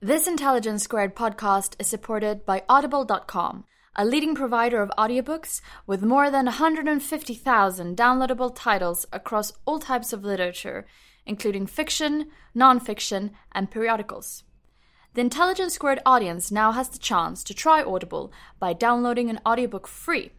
This 0.00 0.28
Intelligence 0.28 0.84
Squared 0.84 1.16
podcast 1.16 1.74
is 1.80 1.88
supported 1.88 2.46
by 2.46 2.62
Audible.com, 2.68 3.64
a 3.96 4.04
leading 4.04 4.32
provider 4.32 4.80
of 4.80 4.92
audiobooks 4.96 5.60
with 5.88 6.04
more 6.04 6.30
than 6.30 6.44
150,000 6.44 7.96
downloadable 7.96 8.52
titles 8.54 9.06
across 9.12 9.52
all 9.64 9.80
types 9.80 10.12
of 10.12 10.22
literature, 10.22 10.86
including 11.26 11.66
fiction, 11.66 12.30
nonfiction, 12.54 13.32
and 13.50 13.72
periodicals. 13.72 14.44
The 15.14 15.20
Intelligence 15.20 15.74
Squared 15.74 15.98
audience 16.06 16.52
now 16.52 16.70
has 16.70 16.88
the 16.88 17.00
chance 17.00 17.42
to 17.42 17.52
try 17.52 17.82
Audible 17.82 18.32
by 18.60 18.74
downloading 18.74 19.30
an 19.30 19.40
audiobook 19.44 19.88
free. 19.88 20.30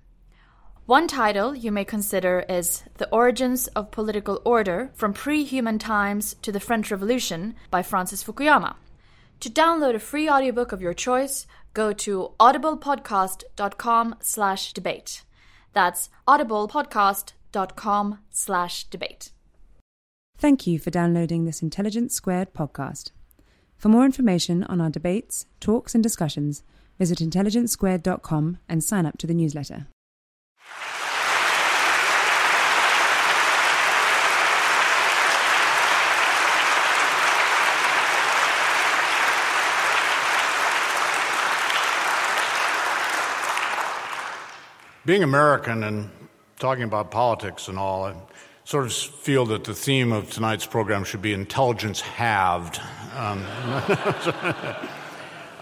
One 0.86 1.06
title 1.06 1.53
you 1.53 1.73
may 1.73 1.84
consider 1.84 2.45
is 2.47 2.84
The 2.97 3.09
Origins 3.09 3.67
of 3.67 3.91
Political 3.91 4.41
Order 4.45 4.91
From 4.94 5.12
Pre 5.12 5.44
Human 5.44 5.80
Times 5.80 6.38
to 6.44 6.53
the 6.53 6.62
French 6.62 6.91
Revolution 6.91 7.56
by 7.69 7.84
Francis 7.84 8.23
Fukuyama. 8.23 8.75
To 9.42 9.50
download 9.50 9.95
a 9.95 10.00
free 10.00 10.30
audiobook 10.30 10.72
of 10.72 10.82
your 10.82 10.94
choice, 10.94 11.48
go 11.73 11.94
to 11.94 12.32
audiblepodcast.com 12.40 14.16
slash 14.22 14.73
debate. 14.73 15.23
That's 15.73 16.09
audiblepodcast.com 16.28 18.20
slash 18.31 18.84
debate. 18.86 19.31
Thank 20.38 20.68
you 20.68 20.80
for 20.80 20.90
downloading 20.90 21.46
this 21.46 21.62
Intelligence 21.62 22.14
Squared 22.14 22.54
podcast. 22.54 23.12
For 23.78 23.90
more 23.90 24.06
information 24.06 24.64
on 24.66 24.81
our 24.81 24.90
debates, 24.90 25.46
talks, 25.59 25.96
and 25.96 26.03
discussions, 26.03 26.64
visit 26.98 27.20
intelligencesquared.com 27.20 28.58
and 28.68 28.84
sign 28.84 29.06
up 29.06 29.18
to 29.20 29.28
the 29.28 29.34
newsletter. 29.34 29.88
Being 45.10 45.24
American 45.24 45.84
and 45.86 46.12
talking 46.60 46.84
about 46.84 47.10
politics 47.10 47.68
and 47.68 47.80
all, 47.80 48.06
I 48.06 48.14
sort 48.64 48.86
of 48.86 48.94
feel 48.94 49.47
that 49.47 49.64
the 49.64 49.74
theme 49.74 50.12
of 50.12 50.30
tonight's 50.30 50.68
program 50.68 51.03
should 51.03 51.24
be 51.24 51.34
intelligence 51.34 52.00
halved. 52.00 52.80
Um, 53.18 53.40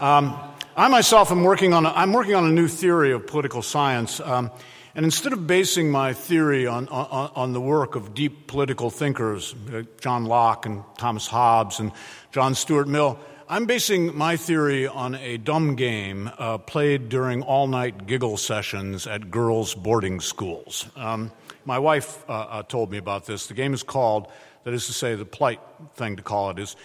um, 0.02 0.38
I 0.76 0.90
myself 0.90 1.32
am 1.32 1.46
working 1.46 1.74
on 1.74 1.86
a, 1.86 1.92
I'm 1.92 2.12
working 2.12 2.36
on 2.36 2.44
a 2.44 2.52
new 2.52 2.68
theory 2.68 3.14
of 3.14 3.26
political 3.26 3.62
science. 3.62 4.20
Um, 4.20 4.52
and 4.96 5.06
instead 5.06 5.32
of 5.32 5.48
basing 5.48 5.92
my 5.92 6.12
theory 6.12 6.68
on, 6.68 6.90
on, 6.90 7.32
on, 7.34 7.54
the 7.54 7.62
work 7.62 7.96
of 7.96 8.14
deep 8.14 8.48
political 8.48 8.90
thinkers, 8.90 9.56
like 9.72 10.02
John 10.02 10.26
Locke 10.26 10.66
and 10.66 10.84
Thomas 10.98 11.26
Hobbes 11.26 11.80
and 11.80 11.94
John 12.34 12.54
Stuart 12.54 12.90
Mill, 12.90 13.18
I'm 13.50 13.66
basing 13.66 14.14
my 14.14 14.36
theory 14.36 14.88
on 14.88 15.16
a 15.16 15.38
dumb 15.38 15.76
game 15.76 16.30
uh, 16.38 16.58
played 16.58 17.08
during 17.08 17.44
all 17.44 17.68
night 17.68 18.06
giggle 18.06 18.36
sessions 18.36 19.08
at 19.08 19.32
girls' 19.32 19.74
boarding 19.74 20.20
schools. 20.20 20.86
Um, 20.98 21.32
my 21.64 21.80
wife 21.80 22.30
uh, 22.30 22.34
uh, 22.34 22.64
told 22.64 22.92
me 22.92 22.98
about 22.98 23.26
this. 23.26 23.48
The 23.48 23.54
game 23.54 23.74
is 23.74 23.84
called, 23.84 24.28
that 24.66 24.74
is 24.74 24.88
to 24.88 24.94
say, 24.94 25.16
the 25.16 25.24
polite 25.24 25.62
thing 25.94 26.18
to 26.18 26.24
call 26.24 26.50
it 26.50 26.60
is 26.60 26.76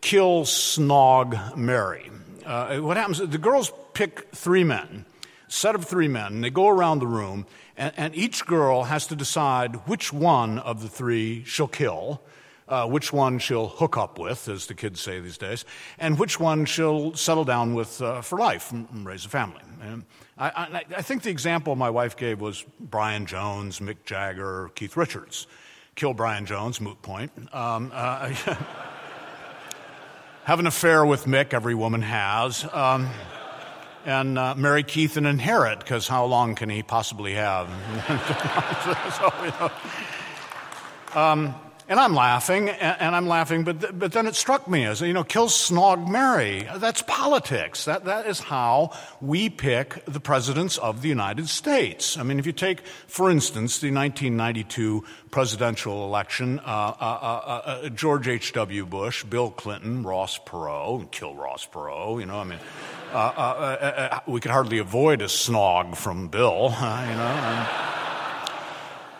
Kill, 0.00 0.44
Snog, 0.44 1.56
Marry. 1.56 2.08
Uh, 2.46 2.76
what 2.78 2.96
happens, 2.96 3.18
the 3.18 3.36
girls 3.36 3.72
pick 3.92 4.32
three 4.32 4.62
men, 4.62 5.04
set 5.48 5.74
of 5.74 5.84
three 5.84 6.06
men, 6.06 6.34
and 6.34 6.44
they 6.44 6.50
go 6.50 6.68
around 6.68 7.00
the 7.00 7.08
room, 7.08 7.44
and, 7.76 7.92
and 7.96 8.14
each 8.14 8.46
girl 8.46 8.84
has 8.84 9.08
to 9.08 9.16
decide 9.16 9.74
which 9.88 10.12
one 10.12 10.60
of 10.60 10.80
the 10.80 10.88
three 10.88 11.42
she'll 11.42 11.66
kill 11.66 12.22
uh, 12.68 12.86
which 12.86 13.12
one 13.12 13.38
she'll 13.38 13.68
hook 13.68 13.96
up 13.96 14.18
with, 14.18 14.48
as 14.48 14.66
the 14.66 14.74
kids 14.74 15.00
say 15.00 15.20
these 15.20 15.38
days, 15.38 15.64
and 15.98 16.18
which 16.18 16.38
one 16.38 16.64
she'll 16.64 17.14
settle 17.14 17.44
down 17.44 17.74
with 17.74 18.02
uh, 18.02 18.20
for 18.20 18.38
life 18.38 18.72
and 18.72 19.06
raise 19.06 19.24
a 19.24 19.28
family. 19.28 19.62
And 19.80 20.04
I, 20.36 20.48
I, 20.48 20.84
I, 20.96 21.02
think 21.02 21.22
the 21.22 21.30
example 21.30 21.76
my 21.76 21.90
wife 21.90 22.16
gave 22.16 22.40
was 22.40 22.64
Brian 22.80 23.26
Jones, 23.26 23.80
Mick 23.80 24.04
Jagger, 24.04 24.70
Keith 24.74 24.96
Richards. 24.96 25.46
Kill 25.94 26.14
Brian 26.14 26.46
Jones, 26.46 26.80
moot 26.80 27.00
point. 27.02 27.32
Um, 27.52 27.90
uh, 27.92 28.28
have 30.44 30.60
an 30.60 30.66
affair 30.66 31.04
with 31.04 31.24
Mick, 31.24 31.52
every 31.52 31.74
woman 31.74 32.02
has. 32.02 32.64
Um, 32.72 33.08
and 34.04 34.38
uh, 34.38 34.54
marry 34.54 34.84
Keith 34.84 35.16
and 35.16 35.26
inherit, 35.26 35.80
because 35.80 36.06
how 36.06 36.24
long 36.24 36.54
can 36.54 36.70
he 36.70 36.82
possibly 36.82 37.34
have? 37.34 37.68
so, 39.18 39.32
you 39.44 39.50
know, 39.58 39.70
um, 41.20 41.54
and 41.88 41.98
I'm 41.98 42.14
laughing, 42.14 42.68
and 42.68 43.16
I'm 43.16 43.26
laughing, 43.26 43.64
but, 43.64 43.98
but 43.98 44.12
then 44.12 44.26
it 44.26 44.34
struck 44.34 44.68
me 44.68 44.84
as, 44.84 45.00
you 45.00 45.14
know, 45.14 45.24
kill, 45.24 45.48
snog, 45.48 46.06
marry. 46.06 46.68
That's 46.76 47.00
politics. 47.00 47.86
That, 47.86 48.04
that 48.04 48.26
is 48.26 48.40
how 48.40 48.92
we 49.22 49.48
pick 49.48 50.04
the 50.04 50.20
presidents 50.20 50.76
of 50.76 51.00
the 51.00 51.08
United 51.08 51.48
States. 51.48 52.18
I 52.18 52.24
mean, 52.24 52.38
if 52.38 52.44
you 52.44 52.52
take, 52.52 52.86
for 53.06 53.30
instance, 53.30 53.78
the 53.78 53.90
1992 53.90 55.02
presidential 55.30 56.04
election, 56.04 56.58
uh, 56.58 56.62
uh, 56.62 56.94
uh, 57.00 57.62
uh 57.64 57.88
George 57.88 58.28
H.W. 58.28 58.84
Bush, 58.84 59.24
Bill 59.24 59.50
Clinton, 59.50 60.02
Ross 60.02 60.38
Perot, 60.38 61.10
kill 61.10 61.34
Ross 61.34 61.66
Perot, 61.66 62.20
you 62.20 62.26
know, 62.26 62.38
I 62.38 62.44
mean, 62.44 62.58
uh, 63.14 63.16
uh, 63.16 64.20
we 64.26 64.40
could 64.40 64.50
hardly 64.50 64.76
avoid 64.78 65.22
a 65.22 65.26
snog 65.26 65.96
from 65.96 66.28
Bill, 66.28 66.64
you 66.64 66.76
know. 66.76 67.38
And, 67.40 67.68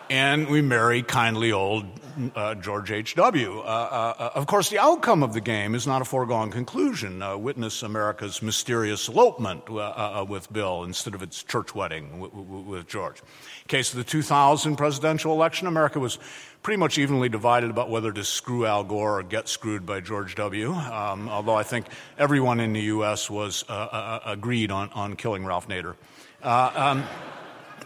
and 0.09 0.47
we 0.49 0.61
marry 0.61 1.01
kindly 1.01 1.51
old 1.51 1.85
uh, 2.35 2.55
George 2.55 2.91
H.W. 2.91 3.59
Uh, 3.59 3.63
uh, 3.63 4.13
uh, 4.17 4.29
of 4.35 4.47
course, 4.47 4.69
the 4.69 4.79
outcome 4.79 5.23
of 5.23 5.33
the 5.33 5.41
game 5.41 5.75
is 5.75 5.87
not 5.87 6.01
a 6.01 6.05
foregone 6.05 6.51
conclusion. 6.51 7.21
Uh, 7.21 7.37
witness 7.37 7.83
America's 7.83 8.41
mysterious 8.41 9.07
elopement 9.07 9.63
uh, 9.69 10.25
with 10.27 10.51
Bill 10.51 10.83
instead 10.83 11.15
of 11.15 11.23
its 11.23 11.41
church 11.43 11.73
wedding 11.73 12.09
w- 12.21 12.31
w- 12.31 12.69
with 12.69 12.87
George. 12.87 13.19
In 13.19 13.67
case 13.67 13.91
of 13.91 13.97
the 13.97 14.03
2000 14.03 14.75
presidential 14.75 15.31
election, 15.33 15.67
America 15.67 15.99
was 15.99 16.19
pretty 16.61 16.77
much 16.77 16.97
evenly 16.97 17.29
divided 17.29 17.69
about 17.69 17.89
whether 17.89 18.11
to 18.11 18.23
screw 18.23 18.65
Al 18.65 18.83
Gore 18.83 19.19
or 19.19 19.23
get 19.23 19.47
screwed 19.47 19.85
by 19.85 20.01
George 20.01 20.35
W. 20.35 20.73
Um, 20.73 21.29
although 21.29 21.55
I 21.55 21.63
think 21.63 21.87
everyone 22.17 22.59
in 22.59 22.73
the 22.73 22.81
U.S. 22.81 23.29
was 23.29 23.63
agreed 23.69 24.71
on, 24.71 24.89
on 24.89 25.15
killing 25.15 25.45
Ralph 25.45 25.67
Nader. 25.67 25.95
Um, 26.41 27.03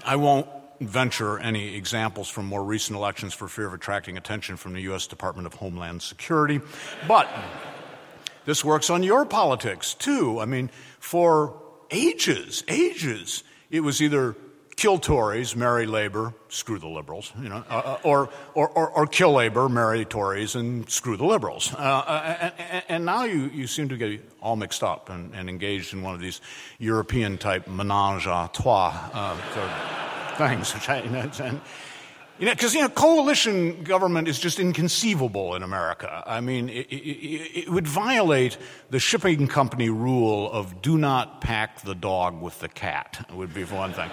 I 0.05 0.15
won't 0.15 0.47
venture 0.87 1.39
any 1.39 1.75
examples 1.75 2.29
from 2.29 2.45
more 2.45 2.63
recent 2.63 2.97
elections 2.97 3.33
for 3.33 3.47
fear 3.47 3.67
of 3.67 3.73
attracting 3.73 4.17
attention 4.17 4.57
from 4.57 4.73
the 4.73 4.81
U.S. 4.81 5.07
Department 5.07 5.47
of 5.47 5.55
Homeland 5.55 6.01
Security. 6.01 6.61
But 7.07 7.29
this 8.45 8.63
works 8.63 8.89
on 8.89 9.03
your 9.03 9.25
politics 9.25 9.93
too. 9.93 10.39
I 10.39 10.45
mean, 10.45 10.69
for 10.99 11.61
ages, 11.91 12.63
ages, 12.67 13.43
it 13.69 13.81
was 13.81 14.01
either 14.01 14.35
kill 14.75 14.97
Tories, 14.97 15.55
marry 15.55 15.85
Labor, 15.85 16.33
screw 16.49 16.79
the 16.79 16.87
liberals, 16.87 17.31
you 17.39 17.49
know, 17.49 17.63
uh, 17.69 17.73
uh 17.73 17.97
or, 18.03 18.29
or, 18.53 18.69
or, 18.69 18.89
or, 18.89 19.07
kill 19.07 19.33
Labor, 19.33 19.69
marry 19.69 20.05
Tories, 20.05 20.55
and 20.55 20.89
screw 20.89 21.15
the 21.15 21.25
liberals. 21.25 21.73
Uh, 21.73 22.51
and, 22.57 22.83
and, 22.89 23.05
now 23.05 23.23
you, 23.23 23.49
you 23.53 23.67
seem 23.67 23.89
to 23.89 23.97
get 23.97 24.21
all 24.41 24.55
mixed 24.55 24.83
up 24.83 25.09
and, 25.09 25.33
and 25.35 25.49
engaged 25.49 25.93
in 25.93 26.01
one 26.01 26.15
of 26.15 26.21
these 26.21 26.41
European 26.79 27.37
type 27.37 27.67
menage 27.67 28.25
a 28.25 28.49
trois. 28.53 28.93
Uh, 29.13 29.37
things. 30.37 30.73
and, 31.39 31.61
You 32.39 32.47
know, 32.47 32.53
because 32.53 32.73
you 32.73 32.81
know, 32.81 32.89
coalition 32.89 33.83
government 33.83 34.27
is 34.27 34.39
just 34.39 34.59
inconceivable 34.59 35.55
in 35.55 35.63
America. 35.63 36.23
I 36.25 36.41
mean, 36.41 36.67
it, 36.69 36.87
it, 36.89 37.59
it, 37.59 37.69
would 37.69 37.87
violate 37.87 38.57
the 38.89 38.99
shipping 38.99 39.47
company 39.47 39.89
rule 39.89 40.51
of 40.51 40.81
"do 40.81 40.97
not 40.97 41.41
pack 41.41 41.81
the 41.81 41.95
dog 41.95 42.41
with 42.41 42.59
the 42.59 42.69
cat." 42.69 43.25
Would 43.33 43.53
be 43.53 43.63
one 43.65 43.93
thing. 43.93 44.09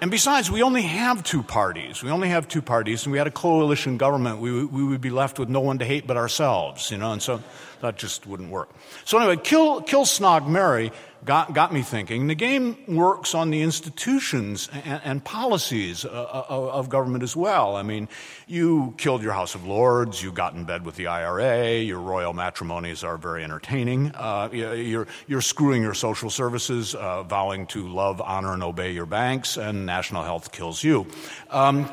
And 0.00 0.12
besides, 0.12 0.48
we 0.48 0.62
only 0.62 0.82
have 0.82 1.24
two 1.24 1.42
parties. 1.42 2.04
We 2.04 2.10
only 2.10 2.28
have 2.28 2.46
two 2.46 2.62
parties, 2.62 3.04
and 3.04 3.12
we 3.12 3.18
had 3.18 3.26
a 3.26 3.32
coalition 3.32 3.96
government. 3.96 4.38
We, 4.38 4.64
we 4.64 4.84
would 4.84 5.00
be 5.00 5.10
left 5.10 5.40
with 5.40 5.48
no 5.48 5.60
one 5.60 5.78
to 5.80 5.84
hate 5.84 6.06
but 6.06 6.16
ourselves, 6.16 6.92
you 6.92 6.98
know, 6.98 7.10
and 7.10 7.20
so 7.20 7.42
that 7.80 7.96
just 7.96 8.24
wouldn't 8.24 8.50
work. 8.50 8.68
So 9.04 9.18
anyway, 9.18 9.36
Kill, 9.42 9.80
Kill 9.82 10.04
Snog 10.04 10.46
Marry 10.46 10.92
got, 11.24 11.52
got 11.52 11.72
me 11.72 11.82
thinking. 11.82 12.26
The 12.26 12.34
game 12.34 12.76
works 12.86 13.34
on 13.34 13.50
the 13.50 13.62
institutions 13.62 14.68
and, 14.72 15.00
and 15.04 15.24
policies 15.24 16.04
of, 16.04 16.12
uh, 16.12 16.44
uh, 16.48 16.70
of, 16.70 16.88
government 16.88 17.22
as 17.22 17.36
well. 17.36 17.76
I 17.76 17.82
mean, 17.82 18.08
you 18.46 18.94
killed 18.98 19.22
your 19.22 19.32
House 19.32 19.54
of 19.54 19.66
Lords, 19.66 20.22
you 20.22 20.32
got 20.32 20.54
in 20.54 20.64
bed 20.64 20.84
with 20.84 20.96
the 20.96 21.06
IRA, 21.06 21.78
your 21.78 22.00
royal 22.00 22.32
matrimonies 22.32 23.04
are 23.04 23.16
very 23.16 23.44
entertaining. 23.44 24.12
Uh, 24.14 24.48
you're, 24.52 25.06
you're 25.26 25.40
screwing 25.40 25.82
your 25.82 25.94
social 25.94 26.30
services, 26.30 26.94
uh, 26.94 27.22
vowing 27.22 27.66
to 27.68 27.86
love, 27.86 28.20
honor, 28.20 28.52
and 28.52 28.62
obey 28.62 28.92
your 28.92 29.06
banks, 29.06 29.56
and 29.56 29.86
national 29.86 30.22
health 30.22 30.52
kills 30.52 30.82
you. 30.82 31.06
Um, 31.50 31.90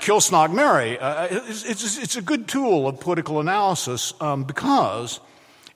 Kill 0.00 0.18
Snog 0.18 0.52
Marry, 0.52 0.98
uh, 0.98 1.28
it's, 1.30 1.64
it's, 1.64 1.96
it's, 1.96 2.16
a 2.16 2.22
good 2.22 2.48
tool 2.48 2.88
of 2.88 2.98
political 2.98 3.38
analysis 3.38 4.14
um, 4.20 4.42
because 4.42 5.20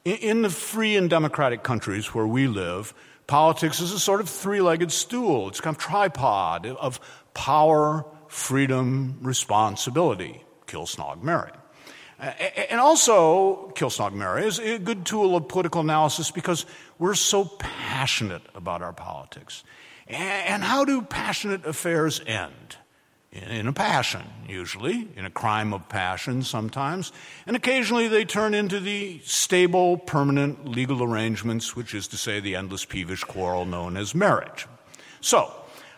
in 0.07 0.43
the 0.43 0.51
free 0.51 0.97
and 0.97 1.11
democratic 1.11 1.63
countries 1.63 2.15
where 2.15 2.27
we 2.27 2.47
live, 2.47 2.95
politics 3.27 3.81
is 3.81 3.93
a 3.93 3.99
sort 3.99 4.21
of 4.21 4.29
three 4.29 4.61
legged 4.61 4.93
stool. 4.93 5.49
It's 5.49 5.61
kind 5.61 5.75
of 5.75 5.83
tripod 5.83 6.67
of 6.67 7.01
power, 7.35 8.07
freedom, 8.29 9.19
responsibility. 9.21 10.45
Kill, 10.67 10.87
snog, 10.87 11.23
marry. 11.23 11.51
And 12.19 12.81
also, 12.81 13.73
Kill, 13.75 13.91
Snog, 13.91 14.15
Marry 14.15 14.47
is 14.47 14.59
a 14.59 14.79
good 14.79 15.05
tool 15.05 15.37
of 15.37 15.49
political 15.49 15.83
analysis 15.83 16.31
because 16.31 16.65
we're 16.99 17.15
so 17.15 17.45
passionate 17.45 18.41
about 18.55 18.81
our 18.81 18.95
politics. 18.95 19.65
And 20.07 20.63
how 20.63 20.87
do 20.87 21.03
passionate 21.03 21.67
affairs 21.67 22.23
end? 22.27 22.77
In 23.49 23.67
a 23.67 23.73
passion, 23.73 24.23
usually, 24.49 25.09
in 25.17 25.25
a 25.25 25.31
crime 25.31 25.73
of 25.73 25.89
passion 25.89 26.43
sometimes, 26.43 27.13
and 27.47 27.57
occasionally 27.57 28.09
they 28.09 28.25
turn 28.25 28.55
into 28.55 28.81
the 28.81 29.21
stable, 29.25 29.99
permanent 29.99 30.69
legal 30.69 31.03
arrangements, 31.03 31.77
which 31.77 31.95
is 31.95 32.09
to 32.09 32.17
say, 32.17 32.41
the 32.41 32.57
endless 32.57 32.85
peevish 32.85 33.25
quarrel 33.25 33.65
known 33.65 33.97
as 33.97 34.15
marriage. 34.15 34.67
So, 35.21 35.53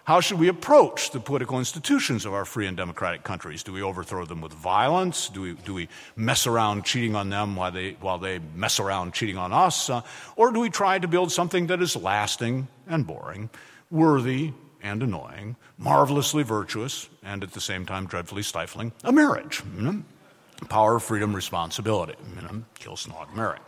how 0.05 0.21
should 0.21 0.39
we 0.39 0.49
approach 0.49 1.11
the 1.11 1.21
political 1.21 1.59
institutions 1.59 2.25
of 2.25 2.33
our 2.33 2.47
free 2.47 2.67
and 2.67 2.75
democratic 2.75 3.25
countries? 3.25 3.63
Do 3.63 3.75
we 3.75 3.83
overthrow 3.83 4.25
them 4.25 4.41
with 4.41 4.55
violence? 4.55 5.29
Do 5.29 5.43
we, 5.43 5.53
do 5.53 5.75
we 5.75 5.89
mess 6.17 6.47
around 6.47 6.87
cheating 6.87 7.15
on 7.15 7.29
them 7.29 7.57
while 7.57 7.71
they, 7.71 7.93
while 8.01 8.17
they 8.17 8.39
mess 8.55 8.81
around 8.81 9.13
cheating 9.13 9.37
on 9.37 9.53
us? 9.53 9.91
Uh, 9.91 10.01
or 10.35 10.51
do 10.51 10.61
we 10.61 10.71
try 10.71 10.99
to 10.99 11.07
build 11.07 11.31
something 11.31 11.67
that 11.67 11.83
is 11.83 11.95
lasting 11.95 12.69
and 12.87 13.07
boring, 13.07 13.51
worthy 13.91 14.55
and 14.83 15.03
annoying, 15.03 15.57
marvelously 15.77 16.43
virtuous, 16.43 17.09
and 17.23 17.43
at 17.43 17.53
the 17.53 17.61
same 17.61 17.87
time 17.87 18.07
dreadfully 18.07 18.43
stifling, 18.43 18.93
a 19.05 19.13
marriage. 19.13 19.63
You 19.77 19.83
know? 19.83 20.03
Power, 20.69 20.99
freedom, 20.99 21.35
responsibility. 21.35 22.15
You 22.37 22.43
know? 22.43 22.63
Kill, 22.79 22.95
snog, 22.95 23.35
marry. 23.35 23.59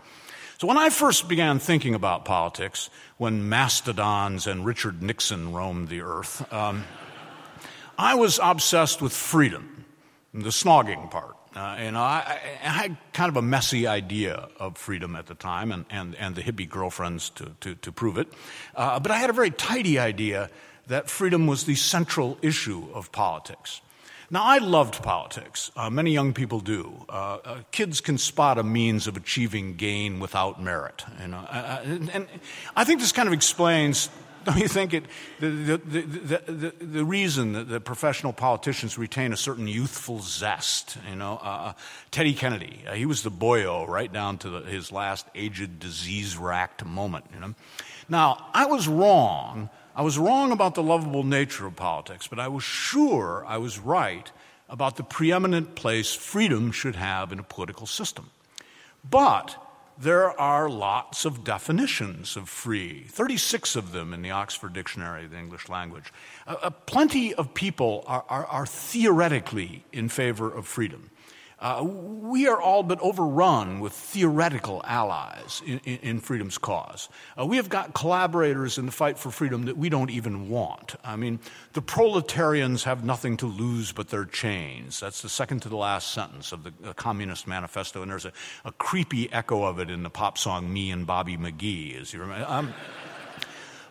So 0.59 0.67
when 0.67 0.77
I 0.77 0.91
first 0.91 1.27
began 1.27 1.59
thinking 1.59 1.95
about 1.95 2.27
politics, 2.27 2.91
when 3.17 3.49
mastodons 3.49 4.47
and 4.47 4.67
Richard 4.67 5.03
Nixon 5.03 5.55
roamed 5.55 5.89
the 5.89 6.03
earth, 6.03 6.53
um, 6.53 6.85
I 7.97 8.15
was 8.15 8.39
obsessed 8.43 9.01
with 9.01 9.13
freedom, 9.13 9.85
the 10.35 10.51
snogging 10.51 11.11
part. 11.11 11.37
Uh, 11.57 11.77
and 11.79 11.99
I, 11.99 12.39
I, 12.63 12.69
had 12.69 12.97
kind 13.13 13.29
of 13.29 13.37
a 13.37 13.43
messy 13.43 13.87
idea 13.87 14.49
of 14.59 14.77
freedom 14.79 15.17
at 15.17 15.27
the 15.27 15.35
time, 15.35 15.73
and, 15.73 15.85
and, 15.91 16.15
and 16.15 16.37
the 16.37 16.43
hippie 16.43 16.69
girlfriends 16.69 17.31
to, 17.31 17.57
to, 17.61 17.75
to 17.75 17.91
prove 17.91 18.19
it. 18.19 18.29
Uh, 18.75 19.01
but 19.01 19.11
I 19.11 19.17
had 19.17 19.31
a 19.31 19.33
very 19.33 19.51
tidy 19.51 19.99
idea 19.99 20.49
that 20.91 21.09
freedom 21.09 21.47
was 21.47 21.65
the 21.65 21.77
central 21.77 22.37
issue 22.43 22.89
of 22.93 23.13
politics. 23.13 23.81
Now, 24.29 24.45
I 24.45 24.59
loved 24.59 25.03
politics. 25.03 25.71
Uh, 25.77 25.89
many 25.89 26.13
young 26.13 26.33
people 26.33 26.61
do. 26.61 27.05
Uh, 27.09 27.39
uh, 27.45 27.59
kids 27.73 28.01
can 28.01 28.19
spot 28.19 28.59
a 28.59 28.63
means 28.63 29.07
of 29.07 29.17
achieving 29.17 29.75
gain 29.75 30.21
without 30.21 30.63
merit. 30.63 31.05
You 31.21 31.29
know? 31.29 31.39
and, 31.85 32.11
and, 32.11 32.29
I 32.77 32.85
think 32.85 33.01
this 33.01 33.11
kind 33.13 33.29
of 33.29 33.33
explains, 33.33 34.09
don't 34.45 34.59
you 34.59 34.69
think, 34.69 34.95
it, 34.95 35.05
the, 35.39 35.49
the, 35.49 35.77
the, 35.79 36.43
the, 36.47 36.85
the 36.85 37.05
reason 37.05 37.69
that 37.69 37.85
professional 37.85 38.33
politicians 38.33 38.99
retain 38.99 39.33
a 39.33 39.37
certain 39.37 39.69
youthful 39.69 40.21
zest. 40.21 40.97
You 41.09 41.17
know, 41.17 41.41
uh, 41.43 41.73
Teddy 42.11 42.35
Kennedy, 42.35 42.85
uh, 42.89 42.95
he 42.95 43.07
was 43.07 43.23
the 43.23 43.33
boyo 43.33 43.87
right 43.87 44.13
down 44.13 44.39
to 44.39 44.63
his 44.63 44.93
last 44.93 45.27
aged, 45.37 45.81
disease 45.81 46.37
racked 46.37 46.85
moment. 46.85 47.27
You 47.35 47.41
know? 47.41 47.55
Now, 48.09 48.47
I 48.55 48.67
was 48.67 48.87
wrong 48.87 49.71
I 50.01 50.03
was 50.03 50.17
wrong 50.17 50.51
about 50.51 50.77
the 50.77 50.83
lovable 50.83 51.25
nature 51.25 51.67
of 51.67 51.77
politics, 51.77 52.27
but 52.27 52.41
I 52.41 52.49
was 52.49 52.65
sure 52.65 53.45
I 53.47 53.59
was 53.59 53.79
right 53.79 54.33
about 54.67 54.97
the 54.97 55.03
preeminent 55.03 55.75
place 55.75 56.15
freedom 56.15 56.73
should 56.73 56.97
have 56.97 57.33
in 57.33 57.39
a 57.39 57.43
political 57.43 57.87
system. 57.87 58.31
But 59.05 59.63
there 59.99 60.31
are 60.41 60.71
lots 60.71 61.27
of 61.27 61.45
definitions 61.45 62.35
of 62.35 62.49
free, 62.49 63.05
36 63.09 63.77
of 63.77 63.93
them 63.93 64.15
in 64.15 64.23
the 64.23 64.31
Oxford 64.31 64.73
Dictionary 64.73 65.27
of 65.27 65.33
the 65.33 65.39
English 65.39 65.69
Language. 65.69 66.15
Uh, 66.47 66.71
plenty 66.71 67.35
of 67.35 67.53
people 67.53 68.03
are, 68.07 68.25
are, 68.31 68.47
are 68.47 68.67
theoretically 68.67 69.85
in 69.93 70.09
favor 70.09 70.51
of 70.51 70.67
freedom. 70.67 71.11
Uh, 71.61 71.85
we 71.85 72.49
are 72.49 72.59
all 72.59 72.83
but 72.83 72.99
overrun 73.01 73.81
with 73.81 73.93
theoretical 73.93 74.81
allies 74.87 75.61
in, 75.67 75.79
in, 75.85 75.99
in 75.99 76.21
freedom's 76.21 76.57
cause. 76.57 77.11
Uh, 77.39 77.45
we 77.45 77.59
have 77.59 77.69
got 77.69 77.93
collaborators 77.93 78.79
in 78.79 78.87
the 78.87 78.93
fight 78.93 79.19
for 79.19 79.31
freedom 79.31 79.67
that 79.67 79.77
we 79.77 79.91
don't 79.91 80.11
even 80.11 80.49
want. 80.49 80.97
I 81.05 81.17
mean, 81.17 81.39
the 81.75 81.83
proletarians 81.83 82.85
have 82.85 83.05
nothing 83.05 83.37
to 83.39 83.47
lose 83.47 83.93
but 83.93 84.09
their 84.09 84.25
chains. 84.25 85.01
That's 85.01 85.21
the 85.21 85.29
second 85.29 85.61
to 85.61 85.69
the 85.69 85.77
last 85.77 86.13
sentence 86.13 86.53
of 86.53 86.65
the 86.65 86.95
Communist 86.95 87.47
Manifesto, 87.47 88.01
and 88.01 88.11
there's 88.11 88.25
a, 88.25 88.33
a 88.65 88.73
creepy 88.73 89.31
echo 89.31 89.63
of 89.65 89.79
it 89.79 89.91
in 89.91 90.03
the 90.03 90.11
pop 90.11 90.39
song 90.39 90.73
Me 90.73 90.91
and 90.91 91.07
Bobby 91.07 91.37
McGee, 91.37 92.01
as 92.01 92.15
you 92.15 92.21
remember. 92.21 92.47
Um, 92.49 92.73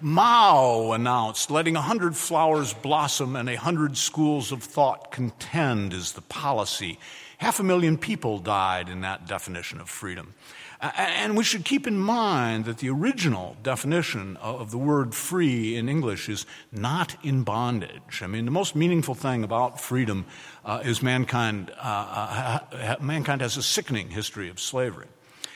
Mao 0.01 0.93
announced, 0.93 1.51
letting 1.51 1.75
a 1.75 1.81
hundred 1.81 2.15
flowers 2.15 2.73
blossom 2.73 3.35
and 3.35 3.49
a 3.49 3.55
hundred 3.55 3.97
schools 3.97 4.51
of 4.51 4.63
thought 4.63 5.11
contend 5.11 5.93
is 5.93 6.13
the 6.13 6.21
policy. 6.21 6.97
Half 7.39 7.61
a 7.61 7.63
million 7.63 7.97
people 7.97 8.39
died 8.39 8.89
in 8.89 8.99
that 8.99 9.25
definition 9.25 9.79
of 9.79 9.89
freedom. 9.89 10.33
And 10.81 11.37
we 11.37 11.45
should 11.45 11.63
keep 11.63 11.87
in 11.87 11.97
mind 11.97 12.65
that 12.65 12.79
the 12.79 12.89
original 12.89 13.55
definition 13.63 14.35
of 14.37 14.71
the 14.71 14.77
word 14.77 15.15
free 15.15 15.77
in 15.77 15.87
English 15.87 16.27
is 16.27 16.45
not 16.73 17.15
in 17.23 17.43
bondage. 17.43 18.21
I 18.21 18.27
mean, 18.27 18.43
the 18.43 18.51
most 18.51 18.75
meaningful 18.75 19.15
thing 19.15 19.45
about 19.45 19.79
freedom 19.79 20.25
uh, 20.65 20.81
is 20.83 21.01
mankind, 21.01 21.71
uh, 21.81 22.59
uh, 22.73 22.95
mankind 22.99 23.39
has 23.39 23.55
a 23.55 23.63
sickening 23.63 24.09
history 24.09 24.49
of 24.49 24.59
slavery. 24.59 25.07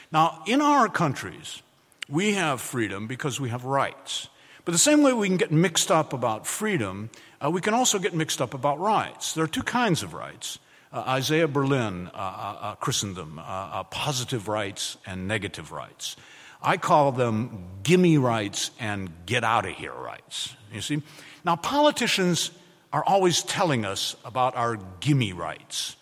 Now, 0.10 0.42
in 0.48 0.62
our 0.62 0.88
countries, 0.88 1.62
we 2.08 2.36
have 2.36 2.62
freedom 2.62 3.08
because 3.08 3.42
we 3.42 3.50
have 3.50 3.66
rights. 3.66 4.30
But 4.64 4.72
the 4.72 4.78
same 4.78 5.04
way 5.04 5.12
we 5.12 5.28
can 5.28 5.36
get 5.36 5.52
mixed 5.52 5.92
up 5.92 6.14
about 6.14 6.48
freedom, 6.48 7.10
uh, 7.44 7.52
we 7.52 7.60
can 7.60 7.74
also 7.74 8.00
get 8.00 8.14
mixed 8.14 8.42
up 8.42 8.54
about 8.54 8.80
rights. 8.80 9.34
There 9.34 9.44
are 9.44 9.48
two 9.48 9.64
kinds 9.64 10.02
of 10.02 10.14
rights 10.14 10.60
Isaiah 10.94 11.48
Berlin 11.48 12.10
uh, 12.14 12.18
uh, 12.18 12.76
uh 12.76 13.42
uh, 13.42 13.84
positive 13.84 14.48
rights 14.48 14.98
and 15.06 15.28
negative 15.28 15.72
rights. 15.72 16.16
I 16.62 16.78
call 16.78 17.12
them 17.12 17.66
gimme 17.84 18.18
rights 18.18 18.72
and 18.80 19.10
get 19.26 19.44
out 19.44 19.66
of 19.66 19.76
here 19.76 19.94
rights. 19.94 20.56
You 20.72 20.82
see? 20.82 21.02
Now, 21.44 21.56
politicians 21.56 22.52
are 22.94 23.04
always 23.04 23.44
telling 23.44 23.86
us 23.86 24.16
about 24.24 24.56
our 24.56 24.78
gimme 25.00 25.34
rights. 25.34 25.96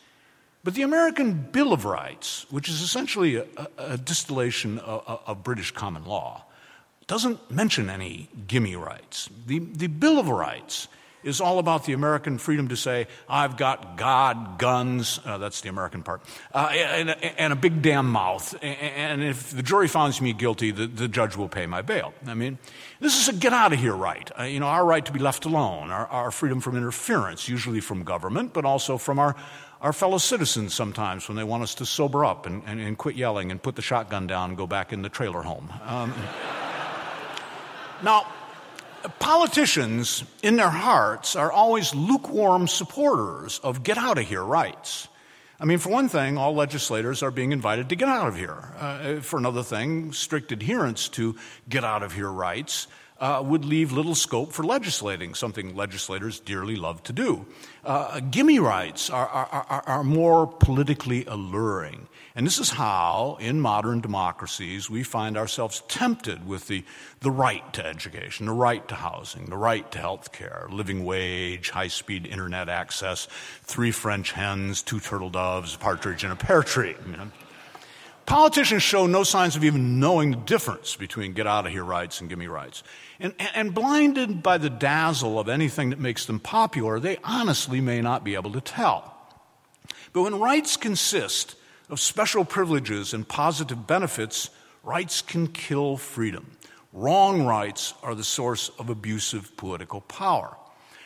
But 0.63 0.75
the 0.75 0.83
American 0.83 1.33
Bill 1.51 1.73
of 1.73 1.85
Rights, 1.85 2.45
which 2.51 2.69
is 2.69 2.81
essentially 2.81 3.37
a, 3.37 3.47
a 3.77 3.97
distillation 3.97 4.77
of, 4.77 5.21
of, 5.25 5.43
British 5.43 5.71
common 5.71 6.05
law, 6.05 6.43
doesn't 7.07 7.49
mention 7.49 7.89
any 7.89 8.29
gimme 8.47 8.75
rights. 8.75 9.29
The, 9.47 9.57
the 9.59 9.87
Bill 9.87 10.19
of 10.19 10.29
Rights 10.29 10.87
is 11.23 11.41
all 11.41 11.59
about 11.59 11.85
the 11.85 11.93
American 11.93 12.37
freedom 12.37 12.69
to 12.69 12.75
say, 12.75 13.07
I've 13.29 13.57
got 13.57 13.97
God, 13.97 14.57
guns, 14.57 15.19
uh, 15.25 15.37
that's 15.37 15.61
the 15.61 15.69
American 15.69 16.03
part, 16.03 16.21
uh, 16.53 16.69
and, 16.71 17.09
and, 17.09 17.53
a 17.53 17.55
big 17.55 17.81
damn 17.81 18.09
mouth. 18.11 18.55
And 18.61 19.23
if 19.23 19.51
the 19.51 19.63
jury 19.63 19.87
finds 19.87 20.21
me 20.21 20.33
guilty, 20.33 20.71
the, 20.71 20.87
the 20.87 21.07
judge 21.07 21.35
will 21.35 21.49
pay 21.49 21.65
my 21.65 21.81
bail. 21.81 22.13
I 22.25 22.33
mean, 22.33 22.57
this 22.99 23.19
is 23.19 23.27
a 23.27 23.37
get 23.37 23.53
out 23.53 23.73
of 23.73 23.79
here 23.79 23.95
right. 23.95 24.29
Uh, 24.37 24.43
you 24.43 24.59
know, 24.59 24.67
our 24.67 24.85
right 24.85 25.05
to 25.05 25.11
be 25.11 25.19
left 25.19 25.45
alone, 25.45 25.91
our, 25.91 26.07
our 26.07 26.31
freedom 26.31 26.59
from 26.59 26.75
interference, 26.75 27.47
usually 27.47 27.79
from 27.79 28.03
government, 28.03 28.53
but 28.53 28.65
also 28.65 28.97
from 28.97 29.19
our, 29.19 29.35
our 29.81 29.93
fellow 29.93 30.17
citizens 30.17 30.73
sometimes 30.73 31.27
when 31.27 31.35
they 31.35 31.43
want 31.43 31.63
us 31.63 31.75
to 31.75 31.85
sober 31.85 32.25
up 32.25 32.45
and, 32.45 32.63
and, 32.65 32.79
and 32.79 32.97
quit 32.97 33.15
yelling 33.15 33.51
and 33.51 33.61
put 33.61 33.75
the 33.75 33.81
shotgun 33.81 34.27
down 34.27 34.49
and 34.49 34.57
go 34.57 34.67
back 34.67 34.93
in 34.93 35.01
the 35.01 35.09
trailer 35.09 35.41
home. 35.41 35.71
Um, 35.85 36.13
now, 38.03 38.25
politicians, 39.19 40.23
in 40.43 40.55
their 40.55 40.69
hearts, 40.69 41.35
are 41.35 41.51
always 41.51 41.95
lukewarm 41.95 42.67
supporters 42.67 43.59
of 43.59 43.83
get 43.83 43.97
out 43.97 44.17
of 44.17 44.27
here 44.27 44.43
rights. 44.43 45.07
I 45.59 45.65
mean, 45.65 45.77
for 45.77 45.89
one 45.89 46.09
thing, 46.09 46.37
all 46.37 46.55
legislators 46.55 47.21
are 47.21 47.29
being 47.29 47.51
invited 47.51 47.89
to 47.89 47.95
get 47.95 48.09
out 48.09 48.27
of 48.27 48.35
here. 48.35 48.73
Uh, 48.79 49.19
for 49.21 49.37
another 49.37 49.61
thing, 49.61 50.11
strict 50.11 50.51
adherence 50.51 51.07
to 51.09 51.35
get 51.69 51.83
out 51.83 52.01
of 52.01 52.13
here 52.13 52.31
rights 52.31 52.87
uh, 53.19 53.41
would 53.45 53.63
leave 53.63 53.91
little 53.91 54.15
scope 54.15 54.51
for 54.51 54.63
legislating, 54.63 55.35
something 55.35 55.75
legislators 55.75 56.39
dearly 56.39 56.75
love 56.75 57.03
to 57.03 57.13
do. 57.13 57.45
Uh, 57.85 58.19
gimme 58.19 58.57
rights 58.57 59.11
are, 59.11 59.27
are, 59.27 59.65
are, 59.69 59.83
are 59.85 60.03
more 60.03 60.47
politically 60.47 61.25
alluring. 61.25 62.07
And 62.33 62.47
this 62.47 62.59
is 62.59 62.69
how, 62.69 63.37
in 63.41 63.59
modern 63.59 63.99
democracies, 63.99 64.89
we 64.89 65.03
find 65.03 65.37
ourselves 65.37 65.83
tempted 65.89 66.47
with 66.47 66.67
the, 66.67 66.85
the 67.19 67.31
right 67.31 67.73
to 67.73 67.85
education, 67.85 68.45
the 68.45 68.53
right 68.53 68.87
to 68.87 68.95
housing, 68.95 69.47
the 69.47 69.57
right 69.57 69.89
to 69.91 69.99
health 69.99 70.31
care, 70.31 70.67
living 70.71 71.03
wage, 71.03 71.71
high 71.71 71.89
speed 71.89 72.25
internet 72.25 72.69
access, 72.69 73.27
three 73.63 73.91
French 73.91 74.31
hens, 74.31 74.81
two 74.81 75.01
turtle 75.01 75.29
doves, 75.29 75.75
a 75.75 75.77
partridge 75.77 76.23
in 76.23 76.31
a 76.31 76.35
pear 76.37 76.63
tree. 76.63 76.95
You 77.05 77.17
know? 77.17 77.31
Politicians 78.25 78.81
show 78.81 79.07
no 79.07 79.23
signs 79.23 79.57
of 79.57 79.65
even 79.65 79.99
knowing 79.99 80.31
the 80.31 80.37
difference 80.37 80.95
between 80.95 81.33
get 81.33 81.47
out 81.47 81.65
of 81.65 81.73
here 81.73 81.83
rights 81.83 82.21
and 82.21 82.29
gimme 82.29 82.47
rights. 82.47 82.81
And, 83.19 83.33
and 83.53 83.73
blinded 83.73 84.41
by 84.41 84.57
the 84.57 84.69
dazzle 84.69 85.37
of 85.37 85.49
anything 85.49 85.89
that 85.89 85.99
makes 85.99 86.25
them 86.27 86.39
popular, 86.39 86.97
they 86.97 87.17
honestly 87.25 87.81
may 87.81 88.01
not 88.01 88.23
be 88.23 88.35
able 88.35 88.53
to 88.53 88.61
tell. 88.61 89.13
But 90.13 90.21
when 90.21 90.39
rights 90.39 90.77
consist 90.77 91.57
of 91.91 91.99
special 91.99 92.45
privileges 92.45 93.13
and 93.13 93.27
positive 93.27 93.85
benefits, 93.85 94.49
rights 94.81 95.21
can 95.21 95.47
kill 95.47 95.97
freedom. 95.97 96.57
Wrong 96.93 97.45
rights 97.45 97.93
are 98.01 98.15
the 98.15 98.23
source 98.23 98.69
of 98.79 98.89
abusive 98.89 99.55
political 99.57 100.01
power. 100.01 100.57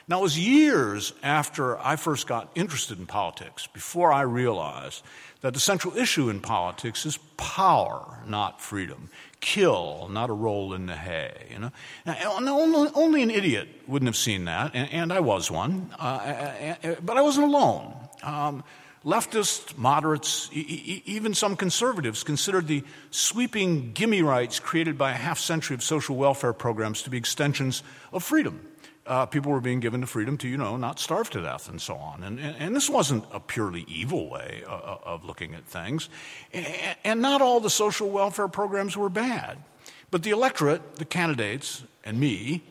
Now, 0.07 0.19
it 0.19 0.21
was 0.21 0.37
years 0.37 1.13
after 1.23 1.79
I 1.79 1.95
first 1.95 2.27
got 2.27 2.51
interested 2.53 2.99
in 2.99 3.07
politics 3.07 3.65
before 3.65 4.13
I 4.13 4.21
realized 4.21 5.03
that 5.41 5.55
the 5.55 5.59
central 5.59 5.97
issue 5.97 6.29
in 6.29 6.41
politics 6.41 7.07
is 7.07 7.17
power, 7.37 8.19
not 8.27 8.61
freedom. 8.61 9.09
Kill, 9.41 10.07
not 10.11 10.29
a 10.29 10.33
roll 10.33 10.75
in 10.75 10.85
the 10.85 10.95
hay. 10.95 11.47
You 11.51 11.59
know? 11.59 11.71
Now, 12.05 12.59
only, 12.59 12.91
only, 12.93 13.23
an 13.23 13.31
idiot 13.31 13.67
wouldn't 13.87 14.07
have 14.07 14.15
seen 14.15 14.45
that, 14.45 14.71
and, 14.75 14.91
and 14.91 15.13
I 15.13 15.21
was 15.21 15.49
one, 15.49 15.91
uh, 15.97 16.75
but 17.01 17.17
I 17.17 17.21
wasn't 17.21 17.47
alone. 17.47 17.95
Um, 18.21 18.63
Leftists, 19.05 19.77
moderates, 19.77 20.49
e- 20.51 21.03
even 21.05 21.35
some 21.35 21.55
conservatives 21.55 22.23
considered 22.23 22.67
the 22.67 22.83
sweeping 23.11 23.91
gimme 23.93 24.23
rights 24.23 24.59
created 24.59 24.97
by 24.97 25.11
a 25.11 25.15
half 25.15 25.37
century 25.37 25.75
of 25.75 25.83
social 25.83 26.15
welfare 26.15 26.53
programs 26.53 27.03
to 27.03 27.11
be 27.11 27.17
extensions 27.17 27.83
of 28.11 28.23
freedom. 28.23 28.67
Uh, 29.05 29.27
people 29.27 29.51
were 29.51 29.61
being 29.61 29.79
given 29.79 30.01
the 30.01 30.07
freedom 30.07 30.35
to, 30.39 30.47
you 30.47 30.57
know, 30.57 30.75
not 30.75 30.99
starve 30.99 31.29
to 31.29 31.39
death 31.39 31.69
and 31.69 31.79
so 31.79 31.93
on. 31.93 32.23
And, 32.23 32.39
and, 32.39 32.55
and 32.57 32.75
this 32.75 32.89
wasn't 32.89 33.23
a 33.31 33.39
purely 33.39 33.85
evil 33.87 34.27
way 34.27 34.63
uh, 34.67 34.71
uh 34.71 34.97
of 35.05 35.23
looking 35.23 35.53
at 35.53 35.65
things. 35.65 36.09
And 37.03 37.21
not 37.21 37.43
all 37.43 37.59
the 37.59 37.69
social 37.69 38.09
welfare 38.09 38.47
programs 38.47 38.97
were 38.97 39.09
bad. 39.09 39.59
But 40.09 40.23
the 40.23 40.31
electorate, 40.31 40.95
the 40.95 41.05
candidates, 41.05 41.83
and 42.03 42.19
me, 42.19 42.63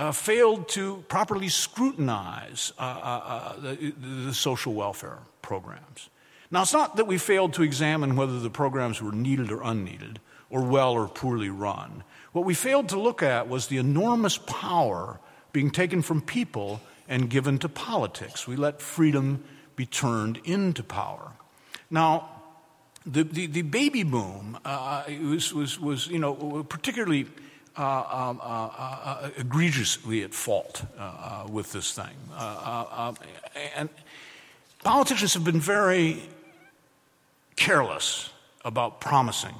uh, 0.00 0.12
failed 0.12 0.66
to 0.66 1.04
properly 1.08 1.50
scrutinize 1.50 2.72
uh, 2.78 2.82
uh, 2.82 3.22
uh, 3.26 3.60
the, 3.60 3.92
the, 4.00 4.32
social 4.32 4.72
welfare 4.72 5.18
programs. 5.42 6.08
Now, 6.50 6.62
it's 6.62 6.72
not 6.72 6.96
that 6.96 7.06
we 7.06 7.18
failed 7.18 7.52
to 7.54 7.62
examine 7.62 8.16
whether 8.16 8.40
the 8.40 8.48
programs 8.48 9.02
were 9.02 9.12
needed 9.12 9.52
or 9.52 9.60
unneeded, 9.62 10.18
or 10.48 10.62
well 10.62 10.92
or 10.92 11.06
poorly 11.06 11.50
run. 11.50 12.02
What 12.32 12.46
we 12.46 12.54
failed 12.54 12.88
to 12.88 12.98
look 12.98 13.22
at 13.22 13.46
was 13.46 13.66
the 13.66 13.76
enormous 13.76 14.38
power 14.38 15.20
being 15.52 15.70
taken 15.70 16.00
from 16.00 16.22
people 16.22 16.80
and 17.06 17.28
given 17.28 17.58
to 17.58 17.68
politics. 17.68 18.48
We 18.48 18.56
let 18.56 18.80
freedom 18.80 19.44
be 19.76 19.84
turned 19.84 20.40
into 20.44 20.82
power. 20.82 21.32
Now, 21.90 22.40
the, 23.04 23.24
the, 23.24 23.46
the 23.46 23.62
baby 23.62 24.04
boom 24.04 24.58
uh, 24.64 25.04
was, 25.22 25.52
was, 25.52 25.78
was, 25.78 26.06
you 26.06 26.18
know, 26.18 26.64
particularly 26.64 27.26
um, 27.76 28.40
uh, 28.42 28.68
uh, 28.76 29.30
egregiously 29.36 30.22
at 30.22 30.34
fault 30.34 30.84
uh, 30.98 31.02
uh, 31.02 31.46
with 31.48 31.72
this 31.72 31.92
thing. 31.92 32.16
Um, 32.36 33.16
and 33.76 33.88
Politicians 34.82 35.34
have 35.34 35.44
been 35.44 35.60
very 35.60 36.22
careless 37.56 38.30
about 38.64 39.00
promising 39.00 39.54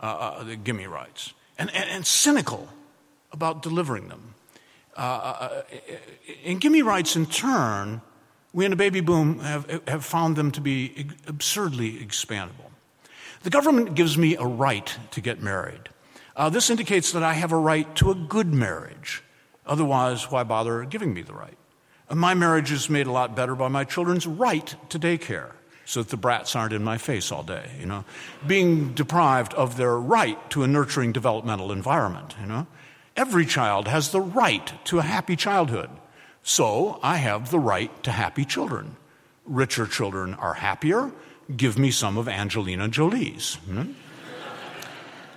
uh, 0.00 0.06
uh, 0.06 0.44
the 0.44 0.56
gimme 0.56 0.86
rights 0.86 1.34
and, 1.58 1.70
and, 1.74 1.90
and, 1.90 2.06
cynical 2.06 2.68
about 3.32 3.62
delivering 3.62 4.08
them. 4.08 4.34
Uh, 4.96 5.00
uh 5.00 5.62
and 6.44 6.60
gimme 6.60 6.80
rights, 6.80 7.16
in 7.16 7.26
turn, 7.26 8.00
we 8.54 8.64
in 8.64 8.70
the 8.70 8.76
baby 8.76 9.00
boom 9.00 9.40
have, 9.40 9.82
have 9.86 10.04
found 10.04 10.36
them 10.36 10.50
to 10.52 10.60
be 10.62 11.06
absurdly 11.26 11.92
expandable. 11.98 12.70
The 13.42 13.50
government 13.50 13.94
gives 13.94 14.16
me 14.16 14.36
a 14.36 14.44
right 14.44 14.96
to 15.10 15.20
get 15.20 15.42
married. 15.42 15.90
Uh, 16.36 16.50
this 16.50 16.68
indicates 16.68 17.12
that 17.12 17.22
I 17.22 17.32
have 17.32 17.50
a 17.50 17.56
right 17.56 17.92
to 17.96 18.10
a 18.10 18.14
good 18.14 18.52
marriage. 18.52 19.22
Otherwise, 19.66 20.30
why 20.30 20.44
bother 20.44 20.84
giving 20.84 21.14
me 21.14 21.22
the 21.22 21.32
right? 21.32 21.56
My 22.14 22.34
marriage 22.34 22.70
is 22.70 22.88
made 22.88 23.06
a 23.06 23.12
lot 23.12 23.34
better 23.34 23.54
by 23.56 23.68
my 23.68 23.84
children's 23.84 24.26
right 24.26 24.74
to 24.90 24.98
daycare 24.98 25.52
so 25.86 26.02
that 26.02 26.10
the 26.10 26.16
brats 26.16 26.54
aren't 26.54 26.72
in 26.72 26.84
my 26.84 26.98
face 26.98 27.32
all 27.32 27.42
day, 27.42 27.70
you 27.80 27.86
know. 27.86 28.04
Being 28.46 28.92
deprived 28.92 29.54
of 29.54 29.76
their 29.76 29.96
right 29.96 30.38
to 30.50 30.62
a 30.62 30.68
nurturing 30.68 31.12
developmental 31.12 31.72
environment, 31.72 32.34
you 32.40 32.46
know. 32.46 32.66
Every 33.16 33.46
child 33.46 33.88
has 33.88 34.10
the 34.10 34.20
right 34.20 34.72
to 34.84 34.98
a 34.98 35.02
happy 35.02 35.36
childhood. 35.36 35.88
So 36.42 37.00
I 37.02 37.16
have 37.16 37.50
the 37.50 37.58
right 37.58 37.90
to 38.04 38.12
happy 38.12 38.44
children. 38.44 38.96
Richer 39.46 39.86
children 39.86 40.34
are 40.34 40.54
happier. 40.54 41.10
Give 41.56 41.78
me 41.78 41.90
some 41.90 42.18
of 42.18 42.28
Angelina 42.28 42.88
Jolie's. 42.88 43.58
You 43.66 43.74
know? 43.74 43.86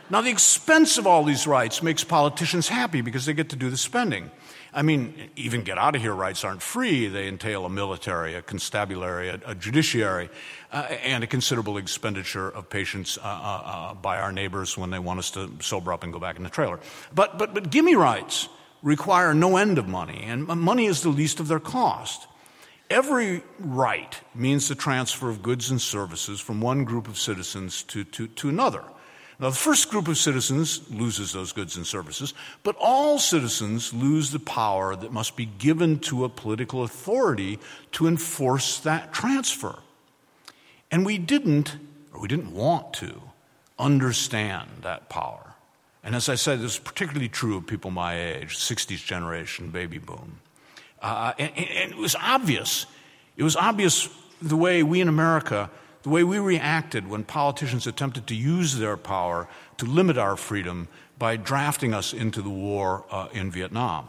Now, 0.10 0.22
the 0.22 0.32
expense 0.32 0.98
of 0.98 1.06
all 1.06 1.24
these 1.24 1.46
rights 1.46 1.84
makes 1.84 2.04
politicians 2.04 2.68
happy 2.68 3.02
because 3.02 3.26
they 3.26 3.34
get 3.34 3.50
to 3.50 3.56
do 3.56 3.70
the 3.70 3.78
spending. 3.78 4.32
I 4.74 4.82
mean, 4.82 5.30
even 5.36 5.64
get 5.64 5.78
out 5.78 5.96
of 5.96 6.02
here 6.02 6.14
rights 6.14 6.44
aren't 6.44 6.62
free. 6.62 7.08
They 7.08 7.28
entail 7.28 7.66
a 7.66 7.70
military, 7.70 8.36
a 8.36 8.42
constabulary, 8.42 9.30
a, 9.30 9.40
a 9.46 9.56
judiciary, 9.56 10.30
uh, 10.72 10.88
and 11.04 11.24
a 11.24 11.28
considerable 11.28 11.78
expenditure 11.78 12.50
of 12.50 12.70
patience 12.70 13.18
uh, 13.18 13.22
uh, 13.22 13.62
uh, 13.66 13.94
by 13.96 14.20
our 14.20 14.32
neighbors 14.32 14.78
when 14.78 14.90
they 14.90 15.00
want 15.00 15.20
us 15.20 15.32
to 15.32 15.52
sober 15.60 15.94
up 15.94 16.04
and 16.04 16.14
go 16.14 16.20
back 16.20 16.38
in 16.38 16.44
the 16.44 16.50
trailer. 16.50 16.80
But, 17.14 17.38
but, 17.38 17.54
but 17.54 17.70
gimme 17.70 17.96
rights 17.96 18.50
require 18.82 19.34
no 19.34 19.58
end 19.58 19.78
of 19.78 19.88
money, 19.88 20.24
and 20.24 20.48
money 20.48 20.86
is 20.86 21.02
the 21.02 21.10
least 21.10 21.40
of 21.40 21.48
their 21.48 21.60
cost. 21.60 22.28
Every 22.90 23.44
right 23.60 24.20
means 24.34 24.68
the 24.68 24.76
transfer 24.76 25.30
of 25.30 25.44
goods 25.44 25.70
and 25.70 25.80
services 25.80 26.40
from 26.40 26.62
one 26.62 26.84
group 26.86 27.08
of 27.08 27.20
citizens 27.20 27.84
to, 27.84 28.04
to, 28.06 28.28
to 28.28 28.50
another. 28.50 28.84
Now, 29.40 29.50
the 29.50 29.56
first 29.56 29.90
group 29.90 30.10
of 30.10 30.18
citizens 30.18 30.82
loses 30.92 31.32
those 31.32 31.54
goods 31.54 31.78
and 31.78 31.88
services, 31.88 32.34
but 32.64 32.76
all 32.78 33.18
citizens 33.20 33.94
lose 33.94 34.32
the 34.32 34.40
power 34.40 34.98
that 34.98 35.14
must 35.14 35.38
be 35.38 35.46
given 35.46 36.00
to 36.00 36.26
a 36.26 36.30
political 36.30 36.84
authority 36.84 37.58
to 37.94 38.08
enforce 38.08 38.80
that 38.82 39.14
transfer. 39.14 39.80
And 40.92 41.06
we 41.06 41.18
didn't, 41.18 41.78
or 42.14 42.20
we 42.20 42.28
didn't 42.28 42.54
want 42.54 42.94
to, 42.96 43.22
understand 43.78 44.70
that 44.82 45.08
power. 45.08 45.54
And 46.04 46.16
as 46.16 46.28
I 46.28 46.36
said, 46.36 46.60
this 46.60 46.74
is 46.74 46.80
particularly 46.80 47.30
true 47.30 47.58
of 47.58 47.66
people 47.66 47.92
my 47.92 48.20
age, 48.20 48.58
60s 48.58 49.06
generation 49.06 49.70
baby 49.70 50.00
boom. 50.00 50.40
Uh, 51.02 51.34
and, 51.40 51.52
and 51.58 51.92
it 51.92 51.98
was 51.98 52.16
obvious. 52.16 52.86
It 53.38 53.44
was 53.44 53.56
obvious 53.56 54.10
the 54.42 54.58
way 54.58 54.84
we 54.84 55.00
in 55.00 55.08
America 55.08 55.70
the 56.04 56.10
way 56.10 56.24
we 56.24 56.40
reacted 56.40 57.08
when 57.08 57.24
politicians 57.24 57.86
attempted 57.88 58.28
to 58.28 58.36
use 58.36 58.78
their 58.78 58.98
power 58.98 59.48
to 59.78 59.86
limit 59.86 60.18
our 60.18 60.36
freedom 60.36 60.88
by 61.18 61.36
drafting 61.36 61.94
us 61.94 62.14
into 62.14 62.42
the 62.42 62.50
war 62.50 63.06
uh, 63.12 63.28
in 63.34 63.52
Vietnam. 63.52 64.08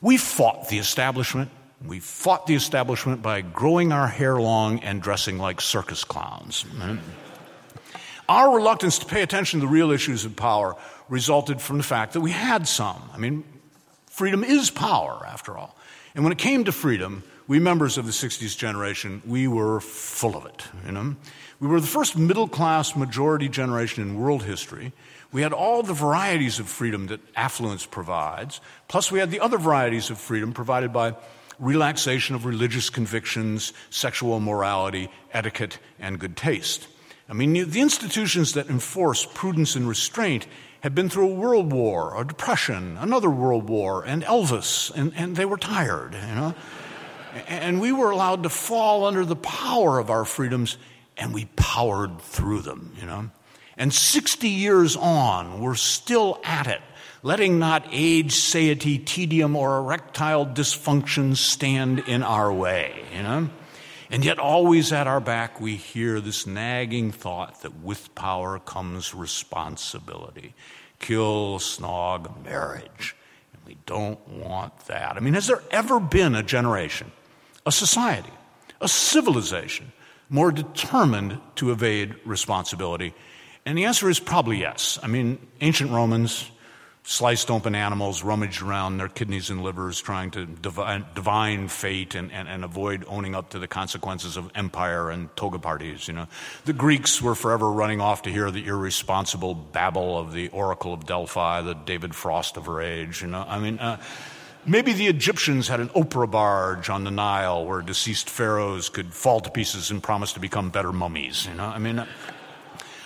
We 0.00 0.16
fought 0.16 0.68
the 0.68 0.78
establishment. 0.78 1.50
We 1.84 2.00
fought 2.00 2.46
the 2.46 2.54
establishment 2.54 3.22
by 3.22 3.40
growing 3.42 3.92
our 3.92 4.08
hair 4.08 4.40
long 4.40 4.80
and 4.80 5.00
dressing 5.00 5.38
like 5.38 5.60
circus 5.60 6.02
clowns. 6.02 6.64
Our 8.28 8.54
reluctance 8.54 8.98
to 8.98 9.06
pay 9.06 9.22
attention 9.22 9.60
to 9.60 9.66
the 9.66 9.72
real 9.72 9.90
issues 9.90 10.26
of 10.26 10.36
power 10.36 10.76
resulted 11.08 11.62
from 11.62 11.78
the 11.78 11.82
fact 11.82 12.12
that 12.12 12.20
we 12.20 12.30
had 12.30 12.68
some. 12.68 13.00
I 13.14 13.16
mean, 13.16 13.42
freedom 14.18 14.42
is 14.42 14.68
power, 14.68 15.24
after 15.24 15.56
all. 15.56 15.76
And 16.16 16.24
when 16.24 16.32
it 16.32 16.38
came 16.38 16.64
to 16.64 16.72
freedom, 16.72 17.22
we 17.46 17.60
members 17.60 17.96
of 17.96 18.04
the 18.04 18.10
60s 18.10 18.58
generation, 18.58 19.22
we 19.24 19.46
were 19.46 19.78
full 19.80 20.36
of 20.36 20.44
it, 20.44 20.64
you 20.84 20.90
know. 20.90 21.14
We 21.60 21.68
were 21.68 21.80
the 21.80 21.86
first 21.86 22.18
middle 22.18 22.48
class 22.48 22.96
majority 22.96 23.48
generation 23.48 24.02
in 24.02 24.18
world 24.18 24.42
history. 24.42 24.92
We 25.30 25.42
had 25.42 25.52
all 25.52 25.84
the 25.84 25.94
varieties 25.94 26.58
of 26.58 26.68
freedom 26.68 27.06
that 27.06 27.20
affluence 27.36 27.86
provides, 27.86 28.60
plus 28.88 29.12
we 29.12 29.20
had 29.20 29.30
the 29.30 29.38
other 29.38 29.56
varieties 29.56 30.10
of 30.10 30.18
freedom 30.18 30.52
provided 30.52 30.92
by 30.92 31.14
relaxation 31.60 32.34
of 32.34 32.44
religious 32.44 32.90
convictions, 32.90 33.72
sexual 33.90 34.40
morality, 34.40 35.10
etiquette, 35.32 35.78
and 36.00 36.18
good 36.18 36.36
taste. 36.36 36.88
I 37.28 37.34
mean, 37.34 37.70
the 37.70 37.80
institutions 37.80 38.54
that 38.54 38.68
enforce 38.68 39.24
prudence 39.24 39.76
and 39.76 39.86
restraint 39.86 40.48
had 40.80 40.94
been 40.94 41.08
through 41.08 41.30
a 41.30 41.34
world 41.34 41.72
war, 41.72 42.20
a 42.20 42.24
depression, 42.24 42.96
another 42.98 43.30
world 43.30 43.68
war, 43.68 44.04
and 44.04 44.22
Elvis, 44.22 44.94
and, 44.94 45.12
and 45.16 45.36
they 45.36 45.44
were 45.44 45.56
tired, 45.56 46.14
you 46.14 46.34
know? 46.34 46.54
and 47.46 47.80
we 47.80 47.92
were 47.92 48.10
allowed 48.10 48.42
to 48.42 48.48
fall 48.48 49.04
under 49.04 49.24
the 49.24 49.36
power 49.36 49.98
of 49.98 50.10
our 50.10 50.24
freedoms, 50.24 50.76
and 51.16 51.34
we 51.34 51.46
powered 51.56 52.20
through 52.20 52.60
them, 52.60 52.94
you 52.98 53.06
know? 53.06 53.30
And 53.76 53.92
60 53.92 54.48
years 54.48 54.96
on, 54.96 55.60
we're 55.60 55.76
still 55.76 56.40
at 56.44 56.66
it, 56.66 56.80
letting 57.22 57.58
not 57.58 57.86
age, 57.92 58.32
satiety, 58.32 58.98
tedium, 58.98 59.56
or 59.56 59.78
erectile 59.78 60.46
dysfunction 60.46 61.36
stand 61.36 62.00
in 62.00 62.22
our 62.22 62.52
way, 62.52 63.04
you 63.14 63.22
know? 63.22 63.50
And 64.10 64.24
yet, 64.24 64.38
always 64.38 64.90
at 64.92 65.06
our 65.06 65.20
back, 65.20 65.60
we 65.60 65.76
hear 65.76 66.20
this 66.20 66.46
nagging 66.46 67.12
thought 67.12 67.60
that 67.62 67.80
with 67.80 68.14
power 68.14 68.58
comes 68.58 69.14
responsibility. 69.14 70.54
Kill, 70.98 71.58
snog, 71.58 72.44
marriage. 72.44 73.14
And 73.52 73.62
we 73.66 73.76
don't 73.84 74.26
want 74.28 74.86
that. 74.86 75.16
I 75.16 75.20
mean, 75.20 75.34
has 75.34 75.46
there 75.46 75.62
ever 75.70 76.00
been 76.00 76.34
a 76.34 76.42
generation, 76.42 77.12
a 77.66 77.72
society, 77.72 78.32
a 78.80 78.88
civilization 78.88 79.92
more 80.30 80.52
determined 80.52 81.38
to 81.56 81.70
evade 81.70 82.14
responsibility? 82.24 83.14
And 83.66 83.76
the 83.76 83.84
answer 83.84 84.08
is 84.08 84.18
probably 84.18 84.60
yes. 84.60 84.98
I 85.02 85.06
mean, 85.06 85.38
ancient 85.60 85.90
Romans, 85.90 86.50
sliced 87.08 87.50
open 87.50 87.74
animals, 87.74 88.22
rummaged 88.22 88.60
around 88.60 88.98
their 88.98 89.08
kidneys 89.08 89.48
and 89.48 89.62
livers, 89.62 89.98
trying 89.98 90.30
to 90.30 90.44
divine, 90.44 91.68
fate 91.68 92.14
and, 92.14 92.30
and, 92.30 92.46
and, 92.46 92.62
avoid 92.62 93.02
owning 93.08 93.34
up 93.34 93.48
to 93.48 93.58
the 93.58 93.66
consequences 93.66 94.36
of 94.36 94.50
empire 94.54 95.08
and 95.08 95.34
toga 95.34 95.58
parties. 95.58 96.06
You 96.06 96.12
know, 96.12 96.26
the 96.66 96.74
Greeks 96.74 97.22
were 97.22 97.34
forever 97.34 97.72
running 97.72 98.02
off 98.02 98.20
to 98.22 98.30
hear 98.30 98.50
the 98.50 98.66
irresponsible 98.66 99.54
babble 99.54 100.18
of 100.18 100.34
the 100.34 100.48
Oracle 100.50 100.92
of 100.92 101.06
Delphi, 101.06 101.62
the 101.62 101.72
David 101.72 102.14
Frost 102.14 102.58
of 102.58 102.66
her 102.66 102.82
age. 102.82 103.22
You 103.22 103.28
know, 103.28 103.44
I 103.48 103.58
mean. 103.58 103.78
Uh, 103.78 104.00
Maybe 104.66 104.92
the 104.92 105.06
Egyptians 105.06 105.68
had 105.68 105.80
an 105.80 105.88
Oprah 105.90 106.30
barge 106.30 106.90
on 106.90 107.04
the 107.04 107.10
Nile 107.10 107.64
where 107.64 107.80
deceased 107.80 108.28
pharaohs 108.28 108.90
could 108.90 109.14
fall 109.14 109.40
to 109.40 109.50
pieces 109.50 109.90
and 109.90 110.02
promise 110.02 110.34
to 110.34 110.40
become 110.40 110.68
better 110.68 110.92
mummies. 110.92 111.46
You 111.46 111.54
know, 111.54 111.64
I 111.64 111.78
mean, 111.78 112.00
uh, 112.00 112.06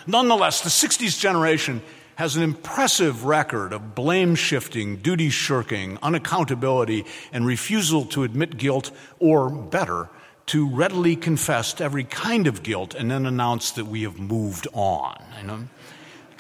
nonetheless, 0.04 0.62
the 0.62 0.70
60s 0.70 1.20
generation 1.20 1.80
has 2.16 2.36
an 2.36 2.42
impressive 2.42 3.24
record 3.24 3.72
of 3.72 3.94
blame 3.94 4.34
shifting, 4.34 4.96
duty 4.96 5.30
shirking, 5.30 5.96
unaccountability, 5.98 7.06
and 7.32 7.46
refusal 7.46 8.04
to 8.06 8.22
admit 8.22 8.56
guilt, 8.56 8.90
or 9.18 9.50
better, 9.50 10.08
to 10.46 10.68
readily 10.68 11.16
confess 11.16 11.72
to 11.74 11.84
every 11.84 12.04
kind 12.04 12.46
of 12.46 12.62
guilt 12.62 12.94
and 12.94 13.10
then 13.10 13.26
announce 13.26 13.72
that 13.72 13.86
we 13.86 14.02
have 14.02 14.18
moved 14.18 14.66
on. 14.72 15.22
You 15.40 15.46
know? 15.46 15.68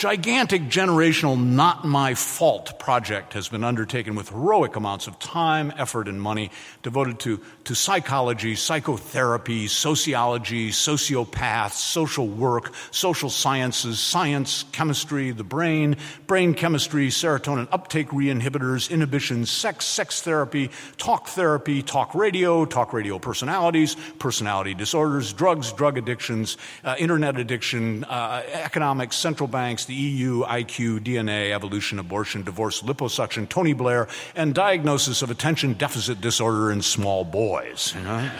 gigantic 0.02 0.62
generational 0.62 1.40
not 1.40 1.84
my 1.84 2.12
fault 2.14 2.76
project 2.80 3.34
has 3.34 3.48
been 3.48 3.62
undertaken 3.62 4.16
with 4.16 4.30
heroic 4.30 4.74
amounts 4.74 5.06
of 5.06 5.16
time, 5.20 5.72
effort, 5.76 6.08
and 6.08 6.20
money 6.20 6.50
devoted 6.82 7.20
to, 7.20 7.40
to 7.64 7.74
psychology, 7.74 8.56
psychotherapy, 8.56 9.68
sociology, 9.68 10.70
sociopaths, 10.70 11.72
social 11.72 12.26
work, 12.26 12.72
social 12.90 13.30
sciences, 13.30 14.00
science, 14.00 14.64
chemistry, 14.72 15.30
the 15.30 15.44
brain, 15.44 15.96
brain 16.26 16.54
chemistry, 16.54 17.08
serotonin 17.08 17.68
uptake 17.70 18.08
reinhibitors, 18.08 18.90
inhibition, 18.90 19.46
sex, 19.46 19.84
sex 19.84 20.22
therapy, 20.22 20.70
talk 20.96 21.28
therapy, 21.28 21.82
talk 21.82 22.14
radio, 22.14 22.64
talk 22.64 22.92
radio 22.92 23.18
personalities, 23.18 23.96
personality 24.18 24.74
disorders, 24.74 25.32
drugs, 25.32 25.72
drug 25.72 25.96
addictions, 25.96 26.56
uh, 26.82 26.96
internet 26.98 27.38
addiction, 27.38 28.02
uh, 28.04 28.42
economics, 28.52 29.14
central 29.14 29.46
banks, 29.46 29.84
the 29.84 29.94
EU, 29.94 30.42
IQ, 30.44 31.00
DNA, 31.00 31.52
evolution, 31.52 31.98
abortion, 32.00 32.42
divorce, 32.42 32.82
liposuction, 32.82 33.48
Tony 33.48 33.72
Blair, 33.72 34.08
and 34.34 34.54
diagnosis 34.54 35.22
of 35.22 35.30
attention 35.30 35.74
deficit 35.74 36.20
disorder 36.20 36.72
in 36.72 36.82
small 36.82 37.24
boys. 37.24 37.51
You 37.94 38.00
know? 38.00 38.30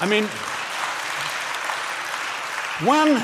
I 0.00 0.06
mean, 0.06 0.24
when, 2.88 3.20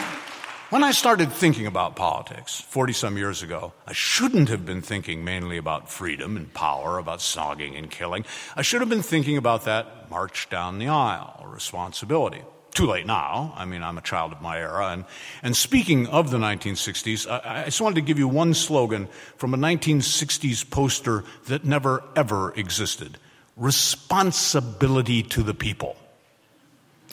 when 0.69 0.85
I 0.85 0.91
started 0.91 1.33
thinking 1.33 1.67
about 1.67 1.97
politics 1.97 2.61
40 2.61 2.93
some 2.93 3.17
years 3.17 3.43
ago, 3.43 3.73
I 3.87 3.95
shouldn't 3.95 4.51
have 4.51 4.67
been 4.67 4.83
thinking 4.83 5.25
mainly 5.25 5.57
about 5.57 5.91
freedom 5.91 6.37
and 6.37 6.53
power, 6.53 6.99
about 6.99 7.23
sogging 7.23 7.75
and 7.75 7.91
killing. 7.91 8.27
I 8.55 8.61
should 8.61 8.83
have 8.83 8.91
been 8.91 9.01
thinking 9.01 9.39
about 9.39 9.65
that 9.65 10.11
march 10.11 10.51
down 10.51 10.79
the 10.79 10.89
aisle, 10.89 11.47
responsibility 11.49 12.43
too 12.73 12.87
late 12.87 13.07
now. 13.07 13.55
I 13.57 13.65
mean, 13.65 13.83
I'm 13.83 13.97
a 13.97 14.03
child 14.03 14.31
of 14.31 14.43
my 14.43 14.59
era. 14.59 14.93
And, 14.93 15.05
and 15.43 15.57
speaking 15.57 16.07
of 16.07 16.31
the 16.31 16.37
1960s, 16.37 17.29
I, 17.29 17.63
I 17.63 17.65
just 17.65 17.81
wanted 17.81 17.95
to 17.95 18.03
give 18.03 18.19
you 18.19 18.29
one 18.29 18.53
slogan 18.53 19.09
from 19.37 19.55
a 19.55 19.57
1960s 19.57 20.69
poster 20.71 21.25
that 21.47 21.65
never, 21.65 22.05
ever 22.15 22.53
existed 22.55 23.19
responsibility 23.59 25.23
to 25.25 25.43
the 25.43 25.55
people. 25.55 25.97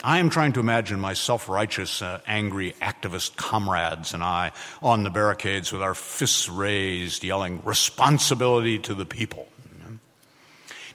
I 0.04 0.18
am 0.18 0.30
trying 0.30 0.52
to 0.52 0.60
imagine 0.60 1.00
my 1.00 1.14
self 1.14 1.48
righteous, 1.48 2.02
uh, 2.02 2.20
angry 2.26 2.74
activist 2.80 3.36
comrades 3.36 4.14
and 4.14 4.22
I 4.22 4.52
on 4.82 5.02
the 5.02 5.10
barricades 5.10 5.72
with 5.72 5.82
our 5.82 5.94
fists 5.94 6.48
raised, 6.48 7.24
yelling, 7.24 7.62
responsibility 7.64 8.78
to 8.80 8.94
the 8.94 9.06
people. 9.06 9.48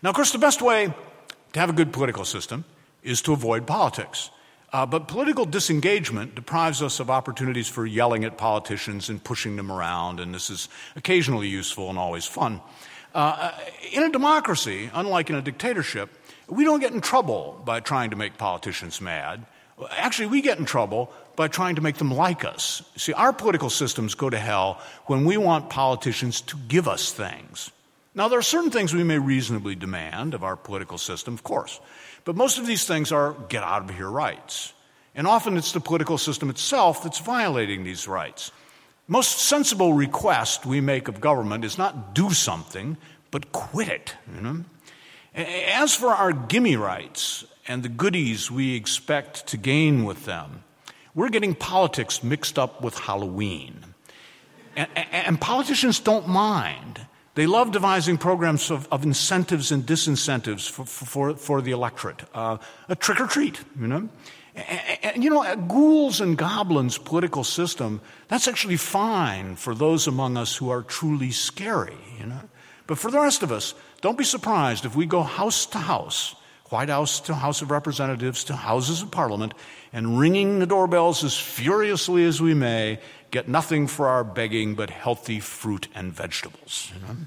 Now, 0.03 0.09
of 0.09 0.15
course, 0.15 0.31
the 0.31 0.39
best 0.39 0.61
way 0.61 0.93
to 1.53 1.59
have 1.59 1.69
a 1.69 1.73
good 1.73 1.93
political 1.93 2.25
system 2.25 2.65
is 3.03 3.21
to 3.23 3.33
avoid 3.33 3.67
politics. 3.67 4.31
Uh, 4.73 4.85
but 4.85 5.07
political 5.07 5.45
disengagement 5.45 6.33
deprives 6.33 6.81
us 6.81 6.99
of 6.99 7.09
opportunities 7.09 7.67
for 7.67 7.85
yelling 7.85 8.23
at 8.23 8.37
politicians 8.37 9.09
and 9.09 9.23
pushing 9.23 9.57
them 9.57 9.71
around, 9.71 10.19
and 10.19 10.33
this 10.33 10.49
is 10.49 10.69
occasionally 10.95 11.47
useful 11.47 11.89
and 11.89 11.99
always 11.99 12.25
fun. 12.25 12.61
Uh, 13.13 13.51
in 13.91 14.03
a 14.03 14.09
democracy, 14.09 14.89
unlike 14.93 15.29
in 15.29 15.35
a 15.35 15.41
dictatorship, 15.41 16.09
we 16.47 16.63
don't 16.63 16.79
get 16.79 16.93
in 16.93 17.01
trouble 17.01 17.61
by 17.65 17.79
trying 17.79 18.11
to 18.11 18.15
make 18.15 18.37
politicians 18.37 19.01
mad. 19.01 19.45
Actually, 19.91 20.27
we 20.27 20.41
get 20.41 20.59
in 20.59 20.65
trouble 20.65 21.11
by 21.35 21.47
trying 21.47 21.75
to 21.75 21.81
make 21.81 21.97
them 21.97 22.11
like 22.11 22.45
us. 22.45 22.83
See, 22.95 23.13
our 23.13 23.33
political 23.33 23.69
systems 23.69 24.15
go 24.15 24.29
to 24.29 24.37
hell 24.37 24.79
when 25.05 25.25
we 25.25 25.37
want 25.37 25.69
politicians 25.69 26.41
to 26.41 26.57
give 26.67 26.87
us 26.87 27.11
things. 27.11 27.71
Now, 28.13 28.27
there 28.27 28.39
are 28.39 28.43
certain 28.43 28.71
things 28.71 28.93
we 28.93 29.03
may 29.03 29.17
reasonably 29.17 29.75
demand 29.75 30.33
of 30.33 30.43
our 30.43 30.55
political 30.55 30.97
system, 30.97 31.33
of 31.33 31.43
course. 31.43 31.79
But 32.25 32.35
most 32.35 32.57
of 32.57 32.67
these 32.67 32.85
things 32.85 33.11
are 33.11 33.33
get 33.49 33.63
out 33.63 33.89
of 33.89 33.95
here 33.95 34.09
rights. 34.09 34.73
And 35.15 35.25
often 35.27 35.57
it's 35.57 35.71
the 35.71 35.79
political 35.79 36.17
system 36.17 36.49
itself 36.49 37.03
that's 37.03 37.19
violating 37.19 37.83
these 37.83 38.07
rights. 38.07 38.51
Most 39.11 39.39
sensible 39.39 39.91
request 39.91 40.65
we 40.65 40.79
make 40.79 41.09
of 41.09 41.19
government 41.19 41.65
is 41.65 41.77
not 41.77 42.15
do 42.15 42.31
something, 42.31 42.95
but 43.29 43.51
quit 43.51 43.89
it. 43.89 44.15
You 44.33 44.41
know? 44.41 44.63
As 45.35 45.93
for 45.93 46.11
our 46.11 46.31
gimme 46.31 46.77
rights 46.77 47.43
and 47.67 47.83
the 47.83 47.89
goodies 47.89 48.49
we 48.49 48.73
expect 48.73 49.47
to 49.47 49.57
gain 49.57 50.05
with 50.05 50.23
them, 50.23 50.63
we're 51.13 51.27
getting 51.27 51.55
politics 51.55 52.23
mixed 52.23 52.57
up 52.57 52.81
with 52.81 52.97
Halloween. 52.99 53.83
And, 54.77 54.87
and 54.95 55.41
politicians 55.41 55.99
don't 55.99 56.29
mind. 56.29 57.05
They 57.35 57.47
love 57.47 57.73
devising 57.73 58.17
programs 58.17 58.71
of, 58.71 58.87
of 58.93 59.03
incentives 59.03 59.73
and 59.73 59.85
disincentives 59.85 60.69
for, 60.69 60.85
for, 60.85 61.35
for 61.35 61.61
the 61.61 61.71
electorate. 61.71 62.23
Uh, 62.33 62.59
a 62.87 62.95
trick 62.95 63.19
or 63.19 63.27
treat, 63.27 63.59
you 63.77 63.87
know? 63.87 64.07
And, 64.55 65.23
you 65.23 65.29
know, 65.29 65.55
ghouls 65.55 66.19
and 66.19 66.37
goblins 66.37 66.97
political 66.97 67.43
system, 67.43 68.01
that's 68.27 68.47
actually 68.47 68.77
fine 68.77 69.55
for 69.55 69.73
those 69.73 70.07
among 70.07 70.35
us 70.35 70.55
who 70.57 70.69
are 70.69 70.81
truly 70.81 71.31
scary, 71.31 71.97
you 72.19 72.25
know? 72.25 72.49
But 72.85 72.97
for 72.97 73.09
the 73.09 73.19
rest 73.19 73.43
of 73.43 73.51
us, 73.51 73.73
don't 74.01 74.17
be 74.17 74.25
surprised 74.25 74.83
if 74.85 74.95
we 74.95 75.05
go 75.05 75.23
house 75.23 75.65
to 75.67 75.77
house, 75.77 76.35
White 76.69 76.89
House 76.89 77.21
to 77.21 77.33
House 77.33 77.61
of 77.61 77.71
Representatives 77.71 78.43
to 78.45 78.55
Houses 78.55 79.01
of 79.01 79.11
Parliament, 79.11 79.53
and 79.93 80.19
ringing 80.19 80.59
the 80.59 80.65
doorbells 80.65 81.23
as 81.23 81.37
furiously 81.37 82.25
as 82.25 82.41
we 82.41 82.53
may, 82.53 82.99
get 83.29 83.47
nothing 83.47 83.87
for 83.87 84.07
our 84.09 84.25
begging 84.25 84.75
but 84.75 84.89
healthy 84.89 85.39
fruit 85.39 85.87
and 85.95 86.11
vegetables. 86.11 86.91
You 86.93 87.07
know? 87.07 87.17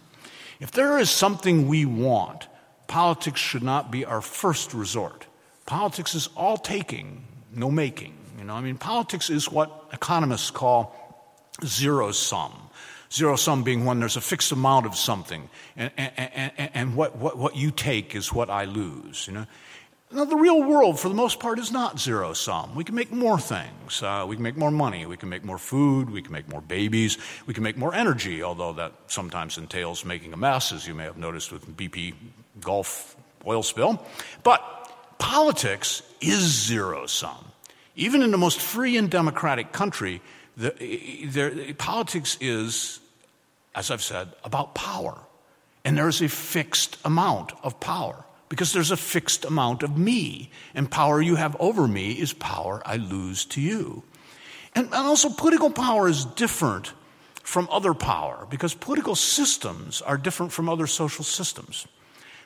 If 0.60 0.70
there 0.72 0.98
is 0.98 1.10
something 1.10 1.68
we 1.68 1.86
want, 1.86 2.48
politics 2.86 3.40
should 3.40 3.62
not 3.62 3.90
be 3.90 4.04
our 4.04 4.20
first 4.20 4.74
resort. 4.74 5.26
Politics 5.66 6.14
is 6.14 6.28
all 6.36 6.56
taking, 6.56 7.24
no 7.52 7.70
making. 7.70 8.14
You 8.38 8.44
know, 8.44 8.54
I 8.54 8.60
mean, 8.60 8.76
politics 8.76 9.30
is 9.30 9.50
what 9.50 9.88
economists 9.92 10.50
call 10.50 10.94
zero 11.64 12.12
sum. 12.12 12.52
Zero 13.12 13.36
sum 13.36 13.62
being 13.62 13.84
when 13.84 14.00
there's 14.00 14.16
a 14.16 14.20
fixed 14.20 14.50
amount 14.50 14.86
of 14.86 14.96
something, 14.96 15.48
and, 15.76 15.92
and, 15.96 16.12
and, 16.18 16.70
and 16.74 16.96
what, 16.96 17.16
what, 17.16 17.38
what 17.38 17.56
you 17.56 17.70
take 17.70 18.14
is 18.14 18.32
what 18.32 18.50
I 18.50 18.64
lose. 18.64 19.26
You 19.28 19.34
know, 19.34 19.46
now, 20.14 20.24
the 20.24 20.36
real 20.36 20.62
world, 20.62 21.00
for 21.00 21.08
the 21.08 21.14
most 21.14 21.40
part, 21.40 21.58
is 21.58 21.72
not 21.72 21.98
zero 21.98 22.34
sum. 22.34 22.76
We 22.76 22.84
can 22.84 22.94
make 22.94 23.10
more 23.10 23.36
things. 23.36 24.00
Uh, 24.00 24.24
we 24.28 24.36
can 24.36 24.44
make 24.44 24.56
more 24.56 24.70
money. 24.70 25.06
We 25.06 25.16
can 25.16 25.28
make 25.28 25.42
more 25.42 25.58
food. 25.58 26.08
We 26.08 26.22
can 26.22 26.30
make 26.30 26.48
more 26.48 26.60
babies. 26.60 27.18
We 27.46 27.54
can 27.54 27.64
make 27.64 27.76
more 27.76 27.92
energy, 27.92 28.40
although 28.40 28.72
that 28.74 28.92
sometimes 29.08 29.58
entails 29.58 30.04
making 30.04 30.32
a 30.32 30.36
mess, 30.36 30.70
as 30.72 30.86
you 30.86 30.94
may 30.94 31.02
have 31.02 31.16
noticed 31.16 31.50
with 31.50 31.66
BP 31.76 32.14
Gulf 32.60 33.16
oil 33.44 33.64
spill. 33.64 34.00
But 34.44 34.83
politics 35.24 36.02
is 36.20 36.42
zero 36.68 37.06
sum. 37.06 37.52
Even 37.96 38.22
in 38.22 38.30
the 38.30 38.38
most 38.38 38.60
free 38.60 38.98
and 38.98 39.10
democratic 39.10 39.72
country, 39.72 40.20
The, 40.56 40.70
the, 41.34 41.72
politics 41.72 42.38
is, 42.40 43.00
as 43.74 43.90
I've 43.90 44.02
said, 44.02 44.28
about 44.44 44.74
power. 44.74 45.18
And 45.84 45.98
there's 45.98 46.22
a 46.22 46.28
fixed 46.28 46.98
amount 47.04 47.52
of 47.62 47.80
power 47.80 48.24
because 48.48 48.72
there's 48.72 48.92
a 48.92 48.96
fixed 48.96 49.44
amount 49.44 49.82
of 49.82 49.98
me. 49.98 50.50
And 50.74 50.88
power 50.88 51.20
you 51.20 51.36
have 51.36 51.56
over 51.58 51.88
me 51.88 52.12
is 52.12 52.32
power 52.32 52.82
I 52.86 52.96
lose 52.98 53.44
to 53.46 53.60
you. 53.60 54.02
And, 54.76 54.86
and 54.86 54.94
also, 54.94 55.28
political 55.28 55.70
power 55.70 56.08
is 56.08 56.24
different 56.36 56.94
from 57.42 57.66
other 57.68 57.94
power 57.94 58.46
because 58.50 58.78
political 58.78 59.16
systems 59.16 60.02
are 60.02 60.18
different 60.18 60.52
from 60.52 60.68
other 60.68 60.86
social 60.86 61.24
systems. 61.24 61.86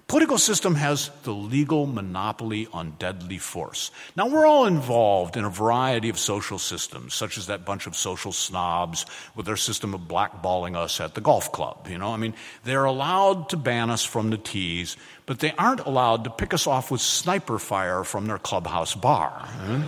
Political 0.08 0.38
system 0.38 0.74
has 0.76 1.10
the 1.24 1.34
legal 1.34 1.84
monopoly 1.84 2.66
on 2.72 2.94
deadly 2.98 3.36
force. 3.36 3.90
Now, 4.16 4.26
we're 4.26 4.46
all 4.46 4.64
involved 4.64 5.36
in 5.36 5.44
a 5.44 5.50
variety 5.50 6.08
of 6.08 6.18
social 6.18 6.58
systems, 6.58 7.12
such 7.12 7.36
as 7.36 7.48
that 7.48 7.66
bunch 7.66 7.86
of 7.86 7.94
social 7.94 8.32
snobs 8.32 9.04
with 9.34 9.44
their 9.44 9.58
system 9.58 9.92
of 9.92 10.00
blackballing 10.08 10.76
us 10.76 10.98
at 10.98 11.14
the 11.14 11.20
golf 11.20 11.52
club. 11.52 11.88
You 11.90 11.98
know, 11.98 12.14
I 12.14 12.16
mean, 12.16 12.32
they're 12.64 12.86
allowed 12.86 13.50
to 13.50 13.58
ban 13.58 13.90
us 13.90 14.02
from 14.02 14.30
the 14.30 14.38
tees, 14.38 14.96
but 15.26 15.40
they 15.40 15.52
aren't 15.58 15.80
allowed 15.80 16.24
to 16.24 16.30
pick 16.30 16.54
us 16.54 16.66
off 16.66 16.90
with 16.90 17.02
sniper 17.02 17.58
fire 17.58 18.02
from 18.02 18.26
their 18.26 18.38
clubhouse 18.38 18.94
bar. 18.94 19.28
Hmm? 19.28 19.82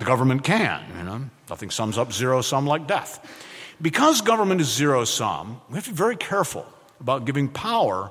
The 0.00 0.06
government 0.06 0.42
can, 0.42 0.82
you 0.98 1.04
know. 1.04 1.30
Nothing 1.48 1.70
sums 1.70 1.98
up 1.98 2.12
zero 2.12 2.40
sum 2.42 2.66
like 2.66 2.88
death. 2.88 3.24
Because 3.80 4.22
government 4.22 4.60
is 4.60 4.74
zero 4.74 5.04
sum, 5.04 5.60
we 5.68 5.76
have 5.76 5.84
to 5.84 5.90
be 5.90 5.96
very 5.96 6.16
careful 6.16 6.66
about 6.98 7.26
giving 7.26 7.46
power 7.46 8.10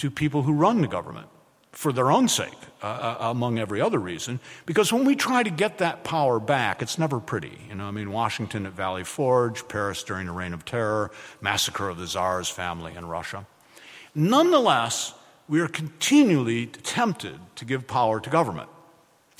to 0.00 0.10
people 0.10 0.42
who 0.42 0.52
run 0.54 0.80
the 0.80 0.88
government 0.88 1.28
for 1.72 1.92
their 1.92 2.10
own 2.10 2.26
sake, 2.26 2.56
uh, 2.82 2.86
uh, 2.86 3.16
among 3.20 3.58
every 3.58 3.80
other 3.80 3.98
reason. 3.98 4.40
Because 4.66 4.92
when 4.92 5.04
we 5.04 5.14
try 5.14 5.42
to 5.42 5.50
get 5.50 5.78
that 5.78 6.04
power 6.04 6.40
back, 6.40 6.82
it's 6.82 6.98
never 6.98 7.20
pretty. 7.20 7.58
You 7.68 7.74
know, 7.74 7.84
I 7.84 7.90
mean, 7.90 8.10
Washington 8.10 8.66
at 8.66 8.72
Valley 8.72 9.04
Forge, 9.04 9.68
Paris 9.68 10.02
during 10.02 10.26
the 10.26 10.32
Reign 10.32 10.54
of 10.54 10.64
Terror, 10.64 11.10
massacre 11.40 11.88
of 11.88 11.98
the 11.98 12.06
Tsar's 12.06 12.48
family 12.48 12.94
in 12.96 13.06
Russia. 13.06 13.46
Nonetheless, 14.14 15.14
we 15.48 15.60
are 15.60 15.68
continually 15.68 16.66
tempted 16.66 17.38
to 17.56 17.64
give 17.64 17.86
power 17.86 18.20
to 18.20 18.30
government. 18.30 18.70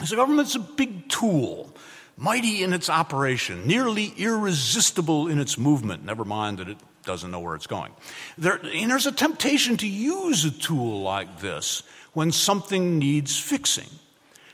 So, 0.04 0.14
government's 0.14 0.54
a 0.54 0.60
big 0.60 1.08
tool, 1.08 1.74
mighty 2.16 2.62
in 2.62 2.72
its 2.72 2.88
operation, 2.88 3.66
nearly 3.66 4.12
irresistible 4.16 5.26
in 5.26 5.40
its 5.40 5.58
movement, 5.58 6.04
never 6.04 6.24
mind 6.24 6.58
that 6.58 6.68
it 6.68 6.78
doesn't 7.10 7.32
know 7.32 7.40
where 7.40 7.56
it's 7.56 7.66
going. 7.66 7.92
There, 8.38 8.60
and 8.64 8.88
there's 8.88 9.06
a 9.06 9.12
temptation 9.12 9.76
to 9.78 9.88
use 9.88 10.44
a 10.44 10.50
tool 10.52 11.02
like 11.02 11.40
this 11.40 11.82
when 12.12 12.30
something 12.30 13.00
needs 13.00 13.36
fixing. 13.36 13.88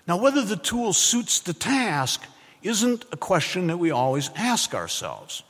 Now, 0.09 0.17
whether 0.17 0.43
the 0.43 0.57
tool 0.57 0.95
suits 0.95 1.41
the 1.41 1.53
task 1.53 2.23
isn't 2.63 3.05
a 3.13 3.17
question 3.19 3.67
that 3.67 3.77
we 3.77 3.91
always 3.91 4.31
ask 4.35 4.75
ourselves. 4.75 5.43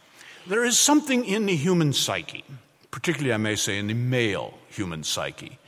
There 0.49 0.64
is 0.64 0.79
something 0.79 1.25
in 1.25 1.47
the 1.47 1.55
human 1.55 1.92
psyche, 1.92 2.45
particularly, 2.90 3.33
I 3.33 3.37
may 3.37 3.55
say, 3.55 3.79
in 3.79 3.87
the 3.87 3.95
male 3.95 4.55
human 4.69 5.05
psyche, 5.05 5.59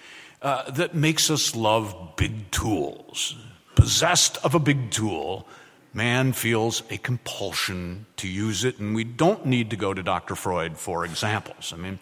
uh, 0.42 0.70
that 0.72 0.94
makes 0.94 1.30
us 1.30 1.54
love 1.54 2.16
big 2.16 2.50
tools. 2.50 3.36
Possessed 3.76 4.38
of 4.44 4.56
a 4.56 4.58
big 4.58 4.90
tool, 4.90 5.46
man 5.94 6.32
feels 6.32 6.82
a 6.90 6.98
compulsion 6.98 8.06
to 8.16 8.28
use 8.28 8.64
it, 8.64 8.78
and 8.78 8.94
we 8.94 9.04
don't 9.04 9.46
need 9.46 9.70
to 9.70 9.76
go 9.76 9.94
to 9.94 10.02
Dr. 10.02 10.34
Freud 10.34 10.76
for 10.76 11.04
examples. 11.04 11.72
I 11.72 11.76
mean, 11.76 11.98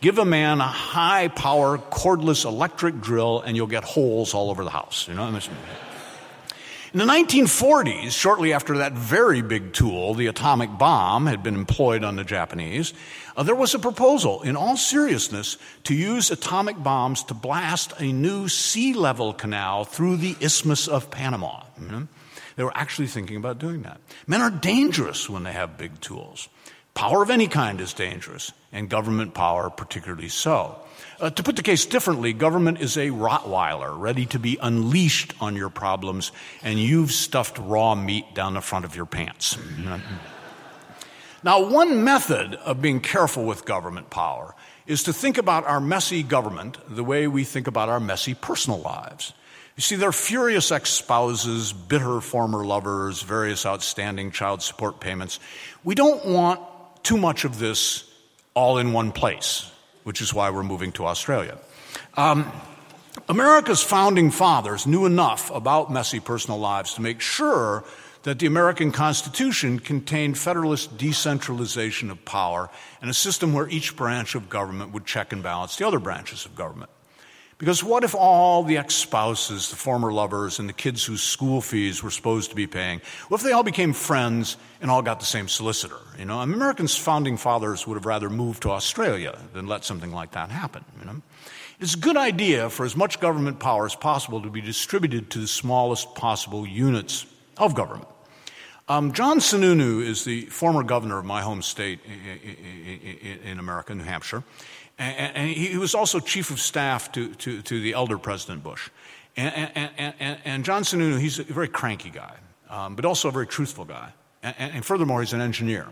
give 0.00 0.18
a 0.18 0.24
man 0.24 0.60
a 0.60 0.66
high 0.66 1.28
power 1.28 1.78
cordless 1.78 2.44
electric 2.44 3.00
drill, 3.00 3.40
and 3.40 3.56
you'll 3.56 3.66
get 3.66 3.84
holes 3.84 4.34
all 4.34 4.50
over 4.50 4.64
the 4.64 4.70
house. 4.70 5.06
You 5.08 5.14
know, 5.14 5.26
in 6.92 7.00
the 7.00 7.12
1940s, 7.12 8.12
shortly 8.12 8.54
after 8.54 8.78
that 8.78 8.92
very 8.92 9.42
big 9.42 9.74
tool, 9.74 10.14
the 10.14 10.28
atomic 10.28 10.78
bomb, 10.78 11.26
had 11.26 11.42
been 11.42 11.54
employed 11.54 12.04
on 12.04 12.16
the 12.16 12.24
Japanese, 12.24 12.94
uh, 13.36 13.42
there 13.42 13.54
was 13.54 13.74
a 13.74 13.78
proposal, 13.78 14.40
in 14.40 14.56
all 14.56 14.78
seriousness, 14.78 15.58
to 15.84 15.94
use 15.94 16.30
atomic 16.30 16.82
bombs 16.82 17.22
to 17.24 17.34
blast 17.34 17.92
a 17.98 18.12
new 18.12 18.48
sea 18.48 18.94
level 18.94 19.34
canal 19.34 19.84
through 19.84 20.16
the 20.16 20.36
Isthmus 20.40 20.88
of 20.88 21.10
Panama. 21.10 21.64
They 22.56 22.64
were 22.64 22.76
actually 22.76 23.08
thinking 23.08 23.36
about 23.36 23.58
doing 23.58 23.82
that. 23.82 24.00
Men 24.26 24.40
are 24.40 24.50
dangerous 24.50 25.28
when 25.28 25.44
they 25.44 25.52
have 25.52 25.78
big 25.78 26.00
tools. 26.00 26.48
Power 26.94 27.22
of 27.22 27.28
any 27.28 27.46
kind 27.46 27.78
is 27.82 27.92
dangerous, 27.92 28.52
and 28.72 28.88
government 28.88 29.34
power 29.34 29.68
particularly 29.68 30.30
so. 30.30 30.80
Uh, 31.20 31.28
to 31.28 31.42
put 31.42 31.56
the 31.56 31.62
case 31.62 31.84
differently, 31.84 32.32
government 32.32 32.80
is 32.80 32.96
a 32.96 33.08
Rottweiler 33.08 33.98
ready 33.98 34.24
to 34.26 34.38
be 34.38 34.56
unleashed 34.62 35.34
on 35.38 35.56
your 35.56 35.68
problems, 35.68 36.32
and 36.62 36.78
you've 36.78 37.12
stuffed 37.12 37.58
raw 37.58 37.94
meat 37.94 38.34
down 38.34 38.54
the 38.54 38.62
front 38.62 38.86
of 38.86 38.96
your 38.96 39.04
pants. 39.04 39.58
now, 41.44 41.68
one 41.68 42.02
method 42.02 42.54
of 42.54 42.80
being 42.80 43.00
careful 43.00 43.44
with 43.44 43.66
government 43.66 44.08
power 44.08 44.54
is 44.86 45.02
to 45.02 45.12
think 45.12 45.36
about 45.36 45.66
our 45.66 45.80
messy 45.80 46.22
government 46.22 46.78
the 46.88 47.04
way 47.04 47.26
we 47.26 47.44
think 47.44 47.66
about 47.66 47.90
our 47.90 48.00
messy 48.00 48.32
personal 48.32 48.78
lives. 48.80 49.34
You 49.76 49.82
see, 49.82 49.96
there 49.96 50.08
are 50.08 50.12
furious 50.12 50.72
ex 50.72 50.88
spouses, 50.88 51.74
bitter 51.74 52.22
former 52.22 52.64
lovers, 52.64 53.20
various 53.20 53.66
outstanding 53.66 54.30
child 54.30 54.62
support 54.62 55.00
payments. 55.00 55.38
We 55.84 55.94
don't 55.94 56.24
want 56.24 56.60
too 57.02 57.18
much 57.18 57.44
of 57.44 57.58
this 57.58 58.10
all 58.54 58.78
in 58.78 58.94
one 58.94 59.12
place, 59.12 59.70
which 60.04 60.22
is 60.22 60.32
why 60.32 60.48
we're 60.48 60.62
moving 60.62 60.92
to 60.92 61.04
Australia. 61.04 61.58
Um, 62.16 62.50
America's 63.28 63.82
founding 63.82 64.30
fathers 64.30 64.86
knew 64.86 65.04
enough 65.04 65.50
about 65.50 65.92
messy 65.92 66.20
personal 66.20 66.58
lives 66.58 66.94
to 66.94 67.02
make 67.02 67.20
sure 67.20 67.84
that 68.22 68.38
the 68.38 68.46
American 68.46 68.92
Constitution 68.92 69.78
contained 69.78 70.38
federalist 70.38 70.96
decentralization 70.96 72.10
of 72.10 72.24
power 72.24 72.70
and 73.02 73.10
a 73.10 73.14
system 73.14 73.52
where 73.52 73.68
each 73.68 73.94
branch 73.94 74.34
of 74.34 74.48
government 74.48 74.92
would 74.92 75.04
check 75.04 75.34
and 75.34 75.42
balance 75.42 75.76
the 75.76 75.86
other 75.86 75.98
branches 75.98 76.46
of 76.46 76.56
government. 76.56 76.90
Because 77.58 77.82
what 77.82 78.04
if 78.04 78.14
all 78.14 78.64
the 78.64 78.76
ex 78.76 78.94
spouses, 78.94 79.70
the 79.70 79.76
former 79.76 80.12
lovers, 80.12 80.58
and 80.58 80.68
the 80.68 80.74
kids 80.74 81.04
whose 81.04 81.22
school 81.22 81.62
fees 81.62 82.02
we're 82.02 82.10
supposed 82.10 82.50
to 82.50 82.56
be 82.56 82.66
paying, 82.66 83.00
what 83.28 83.40
if 83.40 83.44
they 83.44 83.52
all 83.52 83.62
became 83.62 83.94
friends 83.94 84.58
and 84.82 84.90
all 84.90 85.00
got 85.00 85.20
the 85.20 85.26
same 85.26 85.48
solicitor? 85.48 85.96
You 86.18 86.26
know, 86.26 86.40
Americans' 86.40 86.96
founding 86.96 87.38
fathers 87.38 87.86
would 87.86 87.94
have 87.94 88.04
rather 88.04 88.28
moved 88.28 88.62
to 88.62 88.70
Australia 88.70 89.38
than 89.54 89.66
let 89.66 89.84
something 89.84 90.12
like 90.12 90.32
that 90.32 90.50
happen. 90.50 90.84
You 90.98 91.06
know? 91.06 91.22
It's 91.80 91.94
a 91.94 91.98
good 91.98 92.18
idea 92.18 92.68
for 92.68 92.84
as 92.84 92.94
much 92.94 93.20
government 93.20 93.58
power 93.58 93.86
as 93.86 93.94
possible 93.94 94.42
to 94.42 94.50
be 94.50 94.60
distributed 94.60 95.30
to 95.30 95.38
the 95.38 95.46
smallest 95.46 96.14
possible 96.14 96.66
units 96.66 97.24
of 97.56 97.74
government. 97.74 98.08
Um, 98.88 99.12
John 99.12 99.40
Sununu 99.40 100.00
is 100.02 100.24
the 100.24 100.46
former 100.46 100.84
governor 100.84 101.18
of 101.18 101.24
my 101.24 101.42
home 101.42 101.60
state 101.60 101.98
in 103.44 103.58
America, 103.58 103.94
New 103.94 104.04
Hampshire. 104.04 104.44
And, 104.98 105.36
and 105.36 105.50
he 105.50 105.76
was 105.76 105.94
also 105.94 106.20
chief 106.20 106.50
of 106.50 106.60
staff 106.60 107.12
to, 107.12 107.34
to, 107.34 107.62
to 107.62 107.80
the 107.80 107.92
elder 107.92 108.18
President 108.18 108.62
Bush. 108.62 108.90
And, 109.36 109.70
and, 109.74 110.38
and, 110.44 110.64
John 110.64 110.82
Sununu, 110.82 111.20
he's 111.20 111.38
a 111.38 111.44
very 111.44 111.68
cranky 111.68 112.08
guy, 112.08 112.36
um, 112.70 112.96
but 112.96 113.04
also 113.04 113.28
a 113.28 113.32
very 113.32 113.46
truthful 113.46 113.84
guy. 113.84 114.12
And, 114.42 114.84
furthermore, 114.84 115.20
he's 115.20 115.34
an 115.34 115.42
engineer. 115.42 115.88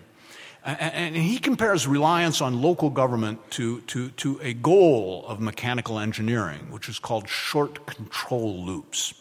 And 0.64 1.14
he 1.14 1.38
compares 1.38 1.86
reliance 1.86 2.40
on 2.40 2.62
local 2.62 2.88
government 2.88 3.50
to, 3.50 3.82
to, 3.82 4.08
to 4.10 4.40
a 4.42 4.54
goal 4.54 5.26
of 5.28 5.40
mechanical 5.40 5.98
engineering, 5.98 6.70
which 6.70 6.88
is 6.88 6.98
called 6.98 7.28
short 7.28 7.84
control 7.84 8.64
loops. 8.64 9.12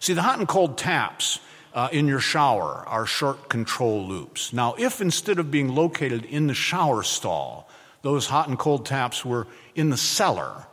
See, 0.00 0.12
the 0.12 0.22
hot 0.22 0.40
and 0.40 0.48
cold 0.48 0.76
taps 0.76 1.38
uh, 1.72 1.88
in 1.92 2.08
your 2.08 2.18
shower 2.18 2.82
are 2.88 3.06
short 3.06 3.48
control 3.48 4.04
loops. 4.08 4.52
Now, 4.52 4.74
if 4.76 5.00
instead 5.00 5.38
of 5.38 5.52
being 5.52 5.68
located 5.68 6.24
in 6.24 6.48
the 6.48 6.54
shower 6.54 7.04
stall, 7.04 7.67
those 8.02 8.26
hot 8.26 8.48
and 8.48 8.58
cold 8.58 8.86
taps 8.86 9.24
were 9.24 9.46
in 9.74 9.90
the 9.90 9.96
cellar, 9.96 10.66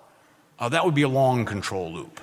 uh, 0.60 0.70
that 0.70 0.86
would 0.86 0.96
be 0.96 1.04
a 1.04 1.10
long 1.10 1.46
control 1.46 1.92
loop. 1.92 2.20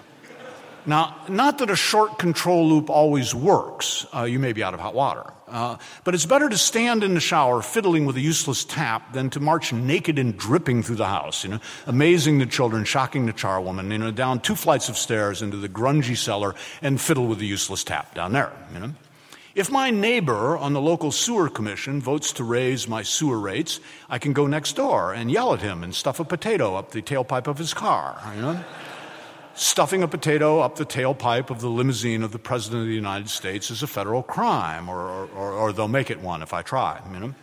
Now, 0.84 1.16
not 1.28 1.58
that 1.58 1.70
a 1.70 1.76
short 1.76 2.18
control 2.18 2.68
loop 2.68 2.90
always 2.90 3.34
works. 3.34 4.04
Uh, 4.12 4.24
you 4.24 4.40
may 4.40 4.52
be 4.52 4.64
out 4.64 4.74
of 4.74 4.80
hot 4.80 4.94
water. 4.94 5.32
Uh, 5.46 5.76
but 6.02 6.14
it's 6.14 6.26
better 6.26 6.48
to 6.48 6.58
stand 6.58 7.04
in 7.04 7.14
the 7.14 7.20
shower 7.20 7.62
fiddling 7.62 8.04
with 8.04 8.16
a 8.16 8.20
useless 8.20 8.64
tap 8.64 9.12
than 9.12 9.30
to 9.30 9.38
march 9.38 9.72
naked 9.72 10.18
and 10.18 10.36
dripping 10.36 10.82
through 10.82 10.96
the 10.96 11.06
house, 11.06 11.44
you 11.44 11.50
know, 11.50 11.60
amazing 11.86 12.38
the 12.38 12.46
children, 12.46 12.84
shocking 12.84 13.26
the 13.26 13.32
charwoman, 13.32 13.92
you 13.92 13.98
know, 13.98 14.10
down 14.10 14.40
two 14.40 14.56
flights 14.56 14.88
of 14.88 14.96
stairs 14.96 15.42
into 15.42 15.58
the 15.58 15.68
grungy 15.68 16.16
cellar 16.16 16.54
and 16.80 17.00
fiddle 17.00 17.26
with 17.26 17.38
a 17.40 17.44
useless 17.44 17.84
tap 17.84 18.14
down 18.14 18.32
there, 18.32 18.50
you 18.72 18.80
know. 18.80 18.92
If 19.54 19.70
my 19.70 19.90
neighbor 19.90 20.56
on 20.56 20.72
the 20.72 20.80
local 20.80 21.12
sewer 21.12 21.50
commission 21.50 22.00
votes 22.00 22.32
to 22.34 22.44
raise 22.44 22.88
my 22.88 23.02
sewer 23.02 23.38
rates, 23.38 23.80
I 24.08 24.18
can 24.18 24.32
go 24.32 24.46
next 24.46 24.76
door 24.76 25.12
and 25.12 25.30
yell 25.30 25.52
at 25.52 25.60
him 25.60 25.82
and 25.82 25.94
stuff 25.94 26.20
a 26.20 26.24
potato 26.24 26.74
up 26.74 26.92
the 26.92 27.02
tailpipe 27.02 27.46
of 27.46 27.58
his 27.58 27.74
car, 27.74 28.18
you 28.34 28.40
know? 28.40 28.64
Stuffing 29.54 30.02
a 30.02 30.08
potato 30.08 30.60
up 30.60 30.76
the 30.76 30.86
tailpipe 30.86 31.50
of 31.50 31.60
the 31.60 31.68
limousine 31.68 32.22
of 32.22 32.32
the 32.32 32.38
President 32.38 32.80
of 32.80 32.88
the 32.88 32.94
United 32.94 33.28
States 33.28 33.70
is 33.70 33.82
a 33.82 33.86
federal 33.86 34.22
crime, 34.22 34.88
or, 34.88 35.28
or, 35.36 35.52
or 35.52 35.72
they'll 35.74 35.86
make 35.86 36.10
it 36.10 36.20
one 36.20 36.40
if 36.42 36.54
I 36.54 36.62
try, 36.62 36.98
you 37.12 37.20
know? 37.20 37.34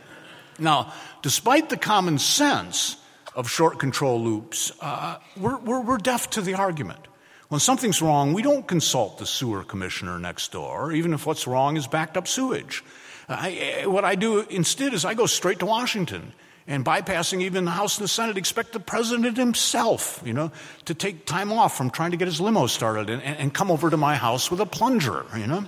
Now, 0.57 0.91
despite 1.21 1.69
the 1.69 1.77
common 1.77 2.17
sense 2.17 2.97
of 3.35 3.47
short 3.47 3.77
control 3.77 4.19
loops, 4.19 4.71
uh, 4.81 5.17
we're, 5.37 5.57
we're, 5.59 5.81
we're 5.81 5.97
deaf 5.97 6.31
to 6.31 6.41
the 6.41 6.55
argument. 6.55 7.07
When 7.49 7.59
something's 7.59 7.99
wrong, 7.99 8.33
we 8.33 8.43
don't 8.43 8.67
consult 8.67 9.17
the 9.17 9.25
sewer 9.25 9.63
commissioner 9.63 10.19
next 10.19 10.51
door, 10.51 10.91
even 10.91 11.15
if 11.15 11.25
what's 11.25 11.47
wrong 11.47 11.77
is 11.77 11.87
backed 11.87 12.15
up 12.15 12.27
sewage. 12.27 12.83
I, 13.27 13.85
what 13.87 14.05
I 14.05 14.13
do 14.13 14.41
instead 14.41 14.93
is 14.93 15.03
I 15.03 15.15
go 15.15 15.25
straight 15.25 15.57
to 15.59 15.65
Washington 15.65 16.33
and 16.67 16.85
bypassing 16.85 17.41
even 17.41 17.65
the 17.65 17.71
House 17.71 17.97
and 17.97 18.03
the 18.03 18.07
Senate, 18.07 18.37
expect 18.37 18.73
the 18.73 18.79
president 18.79 19.35
himself, 19.35 20.21
you 20.23 20.33
know, 20.33 20.51
to 20.85 20.93
take 20.93 21.25
time 21.25 21.51
off 21.51 21.75
from 21.75 21.89
trying 21.89 22.11
to 22.11 22.17
get 22.17 22.27
his 22.27 22.39
limo 22.39 22.67
started 22.67 23.09
and, 23.09 23.23
and 23.23 23.51
come 23.51 23.71
over 23.71 23.89
to 23.89 23.97
my 23.97 24.15
house 24.15 24.51
with 24.51 24.61
a 24.61 24.65
plunger, 24.67 25.25
you 25.35 25.47
know. 25.47 25.65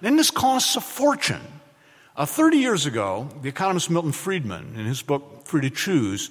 Then 0.00 0.14
this 0.16 0.30
costs 0.30 0.76
a 0.76 0.80
fortune. 0.80 1.42
Uh, 2.16 2.24
30 2.24 2.58
years 2.58 2.86
ago, 2.86 3.28
the 3.42 3.48
economist 3.48 3.90
Milton 3.90 4.12
Friedman, 4.12 4.76
in 4.76 4.86
his 4.86 5.02
book 5.02 5.44
Free 5.44 5.62
to 5.62 5.70
Choose, 5.70 6.30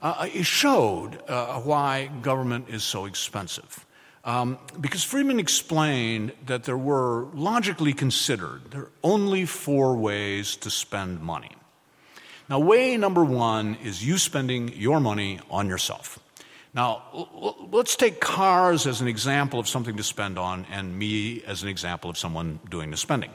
uh, 0.00 0.28
uh 0.32 0.42
showed 0.42 1.18
uh, 1.28 1.58
why 1.60 2.08
government 2.22 2.68
is 2.68 2.84
so 2.84 3.06
expensive. 3.06 3.84
Um, 4.22 4.58
because 4.78 5.02
Friedman 5.02 5.40
explained 5.40 6.32
that 6.46 6.64
there 6.64 6.76
were, 6.76 7.26
logically 7.32 7.94
considered, 7.94 8.70
there 8.70 8.82
are 8.82 8.90
only 9.02 9.46
four 9.46 9.96
ways 9.96 10.56
to 10.56 10.70
spend 10.70 11.20
money. 11.20 11.50
Now, 12.48 12.58
way 12.58 12.96
number 12.96 13.24
one 13.24 13.76
is 13.76 14.04
you 14.04 14.18
spending 14.18 14.68
your 14.74 15.00
money 15.00 15.40
on 15.50 15.68
yourself. 15.68 16.18
Now, 16.74 17.02
let's 17.72 17.96
take 17.96 18.20
cars 18.20 18.86
as 18.86 19.00
an 19.00 19.08
example 19.08 19.58
of 19.58 19.68
something 19.68 19.96
to 19.96 20.02
spend 20.02 20.38
on, 20.38 20.66
and 20.70 20.96
me 20.96 21.42
as 21.44 21.62
an 21.62 21.68
example 21.68 22.10
of 22.10 22.18
someone 22.18 22.60
doing 22.68 22.90
the 22.90 22.96
spending. 22.96 23.30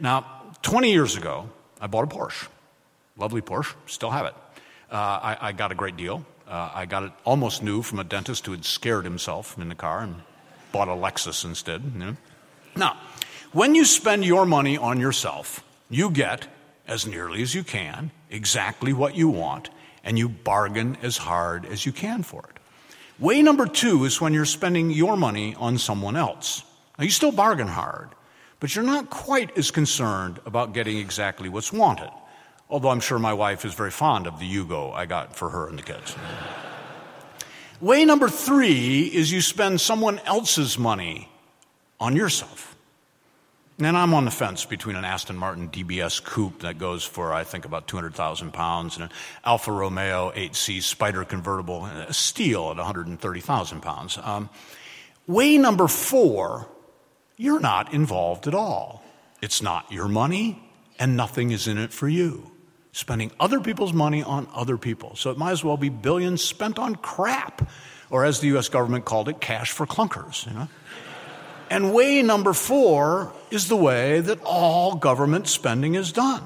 Now, 0.00 0.26
20 0.62 0.90
years 0.90 1.16
ago, 1.16 1.48
I 1.80 1.86
bought 1.86 2.04
a 2.04 2.06
Porsche. 2.06 2.48
Lovely 3.16 3.42
Porsche, 3.42 3.74
still 3.86 4.10
have 4.10 4.26
it. 4.26 4.34
Uh, 4.90 4.94
I, 4.96 5.38
I, 5.40 5.52
got 5.52 5.72
a 5.72 5.74
great 5.74 5.96
deal. 5.96 6.24
Uh, 6.52 6.70
I 6.74 6.84
got 6.84 7.02
it 7.04 7.12
almost 7.24 7.62
new 7.62 7.80
from 7.80 7.98
a 7.98 8.04
dentist 8.04 8.44
who 8.44 8.52
had 8.52 8.66
scared 8.66 9.04
himself 9.04 9.56
in 9.56 9.70
the 9.70 9.74
car 9.74 10.00
and 10.00 10.16
bought 10.70 10.86
a 10.86 10.90
Lexus 10.90 11.46
instead. 11.46 11.82
You 11.94 11.98
know? 11.98 12.16
Now, 12.76 12.98
when 13.52 13.74
you 13.74 13.86
spend 13.86 14.22
your 14.22 14.44
money 14.44 14.76
on 14.76 15.00
yourself, 15.00 15.64
you 15.88 16.10
get 16.10 16.46
as 16.86 17.06
nearly 17.06 17.40
as 17.40 17.54
you 17.54 17.64
can, 17.64 18.10
exactly 18.28 18.92
what 18.92 19.16
you 19.16 19.30
want, 19.30 19.70
and 20.04 20.18
you 20.18 20.28
bargain 20.28 20.98
as 21.00 21.16
hard 21.16 21.64
as 21.64 21.86
you 21.86 21.92
can 21.92 22.22
for 22.22 22.44
it. 22.50 22.58
Way 23.18 23.40
number 23.40 23.66
two 23.66 24.04
is 24.04 24.20
when 24.20 24.34
you're 24.34 24.44
spending 24.44 24.90
your 24.90 25.16
money 25.16 25.54
on 25.54 25.78
someone 25.78 26.16
else. 26.16 26.64
Now, 26.98 27.04
you 27.04 27.10
still 27.10 27.32
bargain 27.32 27.68
hard, 27.68 28.10
but 28.60 28.74
you're 28.74 28.84
not 28.84 29.08
quite 29.08 29.56
as 29.56 29.70
concerned 29.70 30.38
about 30.44 30.74
getting 30.74 30.98
exactly 30.98 31.48
what's 31.48 31.72
wanted. 31.72 32.10
Although 32.72 32.88
I'm 32.88 33.00
sure 33.00 33.18
my 33.18 33.34
wife 33.34 33.66
is 33.66 33.74
very 33.74 33.90
fond 33.90 34.26
of 34.26 34.40
the 34.40 34.50
Yugo 34.50 34.94
I 34.94 35.04
got 35.04 35.36
for 35.36 35.50
her 35.50 35.68
and 35.68 35.78
the 35.78 35.82
kids. 35.82 36.16
Way 37.82 38.06
number 38.06 38.30
three 38.30 39.02
is 39.02 39.30
you 39.30 39.42
spend 39.42 39.78
someone 39.78 40.20
else's 40.20 40.78
money 40.78 41.28
on 42.00 42.16
yourself. 42.16 42.74
And 43.78 43.94
I'm 43.94 44.14
on 44.14 44.24
the 44.24 44.30
fence 44.30 44.64
between 44.64 44.96
an 44.96 45.04
Aston 45.04 45.36
Martin 45.36 45.68
DBS 45.68 46.24
coupe 46.24 46.60
that 46.60 46.78
goes 46.78 47.04
for, 47.04 47.34
I 47.34 47.44
think, 47.44 47.66
about 47.66 47.88
200,000 47.88 48.52
pounds 48.52 48.96
and 48.96 49.04
an 49.04 49.10
Alfa 49.44 49.70
Romeo 49.70 50.30
8C 50.30 50.82
Spider 50.82 51.26
convertible, 51.26 51.84
a 51.84 52.14
steal 52.14 52.70
at 52.70 52.78
130,000 52.78 53.80
pounds. 53.82 54.18
Um, 54.22 54.48
way 55.26 55.58
number 55.58 55.88
four, 55.88 56.68
you're 57.36 57.60
not 57.60 57.92
involved 57.92 58.46
at 58.46 58.54
all. 58.54 59.02
It's 59.42 59.60
not 59.60 59.92
your 59.92 60.08
money, 60.08 60.62
and 60.98 61.18
nothing 61.18 61.50
is 61.50 61.68
in 61.68 61.76
it 61.76 61.92
for 61.92 62.08
you. 62.08 62.51
Spending 62.92 63.32
other 63.40 63.60
people's 63.60 63.92
money 63.92 64.22
on 64.22 64.46
other 64.54 64.76
people. 64.76 65.16
So 65.16 65.30
it 65.30 65.38
might 65.38 65.52
as 65.52 65.64
well 65.64 65.76
be 65.76 65.88
billions 65.88 66.44
spent 66.44 66.78
on 66.78 66.96
crap, 66.96 67.68
or 68.10 68.24
as 68.24 68.40
the 68.40 68.56
US 68.56 68.68
government 68.68 69.06
called 69.06 69.28
it, 69.28 69.40
cash 69.40 69.72
for 69.72 69.86
clunkers, 69.86 70.46
you 70.46 70.52
know? 70.52 70.68
And 71.70 71.94
way 71.94 72.20
number 72.20 72.52
four 72.52 73.32
is 73.50 73.68
the 73.68 73.76
way 73.76 74.20
that 74.20 74.38
all 74.44 74.94
government 74.94 75.48
spending 75.48 75.94
is 75.94 76.12
done. 76.12 76.42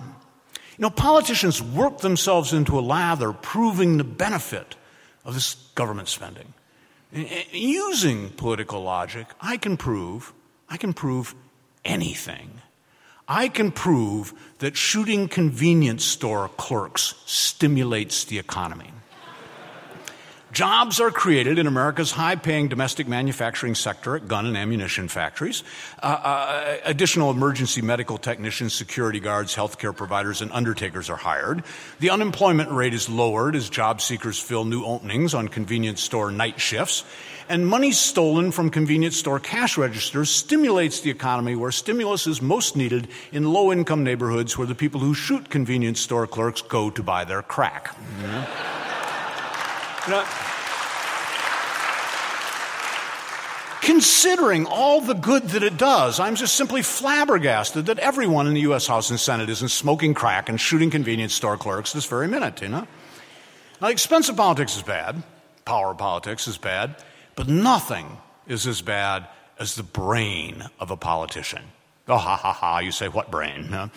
You 0.78 0.82
know, 0.82 0.90
politicians 0.90 1.60
work 1.60 1.98
themselves 1.98 2.52
into 2.52 2.78
a 2.78 2.80
lather 2.80 3.32
proving 3.32 3.96
the 3.96 4.04
benefit 4.04 4.76
of 5.24 5.34
this 5.34 5.54
government 5.74 6.06
spending. 6.06 6.54
Using 7.50 8.30
political 8.30 8.82
logic, 8.82 9.26
I 9.40 9.56
can 9.56 9.76
prove, 9.76 10.32
I 10.68 10.76
can 10.76 10.92
prove 10.92 11.34
anything. 11.84 12.60
I 13.28 13.48
can 13.48 13.72
prove 13.72 14.32
that 14.58 14.76
shooting 14.76 15.28
convenience 15.28 16.04
store 16.04 16.48
clerks 16.56 17.14
stimulates 17.26 18.24
the 18.24 18.38
economy. 18.38 18.92
Jobs 20.52 21.00
are 21.00 21.10
created 21.10 21.58
in 21.58 21.66
America's 21.66 22.12
high 22.12 22.36
paying 22.36 22.68
domestic 22.68 23.06
manufacturing 23.06 23.74
sector 23.74 24.16
at 24.16 24.26
gun 24.26 24.46
and 24.46 24.56
ammunition 24.56 25.06
factories. 25.06 25.62
Uh, 26.02 26.06
uh, 26.06 26.76
additional 26.84 27.30
emergency 27.30 27.82
medical 27.82 28.16
technicians, 28.16 28.72
security 28.72 29.20
guards, 29.20 29.54
healthcare 29.54 29.94
providers, 29.94 30.40
and 30.40 30.50
undertakers 30.52 31.10
are 31.10 31.16
hired. 31.16 31.62
The 31.98 32.08
unemployment 32.08 32.70
rate 32.70 32.94
is 32.94 33.10
lowered 33.10 33.54
as 33.54 33.68
job 33.68 34.00
seekers 34.00 34.40
fill 34.40 34.64
new 34.64 34.82
openings 34.82 35.34
on 35.34 35.48
convenience 35.48 36.00
store 36.00 36.30
night 36.30 36.58
shifts. 36.58 37.04
And 37.48 37.64
money 37.66 37.92
stolen 37.92 38.50
from 38.50 38.70
convenience 38.70 39.16
store 39.16 39.38
cash 39.38 39.78
registers 39.78 40.30
stimulates 40.30 41.00
the 41.00 41.10
economy 41.10 41.54
where 41.54 41.70
stimulus 41.70 42.26
is 42.26 42.42
most 42.42 42.74
needed 42.74 43.06
in 43.30 43.52
low 43.52 43.72
income 43.72 44.02
neighborhoods 44.02 44.58
where 44.58 44.66
the 44.66 44.74
people 44.74 45.00
who 45.00 45.14
shoot 45.14 45.48
convenience 45.48 46.00
store 46.00 46.26
clerks 46.26 46.60
go 46.60 46.90
to 46.90 47.02
buy 47.04 47.24
their 47.24 47.42
crack. 47.42 47.96
You 50.06 50.12
know, 50.12 50.24
considering 53.86 54.66
all 54.66 55.00
the 55.00 55.14
good 55.14 55.44
that 55.50 55.62
it 55.62 55.76
does, 55.76 56.18
I'm 56.18 56.34
just 56.34 56.56
simply 56.56 56.82
flabbergasted 56.82 57.86
that 57.86 58.00
everyone 58.00 58.48
in 58.48 58.54
the 58.54 58.62
U.S. 58.62 58.88
House 58.88 59.10
and 59.10 59.20
Senate 59.20 59.48
isn't 59.48 59.68
smoking 59.68 60.14
crack 60.14 60.48
and 60.48 60.60
shooting 60.60 60.90
convenience 60.90 61.34
store 61.34 61.56
clerks 61.56 61.92
this 61.92 62.06
very 62.06 62.26
minute, 62.26 62.60
you 62.60 62.68
know? 62.68 62.88
Now, 63.80 63.88
expensive 63.88 64.36
politics 64.36 64.76
is 64.76 64.82
bad, 64.82 65.22
power 65.64 65.94
politics 65.94 66.48
is 66.48 66.58
bad, 66.58 66.96
but 67.36 67.48
nothing 67.48 68.18
is 68.48 68.66
as 68.66 68.82
bad 68.82 69.26
as 69.58 69.76
the 69.76 69.82
brain 69.82 70.64
of 70.80 70.90
a 70.90 70.96
politician. 70.96 71.62
Oh, 72.08 72.16
ha, 72.16 72.36
ha, 72.36 72.52
ha, 72.52 72.78
you 72.80 72.90
say, 72.90 73.08
what 73.08 73.30
brain? 73.30 73.64
Huh? 73.64 73.88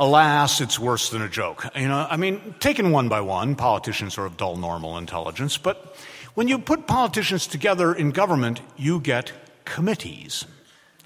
alas, 0.00 0.62
it's 0.62 0.78
worse 0.78 1.10
than 1.10 1.22
a 1.22 1.28
joke. 1.28 1.66
You 1.76 1.86
know, 1.86 2.06
I 2.10 2.16
mean, 2.16 2.54
taken 2.58 2.90
one 2.90 3.08
by 3.08 3.20
one, 3.20 3.54
politicians 3.54 4.16
are 4.18 4.24
of 4.24 4.36
dull 4.36 4.56
normal 4.56 4.96
intelligence, 4.96 5.58
but 5.58 5.94
when 6.34 6.48
you 6.48 6.58
put 6.58 6.86
politicians 6.86 7.46
together 7.46 7.92
in 7.92 8.10
government, 8.10 8.62
you 8.76 8.98
get 8.98 9.32
committees. 9.64 10.46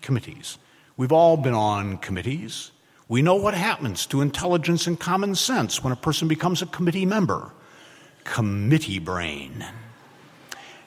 Committees. 0.01 0.59
We've 0.97 1.13
all 1.13 1.37
been 1.37 1.55
on 1.55 1.99
committees. 1.99 2.71
We 3.09 3.21
know 3.21 3.35
what 3.35 3.55
happens 3.55 4.07
to 4.07 4.21
intelligence 4.21 4.87
and 4.87 4.99
common 4.99 5.35
sense 5.35 5.83
when 5.83 5.93
a 5.93 5.97
person 5.97 6.29
becomes 6.29 6.63
a 6.63 6.67
committee 6.67 7.05
member. 7.05 7.51
Committee 8.23 9.01
brain. 9.01 9.65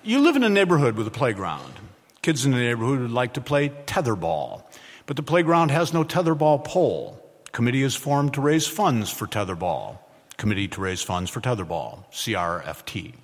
You 0.08 0.22
live 0.22 0.38
in 0.38 0.44
a 0.44 0.48
neighborhood 0.50 0.96
with 0.96 1.06
a 1.06 1.12
playground. 1.12 1.74
Kids 2.22 2.46
in 2.46 2.54
the 2.54 2.58
neighborhood 2.60 3.02
would 3.02 3.12
like 3.12 3.34
to 3.34 3.42
play 3.42 3.68
tetherball, 3.68 4.64
but 5.06 5.18
the 5.18 5.22
playground 5.22 5.70
has 5.72 5.94
no 5.94 6.06
tetherball 6.06 6.64
pole. 6.64 7.22
Committee 7.52 7.84
is 7.84 7.94
formed 7.94 8.34
to 8.36 8.40
raise 8.40 8.66
funds 8.66 9.12
for 9.12 9.28
tetherball. 9.28 10.00
Committee 10.38 10.70
to 10.70 10.80
raise 10.80 11.02
funds 11.02 11.30
for 11.30 11.42
tetherball, 11.42 12.06
CRFT. 12.14 13.16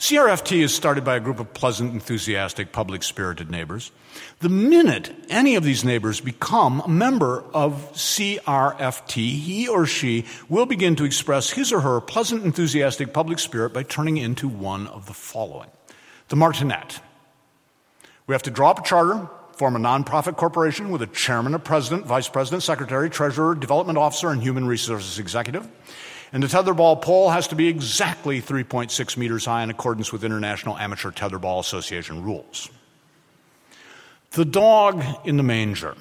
CRFT 0.00 0.62
is 0.62 0.74
started 0.74 1.04
by 1.04 1.16
a 1.16 1.20
group 1.20 1.40
of 1.40 1.52
pleasant, 1.52 1.92
enthusiastic, 1.92 2.72
public 2.72 3.02
spirited 3.02 3.50
neighbors. 3.50 3.92
The 4.38 4.48
minute 4.48 5.14
any 5.28 5.56
of 5.56 5.62
these 5.62 5.84
neighbors 5.84 6.22
become 6.22 6.80
a 6.80 6.88
member 6.88 7.44
of 7.52 7.92
CRFT, 7.92 9.38
he 9.38 9.68
or 9.68 9.84
she 9.84 10.24
will 10.48 10.64
begin 10.64 10.96
to 10.96 11.04
express 11.04 11.50
his 11.50 11.70
or 11.70 11.82
her 11.82 12.00
pleasant, 12.00 12.46
enthusiastic 12.46 13.12
public 13.12 13.38
spirit 13.38 13.74
by 13.74 13.82
turning 13.82 14.16
into 14.16 14.48
one 14.48 14.86
of 14.86 15.04
the 15.04 15.12
following 15.12 15.68
the 16.30 16.36
Martinet. 16.36 17.00
We 18.26 18.34
have 18.34 18.42
to 18.44 18.50
draw 18.50 18.70
up 18.70 18.78
a 18.78 18.82
charter, 18.82 19.28
form 19.52 19.76
a 19.76 19.78
nonprofit 19.78 20.38
corporation 20.38 20.88
with 20.88 21.02
a 21.02 21.08
chairman, 21.08 21.54
a 21.54 21.58
president, 21.58 22.06
vice 22.06 22.28
president, 22.28 22.62
secretary, 22.62 23.10
treasurer, 23.10 23.54
development 23.54 23.98
officer, 23.98 24.30
and 24.30 24.40
human 24.40 24.66
resources 24.66 25.18
executive. 25.18 25.68
And 26.32 26.42
the 26.42 26.46
tetherball 26.46 27.02
pole 27.02 27.30
has 27.30 27.48
to 27.48 27.56
be 27.56 27.68
exactly 27.68 28.40
3.6 28.40 29.16
meters 29.16 29.44
high 29.44 29.62
in 29.62 29.70
accordance 29.70 30.12
with 30.12 30.24
International 30.24 30.78
Amateur 30.78 31.10
Tetherball 31.10 31.60
Association 31.60 32.22
rules. 32.22 32.70
The 34.32 34.44
dog 34.44 35.02
in 35.24 35.36
the 35.36 35.42
manger. 35.42 35.96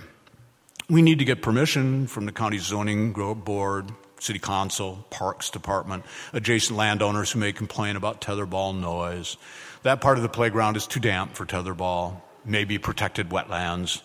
We 0.87 1.01
need 1.01 1.19
to 1.19 1.25
get 1.25 1.41
permission 1.41 2.07
from 2.07 2.25
the 2.25 2.31
county 2.31 2.59
zoning 2.59 3.13
board, 3.13 3.91
city 4.19 4.39
council, 4.39 5.05
parks 5.09 5.49
department, 5.49 6.03
adjacent 6.33 6.77
landowners 6.77 7.31
who 7.31 7.39
may 7.39 7.53
complain 7.53 7.95
about 7.95 8.21
tetherball 8.21 8.79
noise. 8.79 9.37
That 9.83 10.01
part 10.01 10.17
of 10.17 10.23
the 10.23 10.29
playground 10.29 10.77
is 10.77 10.85
too 10.85 10.99
damp 10.99 11.35
for 11.35 11.45
tetherball 11.45 12.21
maybe 12.45 12.77
protected 12.77 13.29
wetlands. 13.29 14.01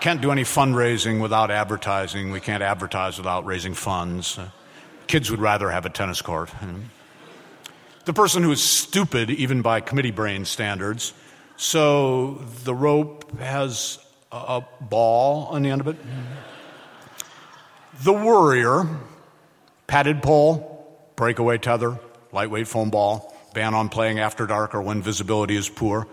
Can't 0.00 0.20
do 0.20 0.30
any 0.30 0.42
fundraising 0.42 1.20
without 1.20 1.50
advertising. 1.50 2.30
We 2.30 2.40
can't 2.40 2.62
advertise 2.62 3.18
without 3.18 3.46
raising 3.46 3.74
funds. 3.74 4.38
Kids 5.06 5.30
would 5.30 5.40
rather 5.40 5.70
have 5.70 5.86
a 5.86 5.90
tennis 5.90 6.20
court. 6.22 6.50
The 8.04 8.12
person 8.12 8.42
who 8.42 8.52
is 8.52 8.62
stupid, 8.62 9.30
even 9.30 9.62
by 9.62 9.80
committee 9.80 10.10
brain 10.10 10.44
standards, 10.44 11.12
so 11.56 12.34
the 12.64 12.74
rope 12.74 13.38
has 13.38 13.98
a 14.30 14.62
ball 14.80 15.46
on 15.46 15.62
the 15.62 15.70
end 15.70 15.80
of 15.80 15.88
it. 15.88 15.96
The 18.02 18.12
Worrier, 18.12 18.86
padded 19.86 20.22
pole, 20.22 20.86
breakaway 21.16 21.58
tether, 21.58 21.98
lightweight 22.32 22.68
foam 22.68 22.90
ball, 22.90 23.34
ban 23.54 23.74
on 23.74 23.88
playing 23.88 24.18
after 24.18 24.46
dark 24.46 24.74
or 24.74 24.82
when 24.82 25.00
visibility 25.00 25.56
is 25.56 25.68
poor, 25.68 26.06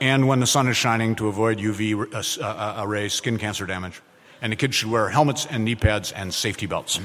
and 0.00 0.26
when 0.26 0.40
the 0.40 0.46
sun 0.46 0.68
is 0.68 0.76
shining 0.76 1.14
to 1.16 1.28
avoid 1.28 1.58
UV 1.58 2.14
uh, 2.14 2.44
uh, 2.44 2.80
uh, 2.80 2.86
rays, 2.86 3.12
skin 3.12 3.38
cancer 3.38 3.66
damage. 3.66 4.00
And 4.40 4.50
the 4.50 4.56
kids 4.56 4.74
should 4.74 4.90
wear 4.90 5.08
helmets 5.08 5.46
and 5.46 5.64
knee 5.64 5.76
pads 5.76 6.10
and 6.10 6.32
safety 6.32 6.66
belts. 6.66 6.98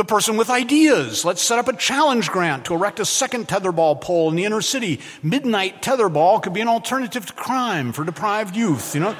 The 0.00 0.04
person 0.06 0.38
with 0.38 0.48
ideas. 0.48 1.26
Let's 1.26 1.42
set 1.42 1.58
up 1.58 1.68
a 1.68 1.76
challenge 1.76 2.30
grant 2.30 2.64
to 2.64 2.74
erect 2.74 3.00
a 3.00 3.04
second 3.04 3.48
tetherball 3.48 4.00
pole 4.00 4.30
in 4.30 4.36
the 4.36 4.46
inner 4.46 4.62
city. 4.62 4.98
Midnight 5.22 5.82
tetherball 5.82 6.42
could 6.42 6.54
be 6.54 6.62
an 6.62 6.68
alternative 6.68 7.26
to 7.26 7.32
crime 7.34 7.92
for 7.92 8.02
deprived 8.02 8.56
youth, 8.56 8.94
you 8.94 9.02
know? 9.02 9.14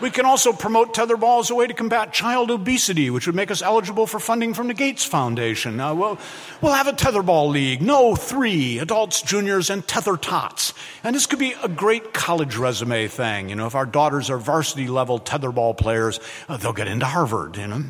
We 0.00 0.10
can 0.10 0.26
also 0.26 0.52
promote 0.52 0.92
tetherball 0.92 1.38
as 1.38 1.50
a 1.50 1.54
way 1.54 1.68
to 1.68 1.72
combat 1.72 2.12
child 2.12 2.50
obesity, 2.50 3.10
which 3.10 3.26
would 3.26 3.36
make 3.36 3.52
us 3.52 3.62
eligible 3.62 4.08
for 4.08 4.18
funding 4.18 4.54
from 4.54 4.66
the 4.66 4.74
Gates 4.74 5.04
Foundation. 5.04 5.78
Uh, 5.78 5.94
we'll, 5.94 6.18
we'll 6.60 6.72
have 6.72 6.88
a 6.88 6.92
tetherball 6.92 7.48
league. 7.48 7.80
No, 7.80 8.16
three 8.16 8.80
adults, 8.80 9.22
juniors, 9.22 9.70
and 9.70 9.86
tether 9.86 10.16
tots. 10.16 10.74
And 11.04 11.14
this 11.14 11.26
could 11.26 11.38
be 11.38 11.54
a 11.62 11.68
great 11.68 12.12
college 12.12 12.56
resume 12.56 13.06
thing. 13.06 13.50
You 13.50 13.54
know, 13.54 13.68
if 13.68 13.76
our 13.76 13.86
daughters 13.86 14.30
are 14.30 14.38
varsity 14.38 14.88
level 14.88 15.20
tetherball 15.20 15.78
players, 15.78 16.18
uh, 16.48 16.56
they'll 16.56 16.72
get 16.72 16.88
into 16.88 17.06
Harvard, 17.06 17.56
you 17.56 17.68
know. 17.68 17.84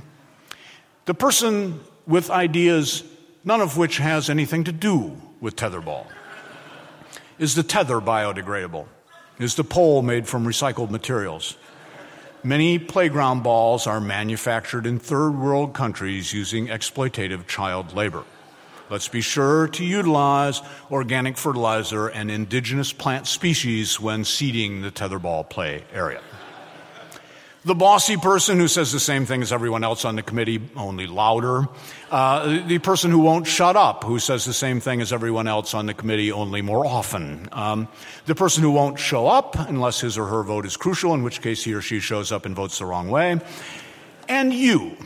The 1.07 1.15
person 1.15 1.81
with 2.09 2.31
ideas, 2.31 3.05
none 3.45 3.61
of 3.61 3.77
which 3.77 3.99
has 3.99 4.29
anything 4.31 4.65
to 4.65 4.73
do 4.73 5.17
with 5.41 5.55
tetherball. 5.55 6.07
Is 7.39 7.55
the 7.55 7.63
tether 7.63 8.01
biodegradable? 8.01 8.87
Is 9.39 9.55
the 9.55 9.63
pole 9.63 10.03
made 10.03 10.27
from 10.27 10.45
recycled 10.45 10.91
materials? 10.91 11.57
Many 12.43 12.79
playground 12.79 13.43
balls 13.43 13.87
are 13.87 14.01
manufactured 14.01 14.87
in 14.87 14.99
third 14.99 15.33
world 15.33 15.75
countries 15.75 16.33
using 16.33 16.69
exploitative 16.69 17.47
child 17.47 17.95
labor. 17.95 18.25
Let's 18.91 19.09
be 19.09 19.21
sure 19.21 19.69
to 19.69 19.85
utilize 19.85 20.63
organic 20.91 21.37
fertilizer 21.37 22.09
and 22.09 22.31
indigenous 22.31 22.93
plant 22.93 23.27
species 23.27 24.01
when 24.01 24.25
seeding 24.25 24.81
the 24.81 24.91
tetherball 24.91 25.49
play 25.49 25.85
area. 25.93 26.23
The 27.65 27.75
bossy 27.75 28.17
person 28.17 28.59
who 28.59 28.69
says 28.69 28.93
the 28.93 29.01
same 29.01 29.27
thing 29.27 29.43
as 29.43 29.53
everyone 29.53 29.83
else 29.83 30.05
on 30.05 30.15
the 30.15 30.23
committee, 30.23 30.61
only 30.77 31.09
louder. 31.09 31.67
Uh, 32.09 32.67
the 32.67 32.79
person 32.79 33.11
who 33.11 33.19
won't 33.19 33.49
shut 33.49 33.75
up, 33.75 34.05
who 34.05 34.21
says 34.21 34.45
the 34.45 34.53
same 34.53 34.79
thing 34.79 35.01
as 35.01 35.13
everyone 35.13 35.49
else 35.49 35.75
on 35.75 35.87
the 35.87 35.93
committee, 35.93 36.31
only 36.31 36.63
more 36.63 36.87
often. 36.87 37.49
Um, 37.51 37.89
the 38.27 38.37
person 38.37 38.63
who 38.63 38.71
won't 38.71 39.01
show 39.01 39.27
up 39.27 39.57
unless 39.59 40.01
his 40.01 40.17
or 40.17 40.27
her 40.27 40.45
vote 40.45 40.67
is 40.67 40.77
crucial, 40.77 41.15
in 41.15 41.25
which 41.25 41.43
case 41.43 41.65
he 41.65 41.75
or 41.75 41.83
she 41.83 41.99
shows 41.99 42.31
up 42.31 42.47
and 42.47 42.55
votes 42.55 42.79
the 42.79 42.87
wrong 42.87 43.11
way. 43.11 43.41
And 44.29 44.55
you, 44.55 44.97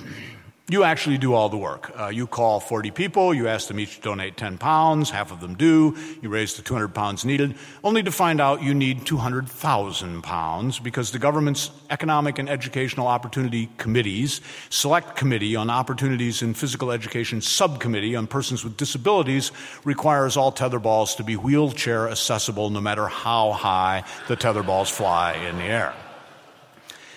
you 0.73 0.85
actually 0.85 1.19
do 1.19 1.35
all 1.35 1.51
the 1.51 1.57
work. 1.57 1.93
Uh, 1.99 2.09
you 2.09 2.27
call 2.27 2.59
40 2.59 2.91
people, 2.91 3.35
you 3.35 3.47
ask 3.47 3.69
them 3.69 3.79
each 3.79 3.97
to 3.97 4.01
donate 4.01 4.39
10 4.39 4.57
pounds, 4.57 5.11
half 5.11 5.31
of 5.31 5.41
them 5.41 5.55
do, 5.55 5.97
you 6.23 6.31
raise 6.31 6.55
the 6.55 6.63
200 6.63 6.89
pounds 6.89 7.25
needed, 7.25 7.55
only 7.85 8.03
to 8.03 8.11
find 8.11 8.41
out 8.41 8.63
you 8.63 8.73
need 8.73 9.05
200,000 9.07 10.23
pounds 10.23 10.79
because 10.79 11.13
the 11.13 11.19
government's 11.19 11.71
Economic 11.91 12.39
and 12.39 12.49
Educational 12.49 13.07
Opportunity 13.07 13.69
Committees, 13.77 14.41
Select 14.71 15.15
Committee 15.15 15.55
on 15.57 15.69
Opportunities 15.69 16.41
in 16.41 16.55
Physical 16.55 16.91
Education 16.91 17.43
Subcommittee 17.43 18.17
on 18.17 18.27
Persons 18.27 18.65
with 18.65 18.79
Disabilities 18.79 19.53
requires 19.85 20.39
all 20.39 20.51
tetherballs 20.51 21.17
to 21.19 21.23
be 21.23 21.37
wheelchair 21.37 22.09
accessible 22.09 22.71
no 22.71 22.81
matter 22.81 23.09
how 23.09 23.53
high 23.53 24.05
the 24.27 24.37
tetherballs 24.37 24.91
fly 24.91 25.35
in 25.35 25.59
the 25.59 25.65
air. 25.65 25.95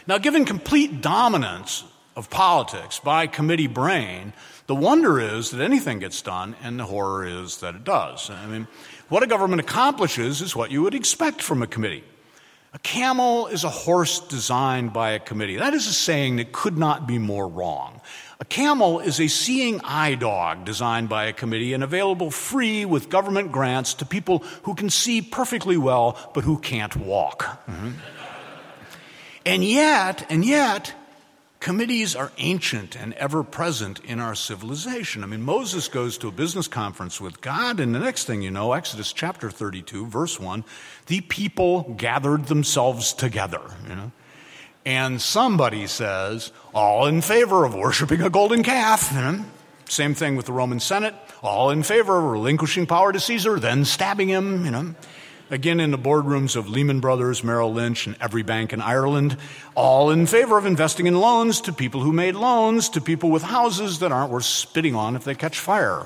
Now, 0.08 0.18
given 0.18 0.44
complete 0.44 1.02
dominance 1.02 1.84
of 2.16 2.30
politics 2.30 3.00
by 3.00 3.28
committee 3.28 3.68
brain, 3.68 4.34
the 4.68 4.76
wonder 4.76 5.20
is 5.20 5.52
that 5.52 5.62
anything 5.62 6.00
gets 6.00 6.22
done, 6.22 6.56
and 6.64 6.80
the 6.80 6.86
horror 6.86 7.26
is 7.26 7.58
that 7.58 7.76
it 7.76 7.84
does. 7.84 8.30
I 8.30 8.46
mean, 8.48 8.68
what 9.10 9.24
a 9.24 9.28
government 9.28 9.62
accomplishes 9.62 10.42
is 10.42 10.56
what 10.56 10.72
you 10.72 10.82
would 10.82 10.96
expect 10.96 11.42
from 11.42 11.62
a 11.62 11.68
committee. 11.68 12.04
A 12.74 12.80
camel 12.80 13.48
is 13.48 13.64
a 13.64 13.70
horse 13.70 14.20
designed 14.20 14.92
by 14.92 15.12
a 15.12 15.20
committee. 15.20 15.56
That 15.56 15.74
is 15.74 15.88
a 15.88 15.94
saying 15.94 16.38
that 16.38 16.52
could 16.52 16.78
not 16.78 17.08
be 17.08 17.18
more 17.18 17.48
wrong. 17.48 18.02
A 18.42 18.46
camel 18.46 19.00
is 19.00 19.22
a 19.22 19.30
seeing 19.30 19.80
eye 19.82 20.16
dog 20.16 20.66
designed 20.66 21.08
by 21.08 21.26
a 21.26 21.34
committee 21.34 21.72
and 21.74 21.84
available 21.84 22.32
free 22.32 22.84
with 22.84 23.10
government 23.10 23.54
grants 23.54 23.94
to 23.96 24.06
people 24.06 24.40
who 24.64 24.76
can 24.76 24.90
see 24.90 25.22
perfectly 25.22 25.78
well 25.78 26.18
but 26.34 26.44
who 26.44 26.58
can't 26.58 26.98
walk. 26.98 27.44
Mm-hmm. 27.66 27.92
And 29.46 29.64
yet, 29.64 30.26
and 30.30 30.44
yet, 30.44 30.94
Committees 31.66 32.16
are 32.16 32.32
ancient 32.38 32.96
and 32.96 33.14
ever 33.14 33.42
present 33.42 34.00
in 34.06 34.20
our 34.20 34.36
civilization. 34.36 35.24
I 35.24 35.26
mean, 35.26 35.42
Moses 35.42 35.88
goes 35.88 36.16
to 36.20 36.28
a 36.28 36.32
business 36.32 36.68
conference 36.68 37.20
with 37.20 37.42
God, 37.42 37.80
and 37.80 37.96
the 37.96 37.98
next 37.98 38.26
thing 38.26 38.44
you 38.44 38.52
know, 38.52 38.74
Exodus 38.74 39.12
chapter 39.12 39.50
32, 39.50 40.06
verse 40.06 40.40
1, 40.40 40.64
the 41.08 41.22
people 41.22 41.96
gathered 41.98 42.46
themselves 42.46 43.14
together, 43.14 43.62
you 43.90 43.96
know. 43.96 44.12
And 44.86 45.20
somebody 45.20 45.88
says, 45.88 46.52
all 46.72 47.08
in 47.08 47.22
favor 47.22 47.66
of 47.66 47.74
worshiping 47.74 48.22
a 48.22 48.30
golden 48.30 48.62
calf. 48.62 49.12
Same 49.90 50.14
thing 50.14 50.36
with 50.36 50.46
the 50.46 50.54
Roman 50.54 50.80
Senate, 50.80 51.16
all 51.42 51.72
in 51.72 51.82
favor 51.82 52.16
of 52.16 52.26
relinquishing 52.26 52.86
power 52.86 53.12
to 53.12 53.20
Caesar, 53.20 53.60
then 53.60 53.86
stabbing 53.86 54.28
him, 54.28 54.66
you 54.66 54.72
know 54.72 54.94
again 55.50 55.80
in 55.80 55.92
the 55.92 55.98
boardrooms 55.98 56.56
of 56.56 56.70
Lehman 56.70 57.00
Brothers, 57.00 57.44
Merrill 57.44 57.74
Lynch, 57.74 58.08
and 58.08 58.16
every 58.20 58.44
bank 58.44 58.74
in 58.74 58.82
Ireland, 58.82 59.38
all 59.76 60.12
in 60.12 60.26
favor 60.26 60.58
of 60.58 60.66
investing 60.66 61.08
in 61.08 61.20
loans 61.20 61.62
to 61.62 61.74
people 61.74 62.02
who 62.02 62.12
made 62.12 62.36
loans 62.36 62.90
to 62.90 63.02
people 63.02 63.30
with 63.30 63.44
houses 63.44 64.00
that 64.00 64.12
aren't 64.12 64.32
worth 64.32 64.46
spitting 64.46 64.96
on 64.96 65.16
if 65.16 65.24
they 65.24 65.36
catch 65.36 65.60
fire. 65.60 66.06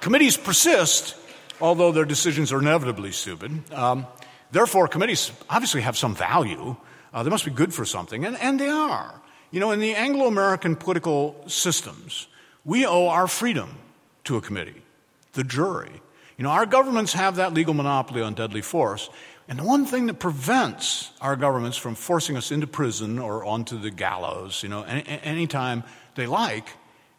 committees 0.00 0.36
persist, 0.36 1.16
although 1.60 1.92
their 1.92 2.04
decisions 2.04 2.52
are 2.52 2.60
inevitably 2.60 3.12
stupid. 3.12 3.72
Um, 3.72 4.06
therefore, 4.50 4.88
committees 4.88 5.32
obviously 5.50 5.82
have 5.82 5.96
some 5.96 6.14
value. 6.14 6.76
Uh, 7.12 7.22
they 7.22 7.30
must 7.30 7.44
be 7.44 7.50
good 7.50 7.74
for 7.74 7.84
something, 7.84 8.24
and, 8.24 8.36
and 8.38 8.58
they 8.58 8.68
are. 8.68 9.20
You 9.50 9.60
know, 9.60 9.70
in 9.70 9.80
the 9.80 9.94
Anglo 9.94 10.26
American 10.26 10.76
political 10.76 11.34
systems, 11.46 12.28
we 12.64 12.84
owe 12.84 13.08
our 13.08 13.26
freedom 13.26 13.76
to 14.24 14.36
a 14.36 14.40
committee, 14.42 14.82
the 15.32 15.42
jury. 15.42 16.02
You 16.38 16.44
know, 16.44 16.50
our 16.50 16.66
governments 16.66 17.12
have 17.12 17.36
that 17.36 17.52
legal 17.52 17.74
monopoly 17.74 18.22
on 18.22 18.34
deadly 18.34 18.62
force. 18.62 19.10
And 19.48 19.58
the 19.58 19.64
one 19.64 19.86
thing 19.86 20.06
that 20.06 20.20
prevents 20.20 21.10
our 21.20 21.34
governments 21.34 21.76
from 21.76 21.94
forcing 21.94 22.36
us 22.36 22.52
into 22.52 22.66
prison 22.66 23.18
or 23.18 23.44
onto 23.44 23.78
the 23.78 23.90
gallows, 23.90 24.62
you 24.62 24.68
know, 24.68 24.82
any, 24.84 25.02
anytime 25.02 25.82
they 26.14 26.26
like, 26.26 26.68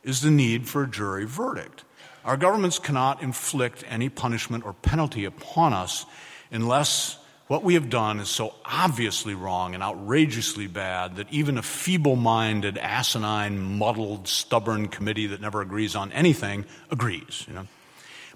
is 0.03 0.21
the 0.21 0.31
need 0.31 0.69
for 0.69 0.83
a 0.83 0.89
jury 0.89 1.25
verdict. 1.25 1.83
Our 2.23 2.37
governments 2.37 2.79
cannot 2.79 3.21
inflict 3.21 3.83
any 3.89 4.07
punishment 4.07 4.65
or 4.65 4.73
penalty 4.73 5.25
upon 5.25 5.73
us 5.73 6.05
unless 6.51 7.17
what 7.47 7.63
we 7.63 7.73
have 7.73 7.89
done 7.89 8.19
is 8.19 8.29
so 8.29 8.53
obviously 8.63 9.33
wrong 9.33 9.73
and 9.73 9.81
outrageously 9.81 10.67
bad 10.67 11.15
that 11.15 11.27
even 11.31 11.57
a 11.57 11.63
feeble 11.63 12.15
minded, 12.15 12.77
asinine, 12.77 13.77
muddled, 13.79 14.27
stubborn 14.27 14.87
committee 14.87 15.27
that 15.27 15.41
never 15.41 15.59
agrees 15.61 15.95
on 15.95 16.11
anything 16.11 16.63
agrees. 16.91 17.45
You 17.47 17.55
know? 17.55 17.67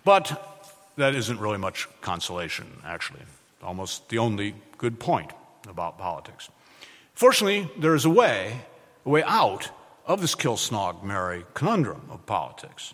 But 0.03 0.52
that 0.97 1.15
isn't 1.15 1.39
really 1.39 1.57
much 1.57 1.87
consolation, 2.01 2.67
actually. 2.85 3.21
Almost 3.61 4.09
the 4.09 4.17
only 4.17 4.55
good 4.77 4.99
point 4.99 5.31
about 5.67 5.97
politics. 5.97 6.49
Fortunately, 7.13 7.69
there 7.77 7.95
is 7.95 8.05
a 8.05 8.09
way, 8.09 8.61
a 9.05 9.09
way 9.09 9.23
out 9.23 9.69
of 10.05 10.21
this 10.21 10.35
kill 10.35 10.57
snog 10.57 11.03
marry 11.03 11.45
conundrum 11.53 12.01
of 12.09 12.25
politics. 12.25 12.93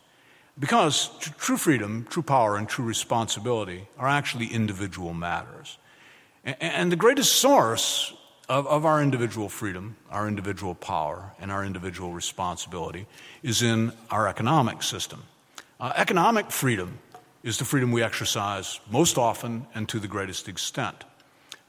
Because 0.60 1.10
true 1.38 1.58
freedom, 1.58 2.06
true 2.10 2.24
power, 2.24 2.58
and 2.58 2.68
true 2.68 2.86
responsibility 2.86 3.88
are 3.98 4.10
actually 4.10 4.48
individual 4.48 5.14
matters. 5.14 5.78
And, 6.44 6.58
and 6.60 6.92
the 6.92 6.98
greatest 6.98 7.36
source 7.36 8.14
of, 8.50 8.68
of, 8.68 8.86
our 8.86 9.02
individual 9.02 9.48
freedom, 9.48 9.96
our 10.10 10.28
individual 10.28 10.76
power, 10.76 11.32
and 11.40 11.52
our 11.52 11.64
individual 11.64 12.14
responsibility 12.14 13.06
is 13.42 13.62
in 13.62 13.94
our 14.10 14.28
economic 14.28 14.84
system. 14.84 15.24
Uh, 15.80 15.94
economic 15.96 16.52
freedom 16.52 16.98
is 17.44 17.58
the 17.58 17.66
freedom 17.66 17.92
we 17.92 18.04
exercise 18.04 18.80
most 18.90 19.18
often 19.18 19.68
and 19.74 19.88
to 19.90 20.00
the 20.00 20.08
greatest 20.08 20.48
extent. 20.48 21.06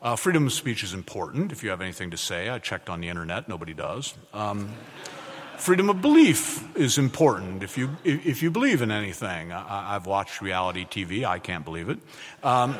Uh, 0.03 0.17
freedom 0.17 0.47
of 0.47 0.53
speech 0.53 0.83
is 0.83 0.95
important. 0.95 1.53
If 1.53 1.63
you 1.63 1.71
have 1.71 1.81
anything 1.81 2.11
to 2.11 2.17
say, 2.17 2.49
I 2.49 2.59
checked 2.59 2.89
on 2.89 3.01
the 3.01 3.09
internet, 3.09 3.49
nobody 3.49 3.75
does. 3.75 4.15
Um, 4.33 4.71
freedom 5.59 5.91
of 5.91 6.01
belief 6.01 6.65
is 6.77 6.97
important. 6.97 7.63
If 7.63 7.77
you, 7.77 7.97
if 8.03 8.43
you 8.43 8.51
believe 8.51 8.81
in 8.81 8.91
anything, 8.91 9.53
I, 9.53 9.93
have 9.93 10.07
watched 10.07 10.41
reality 10.41 10.87
TV, 10.87 11.25
I 11.25 11.39
can't 11.39 11.65
believe 11.65 11.91
it. 11.91 11.99
Um, 12.43 12.77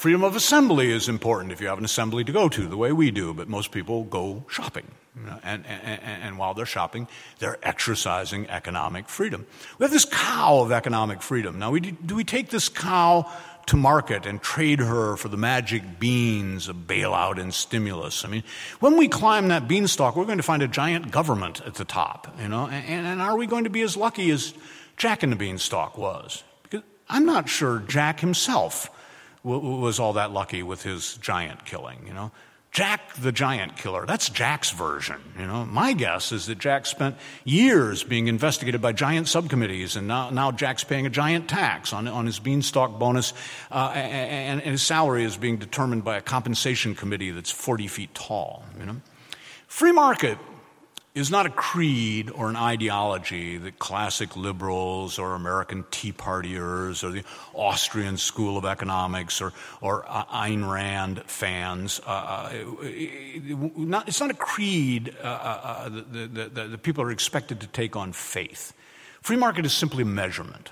freedom 0.00 0.24
of 0.24 0.34
assembly 0.34 0.90
is 0.90 1.10
important 1.10 1.52
if 1.52 1.60
you 1.60 1.66
have 1.68 1.76
an 1.76 1.84
assembly 1.84 2.24
to 2.24 2.32
go 2.32 2.48
to, 2.48 2.66
the 2.66 2.76
way 2.76 2.90
we 2.90 3.10
do, 3.10 3.34
but 3.34 3.48
most 3.48 3.70
people 3.70 4.04
go 4.04 4.42
shopping. 4.48 4.86
And, 5.44 5.66
and, 5.66 6.00
and, 6.02 6.38
while 6.38 6.54
they're 6.54 6.64
shopping, 6.64 7.06
they're 7.38 7.58
exercising 7.62 8.48
economic 8.48 9.10
freedom. 9.10 9.46
We 9.78 9.84
have 9.84 9.90
this 9.90 10.06
cow 10.06 10.60
of 10.60 10.72
economic 10.72 11.20
freedom. 11.20 11.58
Now, 11.58 11.72
we, 11.72 11.80
do 11.80 12.14
we 12.14 12.24
take 12.24 12.48
this 12.48 12.70
cow 12.70 13.30
to 13.66 13.76
market 13.76 14.24
and 14.24 14.40
trade 14.40 14.78
her 14.78 15.16
for 15.16 15.28
the 15.28 15.36
magic 15.36 16.00
beans 16.00 16.68
of 16.68 16.76
bailout 16.86 17.38
and 17.38 17.52
stimulus. 17.52 18.24
I 18.24 18.28
mean, 18.28 18.42
when 18.80 18.96
we 18.96 19.06
climb 19.06 19.48
that 19.48 19.68
beanstalk, 19.68 20.16
we're 20.16 20.24
going 20.24 20.38
to 20.38 20.42
find 20.42 20.62
a 20.62 20.68
giant 20.68 21.10
government 21.10 21.60
at 21.66 21.74
the 21.74 21.84
top, 21.84 22.34
you 22.40 22.48
know, 22.48 22.68
and, 22.68 23.06
and 23.06 23.20
are 23.20 23.36
we 23.36 23.46
going 23.46 23.64
to 23.64 23.70
be 23.70 23.82
as 23.82 23.96
lucky 23.98 24.30
as 24.30 24.54
Jack 24.96 25.22
in 25.22 25.30
the 25.30 25.36
Beanstalk 25.36 25.98
was? 25.98 26.42
Because 26.62 26.82
I'm 27.08 27.26
not 27.26 27.48
sure 27.50 27.80
Jack 27.80 28.20
himself 28.20 28.88
was 29.42 29.98
all 29.98 30.14
that 30.14 30.32
lucky 30.32 30.62
with 30.62 30.82
his 30.82 31.16
giant 31.16 31.64
killing, 31.64 32.06
you 32.06 32.14
know. 32.14 32.30
Jack 32.72 33.14
the 33.14 33.32
Giant 33.32 33.76
Killer. 33.76 34.06
That's 34.06 34.28
Jack's 34.28 34.70
version. 34.70 35.16
You 35.36 35.46
know, 35.46 35.64
my 35.64 35.92
guess 35.92 36.30
is 36.30 36.46
that 36.46 36.58
Jack 36.60 36.86
spent 36.86 37.16
years 37.44 38.04
being 38.04 38.28
investigated 38.28 38.80
by 38.80 38.92
giant 38.92 39.26
subcommittees, 39.26 39.96
and 39.96 40.06
now, 40.06 40.30
now 40.30 40.52
Jack's 40.52 40.84
paying 40.84 41.04
a 41.04 41.10
giant 41.10 41.48
tax 41.48 41.92
on, 41.92 42.06
on 42.06 42.26
his 42.26 42.38
beanstalk 42.38 42.96
bonus, 42.96 43.32
uh, 43.72 43.90
and, 43.94 44.60
and 44.62 44.70
his 44.70 44.82
salary 44.82 45.24
is 45.24 45.36
being 45.36 45.56
determined 45.56 46.04
by 46.04 46.16
a 46.16 46.20
compensation 46.20 46.94
committee 46.94 47.32
that's 47.32 47.50
40 47.50 47.88
feet 47.88 48.14
tall. 48.14 48.64
You 48.78 48.86
know, 48.86 48.96
free 49.66 49.92
market 49.92 50.38
is 51.14 51.30
not 51.30 51.44
a 51.44 51.50
creed 51.50 52.30
or 52.30 52.48
an 52.48 52.56
ideology 52.56 53.56
that 53.58 53.78
classic 53.80 54.36
liberals 54.36 55.18
or 55.18 55.34
American 55.34 55.84
Tea 55.90 56.12
Partiers 56.12 57.02
or 57.02 57.10
the 57.10 57.24
Austrian 57.52 58.16
School 58.16 58.56
of 58.56 58.64
Economics 58.64 59.40
or, 59.40 59.52
or 59.80 60.04
uh, 60.08 60.24
Ayn 60.26 60.70
Rand 60.70 61.24
fans. 61.26 62.00
Uh, 62.06 62.10
uh 62.10 62.52
not, 63.76 64.06
it's 64.06 64.20
not 64.20 64.30
a 64.30 64.34
creed 64.34 65.16
uh, 65.22 65.26
uh 65.26 65.88
that 65.88 66.78
people 66.82 67.02
are 67.02 67.10
expected 67.10 67.60
to 67.60 67.66
take 67.66 67.96
on 67.96 68.12
faith. 68.12 68.72
Free 69.20 69.36
market 69.36 69.66
is 69.66 69.72
simply 69.72 70.02
a 70.02 70.06
measurement. 70.06 70.70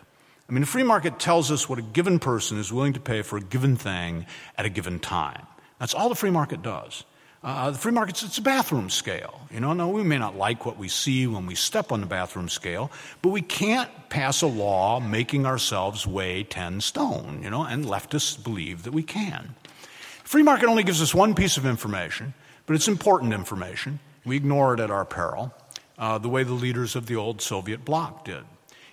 I 0.49 0.53
mean, 0.53 0.63
a 0.63 0.67
free 0.67 0.85
market 0.85 1.19
tells 1.19 1.51
us 1.51 1.69
what 1.69 1.79
a 1.79 1.83
given 1.83 2.19
person 2.19 2.59
is 2.59 2.73
willing 2.73 2.95
to 2.95 3.01
pay 3.01 3.23
for 3.23 3.37
a 3.37 3.43
given 3.43 3.77
thing 3.77 4.25
at 4.57 4.65
a 4.65 4.71
given 4.71 4.99
time. 4.99 5.47
That's 5.79 5.95
all 5.95 6.09
the 6.09 6.15
free 6.15 6.31
market 6.31 6.63
does. 6.63 7.05
Uh, 7.43 7.71
the 7.71 7.79
free 7.79 7.93
market's 7.93 8.25
it's 8.25 8.39
a 8.39 8.43
bathroom 8.43 8.91
scale. 8.91 9.41
You 9.51 9.61
know, 9.61 9.73
no, 9.73 9.89
we 9.89 10.03
may 10.03 10.19
not 10.19 10.37
like 10.37 10.67
what 10.67 10.77
we 10.77 10.89
see 10.89 11.27
when 11.27 11.47
we 11.47 11.55
step 11.55 11.93
on 11.93 12.01
the 12.01 12.07
bathroom 12.07 12.49
scale, 12.49 12.91
but 13.23 13.29
we 13.29 13.43
can't 13.43 13.91
pass 14.09 14.43
a 14.43 14.47
law 14.47 14.99
making 14.99 15.47
ourselves 15.47 16.07
weigh 16.07 16.43
10 16.43 16.81
stone, 16.81 17.41
you 17.43 17.51
know, 17.51 17.63
and 17.63 17.85
leftists 17.85 18.43
believe 18.43 18.83
that 18.83 18.93
we 18.93 19.05
can. 19.05 19.55
Free 20.25 20.43
market 20.43 20.67
only 20.69 20.83
gives 20.83 21.01
us 21.01 21.15
one 21.15 21.35
piece 21.35 21.57
of 21.57 21.65
information, 21.65 22.35
but 22.67 22.75
it's 22.75 22.89
important 22.89 23.33
information. 23.33 24.01
We 24.25 24.37
ignore 24.37 24.75
it 24.75 24.81
at 24.81 24.91
our 24.91 25.05
peril, 25.05 25.55
uh, 25.97 26.19
the 26.19 26.29
way 26.29 26.43
the 26.43 26.53
leaders 26.53 26.97
of 26.97 27.07
the 27.07 27.17
old 27.17 27.41
Soviet 27.41 27.85
bloc 27.85 28.25
did. 28.25 28.45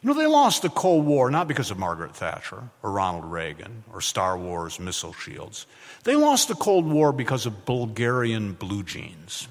You 0.05 0.13
know, 0.13 0.19
they 0.19 0.27
lost 0.27 0.61
the 0.61 0.69
Cold 0.69 1.03
War 1.07 1.31
not 1.31 1.47
because 1.47 1.71
of 1.71 1.79
Margaret 1.79 2.15
Thatcher 2.15 2.69
or 2.83 2.91
Ronald 2.91 3.25
Reagan 3.25 3.85
or 3.91 4.01
Star 4.01 4.37
Wars 4.37 4.79
missile 4.79 5.13
shields. 5.13 5.65
They 6.03 6.15
lost 6.15 6.47
the 6.47 6.53
Cold 6.53 6.85
War 6.85 7.11
because 7.11 7.47
of 7.47 7.65
Bulgarian 7.65 8.53
blue 8.53 8.83
jeans. 8.83 9.47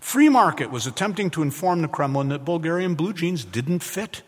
Free 0.00 0.30
market 0.30 0.70
was 0.70 0.86
attempting 0.86 1.28
to 1.28 1.42
inform 1.42 1.82
the 1.82 1.88
Kremlin 1.88 2.30
that 2.30 2.42
Bulgarian 2.42 2.94
blue 2.94 3.12
jeans 3.12 3.44
didn't 3.44 3.80
fit. 3.80 4.22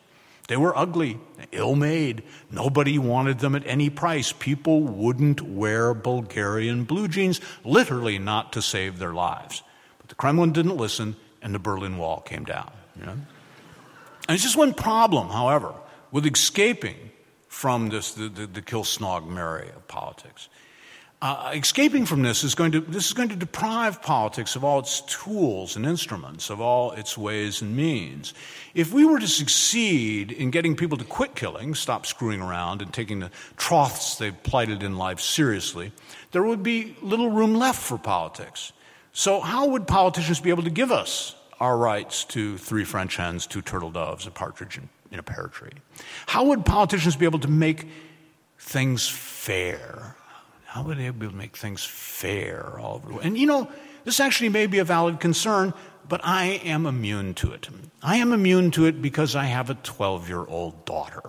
They 0.49 0.59
were 0.59 0.77
ugly, 0.77 1.19
ill 1.51 1.77
made. 1.77 2.25
Nobody 2.51 2.99
wanted 2.99 3.39
them 3.39 3.55
at 3.55 3.67
any 3.67 3.89
price. 3.89 4.33
People 4.33 4.83
wouldn't 4.83 5.41
wear 5.41 5.95
Bulgarian 5.95 6.85
blue 6.85 7.09
jeans, 7.09 7.41
literally 7.65 8.19
not 8.19 8.53
to 8.53 8.61
save 8.61 8.99
their 8.99 9.15
lives. 9.15 9.63
But 9.97 10.11
the 10.11 10.15
Kremlin 10.15 10.53
didn't 10.53 10.77
listen, 10.77 11.17
and 11.41 11.55
the 11.55 11.59
Berlin 11.59 11.97
Wall 11.97 12.21
came 12.21 12.45
down. 12.45 12.71
Know? 12.95 13.17
And 14.29 14.35
it's 14.35 14.45
just 14.45 14.57
one 14.57 14.75
problem, 14.75 15.31
however, 15.31 15.75
with 16.13 16.27
escaping 16.27 16.97
from 17.49 17.89
this, 17.89 18.13
the, 18.13 18.29
the, 18.29 18.47
the 18.47 18.63
Kilsnog 18.63 19.75
of 19.75 19.89
politics. 19.89 20.49
Uh, 21.21 21.53
escaping 21.57 22.07
from 22.07 22.23
this 22.23 22.45
is 22.45 22.55
going 22.55 22.71
to 22.71 22.81
this 22.81 23.07
is 23.07 23.13
going 23.13 23.29
to 23.29 23.35
deprive 23.35 24.01
politics 24.01 24.55
of 24.55 24.63
all 24.63 24.79
its 24.79 25.01
tools 25.01 25.75
and 25.75 25.85
instruments, 25.85 26.49
of 26.49 26.61
all 26.61 26.93
its 26.93 27.19
ways 27.19 27.61
and 27.61 27.75
means. 27.75 28.35
If 28.73 28.93
we 28.93 29.05
were 29.05 29.19
to 29.19 29.27
succeed 29.27 30.31
in 30.31 30.53
getting 30.53 30.77
people 30.77 30.97
to 30.97 31.05
quit 31.05 31.35
killing, 31.35 31.75
stop 31.75 32.07
screwing 32.07 32.41
around, 32.41 32.83
and 32.83 32.95
taking 32.95 33.19
the 33.19 33.33
troths 33.57 34.17
they've 34.17 34.43
plighted 34.45 34.85
in 34.85 34.97
life 34.97 35.19
seriously, 35.19 35.91
there 36.31 36.45
would 36.45 36.63
be 36.63 36.95
little 37.03 37.31
room 37.31 37.57
left 37.57 37.83
for 37.83 37.99
politics. 37.99 38.73
So, 39.13 39.41
how 39.41 39.67
would 39.71 39.89
politicians 39.89 40.39
be 40.39 40.51
able 40.51 40.63
to 40.63 40.71
give 40.71 40.93
us 40.93 41.35
our 41.61 41.77
rights 41.77 42.25
to 42.25 42.59
three 42.59 42.85
French 42.85 43.17
hens, 43.17 43.47
two 43.47 43.63
turtle 43.63 43.91
doves, 43.91 44.27
a 44.27 44.31
partridge 44.31 44.79
in 45.11 45.19
a 45.19 45.23
pear 45.23 45.49
tree? 45.49 45.73
How 46.27 46.45
would 46.45 46.65
politicians 46.65 47.17
be 47.17 47.25
able 47.25 47.41
to 47.41 47.49
make 47.49 47.87
things 48.59 49.09
fair? 49.09 50.17
How 50.67 50.83
would 50.83 50.99
they 50.99 51.11
be 51.11 51.27
able 51.27 51.31
to 51.31 51.37
make 51.37 51.57
things 51.57 51.85
fair 51.85 52.79
all 52.79 52.97
over? 52.97 53.21
And 53.21 53.39
you 53.39 53.47
know, 53.47 53.71
this 54.05 54.21
actually 54.21 54.51
may 54.51 54.67
be 54.67 54.79
a 54.79 54.85
valid 54.85 55.21
concern, 55.21 55.75
but 56.09 56.21
I 56.25 56.61
am 56.65 56.87
immune 56.87 57.35
to 57.35 57.53
it. 57.53 57.69
I 58.03 58.17
am 58.17 58.33
immune 58.33 58.71
to 58.73 58.87
it 58.87 59.03
because 59.03 59.35
I 59.35 59.45
have 59.45 59.71
a 59.71 59.75
12 59.75 60.29
year 60.29 60.45
old 60.47 60.85
daughter. 60.85 61.23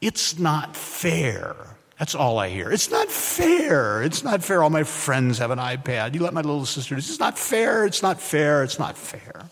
It's 0.00 0.38
not 0.38 0.76
fair 0.76 1.75
that's 1.98 2.14
all 2.14 2.38
I 2.38 2.50
hear. 2.50 2.70
It's 2.70 2.90
not 2.90 3.08
fair. 3.10 4.02
It's 4.02 4.22
not 4.22 4.44
fair. 4.44 4.62
All 4.62 4.70
my 4.70 4.84
friends 4.84 5.38
have 5.38 5.50
an 5.50 5.58
iPad. 5.58 6.14
You 6.14 6.20
let 6.20 6.34
my 6.34 6.42
little 6.42 6.66
sister. 6.66 6.96
It's 6.96 7.18
not 7.18 7.38
fair. 7.38 7.86
It's 7.86 8.02
not 8.02 8.20
fair. 8.20 8.62
It's 8.62 8.78
not 8.78 8.98
fair. 8.98 9.48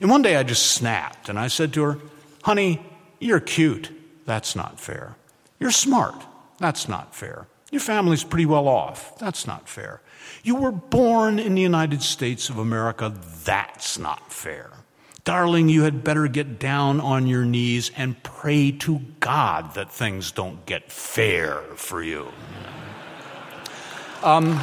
And 0.00 0.08
one 0.08 0.22
day 0.22 0.36
I 0.36 0.44
just 0.44 0.72
snapped 0.72 1.28
and 1.28 1.38
I 1.38 1.48
said 1.48 1.72
to 1.74 1.82
her, 1.82 1.98
Honey, 2.42 2.80
you're 3.18 3.40
cute. 3.40 3.90
That's 4.26 4.54
not 4.54 4.78
fair. 4.78 5.16
You're 5.58 5.72
smart. 5.72 6.14
That's 6.58 6.88
not 6.88 7.14
fair. 7.14 7.46
Your 7.70 7.80
family's 7.80 8.24
pretty 8.24 8.46
well 8.46 8.68
off. 8.68 9.18
That's 9.18 9.46
not 9.46 9.68
fair. 9.68 10.00
You 10.42 10.54
were 10.54 10.72
born 10.72 11.38
in 11.38 11.54
the 11.54 11.62
United 11.62 12.02
States 12.02 12.48
of 12.48 12.58
America. 12.58 13.12
That's 13.44 13.98
not 13.98 14.32
fair. 14.32 14.70
Darling, 15.28 15.68
you 15.68 15.82
had 15.82 16.02
better 16.02 16.26
get 16.26 16.58
down 16.58 17.00
on 17.00 17.26
your 17.26 17.44
knees 17.44 17.90
and 17.98 18.22
pray 18.22 18.70
to 18.70 18.98
God 19.20 19.74
that 19.74 19.92
things 19.92 20.32
don't 20.32 20.64
get 20.64 20.90
fair 20.90 21.60
for 21.76 22.02
you. 22.02 22.28
Um, 24.22 24.58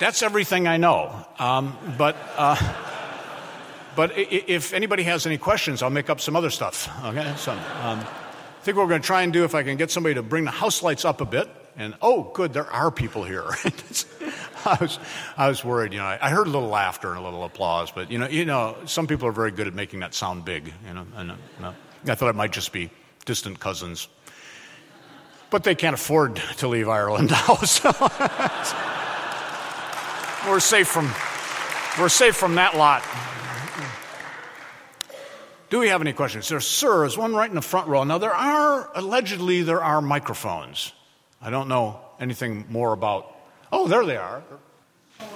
that's 0.00 0.24
everything 0.24 0.66
I 0.66 0.76
know. 0.76 1.24
Um, 1.38 1.78
but, 1.96 2.16
uh, 2.36 2.56
but 3.94 4.10
if 4.16 4.74
anybody 4.74 5.04
has 5.04 5.24
any 5.24 5.38
questions, 5.38 5.84
I'll 5.84 5.90
make 5.90 6.10
up 6.10 6.20
some 6.20 6.34
other 6.34 6.50
stuff. 6.50 6.90
Okay? 7.04 7.32
So, 7.36 7.52
um, 7.52 8.00
I 8.00 8.62
think 8.62 8.76
what 8.76 8.86
we're 8.86 8.90
going 8.90 9.02
to 9.02 9.06
try 9.06 9.22
and 9.22 9.32
do, 9.32 9.44
if 9.44 9.54
I 9.54 9.62
can 9.62 9.76
get 9.76 9.92
somebody 9.92 10.16
to 10.16 10.22
bring 10.24 10.46
the 10.46 10.50
house 10.50 10.82
lights 10.82 11.04
up 11.04 11.20
a 11.20 11.24
bit. 11.24 11.48
And 11.76 11.94
oh, 12.02 12.30
good, 12.34 12.52
there 12.52 12.70
are 12.70 12.90
people 12.90 13.24
here. 13.24 13.44
I 14.64 14.76
was, 14.80 14.98
I 15.36 15.48
was 15.48 15.64
worried. 15.64 15.92
You 15.92 15.98
know, 15.98 16.18
I 16.20 16.30
heard 16.30 16.46
a 16.46 16.50
little 16.50 16.68
laughter 16.68 17.10
and 17.10 17.18
a 17.18 17.22
little 17.22 17.44
applause, 17.44 17.90
but 17.90 18.10
you 18.10 18.18
know, 18.18 18.28
you 18.28 18.44
know, 18.44 18.76
some 18.86 19.06
people 19.06 19.28
are 19.28 19.32
very 19.32 19.50
good 19.50 19.66
at 19.66 19.74
making 19.74 20.00
that 20.00 20.14
sound 20.14 20.44
big. 20.44 20.72
You 20.86 20.94
know, 20.94 21.06
and 21.16 21.32
uh, 21.32 21.72
I 22.06 22.14
thought 22.14 22.28
it 22.28 22.36
might 22.36 22.52
just 22.52 22.72
be 22.72 22.90
distant 23.24 23.60
cousins, 23.60 24.08
but 25.50 25.64
they 25.64 25.74
can't 25.74 25.94
afford 25.94 26.36
to 26.58 26.68
leave 26.68 26.88
Ireland 26.88 27.30
now, 27.48 27.56
so 27.56 27.90
we're 30.48 30.60
safe 30.60 30.88
from 30.88 31.10
we're 31.98 32.08
safe 32.08 32.36
from 32.36 32.56
that 32.56 32.76
lot. 32.76 33.02
Do 35.70 35.78
we 35.78 35.88
have 35.88 36.00
any 36.00 36.12
questions? 36.12 36.48
There, 36.48 36.58
sir, 36.58 37.06
is 37.06 37.16
one 37.16 37.32
right 37.32 37.48
in 37.48 37.54
the 37.54 37.62
front 37.62 37.86
row. 37.86 38.02
Now, 38.02 38.18
there 38.18 38.34
are, 38.34 38.90
allegedly, 38.94 39.62
there 39.62 39.82
are 39.82 40.02
microphones. 40.02 40.92
I 41.40 41.50
don't 41.50 41.68
know 41.68 42.00
anything 42.18 42.66
more 42.68 42.92
about. 42.92 43.34
Oh, 43.72 43.88
there 43.88 44.04
they 44.04 44.16
are. 44.16 44.42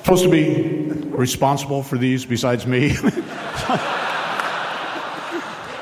Supposed 0.03 0.25
to 0.25 0.31
be 0.31 0.83
responsible 1.09 1.83
for 1.83 1.97
these 1.99 2.25
besides 2.25 2.67
me? 2.67 2.91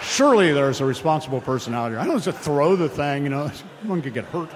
Surely 0.03 0.53
there's 0.53 0.81
a 0.81 0.85
responsible 0.85 1.41
person 1.41 1.75
out 1.75 1.91
here. 1.91 1.99
I 1.99 2.05
don't 2.05 2.23
just 2.23 2.39
throw 2.39 2.77
the 2.77 2.89
thing, 2.89 3.25
you 3.25 3.31
know, 3.31 3.51
one 3.85 4.03
could 4.03 4.15
get 4.15 4.27
hurt. 4.27 4.51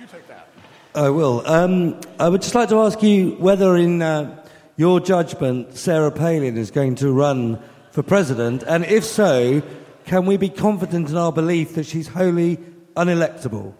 You 0.00 0.06
take 0.06 0.26
that. 0.28 0.48
I 0.94 1.10
will. 1.10 1.46
Um, 1.46 2.00
I 2.18 2.28
would 2.28 2.42
just 2.42 2.54
like 2.54 2.70
to 2.70 2.80
ask 2.80 3.02
you 3.02 3.32
whether, 3.32 3.76
in 3.76 4.02
uh, 4.02 4.44
your 4.76 4.98
judgment, 4.98 5.76
Sarah 5.76 6.10
Palin 6.10 6.56
is 6.56 6.70
going 6.70 6.94
to 6.96 7.12
run 7.12 7.62
for 7.90 8.02
president? 8.02 8.62
And 8.62 8.84
if 8.84 9.04
so, 9.04 9.62
can 10.06 10.26
we 10.26 10.36
be 10.36 10.48
confident 10.48 11.10
in 11.10 11.16
our 11.16 11.32
belief 11.32 11.74
that 11.74 11.86
she's 11.86 12.08
wholly 12.08 12.58
unelectable? 12.96 13.74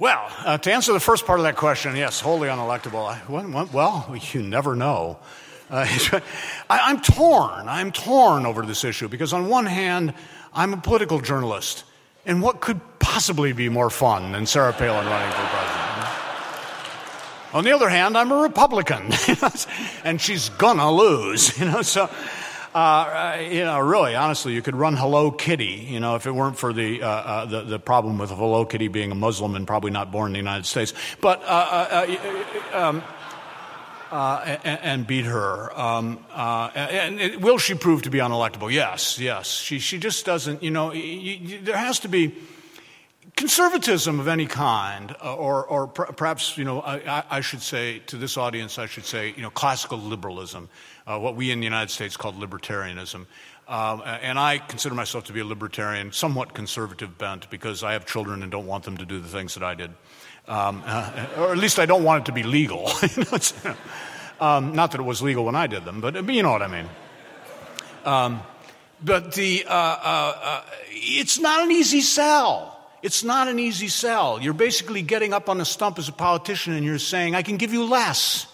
Well, 0.00 0.30
uh, 0.44 0.58
to 0.58 0.72
answer 0.72 0.92
the 0.92 1.00
first 1.00 1.26
part 1.26 1.40
of 1.40 1.44
that 1.44 1.56
question, 1.56 1.96
yes, 1.96 2.20
wholly 2.20 2.48
unelectable. 2.48 3.72
Well, 3.72 4.16
you 4.32 4.42
never 4.42 4.76
know. 4.76 5.18
Uh, 5.68 5.86
I, 6.70 6.90
am 6.90 7.00
torn. 7.00 7.68
I'm 7.68 7.90
torn 7.90 8.46
over 8.46 8.64
this 8.64 8.84
issue 8.84 9.08
because, 9.08 9.32
on 9.32 9.48
one 9.48 9.66
hand, 9.66 10.14
I'm 10.54 10.72
a 10.72 10.76
political 10.76 11.20
journalist. 11.20 11.82
And 12.24 12.40
what 12.42 12.60
could 12.60 12.80
possibly 13.00 13.52
be 13.52 13.68
more 13.68 13.90
fun 13.90 14.30
than 14.30 14.46
Sarah 14.46 14.72
Palin 14.72 15.04
running 15.04 15.30
for 15.32 15.46
president? 15.46 15.88
On 17.54 17.64
the 17.64 17.72
other 17.72 17.88
hand, 17.88 18.16
I'm 18.16 18.30
a 18.30 18.42
Republican, 18.42 19.10
and 20.04 20.20
she's 20.20 20.50
gonna 20.50 20.92
lose, 20.92 21.58
you 21.58 21.64
know. 21.64 21.82
So, 21.82 22.08
uh, 22.78 23.40
you 23.40 23.64
know, 23.64 23.80
really, 23.80 24.14
honestly, 24.14 24.52
you 24.52 24.62
could 24.62 24.76
run 24.76 24.96
Hello 24.96 25.30
Kitty, 25.30 25.86
you 25.88 25.98
know, 25.98 26.14
if 26.14 26.26
it 26.26 26.30
weren't 26.30 26.56
for 26.56 26.72
the, 26.72 27.02
uh, 27.02 27.08
uh, 27.08 27.44
the, 27.46 27.62
the, 27.62 27.78
problem 27.78 28.18
with 28.18 28.30
Hello 28.30 28.64
Kitty 28.64 28.88
being 28.88 29.10
a 29.10 29.16
Muslim 29.16 29.56
and 29.56 29.66
probably 29.66 29.90
not 29.90 30.12
born 30.12 30.28
in 30.28 30.32
the 30.34 30.38
United 30.38 30.64
States. 30.64 30.94
But, 31.20 31.42
uh, 31.44 32.06
um, 32.72 33.02
and, 34.12 34.80
and, 34.82 35.06
beat 35.06 35.24
her. 35.24 35.76
Um, 35.78 36.24
and, 36.34 37.42
will 37.42 37.58
she 37.58 37.74
prove 37.74 38.02
to 38.02 38.10
be 38.10 38.18
unelectable? 38.18 38.72
Yes, 38.72 39.18
yes. 39.18 39.50
She, 39.50 39.80
she 39.80 39.98
just 39.98 40.24
doesn't, 40.24 40.62
you 40.62 40.70
know, 40.70 40.92
you, 40.92 41.02
you, 41.02 41.60
there 41.60 41.76
has 41.76 41.98
to 42.00 42.08
be 42.08 42.34
conservatism 43.38 44.18
of 44.18 44.26
any 44.26 44.46
kind, 44.46 45.14
uh, 45.22 45.34
or, 45.34 45.64
or 45.64 45.86
per- 45.86 46.06
perhaps, 46.06 46.58
you 46.58 46.64
know, 46.64 46.80
I, 46.80 47.22
I, 47.30 47.40
should 47.40 47.62
say 47.62 48.00
to 48.06 48.16
this 48.16 48.36
audience, 48.36 48.78
I 48.78 48.86
should 48.86 49.04
say, 49.04 49.32
you 49.36 49.42
know, 49.42 49.50
classical 49.50 49.98
liberalism, 49.98 50.68
uh, 51.08 51.18
what 51.18 51.34
we 51.34 51.50
in 51.50 51.58
the 51.58 51.64
United 51.64 51.90
States 51.90 52.16
call 52.16 52.32
libertarianism. 52.34 53.26
Um, 53.66 54.02
and 54.04 54.38
I 54.38 54.58
consider 54.58 54.94
myself 54.94 55.24
to 55.24 55.32
be 55.32 55.40
a 55.40 55.44
libertarian, 55.44 56.12
somewhat 56.12 56.54
conservative 56.54 57.18
bent, 57.18 57.50
because 57.50 57.82
I 57.82 57.94
have 57.94 58.06
children 58.06 58.42
and 58.42 58.52
don't 58.52 58.66
want 58.66 58.84
them 58.84 58.98
to 58.98 59.04
do 59.04 59.18
the 59.18 59.28
things 59.28 59.54
that 59.54 59.62
I 59.62 59.74
did. 59.74 59.90
Um, 60.46 60.82
uh, 60.86 61.26
or 61.38 61.52
at 61.52 61.58
least 61.58 61.78
I 61.78 61.86
don't 61.86 62.04
want 62.04 62.22
it 62.22 62.26
to 62.26 62.32
be 62.32 62.42
legal. 62.42 62.86
um, 64.40 64.74
not 64.74 64.92
that 64.92 65.00
it 65.00 65.04
was 65.04 65.22
legal 65.22 65.44
when 65.44 65.54
I 65.54 65.66
did 65.66 65.84
them, 65.84 66.00
but, 66.00 66.14
but 66.14 66.34
you 66.34 66.42
know 66.42 66.52
what 66.52 66.62
I 66.62 66.68
mean. 66.68 66.88
Um, 68.04 68.42
but 69.02 69.32
the, 69.32 69.64
uh, 69.66 69.70
uh, 69.70 70.38
uh, 70.42 70.62
it's 70.90 71.38
not 71.38 71.62
an 71.62 71.70
easy 71.70 72.00
sell. 72.00 72.74
It's 73.02 73.22
not 73.22 73.48
an 73.48 73.58
easy 73.58 73.88
sell. 73.88 74.40
You're 74.42 74.54
basically 74.54 75.02
getting 75.02 75.32
up 75.32 75.48
on 75.48 75.60
a 75.60 75.64
stump 75.64 75.98
as 75.98 76.08
a 76.08 76.12
politician 76.12 76.72
and 76.72 76.84
you're 76.84 76.98
saying, 76.98 77.34
I 77.34 77.42
can 77.42 77.56
give 77.56 77.72
you 77.72 77.84
less. 77.84 78.46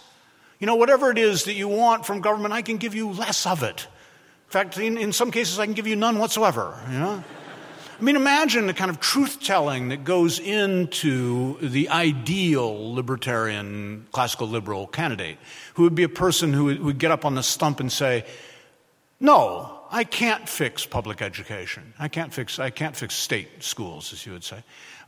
You 0.58 0.66
know, 0.66 0.76
whatever 0.76 1.10
it 1.10 1.18
is 1.18 1.44
that 1.44 1.54
you 1.54 1.68
want 1.68 2.06
from 2.06 2.20
government, 2.20 2.54
I 2.54 2.62
can 2.62 2.76
give 2.76 2.94
you 2.94 3.10
less 3.10 3.46
of 3.46 3.62
it. 3.62 3.86
In 4.46 4.50
fact, 4.50 4.78
in, 4.78 4.96
in 4.98 5.12
some 5.12 5.30
cases, 5.30 5.58
I 5.58 5.64
can 5.64 5.74
give 5.74 5.86
you 5.86 5.96
none 5.96 6.18
whatsoever, 6.18 6.78
you 6.90 6.98
know? 6.98 7.24
I 7.98 8.02
mean, 8.02 8.16
imagine 8.16 8.66
the 8.66 8.74
kind 8.74 8.90
of 8.90 8.98
truth 8.98 9.40
telling 9.40 9.88
that 9.88 10.04
goes 10.04 10.40
into 10.40 11.58
the 11.60 11.88
ideal 11.90 12.94
libertarian, 12.94 14.06
classical 14.10 14.48
liberal 14.48 14.88
candidate, 14.88 15.38
who 15.74 15.84
would 15.84 15.94
be 15.94 16.02
a 16.02 16.08
person 16.08 16.52
who 16.52 16.64
would, 16.64 16.98
get 16.98 17.12
up 17.12 17.24
on 17.24 17.36
the 17.36 17.42
stump 17.42 17.78
and 17.78 17.90
say, 17.90 18.24
No, 19.20 19.78
I 19.92 20.02
can't 20.02 20.48
fix 20.48 20.84
public 20.84 21.22
education. 21.22 21.94
I 21.98 22.08
can't 22.08 22.34
fix, 22.34 22.58
I 22.58 22.70
can't 22.70 22.96
fix 22.96 23.14
state 23.14 23.62
schools, 23.62 24.12
as 24.12 24.26
you 24.26 24.32
would 24.32 24.44
say. 24.44 24.62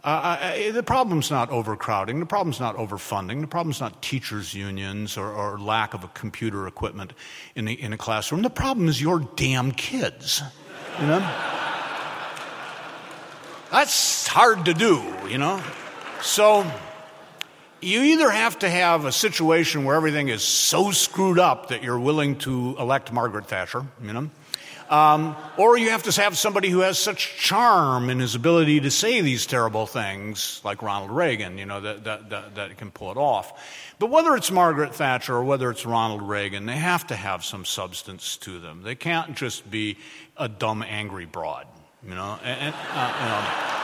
Uh, 0.07 0.39
I, 0.41 0.71
the 0.71 0.85
problem's 0.85 1.33
not 1.33 1.51
overcrowding. 1.51 2.21
The 2.21 2.27
problem's 2.27 2.61
not 2.61 2.77
overfunding. 2.77 3.41
The 3.41 3.49
problem's 3.49 3.81
not 3.81 4.01
teachers' 4.03 4.55
unions 4.55 5.17
or, 5.17 5.33
or 5.33 5.59
lack 5.59 5.95
of 5.95 6.05
a 6.05 6.09
computer 6.09 6.69
equipment 6.69 7.13
in, 7.57 7.65
the, 7.65 7.73
in 7.73 7.93
a 7.93 7.99
classroom. 7.99 8.43
The 8.43 8.49
problem 8.49 8.89
is 8.89 9.03
your 9.03 9.19
damn 9.35 9.73
kids. 9.73 10.43
You 11.01 11.09
know? 11.09 11.19
That's 13.73 14.29
hard 14.29 14.67
to 14.67 14.75
do, 14.75 15.03
you 15.29 15.39
know? 15.39 15.61
So 16.23 16.65
you 17.81 18.03
either 18.03 18.31
have 18.31 18.61
to 18.61 18.71
have 18.71 19.07
a 19.07 19.13
situation 19.13 19.85
where 19.85 19.97
everything 19.97 20.29
is 20.29 20.45
so 20.45 20.93
screwed 20.93 21.41
up 21.41 21.71
that 21.71 21.83
you're 21.83 21.99
willing 21.99 22.39
to 22.39 22.77
elect 22.79 23.13
Margaret 23.13 23.47
Thatcher, 23.47 23.85
you 24.01 24.13
know? 24.13 24.31
Um, 24.89 25.37
or 25.57 25.77
you 25.77 25.91
have 25.91 26.05
to 26.05 26.21
have 26.21 26.39
somebody 26.39 26.69
who 26.69 26.81
has 26.81 26.99
such 26.99 27.37
charm 27.39 28.09
in 28.09 28.21
his 28.21 28.35
ability 28.35 28.81
to 28.81 28.91
say 28.91 29.21
these 29.21 29.47
terrible 29.47 29.87
things, 29.87 30.61
like 30.65 30.83
Ronald 30.83 31.11
Reagan, 31.11 31.59
you 31.59 31.67
know, 31.67 31.81
that, 31.81 32.05
that, 32.05 32.31
that, 32.31 32.55
that 32.55 32.77
can 32.77 32.91
pull 32.91 33.11
it 33.11 33.17
off. 33.17 33.95
But 33.99 34.11
whether 34.11 34.37
it's 34.37 34.51
Margaret 34.51 34.95
Thatcher 34.95 35.35
or 35.35 35.45
whether 35.45 35.71
it's 35.71 35.85
Ronald 35.85 36.23
Reagan, 36.23 36.67
they 36.67 36.77
have 36.77 37.07
to 37.09 37.17
have 37.17 37.45
some 37.45 37.65
substance 37.65 38.37
to 38.39 38.61
them. 38.61 38.83
They 38.83 38.95
can't 38.95 39.37
just 39.37 39.69
be 39.71 39.99
a 40.37 40.49
dumb, 40.49 40.83
angry 40.83 41.25
broad, 41.25 41.67
you 42.07 42.15
know. 42.15 42.39
And, 42.45 42.75
uh, 42.93 43.13
you 43.21 43.29
know 43.29 43.77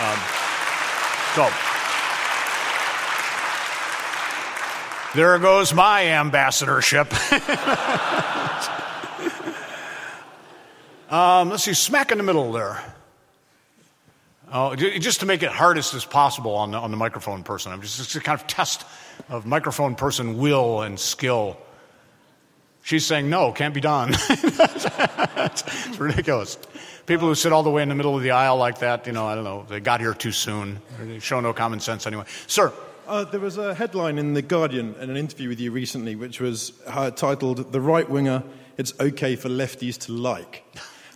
um, 0.00 0.18
so. 1.34 1.50
There 5.14 5.38
goes 5.38 5.72
my 5.74 6.06
ambassadorship. 6.06 7.08
Um, 11.08 11.48
let's 11.48 11.64
see, 11.64 11.72
smack 11.72 12.12
in 12.12 12.18
the 12.18 12.24
middle 12.24 12.52
there. 12.52 12.82
Oh, 14.52 14.74
just 14.74 15.20
to 15.20 15.26
make 15.26 15.42
it 15.42 15.50
hardest 15.50 15.94
as 15.94 16.04
possible 16.04 16.54
on 16.54 16.70
the, 16.70 16.78
on 16.78 16.90
the 16.90 16.96
microphone 16.96 17.42
person. 17.42 17.72
I'm 17.72 17.82
just, 17.82 18.00
it's 18.00 18.16
a 18.16 18.20
kind 18.20 18.40
of 18.40 18.46
test 18.46 18.84
of 19.28 19.44
microphone 19.46 19.94
person 19.94 20.38
will 20.38 20.82
and 20.82 20.98
skill. 20.98 21.58
She's 22.82 23.04
saying, 23.04 23.28
no, 23.28 23.52
can't 23.52 23.74
be 23.74 23.80
done. 23.80 24.10
it's 24.30 25.98
ridiculous. 25.98 26.58
People 27.04 27.28
who 27.28 27.34
sit 27.34 27.52
all 27.52 27.62
the 27.62 27.70
way 27.70 27.82
in 27.82 27.88
the 27.90 27.94
middle 27.94 28.16
of 28.16 28.22
the 28.22 28.30
aisle 28.30 28.56
like 28.56 28.78
that, 28.78 29.06
you 29.06 29.12
know, 29.12 29.26
I 29.26 29.34
don't 29.34 29.44
know, 29.44 29.66
they 29.68 29.80
got 29.80 30.00
here 30.00 30.14
too 30.14 30.32
soon. 30.32 30.80
They 31.00 31.18
show 31.18 31.40
no 31.40 31.52
common 31.52 31.80
sense 31.80 32.06
anyway. 32.06 32.24
Sir. 32.46 32.72
Uh, 33.06 33.24
there 33.24 33.40
was 33.40 33.56
a 33.56 33.74
headline 33.74 34.18
in 34.18 34.34
The 34.34 34.42
Guardian 34.42 34.94
in 35.00 35.08
an 35.08 35.16
interview 35.16 35.48
with 35.48 35.58
you 35.58 35.72
recently, 35.72 36.14
which 36.14 36.40
was 36.40 36.74
uh, 36.86 37.10
titled 37.10 37.72
The 37.72 37.80
Right 37.80 38.08
Winger, 38.08 38.42
It's 38.76 38.92
Okay 39.00 39.34
for 39.34 39.48
Lefties 39.48 39.96
to 40.00 40.12
Like. 40.12 40.62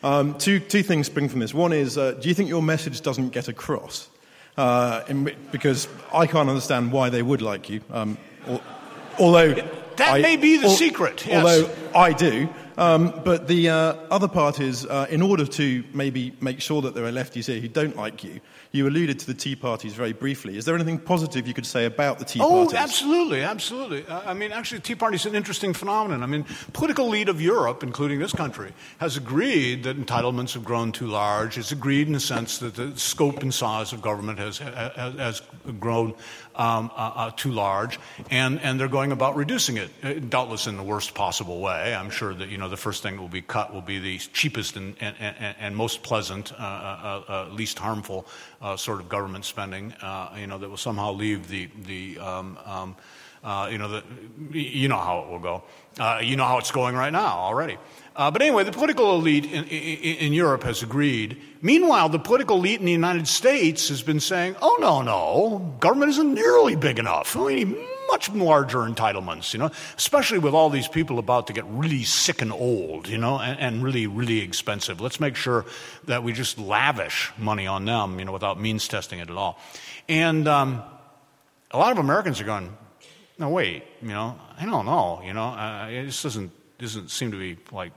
Um, 0.03 0.37
two, 0.39 0.59
two 0.59 0.83
things 0.83 1.07
spring 1.07 1.29
from 1.29 1.41
this. 1.41 1.55
One 1.55 1.73
is, 1.73 1.97
uh, 1.97 2.13
do 2.13 2.29
you 2.29 2.35
think 2.35 2.49
your 2.49 2.63
message 2.63 3.01
doesn't 3.03 3.31
get 3.31 3.49
across? 3.49 4.09
Uh, 4.57 5.03
in, 5.09 5.35
because 5.51 5.89
I 6.13 6.27
can't 6.27 6.49
understand 6.49 6.93
why 6.93 7.09
they 7.09 7.23
would 7.23 7.41
like 7.41 7.71
you. 7.71 7.81
Um, 7.91 8.19
although 9.19 9.55
that 9.97 10.15
I, 10.15 10.21
may 10.21 10.37
be 10.37 10.57
the 10.59 10.67
al- 10.67 10.75
secret. 10.75 11.27
Yes. 11.27 11.45
Although 11.45 11.71
I 11.95 12.13
do. 12.13 12.49
Um, 12.77 13.21
but 13.25 13.49
the 13.49 13.69
uh, 13.69 13.75
other 14.11 14.29
part 14.29 14.59
is, 14.61 14.87
uh, 14.87 15.07
in 15.11 15.23
order 15.23 15.47
to 15.47 15.85
maybe 15.93 16.33
make 16.41 16.61
sure 16.61 16.83
that 16.83 16.95
there 16.95 17.05
are 17.05 17.13
lefties 17.13 17.47
here 17.47 17.61
who 17.61 17.69
don't 17.69 17.97
like 17.97 18.25
you, 18.25 18.41
you 18.73 18.89
alluded 18.89 19.19
to 19.21 19.27
the 19.27 19.35
Tea 19.35 19.55
Parties 19.55 19.93
very 19.93 20.13
briefly. 20.13 20.57
Is 20.57 20.65
there 20.65 20.75
anything 20.75 20.99
positive 20.99 21.47
you 21.47 21.53
could 21.53 21.67
say 21.67 21.85
about 21.85 22.19
the 22.19 22.25
Tea 22.25 22.41
oh, 22.41 22.49
Parties? 22.49 22.75
Oh, 22.75 22.77
absolutely, 22.77 23.43
absolutely. 23.43 24.07
Uh, 24.07 24.23
I 24.25 24.33
mean, 24.33 24.51
actually, 24.51 24.79
the 24.79 24.85
Tea 24.85 24.95
Party 24.95 25.17
is 25.17 25.27
an 25.27 25.35
interesting 25.35 25.75
phenomenon. 25.75 26.23
I 26.23 26.27
mean, 26.27 26.47
political 26.73 27.07
elite 27.07 27.29
of 27.29 27.41
Europe, 27.41 27.83
including 27.83 28.19
this 28.19 28.33
country, 28.33 28.73
has 28.99 29.19
agreed 29.19 29.85
that 29.85 29.99
entitlements 29.99 30.55
have 30.55 30.65
grown 30.65 30.91
too 30.91 31.07
large. 31.07 31.59
It's 31.59 31.71
agreed 31.71 32.07
in 32.07 32.15
the 32.15 32.21
sense 32.21 32.59
that 32.59 32.75
the 32.75 32.97
scope 32.99 33.43
and 33.43 33.53
size 33.53 33.93
of 33.93 34.01
government 34.01 34.39
has, 34.39 34.59
has, 34.59 35.15
has 35.17 35.43
grown 35.81 36.15
um, 36.55 36.91
uh, 36.95 37.13
uh, 37.15 37.31
too 37.31 37.51
large, 37.51 37.99
and, 38.31 38.61
and 38.61 38.79
they're 38.79 38.89
going 38.89 39.13
about 39.13 39.37
reducing 39.37 39.77
it, 39.77 39.91
uh, 40.03 40.15
doubtless 40.15 40.67
in 40.67 40.77
the 40.77 40.83
worst 40.83 41.15
possible 41.15 41.61
way. 41.61 41.95
I'm 41.95 42.11
sure 42.11 42.35
that 42.35 42.49
you 42.49 42.59
know 42.59 42.69
the 42.69 42.77
first 42.77 43.03
thing 43.03 43.17
that 43.17 43.23
will 43.23 43.29
be 43.29 43.43
cut 43.43 43.73
will 43.73 43.83
be 43.83 43.99
the 43.99 44.19
cheapest 44.19 44.77
and, 44.77 44.95
and, 45.01 45.17
and, 45.19 45.57
and 45.59 45.77
most 45.77 46.03
pleasant, 46.03 46.53
uh, 46.53 46.57
uh, 46.57 47.23
uh 47.29 47.49
least 47.53 47.79
harmful 47.79 48.27
sort 48.77 49.01
of 49.01 49.09
government 49.09 49.45
spending. 49.45 49.95
you 50.37 50.47
know 50.47 50.59
that 50.59 50.69
will 50.69 50.77
somehow 50.77 51.13
leave 51.13 51.49
the 51.49 51.69
the 51.85 52.19
um, 52.19 52.59
um, 52.65 52.97
you 53.45 53.79
know 53.79 53.89
the, 53.89 54.03
you 54.59 54.89
know 54.89 54.99
how 54.99 55.21
it 55.21 55.29
will 55.29 55.39
go. 55.39 55.63
you 56.23 56.37
know 56.37 56.45
how 56.45 56.59
it's 56.59 56.71
going 56.71 56.95
right 56.95 57.13
now 57.13 57.39
already. 57.39 57.79
Uh, 58.15 58.31
but 58.31 58.43
anyway, 58.43 58.63
the 58.63 58.73
political 58.73 59.15
elite 59.15 59.47
in, 59.47 59.65
in, 59.65 60.17
in, 60.19 60.33
Europe 60.35 60.65
has 60.65 60.83
agreed. 60.83 61.41
Meanwhile, 61.63 62.11
the 62.11 62.19
political 62.19 62.59
elite 62.59 62.79
in 62.79 62.85
the 62.85 62.93
United 62.93 63.27
States 63.27 63.89
has 63.89 64.03
been 64.03 64.21
saying, 64.21 64.55
oh, 64.61 64.77
no, 64.81 65.01
no, 65.01 65.77
government 65.81 66.11
isn't 66.11 66.35
nearly 66.35 66.77
big 66.77 66.99
enough. 66.99 67.35
We 67.35 67.65
need 67.65 67.77
much 68.09 68.29
larger 68.31 68.81
entitlements, 68.81 69.55
you 69.55 69.59
know, 69.59 69.71
especially 69.97 70.39
with 70.39 70.53
all 70.53 70.69
these 70.69 70.89
people 70.89 71.19
about 71.19 71.47
to 71.47 71.55
get 71.55 71.65
really 71.69 72.03
sick 72.03 72.43
and 72.43 72.53
old, 72.53 73.09
you 73.09 73.17
know, 73.17 73.39
and, 73.39 73.59
and 73.59 73.83
really, 73.83 74.07
really 74.07 74.41
expensive. 74.41 75.01
Let's 75.01 75.19
make 75.19 75.35
sure 75.35 75.65
that 76.05 76.23
we 76.23 76.35
just 76.35 76.59
lavish 76.59 77.33
money 77.39 77.67
on 77.67 77.87
them, 77.87 78.19
you 78.19 78.27
know, 78.27 78.33
without 78.33 78.61
means 78.61 78.87
testing 78.87 79.21
it 79.21 79.31
at 79.31 79.37
all. 79.37 79.59
And 80.07 80.47
um, 80.47 80.83
a 81.71 81.79
lot 81.79 81.93
of 81.93 81.99
Americans 81.99 82.39
are 82.43 82.45
going, 82.45 82.77
no, 83.43 83.49
wait, 83.49 83.83
you 84.01 84.09
know, 84.09 84.39
I 84.57 84.65
don't 84.65 84.87
know, 84.87 85.21
you 85.25 85.33
know, 85.33 85.49
uh, 85.49 85.89
it 85.91 86.07
just 86.07 86.23
doesn't, 86.23 86.53
doesn't 86.79 87.11
seem 87.11 87.33
to 87.33 87.37
be 87.37 87.59
like 87.73 87.91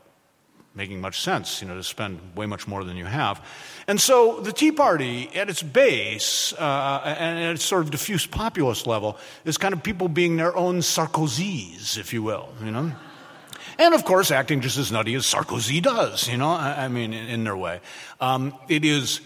making 0.73 0.99
much 0.99 1.21
sense, 1.21 1.61
you 1.61 1.67
know, 1.67 1.75
to 1.75 1.83
spend 1.83 2.19
way 2.35 2.47
much 2.47 2.67
more 2.67 2.83
than 2.83 2.97
you 2.97 3.05
have. 3.05 3.39
And 3.87 4.01
so 4.01 4.39
the 4.41 4.51
Tea 4.51 4.71
Party, 4.71 5.29
at 5.35 5.47
its 5.47 5.61
base, 5.61 6.51
uh, 6.53 7.01
and 7.05 7.37
at 7.43 7.51
its 7.53 7.63
sort 7.63 7.83
of 7.83 7.91
diffuse 7.91 8.25
populist 8.25 8.87
level, 8.87 9.19
is 9.45 9.59
kind 9.59 9.75
of 9.75 9.83
people 9.83 10.07
being 10.07 10.35
their 10.37 10.57
own 10.57 10.79
Sarkozys, 10.79 11.95
if 11.99 12.11
you 12.11 12.23
will, 12.23 12.49
you 12.63 12.71
know? 12.71 12.91
And 13.77 13.93
of 13.93 14.03
course, 14.03 14.31
acting 14.31 14.61
just 14.61 14.79
as 14.79 14.91
nutty 14.91 15.13
as 15.13 15.25
Sarkozy 15.25 15.79
does, 15.79 16.27
you 16.27 16.37
know, 16.37 16.49
I, 16.49 16.85
I 16.85 16.87
mean, 16.87 17.13
in, 17.13 17.27
in, 17.27 17.43
their 17.43 17.55
way. 17.55 17.81
Um, 18.19 18.55
it 18.67 18.83
is 18.83 19.21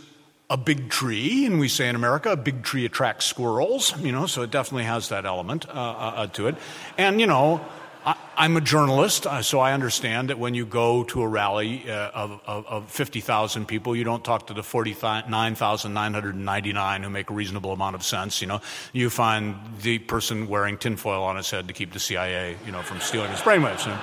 a 0.49 0.57
big 0.57 0.89
tree, 0.89 1.45
and 1.45 1.59
we 1.59 1.67
say 1.67 1.87
in 1.87 1.95
America, 1.95 2.31
a 2.31 2.37
big 2.37 2.63
tree 2.63 2.85
attracts 2.85 3.25
squirrels, 3.25 3.95
you 3.99 4.11
know, 4.11 4.25
so 4.25 4.41
it 4.41 4.49
definitely 4.49 4.85
has 4.85 5.09
that 5.09 5.25
element 5.25 5.69
uh, 5.69 5.71
uh, 5.71 6.25
to 6.27 6.47
it. 6.47 6.55
And, 6.97 7.21
you 7.21 7.27
know, 7.27 7.63
I, 8.03 8.45
am 8.45 8.57
a 8.57 8.61
journalist, 8.61 9.27
uh, 9.27 9.43
so 9.43 9.59
I 9.59 9.73
understand 9.73 10.29
that 10.29 10.39
when 10.39 10.55
you 10.55 10.65
go 10.65 11.03
to 11.03 11.21
a 11.21 11.27
rally 11.27 11.87
uh, 11.87 12.09
of, 12.09 12.41
of, 12.47 12.65
of 12.65 12.89
50,000 12.89 13.67
people, 13.67 13.95
you 13.95 14.03
don't 14.03 14.23
talk 14.23 14.47
to 14.47 14.55
the 14.55 14.63
49,999 14.63 17.03
who 17.03 17.09
make 17.11 17.29
a 17.29 17.33
reasonable 17.33 17.71
amount 17.71 17.95
of 17.95 18.03
sense. 18.03 18.41
You 18.41 18.47
know, 18.47 18.59
you 18.91 19.11
find 19.11 19.55
the 19.83 19.99
person 19.99 20.47
wearing 20.47 20.79
tinfoil 20.79 21.23
on 21.23 21.35
his 21.35 21.51
head 21.51 21.67
to 21.67 21.73
keep 21.73 21.93
the 21.93 21.99
CIA, 21.99 22.57
you 22.65 22.71
know, 22.71 22.81
from 22.81 23.01
stealing 23.01 23.29
his 23.29 23.41
brainwaves. 23.41 23.85
You 23.85 23.91
know? 23.91 24.01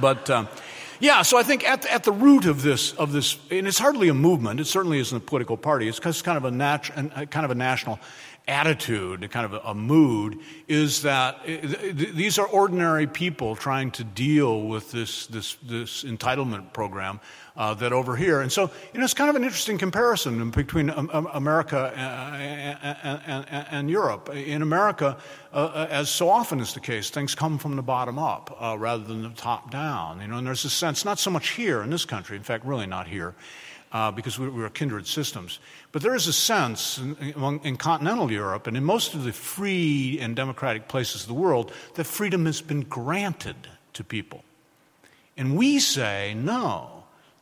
But 0.00 0.30
um, 0.30 0.48
Yeah, 1.00 1.22
so 1.22 1.38
I 1.38 1.44
think 1.44 1.68
at 1.68 1.82
the, 1.82 1.92
at 1.92 2.04
the 2.04 2.12
root 2.12 2.44
of 2.46 2.62
this, 2.62 2.92
of 2.94 3.12
this, 3.12 3.38
and 3.50 3.68
it's 3.68 3.78
hardly 3.78 4.08
a 4.08 4.14
movement, 4.14 4.58
it 4.58 4.66
certainly 4.66 4.98
isn't 4.98 5.16
a 5.16 5.20
political 5.20 5.56
party, 5.56 5.86
it's 5.88 6.00
kind 6.00 6.36
of 6.36 6.44
a, 6.44 6.50
nat- 6.50 6.90
kind 7.30 7.44
of 7.44 7.50
a 7.50 7.54
national 7.54 8.00
attitude, 8.48 9.30
kind 9.30 9.44
of 9.44 9.52
a, 9.52 9.58
a 9.58 9.74
mood, 9.74 10.40
is 10.66 11.02
that 11.02 11.38
eh, 11.44 11.60
th- 11.60 12.14
these 12.14 12.38
are 12.38 12.46
ordinary 12.46 13.06
people 13.06 13.54
trying 13.54 13.90
to 13.92 14.02
deal 14.02 14.62
with 14.62 14.90
this, 14.90 15.26
this, 15.26 15.56
this 15.62 16.02
entitlement 16.02 16.72
program 16.72 17.20
uh, 17.58 17.74
that 17.74 17.92
over 17.92 18.14
here. 18.16 18.40
And 18.40 18.50
so, 18.50 18.70
you 18.92 19.00
know, 19.00 19.04
it's 19.04 19.14
kind 19.14 19.28
of 19.28 19.36
an 19.36 19.42
interesting 19.42 19.78
comparison 19.78 20.50
between 20.50 20.90
um, 20.90 21.10
um, 21.12 21.28
America 21.32 21.92
and, 21.96 22.78
and, 23.02 23.44
and, 23.50 23.66
and, 23.70 23.90
Europe. 23.90 24.30
In 24.32 24.62
America, 24.62 25.18
uh, 25.52 25.56
uh, 25.56 25.88
as 25.90 26.08
so 26.08 26.30
often 26.30 26.60
is 26.60 26.72
the 26.72 26.80
case, 26.80 27.10
things 27.10 27.34
come 27.34 27.58
from 27.58 27.74
the 27.74 27.82
bottom 27.82 28.16
up 28.16 28.56
uh, 28.60 28.78
rather 28.78 29.02
than 29.02 29.22
the 29.22 29.30
top 29.30 29.72
down. 29.72 30.20
You 30.20 30.28
know, 30.28 30.38
and 30.38 30.46
there's 30.46 30.64
a 30.64 30.70
sense, 30.70 31.04
not 31.04 31.18
so 31.18 31.30
much 31.30 31.50
here 31.50 31.82
in 31.82 31.90
this 31.90 32.04
country, 32.04 32.36
in 32.36 32.44
fact, 32.44 32.64
really 32.64 32.86
not 32.86 33.08
here, 33.08 33.34
uh, 33.90 34.12
because 34.12 34.38
we, 34.38 34.48
we're 34.48 34.70
kindred 34.70 35.08
systems. 35.08 35.58
But 35.90 36.02
there 36.02 36.14
is 36.14 36.28
a 36.28 36.32
sense 36.32 36.98
in, 36.98 37.16
in, 37.16 37.60
in, 37.64 37.76
continental 37.76 38.30
Europe 38.30 38.68
and 38.68 38.76
in 38.76 38.84
most 38.84 39.14
of 39.14 39.24
the 39.24 39.32
free 39.32 40.20
and 40.20 40.36
democratic 40.36 40.86
places 40.86 41.22
of 41.22 41.28
the 41.28 41.34
world 41.34 41.72
that 41.94 42.04
freedom 42.04 42.46
has 42.46 42.60
been 42.60 42.82
granted 42.82 43.56
to 43.94 44.04
people. 44.04 44.44
And 45.36 45.56
we 45.56 45.80
say, 45.80 46.34
no, 46.36 46.97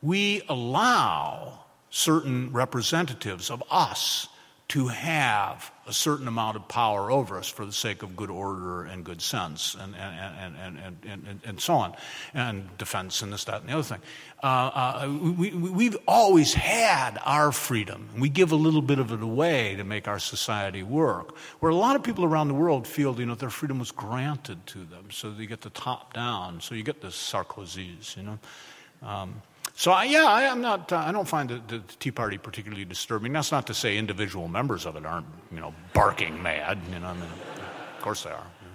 we 0.06 0.42
allow 0.48 1.58
certain 1.90 2.52
representatives 2.52 3.50
of 3.50 3.62
us 3.70 4.28
to 4.68 4.88
have 4.88 5.70
a 5.86 5.92
certain 5.92 6.26
amount 6.26 6.56
of 6.56 6.66
power 6.66 7.10
over 7.10 7.38
us 7.38 7.48
for 7.48 7.64
the 7.64 7.72
sake 7.72 8.02
of 8.02 8.16
good 8.16 8.30
order 8.30 8.82
and 8.82 9.04
good 9.04 9.22
sense 9.22 9.76
and, 9.80 9.94
and, 9.94 10.56
and, 10.56 10.78
and, 10.78 11.26
and, 11.26 11.40
and 11.44 11.60
so 11.60 11.74
on, 11.74 11.94
and 12.34 12.76
defense 12.76 13.22
and 13.22 13.32
this, 13.32 13.44
that, 13.44 13.60
and 13.60 13.68
the 13.68 13.72
other 13.72 13.82
thing. 13.82 14.00
Uh, 14.42 14.46
uh, 14.46 15.18
we, 15.38 15.50
we've 15.50 15.96
always 16.06 16.52
had 16.52 17.18
our 17.24 17.52
freedom. 17.52 18.08
We 18.18 18.28
give 18.28 18.50
a 18.50 18.56
little 18.56 18.82
bit 18.82 18.98
of 18.98 19.12
it 19.12 19.22
away 19.22 19.76
to 19.76 19.84
make 19.84 20.08
our 20.08 20.18
society 20.18 20.82
work. 20.82 21.36
Where 21.60 21.70
a 21.70 21.76
lot 21.76 21.94
of 21.94 22.02
people 22.02 22.24
around 22.24 22.48
the 22.48 22.54
world 22.54 22.86
feel, 22.88 23.18
you 23.18 23.26
know, 23.26 23.36
their 23.36 23.50
freedom 23.50 23.78
was 23.78 23.92
granted 23.92 24.66
to 24.68 24.78
them, 24.78 25.10
so 25.10 25.30
they 25.30 25.46
get 25.46 25.60
the 25.60 25.70
top 25.70 26.12
down. 26.12 26.60
So 26.60 26.74
you 26.74 26.82
get 26.82 27.00
the 27.00 27.08
Sarkozys, 27.08 28.16
you 28.16 28.24
know. 28.24 28.38
Um, 29.02 29.42
so 29.78 29.92
I, 29.92 30.04
yeah, 30.04 30.24
I 30.24 30.44
am 30.44 30.62
not. 30.62 30.90
Uh, 30.90 30.96
I 30.96 31.12
don't 31.12 31.28
find 31.28 31.50
the, 31.50 31.60
the, 31.68 31.82
Tea 32.00 32.10
Party 32.10 32.38
particularly 32.38 32.86
disturbing. 32.86 33.34
That's 33.34 33.52
not 33.52 33.66
to 33.66 33.74
say 33.74 33.98
individual 33.98 34.48
members 34.48 34.86
of 34.86 34.96
it 34.96 35.04
aren't, 35.04 35.26
you 35.52 35.60
know, 35.60 35.74
barking 35.92 36.42
mad. 36.42 36.78
You 36.90 36.98
know, 36.98 37.08
I 37.08 37.12
mean, 37.12 37.22
of 37.22 38.00
course 38.00 38.22
they 38.22 38.30
are. 38.30 38.46
Yeah. 38.62 38.68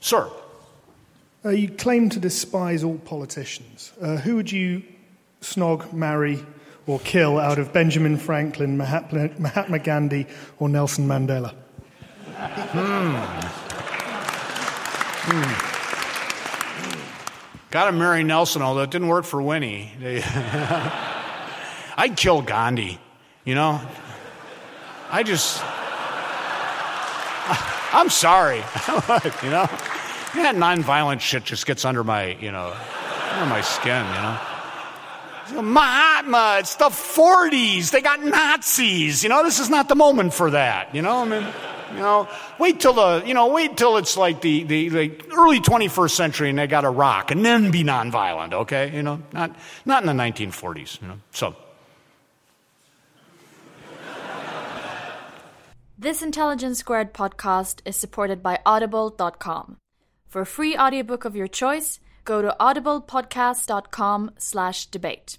Sir, 0.00 0.30
uh, 1.46 1.48
you 1.48 1.70
claim 1.70 2.10
to 2.10 2.20
despise 2.20 2.84
all 2.84 2.98
politicians. 2.98 3.94
Uh, 4.02 4.18
who 4.18 4.36
would 4.36 4.52
you 4.52 4.82
snog, 5.40 5.94
marry, 5.94 6.44
or 6.86 7.00
kill 7.00 7.38
out 7.38 7.58
of 7.58 7.72
Benjamin 7.72 8.18
Franklin, 8.18 8.76
Mahatma 8.76 9.78
Gandhi, 9.78 10.26
or 10.58 10.68
Nelson 10.68 11.08
Mandela? 11.08 11.54
Hmm. 12.36 13.16
Hmm. 15.24 15.71
Got 17.72 17.86
to 17.86 17.92
marry 17.92 18.22
Nelson, 18.22 18.60
although 18.60 18.82
it 18.82 18.90
didn't 18.90 19.08
work 19.08 19.24
for 19.24 19.40
Winnie. 19.40 19.90
I'd 21.96 22.18
kill 22.18 22.42
Gandhi, 22.42 23.00
you 23.46 23.54
know? 23.54 23.80
I 25.10 25.22
just. 25.22 25.62
I'm 27.94 28.10
sorry. 28.10 28.58
you 28.58 29.50
know? 29.50 29.66
That 30.34 30.54
nonviolent 30.54 31.20
shit 31.20 31.44
just 31.44 31.64
gets 31.64 31.86
under 31.86 32.04
my, 32.04 32.36
you 32.42 32.52
know, 32.52 32.76
under 33.32 33.46
my 33.46 33.62
skin, 33.62 34.04
you 34.04 34.20
know? 34.20 34.38
Mahatma, 35.62 36.58
it's 36.60 36.74
the 36.74 36.90
40s. 36.90 37.90
They 37.90 38.02
got 38.02 38.22
Nazis. 38.22 39.22
You 39.22 39.30
know, 39.30 39.42
this 39.42 39.58
is 39.58 39.70
not 39.70 39.88
the 39.88 39.96
moment 39.96 40.34
for 40.34 40.50
that. 40.50 40.94
You 40.94 41.00
know, 41.00 41.22
I 41.22 41.24
mean. 41.24 41.46
You 41.94 42.00
know, 42.00 42.28
wait 42.58 42.80
till 42.80 42.94
the, 42.94 43.22
you 43.26 43.34
know, 43.34 43.48
wait 43.48 43.76
till 43.76 43.96
it's 43.96 44.16
like 44.16 44.40
the, 44.40 44.64
the, 44.64 44.88
the 44.88 45.20
early 45.36 45.60
21st 45.60 46.10
century 46.10 46.50
and 46.50 46.58
they 46.58 46.66
got 46.66 46.84
a 46.84 46.90
rock 46.90 47.30
and 47.30 47.44
then 47.44 47.70
be 47.70 47.84
nonviolent, 47.84 48.52
okay? 48.52 48.94
You 48.94 49.02
know, 49.02 49.22
not, 49.32 49.54
not 49.84 50.02
in 50.02 50.06
the 50.06 50.22
1940s, 50.22 51.00
you 51.02 51.08
know, 51.08 51.18
so. 51.32 51.54
This 55.98 56.20
Intelligence 56.20 56.78
Squared 56.80 57.14
podcast 57.14 57.80
is 57.84 57.94
supported 57.94 58.42
by 58.42 58.58
Audible.com. 58.66 59.76
For 60.26 60.40
a 60.40 60.46
free 60.46 60.76
audiobook 60.76 61.24
of 61.24 61.36
your 61.36 61.46
choice, 61.46 62.00
go 62.24 62.42
to 62.42 62.56
audiblepodcast.com 62.58 64.32
slash 64.38 64.86
debate. 64.86 65.38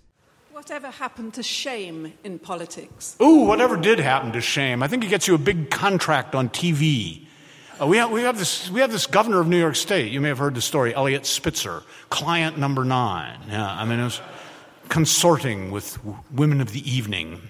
Whatever 0.54 0.92
happened 0.92 1.34
to 1.34 1.42
shame 1.42 2.14
in 2.24 2.38
politics? 2.38 3.18
Ooh, 3.20 3.40
whatever 3.40 3.76
did 3.76 3.98
happen 3.98 4.34
to 4.34 4.40
shame? 4.40 4.84
I 4.84 4.88
think 4.88 5.04
it 5.04 5.08
gets 5.08 5.28
you 5.28 5.34
a 5.34 5.40
big 5.40 5.72
contract 5.72 6.36
on 6.36 6.50
TV. 6.50 7.26
Uh, 7.82 7.88
we, 7.88 7.98
have, 7.98 8.12
we, 8.12 8.22
have 8.22 8.38
this, 8.38 8.70
we 8.70 8.80
have 8.80 8.92
this 8.92 9.08
governor 9.08 9.40
of 9.40 9.48
New 9.48 9.58
York 9.58 9.76
State. 9.76 10.12
You 10.12 10.22
may 10.22 10.28
have 10.28 10.38
heard 10.38 10.54
the 10.54 10.62
story, 10.62 10.94
Eliot 10.94 11.26
Spitzer, 11.26 11.82
client 12.12 12.60
number 12.60 12.86
nine. 12.86 13.40
Yeah, 13.50 13.68
I 13.68 13.84
mean, 13.84 13.98
it 13.98 14.04
was 14.04 14.22
consorting 14.90 15.72
with 15.72 15.98
women 16.32 16.62
of 16.62 16.72
the 16.72 16.88
evening, 16.88 17.42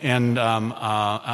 and 0.00 0.38
um, 0.38 0.72
uh, 0.72 0.76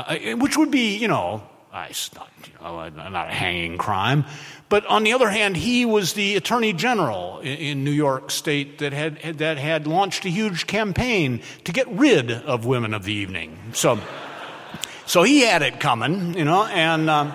uh, 0.09 0.17
which 0.39 0.57
would 0.57 0.73
be, 0.73 0.97
you 0.97 1.07
know, 1.07 1.45
not, 1.75 2.31
you 2.47 2.53
know, 2.63 2.89
not 3.09 3.29
a 3.29 3.33
hanging 3.33 3.79
crime, 3.79 4.25
but 4.69 4.87
on 4.87 5.03
the 5.03 5.13
other 5.13 5.29
hand, 5.29 5.57
he 5.57 5.85
was 5.85 6.13
the 6.13 6.37
attorney 6.37 6.73
general 6.73 7.41
in, 7.41 7.59
in 7.59 7.85
New 7.85 7.91
York 7.91 8.31
State 8.31 8.79
that 8.79 8.93
had, 8.93 9.19
had, 9.19 9.39
that 9.39 9.59
had 9.59 9.87
launched 9.87 10.25
a 10.25 10.29
huge 10.29 10.67
campaign 10.67 11.43
to 11.65 11.73
get 11.73 11.89
rid 11.89 12.31
of 12.31 12.65
women 12.65 12.95
of 12.95 13.05
the 13.05 13.13
evening. 13.13 13.59
So, 13.73 14.01
so 15.07 15.23
he 15.23 15.41
had 15.41 15.63
it 15.63 15.81
coming, 15.81 16.35
you 16.35 16.45
know, 16.45 16.65
and 16.65 17.11
um, 17.11 17.35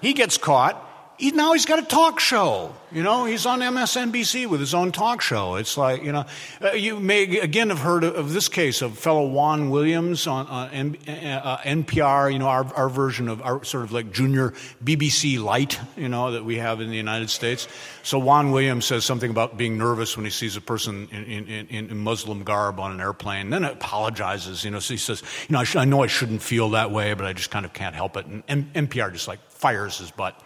he 0.00 0.12
gets 0.12 0.36
caught 0.36 0.87
he, 1.18 1.32
now 1.32 1.52
he's 1.52 1.66
got 1.66 1.80
a 1.80 1.82
talk 1.82 2.20
show. 2.20 2.74
You 2.90 3.02
know, 3.02 3.26
he's 3.26 3.44
on 3.44 3.60
MSNBC 3.60 4.46
with 4.46 4.60
his 4.60 4.72
own 4.72 4.92
talk 4.92 5.20
show. 5.20 5.56
It's 5.56 5.76
like, 5.76 6.02
you 6.02 6.12
know, 6.12 6.24
uh, 6.62 6.70
you 6.70 6.98
may 6.98 7.38
again 7.38 7.68
have 7.68 7.80
heard 7.80 8.02
of, 8.02 8.14
of, 8.14 8.32
this 8.32 8.48
case 8.48 8.80
of 8.80 8.96
fellow 8.96 9.26
Juan 9.26 9.68
Williams 9.68 10.26
on 10.26 10.46
uh, 10.46 10.70
N, 10.72 10.96
uh, 11.06 11.58
NPR, 11.58 12.32
you 12.32 12.38
know, 12.38 12.46
our, 12.46 12.64
our 12.74 12.88
version 12.88 13.28
of 13.28 13.42
our 13.42 13.62
sort 13.64 13.84
of 13.84 13.92
like 13.92 14.10
junior 14.10 14.54
BBC 14.82 15.42
light, 15.42 15.78
you 15.96 16.08
know, 16.08 16.30
that 16.32 16.46
we 16.46 16.56
have 16.56 16.80
in 16.80 16.88
the 16.88 16.96
United 16.96 17.28
States. 17.28 17.68
So 18.02 18.18
Juan 18.18 18.52
Williams 18.52 18.86
says 18.86 19.04
something 19.04 19.30
about 19.30 19.58
being 19.58 19.76
nervous 19.76 20.16
when 20.16 20.24
he 20.24 20.30
sees 20.30 20.56
a 20.56 20.62
person 20.62 21.08
in, 21.10 21.24
in, 21.24 21.66
in, 21.68 21.90
in 21.90 21.98
Muslim 21.98 22.42
garb 22.42 22.80
on 22.80 22.92
an 22.92 23.00
airplane. 23.00 23.50
Then 23.50 23.64
apologizes, 23.64 24.64
you 24.64 24.70
know, 24.70 24.78
so 24.78 24.94
he 24.94 24.98
says, 24.98 25.22
you 25.48 25.52
know, 25.52 25.58
I, 25.58 25.64
sh- 25.64 25.76
I, 25.76 25.84
know 25.84 26.02
I 26.02 26.06
shouldn't 26.06 26.40
feel 26.40 26.70
that 26.70 26.90
way, 26.90 27.12
but 27.12 27.26
I 27.26 27.34
just 27.34 27.50
kind 27.50 27.66
of 27.66 27.74
can't 27.74 27.94
help 27.94 28.16
it. 28.16 28.24
And, 28.24 28.42
and 28.48 28.72
NPR 28.72 29.12
just 29.12 29.28
like 29.28 29.40
fires 29.50 29.98
his 29.98 30.10
butt 30.10 30.40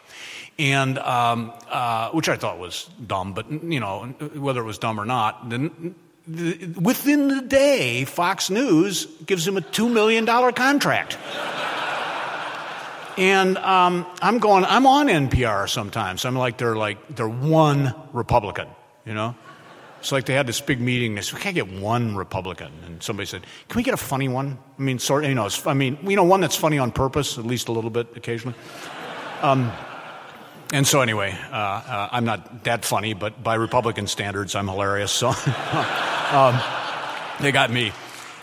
and 0.59 0.99
um, 0.99 1.53
uh, 1.69 2.11
which 2.11 2.29
I 2.29 2.37
thought 2.37 2.59
was 2.59 2.89
dumb. 3.07 3.33
But 3.33 3.51
you 3.51 3.81
know, 3.81 4.07
whether 4.35 4.61
it 4.61 4.65
was 4.65 4.79
dumb 4.79 5.01
or 5.01 5.05
not, 5.05 5.49
then 5.49 5.95
the, 6.27 6.75
within 6.81 7.29
the 7.29 7.43
day, 7.43 8.05
Fox 8.05 8.51
News 8.51 9.07
gives 9.27 9.47
him 9.47 9.57
a 9.57 9.61
two 9.61 9.89
million 9.89 10.25
dollar 10.25 10.53
contract. 10.53 11.19
and 13.19 13.59
um, 13.59 14.07
I'm 14.21 14.39
going. 14.39 14.65
I'm 14.65 14.87
on 14.87 15.09
NPR 15.09 15.69
sometimes. 15.69 16.25
I'm 16.25 16.37
like 16.37 16.59
they're 16.59 16.77
like 16.77 17.17
they're 17.17 17.29
one 17.29 17.95
Republican, 18.13 18.69
you 19.05 19.15
know. 19.15 19.35
It's 20.01 20.11
like 20.11 20.27
they 20.27 20.35
had 20.35 20.49
this 20.49 20.61
big 20.61 20.81
meeting. 20.81 21.15
They 21.15 21.23
said, 21.23 21.35
"We 21.35 21.41
can't 21.41 21.55
get 21.55 21.71
one 21.71 22.17
Republican." 22.17 22.73
And 22.87 23.03
somebody 23.03 23.27
said, 23.27 23.43
"Can 23.69 23.79
we 23.79 23.85
get 23.85 23.95
a 23.95 23.99
funny 23.99 24.29
one?" 24.29 24.59
I 24.79 24.83
mean, 24.83 24.99
sort 24.99 25.25
you 25.25 25.35
know, 25.35 25.49
I 25.65 25.75
mean, 25.75 25.97
you 26.03 26.17
know, 26.17 26.25
one 26.25 26.41
that's 26.41 26.57
funny 26.57 26.79
on 26.79 26.91
purpose, 26.91 27.39
at 27.39 27.47
least 27.47 27.69
a 27.69 27.73
little 27.73 27.91
bit 27.91 28.09
occasionally. 28.17 28.57
Um, 29.43 29.71
and 30.73 30.87
so, 30.87 31.03
anyway, 31.03 31.39
uh, 31.51 31.55
uh, 31.55 32.09
I'm 32.13 32.25
not 32.25 32.65
that 32.65 32.87
funny, 32.87 33.13
but 33.13 33.43
by 33.43 33.57
Republican 33.57 34.07
standards, 34.07 34.55
I'm 34.55 34.67
hilarious. 34.67 35.13
So 35.13 35.29
um, 36.33 36.59
they 37.41 37.53
got 37.53 37.71
me. 37.71 37.93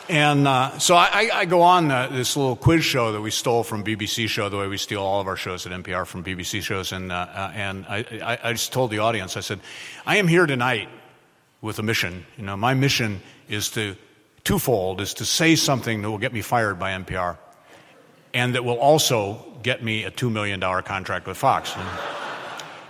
And 0.09 0.47
uh, 0.47 0.77
so 0.77 0.95
I, 0.95 1.30
I, 1.34 1.45
go 1.45 1.61
on 1.61 1.89
uh, 1.91 2.07
this 2.07 2.36
little 2.36 2.55
quiz 2.55 2.84
show 2.84 3.11
that 3.11 3.21
we 3.21 3.30
stole 3.30 3.63
from 3.63 3.84
BBC 3.84 4.27
show, 4.27 4.49
the 4.49 4.57
way 4.57 4.67
we 4.67 4.77
steal 4.77 5.01
all 5.01 5.21
of 5.21 5.27
our 5.27 5.36
shows 5.36 5.67
at 5.67 5.71
NPR 5.71 6.05
from 6.05 6.23
BBC 6.23 6.61
shows. 6.61 6.91
And, 6.91 7.11
uh, 7.11 7.27
uh, 7.32 7.51
and 7.53 7.86
I, 7.88 8.39
I, 8.43 8.51
just 8.53 8.73
told 8.73 8.89
the 8.89 8.99
audience, 8.99 9.36
I 9.36 9.41
said, 9.41 9.59
I 10.07 10.17
am 10.17 10.27
here 10.27 10.47
tonight 10.47 10.89
with 11.61 11.77
a 11.77 11.84
mission. 11.84 12.25
You 12.38 12.45
know, 12.45 12.57
my 12.57 12.73
mission 12.73 13.21
is 13.49 13.69
to 13.71 13.95
twofold: 14.43 15.01
is 15.01 15.13
to 15.15 15.25
say 15.25 15.55
something 15.55 16.01
that 16.01 16.09
will 16.09 16.17
get 16.17 16.34
me 16.34 16.41
fired 16.41 16.80
by 16.80 16.91
NPR, 16.91 17.38
and 18.34 18.55
that 18.55 18.63
will 18.63 18.80
also 18.80 19.45
get 19.61 19.84
me 19.84 20.05
a 20.05 20.11
$2 20.11 20.32
million 20.32 20.59
contract 20.59 21.27
with 21.27 21.38
Fox. 21.38 21.75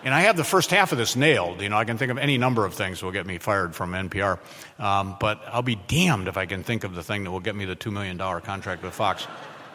And, 0.04 0.14
I 0.14 0.22
have 0.22 0.38
the 0.38 0.44
first 0.44 0.72
half 0.72 0.92
of 0.92 0.98
this 0.98 1.16
nailed. 1.16 1.62
You 1.62 1.70
know, 1.70 1.78
I 1.78 1.86
can 1.86 1.98
think 1.98 2.12
of 2.12 2.18
any 2.18 2.38
number 2.38 2.66
of 2.66 2.74
things 2.74 3.00
that 3.00 3.06
will 3.06 3.14
get 3.14 3.26
me 3.26 3.38
fired 3.38 3.76
from 3.76 3.92
NPR. 3.92 4.40
Um, 4.78 5.18
but 5.20 5.42
I'll 5.48 5.62
be 5.62 5.76
damned 5.76 6.28
if 6.28 6.38
I 6.38 6.46
can 6.46 6.64
think 6.64 6.84
of 6.84 6.96
the 6.96 7.04
thing 7.04 7.24
that 7.24 7.32
will 7.32 7.40
get 7.40 7.56
me 7.56 7.66
the 7.66 7.76
$2 7.76 7.92
million 7.92 8.18
contract 8.18 8.84
with 8.84 8.94
Fox. 8.94 9.28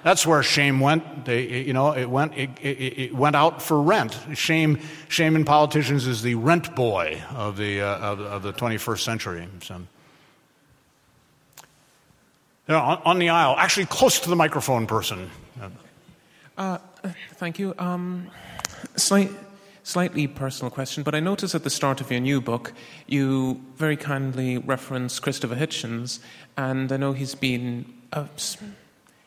That's 0.04 0.26
where 0.26 0.42
shame 0.42 0.80
went. 0.80 1.24
They, 1.24 1.62
you 1.62 1.72
know, 1.72 1.92
it 1.92 2.10
went, 2.10 2.36
it, 2.36 2.50
it, 2.60 2.98
it, 2.98 3.14
went 3.14 3.34
out 3.34 3.62
for 3.62 3.80
rent. 3.80 4.18
Shame, 4.34 4.78
shame 5.08 5.34
in 5.34 5.46
politicians 5.46 6.06
is 6.06 6.20
the 6.20 6.34
rent 6.34 6.76
boy 6.76 7.22
of 7.34 7.56
the, 7.56 7.80
uh, 7.80 7.98
of, 7.98 8.20
of, 8.20 8.42
the 8.42 8.52
21st 8.52 9.00
century. 9.00 9.48
So, 9.62 9.76
you 9.76 9.84
know, 12.68 12.80
on, 12.80 13.02
on, 13.06 13.18
the 13.18 13.30
aisle, 13.30 13.56
actually 13.58 13.86
close 13.86 14.20
to 14.20 14.28
the 14.28 14.36
microphone 14.36 14.86
person. 14.86 15.30
Uh, 16.58 16.78
thank 17.36 17.58
you. 17.58 17.74
Um, 17.78 18.30
slight, 18.96 19.30
slightly 19.84 20.26
personal 20.26 20.70
question, 20.70 21.04
but 21.04 21.14
I 21.14 21.20
notice 21.20 21.54
at 21.54 21.62
the 21.62 21.70
start 21.70 22.00
of 22.00 22.10
your 22.10 22.20
new 22.20 22.40
book, 22.40 22.72
you 23.06 23.62
very 23.76 23.96
kindly 23.96 24.58
reference 24.58 25.20
Christopher 25.20 25.54
Hitchens, 25.54 26.18
and 26.56 26.90
I 26.90 26.96
know 26.96 27.12
he's 27.12 27.36
been. 27.36 27.84
Uh, 28.12 28.26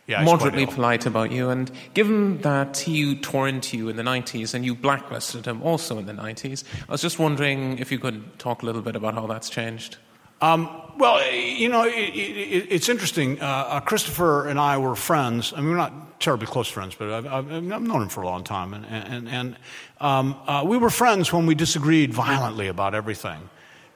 yeah, 0.08 0.24
moderately 0.24 0.66
polite 0.66 1.06
about 1.06 1.34
you. 1.34 1.50
And 1.50 1.70
given 1.94 2.40
that 2.42 2.78
he 2.78 3.20
tore 3.20 3.46
into 3.46 3.78
you 3.78 3.90
in 3.90 3.98
the 3.98 4.04
90s 4.04 4.54
and 4.54 4.64
you 4.64 4.74
blacklisted 4.74 5.46
him 5.46 5.62
also 5.62 6.00
in 6.00 6.06
the 6.06 6.14
90s, 6.14 6.64
I 6.88 6.94
was 6.94 7.02
just 7.02 7.20
wondering 7.20 7.78
if 7.78 7.92
you 7.92 8.00
could 8.00 8.40
talk 8.40 8.64
a 8.64 8.66
little 8.66 8.82
bit 8.82 8.96
about 8.96 9.16
how 9.16 9.28
that's 9.28 9.50
changed. 9.50 9.98
Um, 10.42 10.70
well, 10.98 11.32
you 11.32 11.70
know, 11.70 11.84
it, 11.84 11.92
it, 11.94 12.68
it's 12.70 12.90
interesting. 12.90 13.42
Uh, 13.42 13.46
uh, 13.46 13.80
Christopher 13.82 14.48
and 14.48 14.60
I 14.60 14.78
were 14.78 14.96
friends. 14.96 15.54
I 15.54 15.58
mean, 15.58 15.70
we're 15.70 15.78
not 15.78 16.20
terribly 16.20 16.48
close 16.48 16.68
friends, 16.68 16.96
but 16.96 17.12
I've, 17.12 17.28
I've, 17.28 17.52
I've 17.52 17.64
known 17.64 18.02
him 18.02 18.10
for 18.10 18.22
a 18.22 18.26
long 18.26 18.44
time. 18.44 18.74
And, 18.74 18.86
and, 18.86 19.30
and 19.30 19.56
um, 20.00 20.36
uh, 20.48 20.64
we 20.66 20.78
were 20.78 20.90
friends 20.90 21.32
when 21.32 21.46
we 21.46 21.56
disagreed 21.56 22.14
violently 22.14 22.68
about 22.68 22.96
everything. 22.96 23.50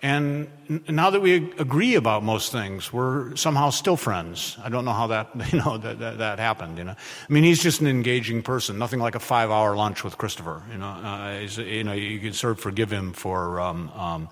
And 0.03 0.47
now 0.89 1.11
that 1.11 1.21
we 1.21 1.35
agree 1.59 1.93
about 1.93 2.23
most 2.23 2.51
things, 2.51 2.91
we're 2.91 3.35
somehow 3.35 3.69
still 3.69 3.97
friends. 3.97 4.57
I 4.63 4.69
don't 4.69 4.83
know 4.83 4.93
how 4.93 5.07
that, 5.07 5.29
you 5.53 5.59
know, 5.59 5.77
that, 5.77 5.99
that, 5.99 6.17
that 6.17 6.39
happened, 6.39 6.79
you 6.79 6.83
know. 6.83 6.95
I 6.95 7.33
mean, 7.33 7.43
he's 7.43 7.61
just 7.61 7.81
an 7.81 7.87
engaging 7.87 8.41
person, 8.41 8.79
nothing 8.79 8.99
like 8.99 9.13
a 9.13 9.19
five 9.19 9.51
hour 9.51 9.75
lunch 9.75 10.03
with 10.03 10.17
Christopher, 10.17 10.63
you 10.71 10.79
know. 10.79 10.87
Uh, 10.87 11.47
you 11.61 11.83
know, 11.83 11.93
you 11.93 12.19
can 12.19 12.33
sort 12.33 12.53
of 12.53 12.59
forgive 12.59 12.91
him 12.91 13.13
for, 13.13 13.59
um, 13.59 13.89
um, 13.91 14.29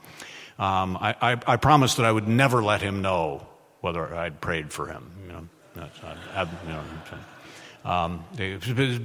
um, 0.60 0.97
I, 0.97 1.16
I, 1.22 1.38
I, 1.47 1.55
promised 1.55 1.97
that 1.97 2.05
I 2.05 2.12
would 2.12 2.28
never 2.28 2.62
let 2.62 2.82
him 2.82 3.01
know 3.01 3.47
whether 3.80 4.14
I'd 4.14 4.41
prayed 4.41 4.74
for 4.74 4.88
him, 4.88 5.12
you 5.26 5.32
know. 5.32 5.47
I, 5.78 6.41
I, 6.41 6.43
you 6.43 6.49
know 6.68 6.82
um, 7.89 8.26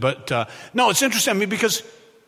but, 0.00 0.32
uh, 0.32 0.46
no, 0.72 0.90
it's 0.90 1.02
interesting, 1.02 1.48
because 1.48 1.82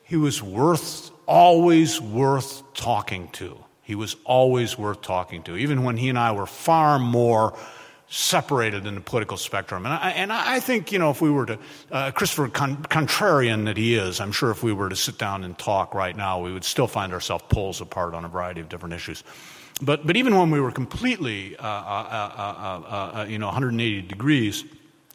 he 0.05 0.17
was 0.17 0.43
worth, 0.43 1.11
always 1.27 2.01
worth 2.01 2.63
talking 2.73 3.29
to. 3.33 3.59
He 3.83 3.95
was 3.95 4.17
always 4.25 4.79
worth 4.79 5.03
talking 5.03 5.43
to, 5.45 5.57
even 5.57 5.83
when 5.83 5.97
he 5.97 6.09
and 6.09 6.19
I 6.19 6.33
were 6.33 6.47
far 6.47 6.99
more 6.99 7.59
separated 8.09 8.87
in 8.87 8.95
the 8.95 9.01
political 9.01 9.37
spectrum. 9.37 9.85
And 9.85 9.95
I, 9.95 10.11
and 10.11 10.33
I 10.33 10.61
think, 10.61 10.93
you 10.93 10.99
know, 10.99 11.11
if 11.11 11.21
we 11.21 11.31
were 11.31 11.47
to, 11.47 11.59
uh, 11.91 12.11
Christopher, 12.13 12.49
con- 12.49 12.77
contrarian 12.85 13.65
that 13.65 13.77
he 13.77 13.97
is, 13.97 14.21
I'm 14.21 14.31
sure 14.31 14.51
if 14.51 14.63
we 14.63 14.73
were 14.73 14.89
to 14.89 14.97
sit 14.97 15.19
down 15.19 15.43
and 15.43 15.59
talk 15.59 15.93
right 15.95 16.17
now, 16.17 16.41
we 16.41 16.53
would 16.53 16.65
still 16.65 16.87
find 16.87 17.13
ourselves 17.13 17.45
poles 17.49 17.81
apart 17.81 18.15
on 18.15 18.25
a 18.25 18.29
variety 18.29 18.61
of 18.61 18.69
different 18.69 18.95
issues. 18.95 19.25
But, 19.83 20.07
but 20.07 20.17
even 20.17 20.37
when 20.37 20.51
we 20.51 20.61
were 20.61 20.71
completely, 20.71 21.57
uh, 21.57 21.63
uh, 21.63 22.33
uh, 22.37 23.21
uh 23.21 23.27
you 23.29 23.39
know, 23.39 23.47
180 23.47 24.03
degrees, 24.03 24.65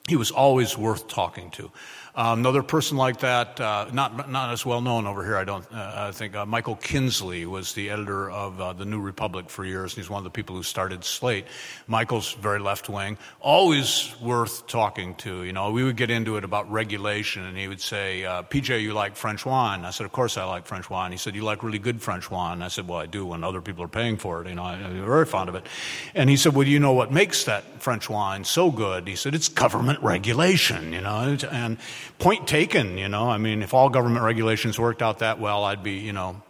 he 0.07 0.17
was 0.17 0.29
always 0.29 0.77
worth 0.77 1.07
talking 1.07 1.49
to. 1.51 1.71
Um, 2.13 2.39
another 2.39 2.61
person 2.61 2.97
like 2.97 3.19
that, 3.19 3.59
uh, 3.61 3.87
not, 3.93 4.29
not 4.29 4.51
as 4.51 4.65
well 4.65 4.81
known 4.81 5.07
over 5.07 5.23
here, 5.23 5.37
I 5.37 5.45
don't 5.45 5.65
uh, 5.71 6.07
I 6.07 6.11
think, 6.11 6.35
uh, 6.35 6.45
Michael 6.45 6.75
Kinsley 6.75 7.45
was 7.45 7.73
the 7.73 7.89
editor 7.89 8.29
of 8.29 8.59
uh, 8.59 8.73
The 8.73 8.83
New 8.83 8.99
Republic 8.99 9.49
for 9.49 9.63
years. 9.63 9.93
And 9.93 10.03
he's 10.03 10.09
one 10.09 10.17
of 10.17 10.25
the 10.25 10.29
people 10.29 10.55
who 10.55 10.63
started 10.63 11.05
Slate. 11.05 11.45
Michael's 11.87 12.33
very 12.33 12.59
left 12.59 12.89
wing, 12.89 13.17
always 13.39 14.13
worth 14.21 14.67
talking 14.67 15.15
to. 15.15 15.43
You 15.43 15.53
know, 15.53 15.71
we 15.71 15.83
would 15.83 15.95
get 15.95 16.11
into 16.11 16.35
it 16.35 16.43
about 16.43 16.69
regulation, 16.69 17.45
and 17.45 17.57
he 17.57 17.67
would 17.67 17.79
say, 17.79 18.25
uh, 18.25 18.43
PJ, 18.43 18.81
you 18.81 18.93
like 18.93 19.15
French 19.15 19.45
wine? 19.45 19.85
I 19.85 19.91
said, 19.91 20.05
Of 20.05 20.11
course 20.11 20.37
I 20.37 20.43
like 20.43 20.65
French 20.65 20.89
wine. 20.89 21.11
He 21.11 21.17
said, 21.17 21.35
You 21.35 21.43
like 21.43 21.63
really 21.63 21.79
good 21.79 22.01
French 22.01 22.29
wine? 22.29 22.61
I 22.61 22.67
said, 22.67 22.87
Well, 22.87 22.99
I 22.99 23.05
do 23.05 23.25
when 23.25 23.43
other 23.43 23.61
people 23.61 23.83
are 23.85 23.89
paying 23.89 24.17
for 24.17 24.41
it. 24.41 24.49
You 24.49 24.55
know, 24.55 24.63
I, 24.63 24.73
I'm 24.73 25.05
very 25.05 25.25
fond 25.25 25.47
of 25.47 25.55
it. 25.55 25.65
And 26.13 26.29
he 26.29 26.35
said, 26.35 26.53
Well, 26.53 26.65
do 26.65 26.71
you 26.71 26.79
know 26.79 26.93
what 26.93 27.11
makes 27.11 27.45
that 27.45 27.63
French 27.81 28.09
wine 28.09 28.43
so 28.43 28.69
good? 28.69 29.07
He 29.07 29.15
said, 29.15 29.33
It's 29.33 29.47
government 29.47 30.01
regulation, 30.01 30.91
you 30.91 31.01
know, 31.01 31.37
and 31.49 31.77
point 32.19 32.47
taken, 32.47 32.97
you 32.97 33.09
know. 33.09 33.29
I 33.29 33.37
mean, 33.37 33.61
if 33.61 33.73
all 33.73 33.89
government 33.89 34.23
regulations 34.23 34.79
worked 34.79 35.01
out 35.01 35.19
that 35.19 35.39
well, 35.39 35.63
I'd 35.63 35.83
be, 35.83 35.93
you 35.93 36.13
know, 36.13 36.41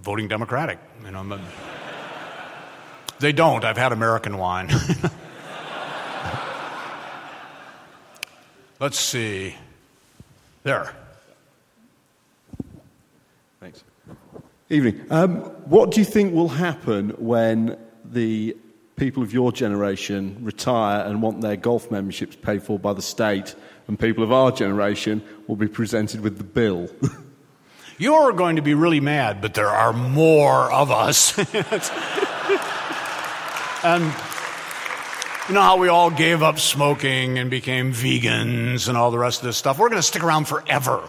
voting 0.00 0.28
Democratic, 0.28 0.78
you 1.04 1.10
know. 1.10 1.24
But 1.24 1.40
they 3.18 3.32
don't. 3.32 3.64
I've 3.64 3.76
had 3.76 3.92
American 3.92 4.38
wine. 4.38 4.68
Let's 8.78 9.00
see. 9.00 9.54
There. 10.62 10.92
Thanks. 13.58 13.82
Evening. 14.68 15.06
Um, 15.10 15.36
what 15.64 15.92
do 15.92 16.00
you 16.00 16.04
think 16.04 16.34
will 16.34 16.48
happen 16.48 17.10
when 17.18 17.78
the 18.04 18.54
people 18.96 19.22
of 19.22 19.32
your 19.32 19.52
generation 19.52 20.36
retire 20.42 21.06
and 21.06 21.22
want 21.22 21.40
their 21.40 21.56
golf 21.56 21.90
memberships 21.90 22.36
paid 22.36 22.62
for 22.62 22.78
by 22.78 22.92
the 22.92 23.02
state 23.02 23.54
and 23.88 23.98
people 23.98 24.24
of 24.24 24.32
our 24.32 24.52
generation 24.52 25.22
will 25.46 25.56
be 25.56 25.68
presented 25.68 26.20
with 26.20 26.38
the 26.38 26.44
bill. 26.44 26.88
You're 27.98 28.32
going 28.32 28.56
to 28.56 28.62
be 28.62 28.74
really 28.74 29.00
mad, 29.00 29.40
but 29.40 29.54
there 29.54 29.68
are 29.68 29.92
more 29.92 30.70
of 30.70 30.90
us. 30.90 31.38
and 31.38 31.48
um, 33.82 34.02
you 35.48 35.54
know 35.54 35.62
how 35.62 35.78
we 35.78 35.88
all 35.88 36.10
gave 36.10 36.42
up 36.42 36.58
smoking 36.58 37.38
and 37.38 37.50
became 37.50 37.92
vegans 37.92 38.88
and 38.88 38.98
all 38.98 39.10
the 39.10 39.18
rest 39.18 39.40
of 39.40 39.46
this 39.46 39.56
stuff? 39.56 39.78
We're 39.78 39.88
going 39.88 40.00
to 40.00 40.06
stick 40.06 40.22
around 40.22 40.46
forever. 40.46 41.08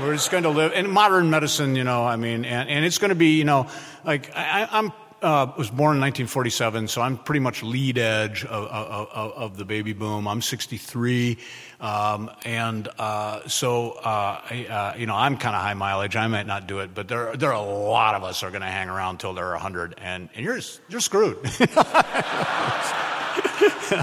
We're 0.00 0.14
just 0.14 0.30
going 0.30 0.42
to 0.42 0.50
live 0.50 0.72
in 0.72 0.90
modern 0.90 1.30
medicine, 1.30 1.76
you 1.76 1.84
know, 1.84 2.04
I 2.04 2.16
mean, 2.16 2.44
and, 2.44 2.68
and 2.68 2.84
it's 2.84 2.98
going 2.98 3.10
to 3.10 3.14
be, 3.14 3.38
you 3.38 3.44
know, 3.44 3.68
like 4.04 4.30
I, 4.34 4.68
I'm 4.70 4.92
uh, 5.26 5.52
was 5.58 5.68
born 5.70 5.96
in 5.96 6.00
1947, 6.02 6.86
so 6.86 7.02
I'm 7.02 7.18
pretty 7.18 7.40
much 7.40 7.64
lead 7.64 7.98
edge 7.98 8.44
of, 8.44 8.64
of, 8.68 9.32
of 9.32 9.56
the 9.56 9.64
baby 9.64 9.92
boom. 9.92 10.28
I'm 10.28 10.40
63, 10.40 11.36
um, 11.80 12.30
and 12.44 12.88
uh, 12.96 13.48
so 13.48 13.92
uh, 13.92 14.40
I, 14.48 14.66
uh, 14.70 14.96
you 14.96 15.06
know 15.06 15.16
I'm 15.16 15.36
kind 15.36 15.56
of 15.56 15.62
high 15.62 15.74
mileage. 15.74 16.14
I 16.14 16.28
might 16.28 16.46
not 16.46 16.68
do 16.68 16.78
it, 16.78 16.94
but 16.94 17.08
there 17.08 17.36
there 17.36 17.52
are 17.52 17.56
a 17.56 17.60
lot 17.60 18.14
of 18.14 18.22
us 18.22 18.44
are 18.44 18.50
going 18.50 18.62
to 18.62 18.68
hang 18.68 18.88
around 18.88 19.18
till 19.18 19.34
they're 19.34 19.50
100, 19.50 19.96
and, 20.00 20.28
and 20.36 20.44
you're 20.44 20.60
you're 20.88 21.00
screwed. 21.00 21.38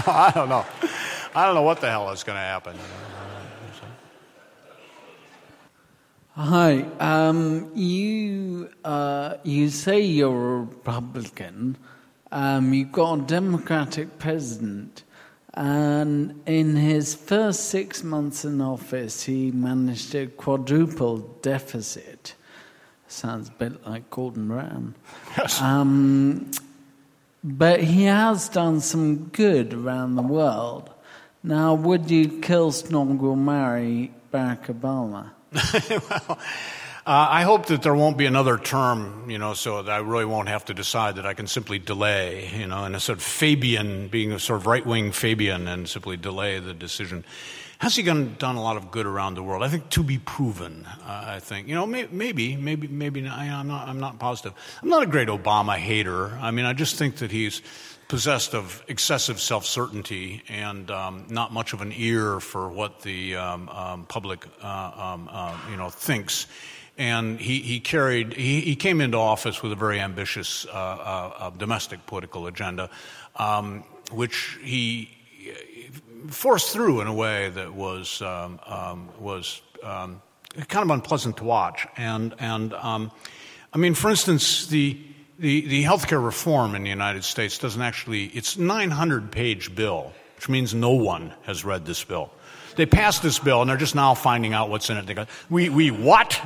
I 0.06 0.30
don't 0.34 0.50
know. 0.50 0.66
I 1.34 1.46
don't 1.46 1.54
know 1.54 1.62
what 1.62 1.80
the 1.80 1.88
hell 1.88 2.10
is 2.10 2.22
going 2.22 2.36
to 2.36 2.40
happen. 2.40 2.76
Hi. 6.36 6.82
Um, 6.98 7.70
you 7.76 8.68
uh, 8.84 9.36
you 9.44 9.68
say 9.68 10.00
you're 10.00 10.56
a 10.56 10.60
Republican. 10.62 11.76
Um, 12.32 12.74
you've 12.74 12.90
got 12.90 13.20
a 13.20 13.22
Democratic 13.22 14.18
president, 14.18 15.04
and 15.52 16.42
in 16.44 16.74
his 16.74 17.14
first 17.14 17.66
six 17.66 18.02
months 18.02 18.44
in 18.44 18.60
office, 18.60 19.22
he 19.22 19.52
managed 19.52 20.12
a 20.16 20.26
quadruple 20.26 21.18
deficit. 21.40 22.34
Sounds 23.06 23.48
a 23.48 23.52
bit 23.52 23.86
like 23.86 24.10
Gordon 24.10 24.48
Brown. 24.48 24.96
Yes. 25.38 25.62
Um, 25.62 26.50
but 27.44 27.80
he 27.80 28.06
has 28.06 28.48
done 28.48 28.80
some 28.80 29.26
good 29.26 29.72
around 29.72 30.16
the 30.16 30.22
world. 30.22 30.90
Now, 31.44 31.74
would 31.74 32.10
you 32.10 32.40
kill 32.40 32.72
Snog 32.72 33.22
or 33.22 33.36
marry 33.36 34.12
Barack 34.32 34.64
Obama? 34.66 35.30
well, 35.90 36.38
uh, 37.06 37.28
I 37.30 37.42
hope 37.42 37.66
that 37.66 37.82
there 37.82 37.94
won't 37.94 38.16
be 38.16 38.24
another 38.24 38.56
term, 38.56 39.28
you 39.30 39.38
know, 39.38 39.52
so 39.52 39.82
that 39.82 39.92
I 39.92 39.98
really 39.98 40.24
won't 40.24 40.48
have 40.48 40.64
to 40.66 40.74
decide 40.74 41.16
that 41.16 41.26
I 41.26 41.34
can 41.34 41.46
simply 41.46 41.78
delay, 41.78 42.50
you 42.54 42.66
know, 42.66 42.84
and 42.84 42.96
a 42.96 43.00
sort 43.00 43.18
of 43.18 43.24
Fabian, 43.24 44.08
being 44.08 44.32
a 44.32 44.38
sort 44.38 44.60
of 44.60 44.66
right 44.66 44.84
wing 44.84 45.12
Fabian 45.12 45.68
and 45.68 45.88
simply 45.88 46.16
delay 46.16 46.58
the 46.60 46.72
decision. 46.72 47.24
Has 47.78 47.94
he 47.96 48.02
done, 48.02 48.36
done 48.38 48.56
a 48.56 48.62
lot 48.62 48.78
of 48.78 48.90
good 48.90 49.04
around 49.04 49.34
the 49.34 49.42
world? 49.42 49.62
I 49.62 49.68
think 49.68 49.90
to 49.90 50.02
be 50.02 50.16
proven. 50.18 50.86
Uh, 51.06 51.24
I 51.26 51.40
think 51.40 51.68
you 51.68 51.74
know 51.74 51.84
may, 51.84 52.08
maybe 52.10 52.56
maybe 52.56 52.88
maybe 52.88 53.20
not, 53.20 53.38
I'm 53.38 53.68
not 53.68 53.88
I'm 53.88 54.00
not 54.00 54.18
positive. 54.18 54.54
I'm 54.82 54.88
not 54.88 55.02
a 55.02 55.06
great 55.06 55.28
Obama 55.28 55.76
hater. 55.76 56.38
I 56.40 56.50
mean 56.52 56.64
I 56.64 56.72
just 56.72 56.96
think 56.96 57.16
that 57.16 57.30
he's 57.30 57.60
possessed 58.08 58.54
of 58.54 58.82
excessive 58.88 59.40
self 59.40 59.64
certainty 59.66 60.42
and 60.48 60.90
um, 60.90 61.26
not 61.28 61.52
much 61.52 61.72
of 61.72 61.80
an 61.80 61.92
ear 61.94 62.40
for 62.40 62.68
what 62.68 63.00
the 63.00 63.36
um, 63.36 63.68
um, 63.68 64.06
public 64.06 64.46
uh, 64.62 64.90
um, 64.96 65.28
uh, 65.30 65.56
you 65.70 65.76
know 65.76 65.90
thinks. 65.90 66.46
And 66.96 67.40
he, 67.40 67.58
he 67.60 67.80
carried 67.80 68.34
he, 68.34 68.60
he, 68.60 68.76
came 68.76 69.00
into 69.00 69.18
office 69.18 69.62
with 69.62 69.72
a 69.72 69.76
very 69.76 69.98
ambitious 69.98 70.64
uh, 70.66 70.70
uh, 70.70 71.32
uh 71.38 71.50
domestic 71.50 72.06
political 72.06 72.46
agenda, 72.46 72.88
um, 73.34 73.82
which 74.12 74.58
he 74.62 75.10
forced 76.28 76.72
through 76.72 77.00
in 77.00 77.08
a 77.08 77.14
way 77.14 77.50
that 77.50 77.74
was 77.74 78.22
um, 78.22 78.60
was 79.18 79.60
kind 79.82 80.20
of 80.84 80.90
unpleasant 80.90 81.38
to 81.38 81.44
watch. 81.44 81.86
And 81.96 82.34
and 82.38 82.72
I 82.74 83.76
mean, 83.76 83.94
for 83.94 84.08
instance, 84.08 84.68
the 84.68 84.96
the, 85.38 85.66
the 85.66 85.84
healthcare 85.84 86.24
reform 86.24 86.74
in 86.74 86.82
the 86.84 86.90
United 86.90 87.24
States 87.24 87.58
doesn't 87.58 87.82
actually, 87.82 88.26
it's 88.26 88.56
900 88.56 89.30
page 89.30 89.74
bill, 89.74 90.12
which 90.36 90.48
means 90.48 90.74
no 90.74 90.92
one 90.92 91.32
has 91.42 91.64
read 91.64 91.84
this 91.86 92.02
bill. 92.04 92.30
they 92.76 92.86
passed 92.86 93.22
this 93.22 93.38
bill 93.38 93.60
and 93.60 93.70
they're 93.70 93.76
just 93.76 93.94
now 93.94 94.14
finding 94.14 94.52
out 94.52 94.70
what's 94.70 94.90
in 94.90 94.96
it. 94.96 95.06
They 95.06 95.14
go, 95.14 95.26
we, 95.50 95.68
we 95.68 95.90
what? 95.90 96.34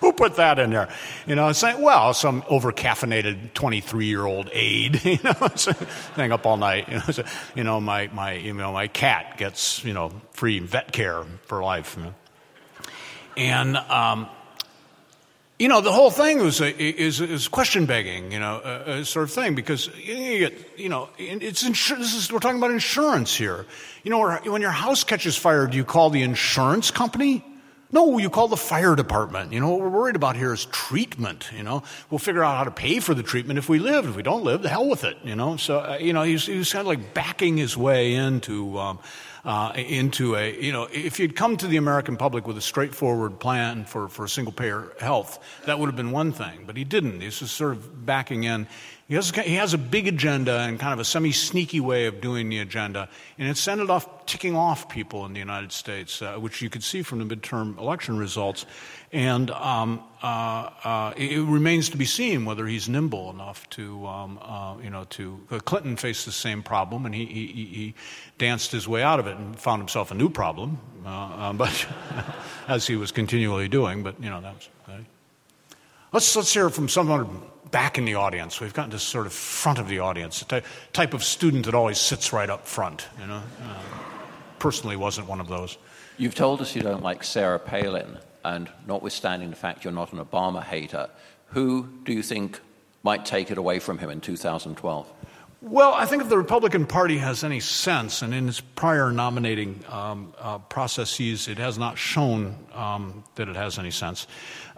Who 0.00 0.12
put 0.12 0.36
that 0.36 0.58
in 0.58 0.70
there? 0.70 0.88
You 1.26 1.34
know, 1.34 1.52
saying, 1.52 1.82
well, 1.82 2.14
some 2.14 2.44
over 2.48 2.72
caffeinated 2.72 3.52
23 3.54 4.06
year 4.06 4.24
old 4.24 4.48
aide, 4.52 5.04
you 5.04 5.18
know, 5.22 5.34
staying 5.54 6.32
up 6.32 6.46
all 6.46 6.56
night. 6.56 6.88
You 6.88 6.94
know, 6.94 7.04
so, 7.10 7.24
you 7.54 7.64
know, 7.64 7.80
my, 7.80 8.08
my, 8.08 8.32
you 8.34 8.54
know, 8.54 8.72
my 8.72 8.88
cat 8.88 9.36
gets, 9.38 9.84
you 9.84 9.92
know, 9.92 10.12
free 10.32 10.58
vet 10.58 10.92
care 10.92 11.24
for 11.46 11.62
life. 11.62 11.96
You 11.96 12.04
know? 12.04 12.14
And, 13.36 13.76
um, 13.76 14.28
you 15.60 15.68
know, 15.68 15.82
the 15.82 15.92
whole 15.92 16.10
thing 16.10 16.38
was 16.38 16.62
a, 16.62 16.74
is, 16.74 17.20
is 17.20 17.46
question 17.46 17.84
begging, 17.84 18.32
you 18.32 18.40
know, 18.40 18.62
a, 18.64 19.00
a, 19.00 19.04
sort 19.04 19.24
of 19.24 19.30
thing 19.30 19.54
because 19.54 19.88
you, 19.98 20.38
get, 20.38 20.78
you 20.78 20.88
know, 20.88 21.10
it's 21.18 21.62
insur- 21.62 21.98
this 21.98 22.14
is, 22.14 22.32
we're 22.32 22.38
talking 22.38 22.56
about 22.56 22.70
insurance 22.70 23.36
here. 23.36 23.66
You 24.02 24.10
know, 24.10 24.38
when 24.46 24.62
your 24.62 24.70
house 24.70 25.04
catches 25.04 25.36
fire, 25.36 25.66
do 25.66 25.76
you 25.76 25.84
call 25.84 26.08
the 26.08 26.22
insurance 26.22 26.90
company? 26.90 27.44
No, 27.92 28.16
you 28.16 28.30
call 28.30 28.48
the 28.48 28.56
fire 28.56 28.96
department. 28.96 29.52
You 29.52 29.60
know, 29.60 29.68
what 29.68 29.80
we're 29.80 29.90
worried 29.90 30.16
about 30.16 30.34
here 30.34 30.54
is 30.54 30.64
treatment. 30.64 31.50
You 31.54 31.62
know, 31.62 31.82
we'll 32.08 32.18
figure 32.20 32.42
out 32.42 32.56
how 32.56 32.64
to 32.64 32.70
pay 32.70 32.98
for 33.00 33.12
the 33.12 33.22
treatment 33.22 33.58
if 33.58 33.68
we 33.68 33.80
live. 33.80 34.06
If 34.06 34.16
we 34.16 34.22
don't 34.22 34.44
live, 34.44 34.62
the 34.62 34.70
hell 34.70 34.88
with 34.88 35.04
it. 35.04 35.18
You 35.24 35.36
know, 35.36 35.58
so, 35.58 35.80
uh, 35.80 35.98
you 36.00 36.14
know, 36.14 36.22
he's, 36.22 36.46
he's 36.46 36.72
kind 36.72 36.80
of 36.80 36.86
like 36.86 37.12
backing 37.12 37.58
his 37.58 37.76
way 37.76 38.14
into, 38.14 38.78
um, 38.78 38.98
uh, 39.44 39.72
into 39.74 40.36
a, 40.36 40.60
you 40.60 40.72
know, 40.72 40.88
if 40.92 41.18
you'd 41.18 41.36
come 41.36 41.56
to 41.56 41.66
the 41.66 41.76
American 41.76 42.16
public 42.16 42.46
with 42.46 42.56
a 42.56 42.62
straightforward 42.62 43.38
plan 43.38 43.84
for, 43.84 44.08
for 44.08 44.28
single 44.28 44.52
payer 44.52 44.92
health, 45.00 45.38
that 45.66 45.78
would 45.78 45.86
have 45.86 45.96
been 45.96 46.10
one 46.10 46.32
thing. 46.32 46.64
But 46.66 46.76
he 46.76 46.84
didn't. 46.84 47.20
He's 47.20 47.38
just 47.38 47.56
sort 47.56 47.72
of 47.72 48.04
backing 48.06 48.44
in. 48.44 48.66
He 49.10 49.16
has, 49.16 49.30
he 49.32 49.56
has 49.56 49.74
a 49.74 49.78
big 49.78 50.06
agenda 50.06 50.60
and 50.60 50.78
kind 50.78 50.92
of 50.92 51.00
a 51.00 51.04
semi 51.04 51.32
sneaky 51.32 51.80
way 51.80 52.06
of 52.06 52.20
doing 52.20 52.48
the 52.48 52.60
agenda. 52.60 53.08
And 53.38 53.48
it's 53.48 53.66
ended 53.66 53.90
off 53.90 54.24
ticking 54.24 54.54
off 54.54 54.88
people 54.88 55.26
in 55.26 55.32
the 55.32 55.40
United 55.40 55.72
States, 55.72 56.22
uh, 56.22 56.34
which 56.34 56.62
you 56.62 56.70
could 56.70 56.84
see 56.84 57.02
from 57.02 57.18
the 57.18 57.36
midterm 57.36 57.76
election 57.76 58.18
results. 58.18 58.66
And 59.10 59.50
um, 59.50 60.04
uh, 60.22 60.70
uh, 60.84 61.14
it 61.16 61.44
remains 61.44 61.88
to 61.88 61.96
be 61.96 62.04
seen 62.04 62.44
whether 62.44 62.68
he's 62.68 62.88
nimble 62.88 63.30
enough 63.30 63.68
to, 63.70 64.06
um, 64.06 64.38
uh, 64.40 64.76
you 64.80 64.90
know, 64.90 65.02
to. 65.10 65.40
Uh, 65.50 65.58
Clinton 65.58 65.96
faced 65.96 66.24
the 66.24 66.30
same 66.30 66.62
problem, 66.62 67.04
and 67.04 67.12
he, 67.12 67.26
he, 67.26 67.46
he, 67.46 67.94
danced 68.38 68.70
his 68.70 68.86
way 68.86 69.02
out 69.02 69.18
of 69.18 69.26
it 69.26 69.36
and 69.36 69.58
found 69.58 69.80
himself 69.82 70.12
a 70.12 70.14
new 70.14 70.30
problem, 70.30 70.78
uh, 71.04 71.52
but 71.54 71.84
as 72.68 72.86
he 72.86 72.94
was 72.94 73.10
continually 73.10 73.66
doing. 73.66 74.04
But 74.04 74.22
you 74.22 74.30
know, 74.30 74.40
that's. 74.40 74.68
Okay. 74.88 75.04
Let's 76.12 76.36
let's 76.36 76.54
hear 76.54 76.70
from 76.70 76.88
someone 76.88 77.42
back 77.70 77.98
in 77.98 78.04
the 78.04 78.14
audience. 78.14 78.60
We've 78.60 78.74
gotten 78.74 78.90
to 78.92 78.98
sort 78.98 79.26
of 79.26 79.32
front 79.32 79.78
of 79.78 79.88
the 79.88 80.00
audience, 80.00 80.40
the 80.40 80.62
type 80.92 81.14
of 81.14 81.22
student 81.22 81.66
that 81.66 81.74
always 81.74 81.98
sits 81.98 82.32
right 82.32 82.50
up 82.50 82.66
front. 82.66 83.06
You 83.20 83.26
know, 83.26 83.42
personally 84.58 84.96
wasn't 84.96 85.28
one 85.28 85.40
of 85.40 85.48
those. 85.48 85.78
You've 86.16 86.34
told 86.34 86.60
us 86.60 86.76
you 86.76 86.82
don't 86.82 87.02
like 87.02 87.24
Sarah 87.24 87.58
Palin 87.58 88.18
and 88.44 88.70
notwithstanding 88.86 89.50
the 89.50 89.56
fact 89.56 89.84
you're 89.84 89.92
not 89.92 90.12
an 90.12 90.18
Obama 90.18 90.62
hater, 90.62 91.08
who 91.46 91.88
do 92.04 92.12
you 92.12 92.22
think 92.22 92.60
might 93.02 93.24
take 93.24 93.50
it 93.50 93.58
away 93.58 93.78
from 93.78 93.98
him 93.98 94.10
in 94.10 94.20
2012? 94.20 95.12
Well, 95.62 95.92
I 95.92 96.06
think 96.06 96.22
if 96.22 96.30
the 96.30 96.38
Republican 96.38 96.86
Party 96.86 97.18
has 97.18 97.44
any 97.44 97.60
sense, 97.60 98.22
and 98.22 98.32
in 98.32 98.48
its 98.48 98.60
prior 98.60 99.12
nominating 99.12 99.84
um, 99.90 100.32
uh, 100.38 100.58
processes, 100.58 101.48
it 101.48 101.58
has 101.58 101.76
not 101.76 101.98
shown 101.98 102.56
um, 102.72 103.24
that 103.34 103.46
it 103.48 103.56
has 103.56 103.78
any 103.78 103.90
sense. 103.90 104.26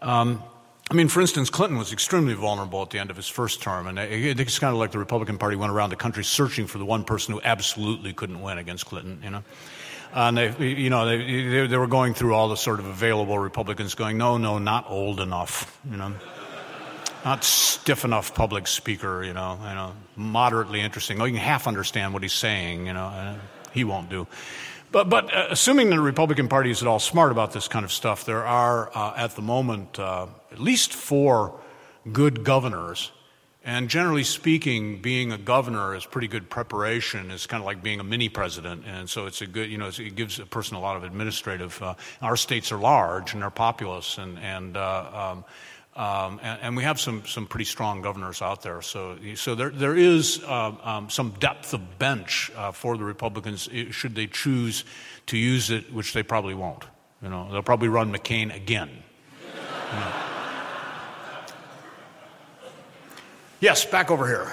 Um, 0.01 0.43
I 0.91 0.95
mean, 0.95 1.09
for 1.09 1.21
instance, 1.21 1.49
Clinton 1.49 1.79
was 1.79 1.93
extremely 1.93 2.35
vulnerable 2.35 2.83
at 2.83 2.91
the 2.91 2.99
end 2.99 3.11
of 3.11 3.17
his 3.17 3.29
first 3.29 3.63
term, 3.63 3.87
and 3.87 3.99
it's 3.99 4.59
kind 4.59 4.73
of 4.73 4.79
like 4.79 4.91
the 4.91 4.99
Republican 4.99 5.39
Party 5.39 5.57
went 5.57 5.73
around 5.73 5.91
the 5.91 5.97
country 5.97 6.25
searching 6.25 6.67
for 6.67 6.79
the 6.79 6.85
one 6.85 7.05
person 7.05 7.33
who 7.33 7.41
absolutely 7.43 8.13
couldn't 8.13 8.43
win 8.43 8.59
against 8.59 8.87
Clinton. 8.87 9.21
You 9.25 9.31
know, 9.31 9.45
and 10.13 10.37
they, 10.37 10.67
you 10.69 10.91
know, 10.91 11.07
they, 11.07 11.67
they 11.67 11.77
were 11.77 11.87
going 11.87 12.15
through 12.15 12.35
all 12.35 12.49
the 12.49 12.57
sort 12.57 12.79
of 12.79 12.87
available 12.87 13.39
Republicans 13.39 13.95
going, 13.95 14.19
no, 14.19 14.37
no, 14.37 14.59
not 14.59 14.91
old 14.91 15.21
enough, 15.21 15.79
you 15.91 15.97
know, 15.97 16.13
not 17.25 17.45
stiff 17.45 18.05
enough 18.05 18.35
public 18.35 18.67
speaker, 18.67 19.23
you 19.23 19.33
know, 19.33 19.59
you 19.63 19.75
know, 19.75 19.95
moderately 20.17 20.81
interesting. 20.81 21.21
Oh, 21.21 21.25
you 21.25 21.33
can 21.33 21.41
half 21.41 21.67
understand 21.67 22.13
what 22.13 22.23
he's 22.23 22.35
saying, 22.35 22.87
you 22.87 22.93
know, 22.93 23.39
he 23.73 23.85
won't 23.85 24.11
do. 24.11 24.27
But, 24.93 25.09
but 25.09 25.35
uh, 25.35 25.47
assuming 25.51 25.91
the 25.91 26.01
Republican 26.01 26.49
Party 26.49 26.71
is 26.71 26.83
at 26.83 26.89
all 26.89 27.01
smart 27.01 27.33
about 27.33 27.53
this 27.53 27.67
kind 27.67 27.85
of 27.85 27.93
stuff, 27.93 28.25
there 28.25 28.45
are 28.45 28.91
uh, 28.95 29.15
at 29.17 29.35
the 29.35 29.43
moment 29.43 29.99
uh, 29.99 30.27
at 30.53 30.61
least 30.61 30.93
four 30.93 31.59
good 32.13 32.45
governors 32.45 33.11
and 33.65 33.89
generally 33.89 34.25
speaking, 34.25 35.01
being 35.01 35.31
a 35.31 35.39
governor 35.39 35.95
is 35.95 36.05
pretty 36.05 36.27
good 36.27 36.51
preparation. 36.51 37.31
It's 37.31 37.47
kind 37.47 37.61
of 37.61 37.65
like 37.65 37.81
being 37.81 38.01
a 38.01 38.05
mini 38.05 38.29
president. 38.29 38.85
And 38.87 39.09
so 39.09 39.27
it's 39.27 39.41
a 39.41 39.47
good, 39.47 39.71
you 39.71 39.79
know, 39.79 39.87
it 39.87 40.17
gives 40.17 40.41
a 40.41 40.47
person 40.47 40.77
a 40.77 40.81
lot 40.81 40.97
of 40.97 41.05
administrative. 41.05 41.81
Uh, 41.81 41.95
our 42.21 42.37
states 42.37 42.73
are 42.73 42.79
large 42.79 43.35
and 43.35 43.43
they're 43.43 43.51
populous, 43.51 44.19
and, 44.19 44.39
and, 44.41 44.77
uh, 44.77 45.33
um, 45.33 45.45
um, 45.95 46.41
and, 46.43 46.59
and, 46.63 46.77
we 46.77 46.85
have 46.85 46.99
some, 46.99 47.27
some 47.27 47.47
pretty 47.47 47.67
strong 47.67 48.01
governors 48.01 48.41
out 48.41 48.63
there. 48.63 48.81
So, 48.81 49.19
so 49.35 49.55
there, 49.55 49.69
there 49.69 49.95
is 49.95 50.43
uh, 50.43 50.73
um, 50.83 51.11
some 51.11 51.35
depth 51.39 51.75
of 51.75 51.99
bench 51.99 52.51
uh, 52.57 52.73
for 52.73 52.97
the 52.97 53.05
Republicans 53.05 53.69
should 53.91 54.15
they 54.15 54.27
choose 54.27 54.85
to 55.27 55.37
use 55.37 55.71
it, 55.71 55.93
which 55.93 56.15
they 56.15 56.23
probably 56.23 56.55
won't. 56.55 56.85
You 57.23 57.29
know, 57.29 57.53
they'll 57.53 57.63
probably 57.63 57.89
run 57.89 58.11
McCain 58.11 58.55
again. 58.55 58.89
You 59.93 59.99
know. 59.99 60.13
Yes, 63.61 63.85
back 63.85 64.11
over 64.11 64.27
here. 64.27 64.53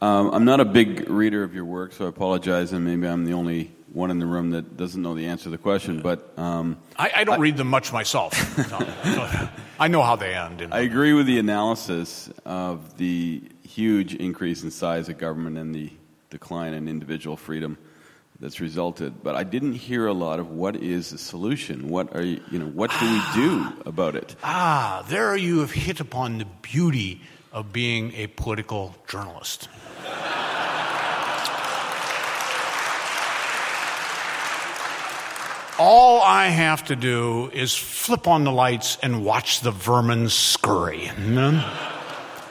Um, 0.00 0.30
I'm 0.32 0.44
not 0.46 0.60
a 0.60 0.64
big 0.64 1.10
reader 1.10 1.42
of 1.42 1.54
your 1.54 1.66
work, 1.66 1.92
so 1.92 2.06
I 2.06 2.08
apologize, 2.08 2.72
and 2.72 2.84
maybe 2.84 3.06
I'm 3.06 3.26
the 3.26 3.34
only 3.34 3.70
one 3.96 4.10
in 4.10 4.18
the 4.18 4.26
room 4.26 4.50
that 4.50 4.76
doesn't 4.76 5.00
know 5.00 5.14
the 5.14 5.24
answer 5.26 5.44
to 5.44 5.50
the 5.50 5.58
question. 5.58 6.00
But 6.00 6.38
um, 6.38 6.76
I, 6.98 7.10
I, 7.16 7.24
don't 7.24 7.36
I, 7.36 7.38
read 7.38 7.56
them 7.56 7.68
much 7.68 7.94
myself. 7.94 8.34
I 9.80 9.88
know 9.88 10.02
how 10.02 10.16
they 10.16 10.34
end. 10.34 10.68
I 10.70 10.80
agree 10.80 11.14
with 11.14 11.24
the 11.24 11.38
analysis 11.38 12.28
of 12.44 12.98
the 12.98 13.42
huge 13.66 14.14
increase 14.14 14.62
in 14.62 14.70
size 14.70 15.08
of 15.08 15.16
government 15.16 15.56
and 15.56 15.74
the 15.74 15.90
decline 16.28 16.74
in 16.74 16.88
individual 16.88 17.38
freedom 17.38 17.78
that's 18.38 18.60
resulted. 18.60 19.22
But 19.22 19.34
I 19.34 19.44
didn't 19.44 19.72
hear 19.72 20.06
a 20.06 20.12
lot 20.12 20.40
of 20.40 20.50
what 20.50 20.76
is 20.76 21.08
the 21.08 21.18
solution. 21.18 21.88
What 21.88 22.14
are 22.14 22.22
you, 22.22 22.42
you 22.50 22.58
know, 22.58 22.66
what 22.66 22.90
do 23.00 23.10
we 23.10 23.22
do 23.34 23.72
about 23.86 24.14
it? 24.14 24.36
Ah, 24.44 25.06
there 25.08 25.34
you 25.36 25.60
have 25.60 25.72
hit 25.72 26.00
upon 26.00 26.36
the 26.36 26.46
beauty 26.60 27.22
of 27.50 27.72
being 27.72 28.12
a 28.12 28.26
political 28.26 28.94
journalist. 29.08 29.70
All 35.78 36.22
I 36.22 36.46
have 36.46 36.86
to 36.86 36.96
do 36.96 37.50
is 37.52 37.74
flip 37.74 38.26
on 38.26 38.44
the 38.44 38.50
lights 38.50 38.96
and 39.02 39.22
watch 39.22 39.60
the 39.60 39.70
vermin 39.70 40.30
scurry. 40.30 41.10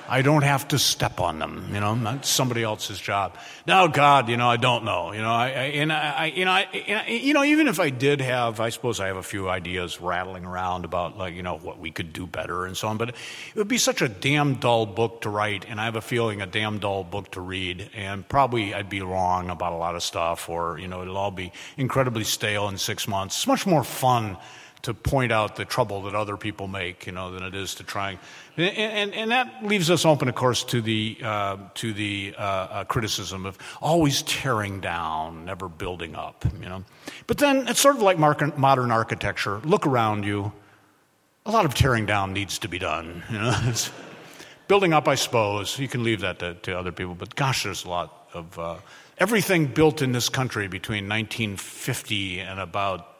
I 0.08 0.22
don't 0.22 0.44
have 0.44 0.68
to 0.70 0.80
step 0.80 1.20
on 1.20 1.40
them. 1.40 1.70
You 1.74 1.80
know, 1.80 1.96
that's 1.96 2.30
somebody 2.30 2.64
else's 2.64 3.00
job. 3.00 3.38
Now, 3.66 3.88
God, 3.88 4.30
you 4.30 4.38
know, 4.38 4.50
I 4.50 4.58
don't 4.58 4.86
know. 4.86 5.12
You 5.12 5.22
know, 5.22 5.32
I, 5.32 5.48
I 5.48 5.64
and 5.76 5.92
I, 5.92 6.26
you 6.36 6.46
know, 6.46 6.52
I, 6.52 6.62
and 6.88 7.00
I, 7.00 7.08
you 7.08 7.34
know, 7.34 7.44
even 7.44 7.68
if 7.68 7.80
I 7.80 7.90
did 7.90 8.22
have, 8.22 8.60
I 8.60 8.70
suppose 8.70 9.00
I 9.00 9.08
have 9.08 9.18
a 9.18 9.24
few 9.24 9.50
ideas 9.50 10.00
rattling 10.00 10.46
around 10.46 10.86
about 10.86 11.18
like, 11.18 11.34
you 11.34 11.44
know, 11.44 11.58
what 11.58 11.80
we 11.80 11.92
could 11.92 12.14
do 12.14 12.28
better 12.28 12.66
and 12.66 12.78
so 12.78 12.88
on. 12.88 12.98
But 12.98 13.10
it 13.10 13.16
would 13.56 13.68
be 13.68 13.78
such 13.78 14.02
a 14.02 14.08
damn 14.08 14.56
dull 14.56 14.86
book 14.86 15.22
to 15.22 15.30
write, 15.30 15.66
and 15.68 15.82
I 15.82 15.86
have 15.86 15.96
a 15.96 16.02
feeling 16.02 16.42
a 16.42 16.46
damn 16.48 16.80
dull 16.80 17.04
book 17.04 17.32
to 17.32 17.42
read, 17.42 17.90
and 17.96 18.28
probably 18.28 18.74
I'd 18.74 18.90
be 18.90 19.02
wrong 19.02 19.50
about 19.50 19.74
a 19.74 19.78
lot 19.78 19.96
of 19.96 20.04
stuff, 20.04 20.50
or 20.50 20.78
you 20.78 20.88
know, 20.88 21.02
it'll 21.02 21.18
all 21.18 21.32
be 21.32 21.52
incredibly 21.78 22.24
stale 22.24 22.68
in 22.70 22.78
six 22.78 23.08
months. 23.08 23.36
It's 23.38 23.48
much 23.48 23.66
more 23.66 23.84
fun 23.84 24.38
to 24.86 24.94
point 24.94 25.32
out 25.32 25.56
the 25.56 25.66
trouble 25.66 26.04
that 26.04 26.16
other 26.16 26.38
people 26.38 26.68
make, 26.68 27.06
you 27.06 27.12
know, 27.12 27.32
than 27.32 27.44
it 27.44 27.54
is 27.54 27.76
to 27.76 27.84
try 27.84 28.18
and, 28.58 28.78
and, 28.78 29.14
and 29.14 29.32
that 29.32 29.66
leaves 29.66 29.90
us 29.90 30.06
open, 30.06 30.30
of 30.30 30.36
course, 30.36 30.64
to 30.66 30.82
the, 30.82 31.18
uh, 31.22 31.58
to 31.76 31.92
the 31.92 32.34
uh, 32.38 32.42
uh, 32.42 32.84
criticism 32.86 33.46
of 33.46 33.58
always 33.82 34.22
tearing 34.22 34.80
down, 34.80 35.46
never 35.46 35.68
building 35.68 36.16
up, 36.16 36.46
you 36.62 36.70
know. 36.70 36.84
But 37.28 37.40
then 37.40 37.68
it's 37.68 37.82
sort 37.82 37.98
of 37.98 38.02
like 38.02 38.18
modern 38.18 38.92
architecture. 38.92 39.60
Look 39.66 39.86
around 39.86 40.24
you. 40.24 40.54
A 41.46 41.52
lot 41.52 41.66
of 41.66 41.74
tearing 41.74 42.06
down 42.06 42.34
needs 42.34 42.60
to 42.60 42.70
be 42.70 42.80
done, 42.80 43.24
you 43.30 43.38
know. 43.38 43.74
building 44.68 44.94
up, 44.94 45.08
I 45.08 45.16
suppose, 45.16 45.78
you 45.78 45.88
can 45.88 46.04
leave 46.04 46.22
that 46.22 46.40
to, 46.40 46.54
to, 46.54 46.78
other 46.78 46.92
people, 46.92 47.14
but 47.14 47.36
gosh, 47.36 47.64
there's 47.64 47.84
a 47.84 47.90
lot 47.90 48.30
of 48.34 48.58
uh, 48.58 48.76
everything 49.18 49.68
built 49.68 50.02
in 50.02 50.12
this 50.12 50.30
country 50.30 50.68
between 50.68 51.10
1950 51.10 52.40
and 52.40 52.60
about 52.60 53.15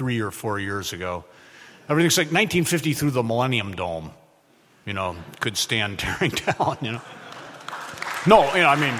three 0.00 0.22
or 0.22 0.30
four 0.30 0.58
years 0.58 0.94
ago. 0.94 1.26
Everything's 1.86 2.16
like 2.16 2.28
1950 2.28 2.94
through 2.94 3.10
the 3.10 3.22
Millennium 3.22 3.76
Dome, 3.76 4.12
you 4.86 4.94
know, 4.94 5.14
could 5.40 5.58
stand 5.58 5.98
tearing 5.98 6.30
down, 6.30 6.78
you 6.80 6.92
know. 6.92 7.02
No, 8.26 8.50
you 8.54 8.62
know, 8.62 8.68
I 8.68 8.76
mean, 8.76 8.94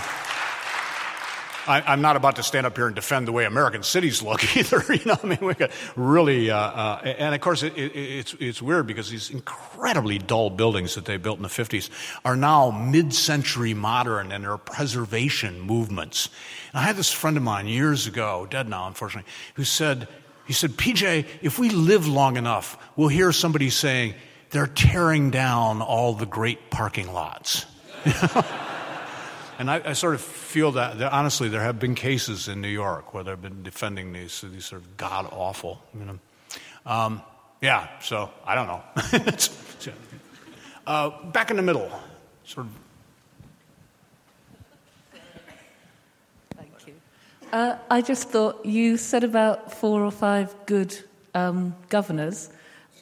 I, 1.67 1.95
am 1.95 2.03
not 2.03 2.17
about 2.17 2.37
to 2.37 2.43
stand 2.43 2.67
up 2.67 2.77
here 2.77 2.87
and 2.87 2.95
defend 2.95 3.27
the 3.27 3.33
way 3.33 3.47
American 3.47 3.83
cities 3.83 4.23
look 4.23 4.57
either. 4.59 4.85
You 4.93 5.07
know, 5.07 5.17
I 5.23 5.27
mean, 5.27 5.39
we 5.41 5.55
got 5.55 5.71
really, 5.97 6.51
uh, 6.51 6.59
uh, 6.59 7.01
and 7.05 7.35
of 7.35 7.41
course, 7.41 7.63
it, 7.63 7.79
it, 7.79 7.97
it's 7.97 8.35
it's 8.39 8.61
weird 8.61 8.87
because 8.87 9.09
these 9.09 9.31
incredibly 9.31 10.19
dull 10.19 10.51
buildings 10.51 10.97
that 10.97 11.07
they 11.07 11.17
built 11.17 11.39
in 11.39 11.43
the 11.43 11.49
50s 11.49 11.89
are 12.27 12.37
now 12.37 12.71
mid-century 12.71 13.73
modern, 13.73 14.33
and 14.33 14.45
they're 14.45 14.59
preservation 14.59 15.61
movements. 15.61 16.29
And 16.75 16.81
I 16.81 16.83
had 16.83 16.97
this 16.97 17.11
friend 17.11 17.39
of 17.39 17.43
mine 17.43 17.69
years 17.69 18.07
ago, 18.07 18.47
dead 18.51 18.69
now, 18.69 18.87
unfortunately, 18.87 19.31
who 19.55 19.65
said, 19.65 20.07
he 20.51 20.55
said, 20.55 20.73
PJ, 20.73 21.27
if 21.43 21.61
we 21.61 21.71
live 21.71 22.09
long 22.09 22.37
enough, 22.37 22.77
we'll 22.97 23.07
hear 23.07 23.31
somebody 23.31 23.71
saying, 23.71 24.15
they're 24.51 24.67
tearing 24.67 25.31
down 25.31 25.81
all 25.81 26.13
the 26.13 26.27
great 26.27 26.71
parking 26.71 27.13
lots. 27.13 27.67
and 29.61 29.71
I, 29.71 29.81
I, 29.85 29.93
sort 29.93 30.15
of 30.15 30.21
feel 30.21 30.73
that, 30.73 30.99
that, 30.99 31.13
honestly, 31.13 31.49
there 31.49 31.61
have 31.61 31.79
been 31.79 31.95
cases 31.95 32.49
in 32.49 32.61
New 32.61 32.67
York 32.67 33.15
where 33.15 33.23
they've 33.23 33.41
been 33.41 33.63
defending 33.63 34.13
these, 34.13 34.41
these 34.41 34.65
sort 34.65 34.83
of 34.83 34.97
god 34.97 35.29
awful, 35.31 35.81
you 35.97 36.05
know. 36.05 36.19
Um, 36.85 37.23
yeah, 37.63 37.87
so 38.01 38.29
I 38.45 38.57
don't 38.57 38.67
know. 38.67 38.83
uh, 40.89 41.11
back 41.31 41.53
in 41.53 41.59
the 41.59 41.63
middle, 41.63 41.89
sort 42.43 42.67
of. 42.67 42.73
Thank 46.57 46.73
you. 46.89 46.95
Uh, 47.53 47.77
I 47.91 48.01
just 48.01 48.29
thought 48.29 48.65
you 48.65 48.97
said 48.97 49.25
about 49.25 49.73
four 49.73 50.05
or 50.05 50.13
five 50.13 50.55
good 50.67 50.97
um, 51.35 51.75
governors 51.89 52.49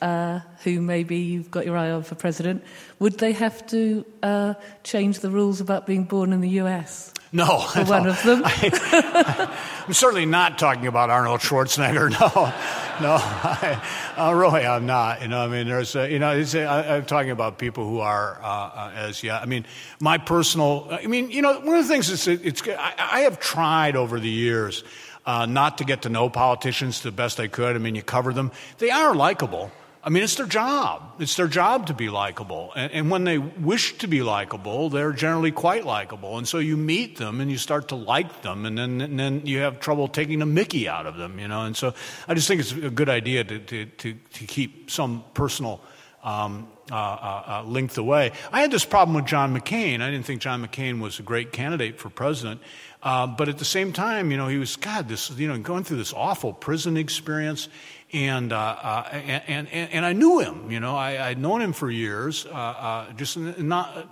uh, 0.01 0.41
who 0.65 0.81
maybe 0.81 1.17
you've 1.17 1.51
got 1.51 1.67
your 1.67 1.77
eye 1.77 1.91
on 1.91 2.03
for 2.03 2.15
president, 2.15 2.65
would 2.99 3.19
they 3.19 3.33
have 3.33 3.67
to 3.69 4.05
uh, 4.23 4.55
change 4.85 5.21
the 5.21 5.31
rules 5.31 5.61
about 5.61 5.87
being 5.87 6.05
born 6.05 6.33
in 6.33 6.41
the 6.41 6.51
US? 6.61 7.13
No. 7.33 7.59
For 7.59 7.79
no. 7.85 7.91
one 7.91 8.07
of 8.07 8.23
them? 8.23 8.43
I, 8.45 9.57
am 9.87 9.93
certainly 9.93 10.27
not 10.27 10.59
talking 10.59 10.87
about 10.87 11.11
Arnold 11.11 11.41
Schwarzenegger. 11.41 12.09
No. 12.19 12.53
No. 13.01 13.15
I, 13.21 13.81
uh, 14.17 14.33
really, 14.33 14.67
I'm 14.67 14.85
not. 14.85 15.23
You 15.23 15.29
know, 15.29 15.45
I 15.45 15.47
mean, 15.47 15.69
there's, 15.69 15.95
uh, 15.95 16.03
you 16.03 16.19
know, 16.19 16.31
I, 16.31 16.97
am 16.97 17.05
talking 17.05 17.31
about 17.31 17.57
people 17.57 17.89
who 17.89 18.01
are 18.01 18.41
uh, 18.43 18.47
uh, 18.47 18.93
as, 18.97 19.23
yeah. 19.23 19.39
I 19.39 19.47
mean, 19.47 19.67
my 20.01 20.19
personal, 20.19 20.89
I 20.91 21.07
mean, 21.07 21.31
you 21.31 21.41
know, 21.41 21.61
one 21.61 21.77
of 21.77 21.87
the 21.87 21.89
things 21.89 22.11
is, 22.11 22.27
it's, 22.27 22.61
I, 22.67 22.95
I 22.99 23.21
have 23.21 23.39
tried 23.39 23.95
over 23.95 24.19
the 24.19 24.29
years 24.29 24.83
uh, 25.27 25.47
not 25.47 25.79
to 25.79 25.85
get 25.85 26.03
to 26.03 26.09
know 26.09 26.29
politicians 26.29 27.03
the 27.03 27.13
best 27.13 27.39
I 27.39 27.47
could. 27.47 27.77
I 27.77 27.79
mean, 27.79 27.95
you 27.95 28.03
cover 28.03 28.33
them. 28.33 28.51
They 28.79 28.91
are 28.91 29.15
likable. 29.15 29.71
I 30.03 30.11
mean, 30.11 30.23
it's 30.23 30.37
their 30.37 30.47
job. 30.47 31.17
It's 31.19 31.35
their 31.35 31.49
job 31.49 31.89
to 31.89 31.95
be 31.95 32.09
likable. 32.09 32.73
And, 32.77 32.93
and, 32.93 33.11
when 33.11 33.25
they 33.25 33.39
wish 33.39 33.99
to 33.99 34.07
be 34.07 34.23
likable, 34.23 34.91
they're 34.91 35.13
generally 35.13 35.51
quite 35.51 35.85
likable. 35.85 36.39
And 36.39 36.47
so 36.47 36.59
you 36.59 36.77
meet 36.77 37.19
them 37.19 37.41
and 37.41 37.51
you 37.51 37.59
start 37.59 37.89
to 37.89 37.97
like 37.97 38.43
them, 38.43 38.65
and 38.65 38.79
then, 38.79 39.01
and 39.01 39.19
then 39.19 39.45
you 39.45 39.59
have 39.59 39.81
trouble 39.81 40.07
taking 40.07 40.39
the 40.39 40.47
mickey 40.47 40.89
out 40.89 41.07
of 41.07 41.17
them, 41.17 41.39
you 41.39 41.49
know. 41.49 41.63
And 41.63 41.77
so 41.77 41.95
I 42.29 42.35
just 42.35 42.47
think 42.47 42.61
it's 42.61 42.73
a 42.73 42.91
good 42.91 43.09
idea 43.09 43.45
to, 43.45 43.59
to, 43.59 43.87
to, 43.87 44.15
to 44.15 44.45
keep 44.47 44.91
some 44.91 45.25
personal 45.35 45.81
um, 46.23 46.69
uh, 46.91 46.95
uh, 46.95 47.43
uh, 47.47 47.63
link 47.67 47.93
the 47.93 48.03
way. 48.03 48.33
I 48.53 48.61
had 48.63 48.71
this 48.71 48.85
problem 48.85 49.15
with 49.15 49.27
John 49.27 49.55
McCain. 49.55 50.01
I 50.01 50.11
didn't 50.11 50.27
think 50.27 50.41
John 50.41 50.67
McCain 50.67 51.01
was 51.01 51.19
a 51.19 51.23
great 51.23 51.53
candidate 51.53 51.99
for 51.99 52.09
president. 52.09 52.61
Uh, 53.03 53.27
but 53.27 53.49
at 53.49 53.59
the 53.59 53.65
same 53.65 53.93
time, 53.93 54.31
you 54.31 54.37
know, 54.37 54.49
he 54.49 54.59
was, 54.59 54.75
God, 54.77 55.09
this, 55.09 55.31
you 55.31 55.49
know, 55.49 55.59
going 55.59 55.85
through 55.85 55.99
this 55.99 56.13
awful 56.13 56.53
prison 56.53 56.97
experience. 56.97 57.69
And, 58.11 58.55
uh, 58.55 58.57
uh, 58.57 59.09
and, 59.13 59.69
and, 59.69 59.93
and, 59.93 60.07
I 60.07 60.15
knew 60.15 60.39
him, 60.39 60.71
you 60.71 60.81
know, 60.81 60.97
I, 60.97 61.29
I'd 61.29 61.39
known 61.39 61.61
him 61.61 61.75
for 61.75 61.91
years, 61.91 62.47
uh, 62.47 62.49
uh 62.49 63.13
just 63.13 63.37
not 63.37 64.09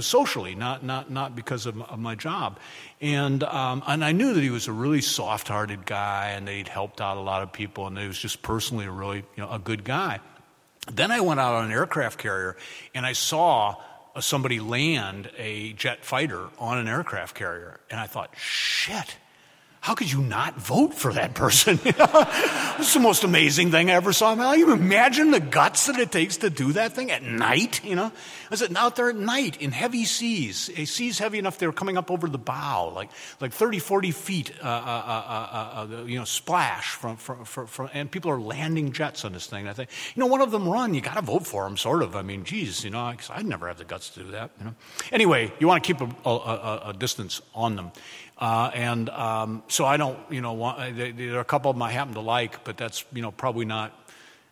socially, 0.00 0.56
not, 0.56 0.82
not, 0.82 1.08
not 1.08 1.36
because 1.36 1.66
of, 1.66 1.80
of 1.82 2.00
my 2.00 2.16
job. 2.16 2.58
And, 3.00 3.44
um, 3.44 3.84
and 3.86 4.04
I 4.04 4.10
knew 4.10 4.34
that 4.34 4.40
he 4.40 4.50
was 4.50 4.66
a 4.66 4.72
really 4.72 5.00
soft 5.00 5.46
hearted 5.46 5.86
guy 5.86 6.30
and 6.30 6.48
that 6.48 6.52
he'd 6.52 6.66
helped 6.66 7.00
out 7.00 7.16
a 7.16 7.20
lot 7.20 7.44
of 7.44 7.52
people 7.52 7.86
and 7.86 7.96
he 7.96 8.08
was 8.08 8.18
just 8.18 8.42
personally 8.42 8.86
a 8.86 8.90
really, 8.90 9.18
you 9.36 9.44
know, 9.44 9.50
a 9.52 9.60
good 9.60 9.84
guy. 9.84 10.18
Then 10.92 11.12
I 11.12 11.20
went 11.20 11.38
out 11.38 11.54
on 11.54 11.66
an 11.66 11.70
aircraft 11.70 12.18
carrier 12.18 12.56
and 12.92 13.06
I 13.06 13.12
saw 13.12 13.76
somebody 14.18 14.58
land 14.58 15.30
a 15.38 15.74
jet 15.74 16.04
fighter 16.04 16.48
on 16.58 16.78
an 16.78 16.88
aircraft 16.88 17.36
carrier. 17.36 17.78
And 17.88 18.00
I 18.00 18.08
thought, 18.08 18.30
shit 18.36 19.16
how 19.80 19.94
could 19.94 20.10
you 20.10 20.20
not 20.20 20.56
vote 20.56 20.92
for 20.92 21.12
that 21.12 21.34
person? 21.34 21.78
it's 21.84 22.94
the 22.94 23.00
most 23.00 23.24
amazing 23.24 23.70
thing 23.70 23.90
I 23.90 23.94
ever 23.94 24.12
saw. 24.12 24.34
Can 24.34 24.58
you 24.58 24.72
imagine 24.72 25.30
the 25.30 25.40
guts 25.40 25.86
that 25.86 25.98
it 25.98 26.10
takes 26.10 26.38
to 26.38 26.50
do 26.50 26.72
that 26.72 26.92
thing 26.92 27.10
at 27.10 27.22
night? 27.22 27.84
You 27.84 27.94
know, 27.94 28.06
I 28.06 28.12
was 28.50 28.62
out 28.74 28.96
there 28.96 29.08
at 29.08 29.16
night 29.16 29.60
in 29.62 29.72
heavy 29.72 30.04
seas, 30.04 30.70
a 30.76 30.84
seas 30.84 31.18
heavy 31.18 31.38
enough 31.38 31.58
they 31.58 31.66
were 31.66 31.72
coming 31.72 31.96
up 31.96 32.10
over 32.10 32.28
the 32.28 32.38
bow, 32.38 32.92
like 32.94 33.10
like 33.40 33.52
30, 33.52 33.78
40 33.78 34.10
feet, 34.10 34.52
uh, 34.62 34.66
uh, 34.66 34.68
uh, 34.68 35.86
uh, 36.00 36.04
you 36.04 36.18
know, 36.18 36.24
splash 36.24 36.90
from, 36.90 37.16
from, 37.16 37.44
from, 37.44 37.66
from, 37.66 37.90
and 37.92 38.10
people 38.10 38.30
are 38.30 38.40
landing 38.40 38.92
jets 38.92 39.24
on 39.24 39.32
this 39.32 39.46
thing. 39.46 39.68
I 39.68 39.72
think, 39.72 39.90
you 40.14 40.20
know, 40.20 40.26
one 40.26 40.40
of 40.40 40.50
them 40.50 40.68
run, 40.68 40.94
you 40.94 41.00
got 41.00 41.14
to 41.14 41.22
vote 41.22 41.46
for 41.46 41.64
them, 41.64 41.76
sort 41.76 42.02
of. 42.02 42.16
I 42.16 42.22
mean, 42.22 42.44
geez, 42.44 42.84
you 42.84 42.90
know, 42.90 43.14
I'd 43.30 43.46
never 43.46 43.68
have 43.68 43.78
the 43.78 43.84
guts 43.84 44.10
to 44.10 44.24
do 44.24 44.30
that. 44.32 44.50
You 44.58 44.66
know, 44.66 44.74
anyway, 45.12 45.52
you 45.58 45.68
want 45.68 45.82
to 45.82 45.94
keep 45.94 46.00
a, 46.00 46.28
a, 46.28 46.82
a 46.86 46.92
distance 46.92 47.40
on 47.54 47.76
them. 47.76 47.92
Uh, 48.38 48.70
and 48.72 49.10
um, 49.10 49.62
so 49.68 49.84
I 49.84 49.96
don't, 49.96 50.18
you 50.30 50.40
know, 50.40 50.52
want, 50.52 50.96
there 50.96 51.36
are 51.36 51.40
a 51.40 51.44
couple 51.44 51.70
of 51.70 51.76
them 51.76 51.82
I 51.82 51.90
happen 51.90 52.14
to 52.14 52.20
like, 52.20 52.62
but 52.64 52.76
that's, 52.76 53.04
you 53.12 53.22
know, 53.22 53.32
probably 53.32 53.64
not. 53.64 53.92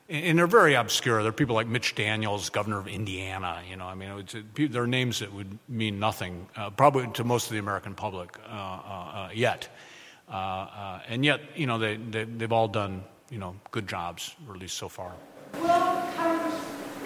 And 0.08 0.38
they're 0.38 0.46
very 0.46 0.74
obscure. 0.74 1.22
There 1.22 1.30
are 1.30 1.32
people 1.32 1.54
like 1.56 1.66
Mitch 1.66 1.94
Daniels, 1.94 2.48
governor 2.50 2.78
of 2.78 2.86
Indiana. 2.86 3.62
You 3.68 3.76
know, 3.76 3.86
I 3.86 3.94
mean, 3.94 4.24
there 4.54 4.82
are 4.82 4.86
names 4.86 5.18
that 5.18 5.32
would 5.32 5.58
mean 5.68 5.98
nothing, 5.98 6.46
uh, 6.56 6.70
probably 6.70 7.08
to 7.14 7.24
most 7.24 7.46
of 7.46 7.52
the 7.52 7.58
American 7.58 7.94
public 7.94 8.38
uh, 8.48 8.52
uh, 8.52 8.56
uh 8.56 9.28
yet. 9.34 9.68
Uh, 10.28 11.00
and 11.08 11.24
yet, 11.24 11.40
you 11.54 11.66
know, 11.66 11.78
they, 11.78 11.96
they, 11.96 12.24
they've 12.24 12.52
all 12.52 12.68
done, 12.68 13.04
you 13.30 13.38
know, 13.38 13.56
good 13.70 13.88
jobs, 13.88 14.34
or 14.48 14.54
at 14.54 14.60
least 14.60 14.76
so 14.76 14.88
far. 14.88 15.12
Will 15.54 16.02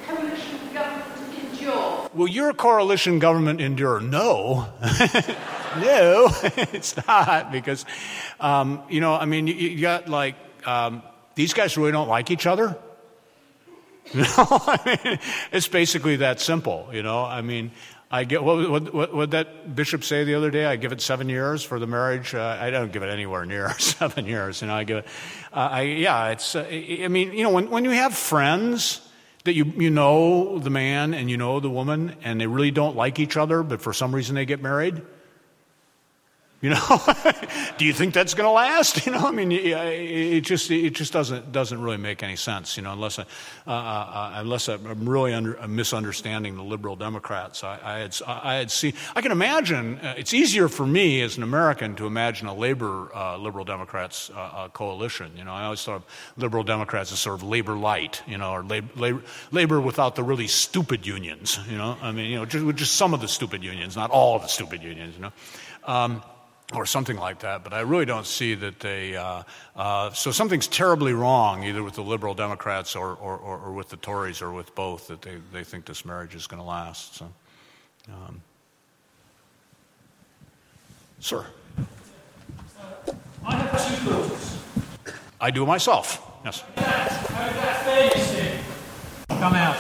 coalition 0.07 0.59
government 0.73 1.53
endure? 1.53 2.11
Will 2.15 2.29
your 2.29 2.53
coalition 2.55 3.19
government 3.19 3.61
endure? 3.61 4.01
No. 4.01 4.67
no, 5.79 6.29
it's 6.43 6.97
not 7.07 7.53
because, 7.53 7.85
um, 8.41 8.83
you 8.89 9.01
know, 9.01 9.15
I 9.15 9.25
mean, 9.25 9.47
you, 9.47 9.55
you 9.55 9.81
got 9.81 10.09
like, 10.09 10.37
um, 10.67 11.03
these 11.35 11.55
guys 11.55 11.77
really 11.77 11.93
don't 11.93 12.09
like 12.09 12.31
each 12.31 12.47
other. 12.47 12.77
Know, 14.13 14.25
I 14.27 14.99
mean, 15.05 15.19
it's 15.53 15.69
basically 15.69 16.17
that 16.17 16.41
simple, 16.41 16.89
you 16.93 17.05
know. 17.05 17.23
I 17.23 17.43
mean, 17.43 17.71
I 18.11 18.25
get 18.25 18.43
what, 18.43 18.69
what, 18.69 18.93
what, 18.93 19.15
what 19.15 19.31
that 19.31 19.77
bishop 19.77 20.03
say 20.03 20.25
the 20.25 20.35
other 20.35 20.51
day? 20.51 20.65
I 20.65 20.75
give 20.75 20.91
it 20.91 21.01
seven 21.01 21.29
years 21.29 21.63
for 21.63 21.79
the 21.79 21.87
marriage. 21.87 22.35
Uh, 22.35 22.59
I 22.61 22.71
don't 22.71 22.91
give 22.91 23.05
it 23.05 23.09
anywhere 23.09 23.45
near 23.45 23.71
seven 23.79 24.27
years. 24.27 24.63
You 24.63 24.69
know, 24.69 24.75
I 24.75 24.83
give 24.83 24.99
it. 24.99 25.07
Uh, 25.53 25.69
I, 25.71 25.83
yeah, 25.83 26.31
it's. 26.31 26.57
Uh, 26.57 26.67
I 26.69 27.07
mean, 27.07 27.33
you 27.33 27.45
know, 27.45 27.51
when 27.51 27.71
when 27.71 27.85
you 27.85 27.93
have 27.93 28.15
friends 28.15 29.01
that 29.45 29.53
you 29.53 29.65
you 29.77 29.91
know 29.91 30.59
the 30.59 30.71
man 30.71 31.15
and 31.15 31.31
you 31.31 31.37
know 31.37 31.61
the 31.61 31.71
woman 31.71 32.17
and 32.25 32.41
they 32.41 32.49
really 32.49 32.73
don't 32.73 32.97
like 32.97 33.21
each 33.21 33.37
other, 33.37 33.63
but 33.63 33.81
for 33.81 33.93
some 33.93 34.13
reason 34.13 34.35
they 34.35 34.45
get 34.45 34.61
married. 34.61 35.03
You 36.61 36.69
know, 36.69 36.99
do 37.79 37.87
you 37.87 37.95
think 37.95 38.13
that's 38.13 38.35
going 38.35 38.47
to 38.47 38.53
last? 38.53 39.07
You 39.11 39.13
know, 39.13 39.27
I 39.27 39.31
mean, 39.31 39.51
it 39.51 40.43
just 40.43 40.71
it 40.71 40.91
just 40.91 41.13
doesn't 41.13 41.53
doesn't 41.53 41.81
really 41.81 41.97
make 41.97 42.23
any 42.23 42.37
sense. 42.37 42.77
You 42.77 42.83
know, 42.83 42.93
unless 42.93 43.19
I, 43.19 43.23
uh, 43.67 43.71
uh, 43.71 43.73
uh 43.73 44.33
unless 44.35 44.69
I'm 44.69 45.09
really 45.09 45.33
under, 45.33 45.59
I'm 45.59 45.75
misunderstanding 45.75 46.57
the 46.57 46.63
liberal 46.63 46.97
Democrats. 46.97 47.65
I, 47.65 47.79
I, 47.83 47.99
had 48.01 48.17
I 48.27 48.55
had 48.57 48.71
seen. 48.71 48.93
I 49.17 49.23
can 49.23 49.33
imagine. 49.33 49.99
Uh, 49.99 50.15
it's 50.19 50.35
easier 50.35 50.69
for 50.69 50.87
me 50.87 51.23
as 51.23 51.39
an 51.39 51.43
American 51.43 51.97
to 51.97 52.07
imagine 52.07 52.47
a 52.47 52.55
labor 52.55 53.11
uh, 53.15 53.39
liberal 53.39 53.65
Democrats 53.65 54.31
uh, 54.37 54.69
coalition. 54.69 55.33
You 55.35 55.45
know, 55.45 55.53
I 55.53 55.65
always 55.65 55.83
thought 55.83 55.97
of 55.97 56.05
liberal 56.37 56.63
Democrats 56.63 57.11
as 57.11 57.19
sort 57.19 57.37
of 57.37 57.43
labor 57.43 57.77
light. 57.77 58.23
You 58.27 58.37
know, 58.37 58.53
or 58.53 58.63
labor, 58.63 58.93
labor, 58.97 59.23
labor 59.51 59.81
without 59.81 60.15
the 60.15 60.23
really 60.23 60.47
stupid 60.47 61.07
unions. 61.07 61.59
You 61.69 61.79
know, 61.79 61.97
I 62.03 62.13
mean, 62.13 62.31
you 62.31 62.37
know, 62.37 62.45
just, 62.45 62.77
just 62.77 62.97
some 62.97 63.15
of 63.15 63.21
the 63.23 63.29
stupid 63.29 63.65
unions, 63.65 63.97
not 63.97 64.11
all 64.11 64.39
the 64.39 64.49
stupid 64.49 64.83
unions. 64.83 65.15
You 65.17 65.23
know. 65.23 65.33
Um, 65.85 66.23
or 66.75 66.87
something 66.87 67.17
like 67.17 67.41
that. 67.41 67.65
But 67.65 67.73
I 67.73 67.81
really 67.81 68.05
don't 68.05 68.27
see 68.27 68.55
that 68.55 68.81
they. 68.81 69.17
Uh, 69.17 69.43
uh, 69.77 70.11
so 70.13 70.31
something's 70.31 70.69
terribly 70.69 71.13
wrong, 71.13 71.65
either 71.65 71.83
with 71.83 71.95
the 71.95 72.03
Liberal 72.03 72.35
Democrats 72.35 72.95
or, 72.97 73.15
or, 73.15 73.37
or, 73.37 73.59
or, 73.59 73.73
with 73.73 73.89
the 73.89 73.97
Tories 73.97 74.43
or 74.43 74.53
with 74.53 74.75
both, 74.75 75.09
that 75.09 75.23
they, 75.23 75.39
they 75.53 75.65
think 75.65 75.85
this 75.85 76.05
marriage 76.05 76.35
is 76.35 76.47
going 76.47 76.61
to 76.63 76.69
last. 76.69 77.17
So, 77.17 77.33
um. 78.09 78.41
Sir. 81.19 81.45
I 83.45 83.55
have 83.55 83.71
two 83.73 84.11
thoughts. 84.11 84.59
I 85.41 85.51
do 85.51 85.67
myself. 85.67 86.27
Yes. 86.45 86.65
Come 89.29 89.55
out. 89.55 89.77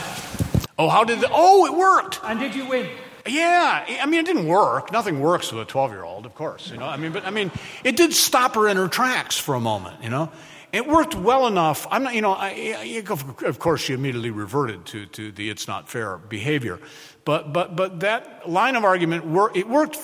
Oh, 0.79 0.89
how 0.89 1.05
did 1.05 1.21
the, 1.21 1.29
Oh, 1.31 1.67
it 1.67 1.75
worked. 1.75 2.21
And 2.25 2.41
did 2.41 2.55
you 2.55 2.67
win? 2.67 2.89
Yeah, 3.31 3.85
I 4.03 4.07
mean, 4.07 4.21
it 4.21 4.27
didn't 4.27 4.47
work. 4.47 4.93
Nothing 4.93 5.21
works 5.21 5.53
with 5.53 5.63
a 5.63 5.65
12 5.65 5.91
year 5.93 6.05
old, 6.05 6.27
of 6.27 6.35
course, 6.35 6.71
you 6.71 6.77
know. 6.77 6.87
I 6.87 6.97
mean, 6.97 7.13
but 7.13 7.25
I 7.25 7.31
mean, 7.31 7.51
it 7.85 7.97
did 7.97 8.13
stop 8.13 8.55
her 8.55 8.69
in 8.69 8.77
her 8.77 8.89
tracks 8.89 9.39
for 9.39 9.55
a 9.55 9.61
moment, 9.61 10.03
you 10.03 10.11
know. 10.11 10.31
It 10.73 10.87
worked 10.87 11.15
well 11.17 11.47
enough. 11.47 11.87
I'm 11.91 12.05
not, 12.05 12.15
you 12.15 12.23
know, 12.23 12.33
I, 12.33 12.77
I, 12.79 13.47
of 13.47 13.59
course, 13.59 13.81
she 13.81 13.93
immediately 13.93 14.31
reverted 14.31 14.87
to, 14.87 15.07
to 15.07 15.33
the 15.33 15.51
it's 15.51 15.67
not 15.67 15.89
fair 15.89 16.17
behavior. 16.17 16.79
But, 17.25 17.53
but, 17.53 17.75
but 17.75 18.01
that 18.01 18.49
line 18.49 18.77
of 18.77 18.85
argument, 18.85 19.25
it 19.57 19.69
worked 19.69 19.99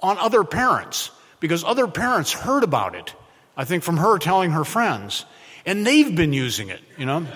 on 0.00 0.18
other 0.18 0.44
parents. 0.44 1.10
because 1.42 1.64
other 1.64 1.88
parents 1.88 2.32
heard 2.32 2.62
about 2.62 2.94
it, 2.94 3.14
I 3.56 3.64
think 3.64 3.82
from 3.82 3.96
her 3.98 4.18
telling 4.18 4.52
her 4.52 4.64
friends, 4.64 5.26
and 5.66 5.84
they've 5.84 6.14
been 6.14 6.32
using 6.32 6.70
it, 6.70 6.80
you 6.96 7.04
know? 7.04 7.26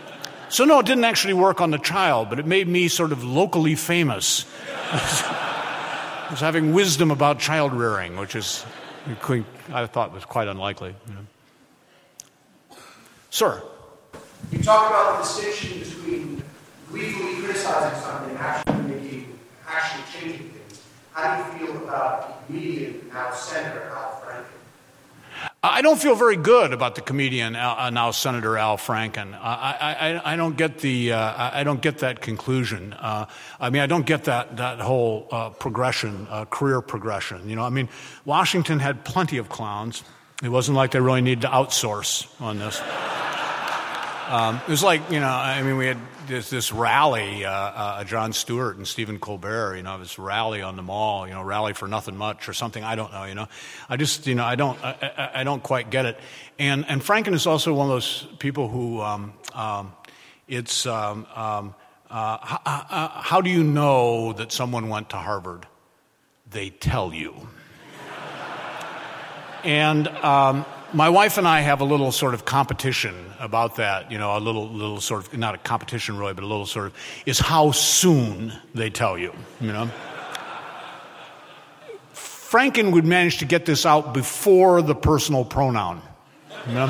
So, 0.48 0.64
no, 0.64 0.78
it 0.78 0.86
didn't 0.86 1.04
actually 1.04 1.34
work 1.34 1.60
on 1.60 1.70
the 1.70 1.78
child, 1.78 2.30
but 2.30 2.38
it 2.38 2.46
made 2.46 2.68
me 2.68 2.88
sort 2.88 3.12
of 3.12 3.24
locally 3.24 3.74
famous 3.74 4.46
as 4.92 6.40
having 6.40 6.72
wisdom 6.72 7.10
about 7.10 7.38
child 7.40 7.72
rearing, 7.72 8.16
which 8.16 8.36
is, 8.36 8.64
I 9.72 9.86
thought 9.86 10.12
was 10.12 10.24
quite 10.24 10.48
unlikely. 10.48 10.94
You 11.08 11.14
know. 11.14 12.78
Sir. 13.30 13.62
You 14.52 14.62
talk 14.62 14.90
about 14.90 15.18
the 15.18 15.22
distinction 15.24 15.80
between 15.80 16.42
gleefully 16.88 17.42
criticizing 17.42 18.00
something 18.00 18.30
and 18.30 18.38
actually 18.38 18.94
making, 18.94 19.38
actually 19.66 20.04
changing 20.12 20.50
things. 20.50 20.82
How 21.12 21.36
do 21.36 21.60
you 21.60 21.66
feel 21.66 21.82
about 21.82 22.46
comedian 22.46 23.10
now 23.12 23.32
center, 23.32 23.90
Al 23.90 24.22
Franken? 24.24 24.55
I 25.70 25.82
don't 25.82 26.00
feel 26.00 26.14
very 26.14 26.36
good 26.36 26.72
about 26.72 26.94
the 26.94 27.00
comedian 27.00 27.56
uh, 27.56 27.90
now 27.90 28.10
Senator 28.10 28.56
Al 28.56 28.76
Franken. 28.76 29.34
I, 29.34 30.20
I, 30.24 30.32
I 30.32 30.36
don't 30.36 30.56
get 30.56 30.78
the 30.78 31.12
uh, 31.12 31.50
I 31.52 31.64
don't 31.64 31.80
get 31.80 31.98
that 31.98 32.20
conclusion. 32.20 32.92
Uh, 32.92 33.26
I 33.58 33.70
mean, 33.70 33.82
I 33.82 33.86
don't 33.86 34.06
get 34.06 34.24
that 34.24 34.58
that 34.58 34.80
whole 34.80 35.26
uh, 35.30 35.50
progression, 35.50 36.26
uh, 36.30 36.44
career 36.44 36.80
progression. 36.80 37.48
You 37.48 37.56
know, 37.56 37.64
I 37.64 37.70
mean, 37.70 37.88
Washington 38.24 38.78
had 38.78 39.04
plenty 39.04 39.38
of 39.38 39.48
clowns. 39.48 40.04
It 40.42 40.50
wasn't 40.50 40.76
like 40.76 40.92
they 40.92 41.00
really 41.00 41.22
needed 41.22 41.42
to 41.42 41.48
outsource 41.48 42.28
on 42.40 42.58
this. 42.58 42.80
Um, 44.28 44.60
it 44.66 44.68
was 44.68 44.82
like, 44.82 45.08
you 45.08 45.20
know, 45.20 45.28
I 45.28 45.62
mean, 45.62 45.76
we 45.76 45.86
had 45.86 45.98
this, 46.26 46.50
this 46.50 46.72
rally, 46.72 47.44
uh, 47.44 47.50
uh, 47.50 48.04
Jon 48.04 48.32
Stewart 48.32 48.76
and 48.76 48.86
Stephen 48.86 49.18
Colbert, 49.18 49.76
you 49.76 49.82
know, 49.82 49.98
this 49.98 50.18
rally 50.18 50.62
on 50.62 50.76
the 50.76 50.82
mall, 50.82 51.26
you 51.26 51.34
know, 51.34 51.42
rally 51.42 51.72
for 51.72 51.86
nothing 51.88 52.16
much 52.16 52.48
or 52.48 52.52
something. 52.52 52.82
I 52.82 52.96
don't 52.96 53.12
know, 53.12 53.24
you 53.24 53.34
know. 53.34 53.48
I 53.88 53.96
just, 53.96 54.26
you 54.26 54.34
know, 54.34 54.44
I 54.44 54.56
don't, 54.56 54.82
I, 54.84 55.12
I, 55.16 55.40
I 55.40 55.44
don't 55.44 55.62
quite 55.62 55.90
get 55.90 56.06
it. 56.06 56.18
And, 56.58 56.84
and 56.88 57.00
Franken 57.00 57.34
is 57.34 57.46
also 57.46 57.72
one 57.72 57.86
of 57.86 57.92
those 57.92 58.26
people 58.38 58.68
who, 58.68 59.00
um, 59.00 59.32
um, 59.54 59.92
it's, 60.48 60.86
um, 60.86 61.26
um 61.34 61.74
uh, 62.08 62.38
how, 62.40 62.60
uh, 62.64 63.08
how 63.20 63.40
do 63.40 63.50
you 63.50 63.64
know 63.64 64.32
that 64.32 64.52
someone 64.52 64.88
went 64.88 65.10
to 65.10 65.16
Harvard? 65.16 65.66
They 66.48 66.70
tell 66.70 67.12
you. 67.12 67.48
and, 69.64 70.06
um, 70.08 70.64
my 70.96 71.10
wife 71.10 71.36
and 71.36 71.46
I 71.46 71.60
have 71.60 71.82
a 71.82 71.84
little 71.84 72.10
sort 72.10 72.32
of 72.32 72.46
competition 72.46 73.14
about 73.38 73.76
that, 73.76 74.10
you 74.10 74.16
know, 74.16 74.34
a 74.34 74.40
little, 74.40 74.66
little 74.66 74.98
sort 74.98 75.26
of, 75.26 75.36
not 75.36 75.54
a 75.54 75.58
competition 75.58 76.16
really, 76.16 76.32
but 76.32 76.42
a 76.42 76.46
little 76.46 76.64
sort 76.64 76.86
of, 76.86 76.94
is 77.26 77.38
how 77.38 77.70
soon 77.70 78.50
they 78.74 78.88
tell 78.88 79.18
you, 79.18 79.34
you 79.60 79.74
know. 79.74 79.90
Franken 82.14 82.92
would 82.92 83.04
manage 83.04 83.36
to 83.38 83.44
get 83.44 83.66
this 83.66 83.84
out 83.84 84.14
before 84.14 84.80
the 84.80 84.94
personal 84.94 85.44
pronoun, 85.44 86.00
you 86.66 86.72
know. 86.72 86.86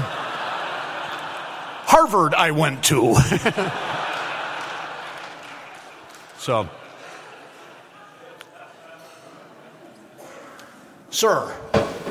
Harvard 1.89 2.35
I 2.35 2.53
went 2.53 2.85
to. 2.85 3.17
so, 6.39 6.69
sir. 11.11 11.53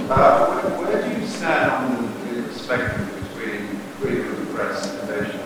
Uh, 0.09 1.14
stand 1.45 1.71
on 1.71 2.43
the 2.47 2.53
spectrum 2.55 3.07
between 3.35 3.67
freedom 3.99 4.27
of 4.31 4.47
the 4.47 4.53
press 4.53 4.89
and 4.89 5.09
invasion 5.09 5.39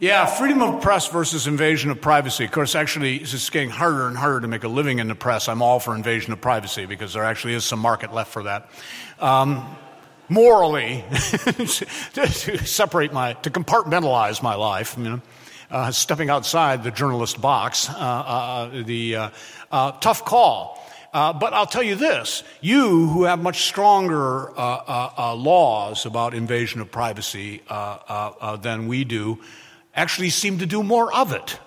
Yeah, 0.00 0.26
freedom 0.26 0.62
of 0.62 0.82
press 0.82 1.06
versus 1.06 1.46
invasion 1.46 1.92
of 1.92 2.00
privacy. 2.00 2.44
Of 2.44 2.50
course, 2.50 2.74
actually, 2.74 3.18
it's 3.18 3.48
getting 3.50 3.70
harder 3.70 4.08
and 4.08 4.16
harder 4.16 4.40
to 4.40 4.48
make 4.48 4.64
a 4.64 4.68
living 4.68 4.98
in 4.98 5.06
the 5.06 5.14
press. 5.14 5.48
I'm 5.48 5.62
all 5.62 5.78
for 5.78 5.94
invasion 5.94 6.32
of 6.32 6.40
privacy 6.40 6.86
because 6.86 7.12
there 7.12 7.22
actually 7.22 7.54
is 7.54 7.64
some 7.64 7.78
market 7.78 8.12
left 8.12 8.32
for 8.32 8.42
that. 8.42 8.68
Um, 9.20 9.76
morally, 10.28 11.04
to 11.12 12.66
separate 12.66 13.12
my, 13.12 13.34
to 13.34 13.50
compartmentalize 13.50 14.42
my 14.42 14.56
life, 14.56 14.96
you 14.98 15.04
know, 15.04 15.20
uh, 15.70 15.92
stepping 15.92 16.30
outside 16.30 16.82
the 16.82 16.90
journalist 16.90 17.40
box, 17.40 17.88
uh, 17.88 17.92
uh, 17.92 18.82
the 18.82 19.14
uh, 19.14 19.30
uh, 19.70 19.92
tough 19.92 20.24
call. 20.24 20.82
Uh, 21.16 21.32
but 21.32 21.54
I'll 21.54 21.64
tell 21.64 21.82
you 21.82 21.94
this 21.94 22.42
you 22.60 23.06
who 23.06 23.24
have 23.24 23.40
much 23.40 23.62
stronger 23.62 24.50
uh, 24.50 24.52
uh, 24.60 25.10
uh 25.16 25.34
laws 25.34 26.04
about 26.04 26.34
invasion 26.34 26.82
of 26.82 26.90
privacy 26.90 27.62
uh, 27.70 27.72
uh, 28.06 28.56
than 28.56 28.86
we 28.86 29.04
do 29.04 29.38
actually 29.94 30.28
seem 30.28 30.58
to 30.58 30.66
do 30.66 30.82
more 30.82 31.10
of 31.14 31.32
it. 31.32 31.58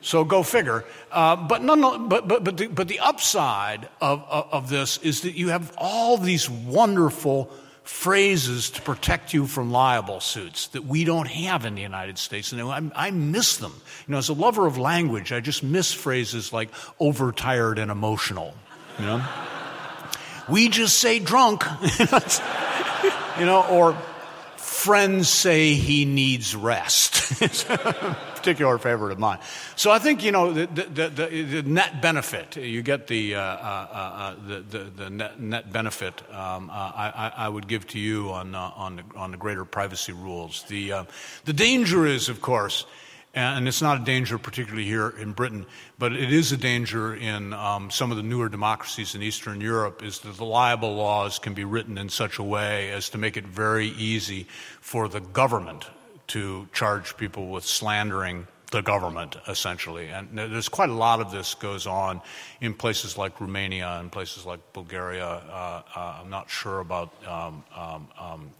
So 0.00 0.22
go 0.22 0.44
figure. 0.44 0.84
but, 1.10 1.60
none, 1.60 2.08
but, 2.08 2.28
but, 2.28 2.44
but, 2.44 2.56
the, 2.56 2.68
but 2.68 2.86
the 2.86 3.00
upside 3.00 3.88
of, 4.00 4.22
of, 4.30 4.48
of 4.52 4.68
this 4.68 4.98
is 4.98 5.22
that 5.22 5.34
you 5.34 5.48
have 5.48 5.74
all 5.76 6.16
these 6.16 6.48
wonderful 6.48 7.50
phrases 7.86 8.70
to 8.70 8.82
protect 8.82 9.32
you 9.32 9.46
from 9.46 9.70
libel 9.70 10.18
suits 10.18 10.66
that 10.68 10.84
we 10.84 11.04
don't 11.04 11.28
have 11.28 11.64
in 11.64 11.76
the 11.76 11.82
United 11.82 12.18
States. 12.18 12.50
And 12.50 12.60
I, 12.60 12.82
I, 12.94 13.10
miss 13.12 13.58
them. 13.58 13.72
You 14.06 14.12
know, 14.12 14.18
as 14.18 14.28
a 14.28 14.32
lover 14.32 14.66
of 14.66 14.76
language, 14.76 15.32
I 15.32 15.38
just 15.38 15.62
miss 15.62 15.92
phrases 15.92 16.52
like 16.52 16.68
overtired 16.98 17.78
and 17.78 17.90
emotional. 17.90 18.54
You 18.98 19.06
know? 19.06 19.24
we 20.48 20.68
just 20.68 20.98
say 20.98 21.20
drunk, 21.20 21.64
you 23.38 23.46
know, 23.46 23.64
or 23.70 23.96
friends 24.56 25.28
say 25.28 25.74
he 25.74 26.04
needs 26.04 26.56
rest. 26.56 27.40
particular 28.46 28.78
favorite 28.78 29.10
of 29.10 29.18
mine. 29.18 29.40
So 29.74 29.90
I 29.90 29.98
think, 29.98 30.22
you 30.22 30.30
know, 30.30 30.52
the, 30.52 30.66
the, 30.66 31.08
the, 31.08 31.42
the 31.42 31.62
net 31.64 32.00
benefit, 32.00 32.56
you 32.56 32.80
get 32.80 33.08
the, 33.08 33.34
uh, 33.34 33.40
uh, 33.40 33.42
uh, 33.42 34.34
the, 34.46 34.78
the, 34.84 35.10
net, 35.10 35.40
net 35.40 35.72
benefit 35.72 36.22
um, 36.32 36.70
uh, 36.70 36.72
I, 36.72 37.32
I, 37.36 37.48
would 37.48 37.66
give 37.66 37.88
to 37.88 37.98
you 37.98 38.30
on, 38.30 38.54
uh, 38.54 38.70
on, 38.76 38.96
the, 38.96 39.02
on 39.16 39.32
the 39.32 39.36
greater 39.36 39.64
privacy 39.64 40.12
rules. 40.12 40.62
The, 40.68 41.06
the 41.44 41.52
danger 41.52 42.06
is, 42.06 42.28
of 42.28 42.40
course, 42.40 42.86
and 43.34 43.66
it's 43.66 43.82
not 43.82 44.02
a 44.02 44.04
danger 44.04 44.38
particularly 44.38 44.84
here 44.84 45.08
in 45.08 45.32
Britain, 45.32 45.66
but 45.98 46.12
it 46.12 46.32
is 46.32 46.52
a 46.52 46.56
danger 46.56 47.16
in 47.16 47.52
um, 47.52 47.90
some 47.90 48.12
of 48.12 48.16
the 48.16 48.22
newer 48.22 48.48
democracies 48.48 49.16
in 49.16 49.22
Eastern 49.22 49.60
Europe, 49.60 50.04
is 50.04 50.20
that 50.20 50.36
the 50.36 50.44
libel 50.44 50.94
laws 50.94 51.40
can 51.40 51.52
be 51.52 51.64
written 51.64 51.98
in 51.98 52.08
such 52.08 52.38
a 52.38 52.44
way 52.44 52.92
as 52.92 53.10
to 53.10 53.18
make 53.18 53.36
it 53.36 53.44
very 53.44 53.88
easy 53.88 54.46
for 54.80 55.08
the 55.08 55.20
government 55.20 55.86
to 56.28 56.68
charge 56.72 57.16
people 57.16 57.48
with 57.48 57.64
slandering 57.64 58.46
the 58.72 58.82
government, 58.82 59.36
essentially. 59.48 60.08
And 60.08 60.28
there's 60.36 60.68
quite 60.68 60.90
a 60.90 60.94
lot 60.94 61.20
of 61.20 61.30
this 61.30 61.54
goes 61.54 61.86
on 61.86 62.20
in 62.60 62.74
places 62.74 63.16
like 63.16 63.40
Romania 63.40 63.98
and 64.00 64.10
places 64.10 64.44
like 64.44 64.60
Bulgaria. 64.72 65.26
Uh, 65.26 65.82
uh, 65.94 66.18
I'm 66.20 66.30
not 66.30 66.50
sure 66.50 66.80
about 66.80 67.12
um, 67.26 67.64
um, 67.74 68.08
um 68.18 68.50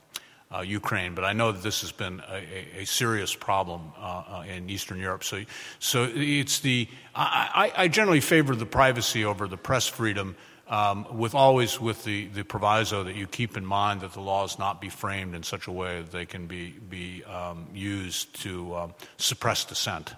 uh, 0.55 0.61
Ukraine, 0.61 1.15
but 1.15 1.25
I 1.25 1.33
know 1.33 1.51
that 1.51 1.63
this 1.63 1.81
has 1.81 1.91
been 1.91 2.23
a, 2.29 2.37
a, 2.37 2.83
a 2.83 2.85
serious 2.85 3.35
problem 3.35 3.93
uh, 3.99 4.23
uh, 4.29 4.45
in 4.49 4.71
Eastern 4.71 5.01
Europe. 5.01 5.25
So, 5.25 5.43
so 5.81 6.09
it's 6.15 6.61
the 6.61 6.89
I, 7.15 7.73
I, 7.77 7.89
generally 7.89 8.21
favor 8.21 8.55
the 8.55 8.67
privacy 8.67 9.25
over 9.25 9.49
the 9.49 9.57
press 9.57 9.89
freedom, 9.89 10.37
um, 10.69 11.07
with 11.17 11.35
always 11.35 11.81
with 11.81 12.05
the, 12.05 12.27
the 12.29 12.45
proviso 12.45 13.05
that 13.05 13.15
you 13.15 13.27
keep 13.27 13.57
in 13.57 13.65
mind 13.65 14.01
that 14.01 14.13
the 14.13 14.21
laws 14.21 14.59
not 14.59 14.81
be 14.81 14.89
framed 14.89 15.35
in 15.35 15.43
such 15.43 15.67
a 15.67 15.73
way 15.73 16.03
that 16.03 16.11
they 16.11 16.27
can 16.27 16.47
be 16.47 16.71
be 16.71 17.23
um, 17.25 17.67
used 17.73 18.35
to 18.43 18.75
um, 18.75 18.95
suppress 19.17 19.65
dissent. 19.65 20.15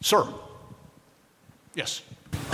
Sir. 0.00 0.28
Yes. 1.74 2.02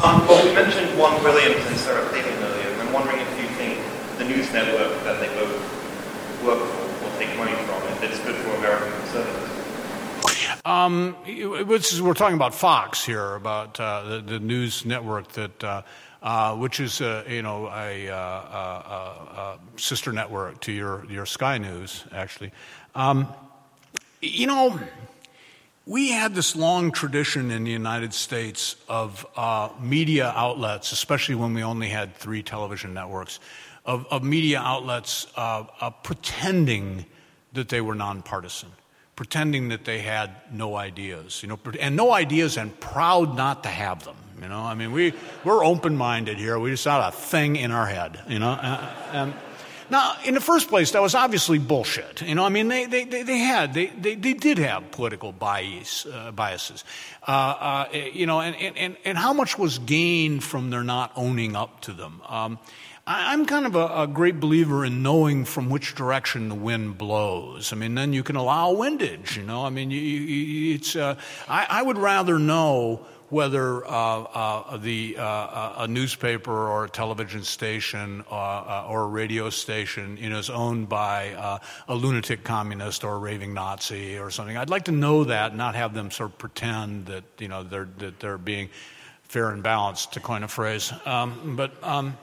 Um, 0.03 0.27
well, 0.27 0.45
we 0.45 0.55
mentioned 0.55 0.99
Juan 0.99 1.23
Williams 1.23 1.65
and 1.67 1.77
Sarah 1.77 2.09
Palin 2.11 2.43
earlier, 2.43 2.71
and 2.71 2.83
I'm 2.83 2.93
wondering 2.93 3.19
if 3.21 3.41
you 3.41 3.49
think 3.57 3.79
the 4.19 4.25
news 4.25 4.53
network 4.53 5.03
that 5.05 5.21
they 5.21 5.29
both 5.35 5.55
work 6.45 6.59
for 6.59 7.05
will 7.05 7.17
take 7.19 7.37
money 7.37 7.53
from 7.53 7.83
if 7.93 8.03
it's 8.03 8.21
good? 8.21 8.44
Um, 10.67 11.15
we're 11.27 12.15
talking 12.15 12.37
about 12.37 12.55
Fox 12.55 13.05
here, 13.05 13.35
about 13.35 13.79
uh, 13.79 14.03
the, 14.03 14.21
the, 14.21 14.41
news 14.41 14.87
network 14.87 15.29
that, 15.33 15.63
uh, 15.63 15.83
uh, 16.23 16.57
which 16.57 16.81
is 16.81 17.03
uh, 17.03 17.23
you 17.29 17.43
know 17.43 17.67
a, 17.67 18.09
uh, 18.09 18.15
uh, 18.15 19.59
sister 19.77 20.11
network 20.11 20.61
to 20.61 20.73
your 20.73 21.05
your 21.11 21.27
Sky 21.27 21.59
News, 21.59 22.05
actually. 22.13 22.51
Um, 22.95 23.29
you 24.23 24.47
know, 24.47 24.81
we 25.85 26.13
had 26.13 26.35
this 26.35 26.57
long 26.57 26.93
tradition 26.93 27.51
in 27.51 27.65
the 27.65 27.71
United 27.71 28.15
States 28.15 28.77
of 28.89 29.27
media 29.83 30.33
outlets, 30.35 30.93
especially 30.93 31.35
when 31.35 31.53
we 31.53 31.63
only 31.63 31.91
had 31.91 32.17
three 32.17 32.43
television 32.43 32.95
networks, 32.95 33.39
of, 33.85 34.07
of 34.11 34.25
media 34.25 34.61
outlets 34.61 35.27
pretending 36.05 37.05
that 37.53 37.69
they 37.69 37.83
were 37.83 37.95
nonpartisan, 37.95 38.71
pretending 39.17 39.69
that 39.69 39.85
they 39.85 40.01
had 40.01 40.31
no 40.51 40.77
ideas, 40.77 41.43
you 41.43 41.49
know, 41.49 41.59
and 41.81 41.97
no 41.97 42.13
ideas 42.13 42.57
and 42.57 42.79
proud 42.81 43.37
not 43.37 43.63
to 43.63 43.69
have 43.69 44.05
them. 44.05 44.17
You 44.43 44.49
know, 44.49 44.61
I 44.61 44.75
mean, 44.75 44.93
we, 44.93 45.15
we're 45.45 45.65
open 45.65 45.97
minded 45.97 46.39
here. 46.39 46.59
We 46.59 46.71
just 46.71 46.85
not 46.87 47.15
a 47.15 47.17
thing 47.17 47.57
in 47.57 47.71
our 47.71 47.87
head, 47.87 48.21
you 48.29 48.39
know. 48.39 48.51
Uh, 48.51 48.91
and, 49.13 49.35
Now, 49.91 50.17
in 50.25 50.35
the 50.35 50.41
first 50.41 50.69
place, 50.69 50.93
that 50.93 51.03
was 51.03 51.15
obviously 51.15 51.59
bullshit. 51.59 52.23
You 52.23 52.35
know, 52.35 52.45
I 52.45 52.49
mean, 52.49 52.69
they, 52.69 52.87
they, 52.87 53.05
they, 53.05 53.39
had, 53.39 53.75
they, 53.75 53.87
they, 53.87 54.15
they 54.15 54.33
did 54.33 54.59
have 54.59 54.91
political 54.91 55.31
bias, 55.31 56.07
uh, 56.07 56.33
biases. 56.33 56.85
Uh, 57.23 57.31
uh, 57.31 57.89
you 57.93 58.27
know, 58.27 58.41
and, 58.41 58.57
and, 58.77 58.97
and 59.05 59.19
how 59.19 59.33
much 59.35 59.59
was 59.59 59.79
gained 59.79 60.43
from 60.43 60.71
their 60.71 60.83
not 60.83 61.13
owning 61.17 61.55
up 61.55 61.83
to 61.83 61.93
them? 61.93 62.23
Um, 62.27 62.59
I, 63.07 63.35
am 63.35 63.45
kind 63.45 63.67
of 63.67 63.75
a, 63.75 64.03
a, 64.03 64.07
great 64.07 64.41
believer 64.41 64.85
in 64.85 65.03
knowing 65.03 65.45
from 65.45 65.69
which 65.69 65.95
direction 65.95 66.49
the 66.49 66.55
wind 66.55 66.97
blows. 66.97 67.73
I 67.73 67.77
mean, 67.77 67.95
then 67.95 68.15
you 68.15 68.23
can 68.23 68.37
allow 68.37 68.73
windage, 68.73 69.37
you 69.37 69.43
know. 69.43 69.67
I 69.67 69.71
mean, 69.71 69.91
you, 69.91 70.01
you, 70.01 70.75
it's, 70.75 70.97
uh, 70.97 71.17
I, 71.47 71.67
I 71.69 71.83
would 71.83 71.99
rather 71.99 72.39
know 72.39 73.05
whether 73.29 73.85
uh, 73.85 73.91
uh, 73.91 74.77
the, 74.79 75.17
uh, 75.19 75.75
a 75.79 75.89
newspaper 75.89 76.53
or 76.53 76.85
a 76.85 76.89
television 76.89 77.43
station 77.43 78.25
uh, 78.31 78.35
uh, 78.35 78.87
or 78.89 79.03
a 79.03 79.07
radio 79.09 79.51
station 79.51 80.17
you 80.17 80.31
know, 80.31 80.39
is 80.39 80.49
owned 80.49 80.89
by 80.89 81.33
uh, 81.35 81.59
a 81.89 81.95
lunatic 81.95 82.43
communist 82.43 83.05
or 83.05 83.17
a 83.17 83.19
raving 83.19 83.53
Nazi 83.53 84.19
or 84.19 84.31
something. 84.31 84.57
I'd 84.57 84.71
like 84.71 84.85
to 84.85 84.93
know 84.93 85.25
that, 85.25 85.55
not 85.55 85.75
have 85.75 85.93
them 85.93 86.11
sort 86.11 86.31
of 86.31 86.39
pretend 86.39 87.07
that 87.07 87.25
you 87.39 87.49
know 87.49 87.65
they're 87.65 87.89
that 87.99 88.21
they're 88.21 88.39
being 88.39 88.71
fair 89.25 89.51
and 89.51 89.63
balanced, 89.63 90.13
to 90.13 90.21
coin 90.21 90.45
a 90.45 90.49
phrase. 90.49 90.93
Um, 91.05 91.57
but 91.57 91.73
um, 91.83 92.17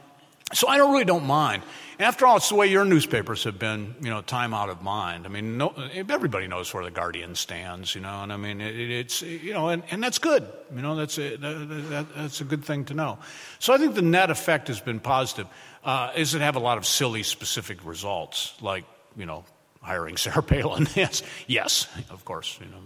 so 0.54 0.68
I 0.68 0.78
don't 0.78 0.92
really 0.92 1.06
don't 1.06 1.26
mind. 1.26 1.64
After 2.00 2.26
all, 2.26 2.38
it's 2.38 2.50
the 2.50 2.56
way 2.56 2.66
your 2.66 2.84
newspapers 2.84 3.44
have 3.44 3.60
been, 3.60 3.94
you 4.02 4.10
know, 4.10 4.22
time 4.22 4.56
out 4.56 4.70
of 4.70 4.82
mind. 4.82 5.28
I 5.28 5.30
mean, 5.30 5.58
no, 5.58 5.74
everybody 5.94 6.48
knows 6.48 6.74
where 6.74 6.84
the 6.84 6.90
Guardian 6.90 7.36
stands, 7.36 7.94
you 7.94 8.02
know, 8.02 8.24
and 8.24 8.34
I 8.34 8.38
mean, 8.38 8.60
it, 8.60 8.76
it's, 8.76 9.22
you 9.22 9.54
know, 9.54 9.70
and, 9.70 9.84
and 9.92 10.02
that's 10.02 10.18
good. 10.18 10.48
You 10.76 10.82
know, 10.82 10.96
that's 10.96 11.20
a, 11.20 11.36
that, 11.38 12.08
that's 12.16 12.42
a 12.42 12.44
good 12.44 12.66
thing 12.66 12.86
to 12.86 12.96
know. 12.96 13.20
So 13.60 13.72
I 13.72 13.78
think 13.78 13.94
the 13.94 14.02
net 14.02 14.32
effect 14.32 14.68
has 14.70 14.80
been 14.80 15.00
positive. 15.00 15.48
Uh, 15.84 16.12
is 16.16 16.34
it 16.34 16.42
have 16.42 16.56
a 16.56 16.60
lot 16.60 16.80
of 16.80 16.88
silly 16.88 17.22
specific 17.22 17.86
results, 17.86 18.56
like, 18.62 18.86
you 19.16 19.28
know, 19.28 19.46
hiring 19.82 20.18
Sarah 20.18 20.42
Palin? 20.42 20.88
yes, 20.96 21.22
yes, 21.46 21.88
of 22.10 22.26
course. 22.26 22.58
You 22.60 22.66
know, 22.66 22.78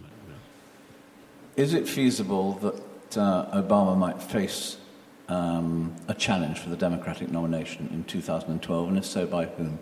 Is 1.56 1.72
it 1.72 1.88
feasible 1.88 2.52
that 2.54 3.16
uh, 3.16 3.62
Obama 3.62 3.96
might 3.96 4.22
face 4.22 4.76
um, 5.28 5.94
a 6.08 6.14
challenge 6.14 6.58
for 6.58 6.70
the 6.70 6.76
Democratic 6.76 7.30
nomination 7.30 7.88
in 7.92 8.04
2012, 8.04 8.88
and 8.88 8.98
if 8.98 9.04
so, 9.04 9.26
by 9.26 9.46
whom? 9.46 9.78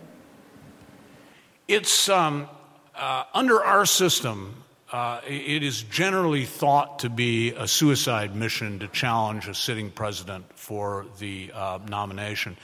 It's 1.68 2.08
um, 2.08 2.48
uh, 2.94 3.24
under 3.34 3.62
our 3.62 3.86
system. 3.86 4.62
Uh, 4.92 5.20
it 5.26 5.64
is 5.64 5.82
generally 5.82 6.44
thought 6.44 7.00
to 7.00 7.10
be 7.10 7.52
a 7.52 7.66
suicide 7.66 8.36
mission 8.36 8.78
to 8.78 8.86
challenge 8.88 9.48
a 9.48 9.54
sitting 9.54 9.90
president 9.90 10.44
for 10.54 11.06
the 11.18 11.50
uh, 11.52 11.80
nomination. 11.88 12.56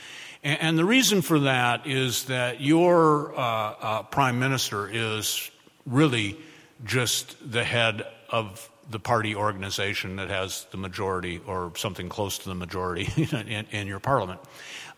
And, 0.45 0.61
and, 0.61 0.79
the 0.79 0.85
reason 0.85 1.23
for 1.23 1.41
that 1.41 1.89
is 1.89 2.25
that 2.27 2.61
your 2.61 3.35
uh, 3.37 3.41
uh, 3.41 4.03
prime 4.05 4.39
minister 4.39 4.89
is 4.89 5.51
really 5.87 6.39
just 6.85 7.37
the 7.51 7.65
head 7.65 8.07
of 8.29 8.70
the 8.91 8.99
party 8.99 9.35
organization 9.35 10.17
that 10.17 10.29
has 10.29 10.67
the 10.73 10.77
majority 10.77 11.41
or 11.47 11.73
something 11.77 12.09
close 12.09 12.39
to 12.39 12.49
the 12.49 12.55
majority 12.55 13.09
in, 13.33 13.67
in, 13.71 13.87
your 13.87 14.01
parliament. 14.01 14.41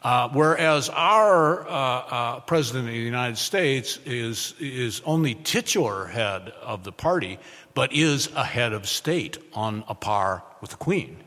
Uh, 0.03 0.29
whereas 0.31 0.89
our 0.89 1.69
uh, 1.69 1.71
uh, 1.71 2.41
president 2.41 2.89
of 2.89 2.95
the 2.95 2.99
United 2.99 3.39
States 3.39 3.99
is, 4.05 4.55
is 4.59 5.01
only 5.05 5.35
titular 5.35 6.07
head 6.07 6.49
of 6.63 6.83
the 6.83 6.93
party, 6.93 7.39
but 7.75 7.93
is 7.93 8.29
a 8.35 8.45
head 8.45 8.73
of 8.73 8.89
state 8.89 9.39
on 9.53 9.85
a 9.89 9.95
par 9.95 10.43
with 10.61 10.71
the 10.71 10.77
queen. 10.77 11.23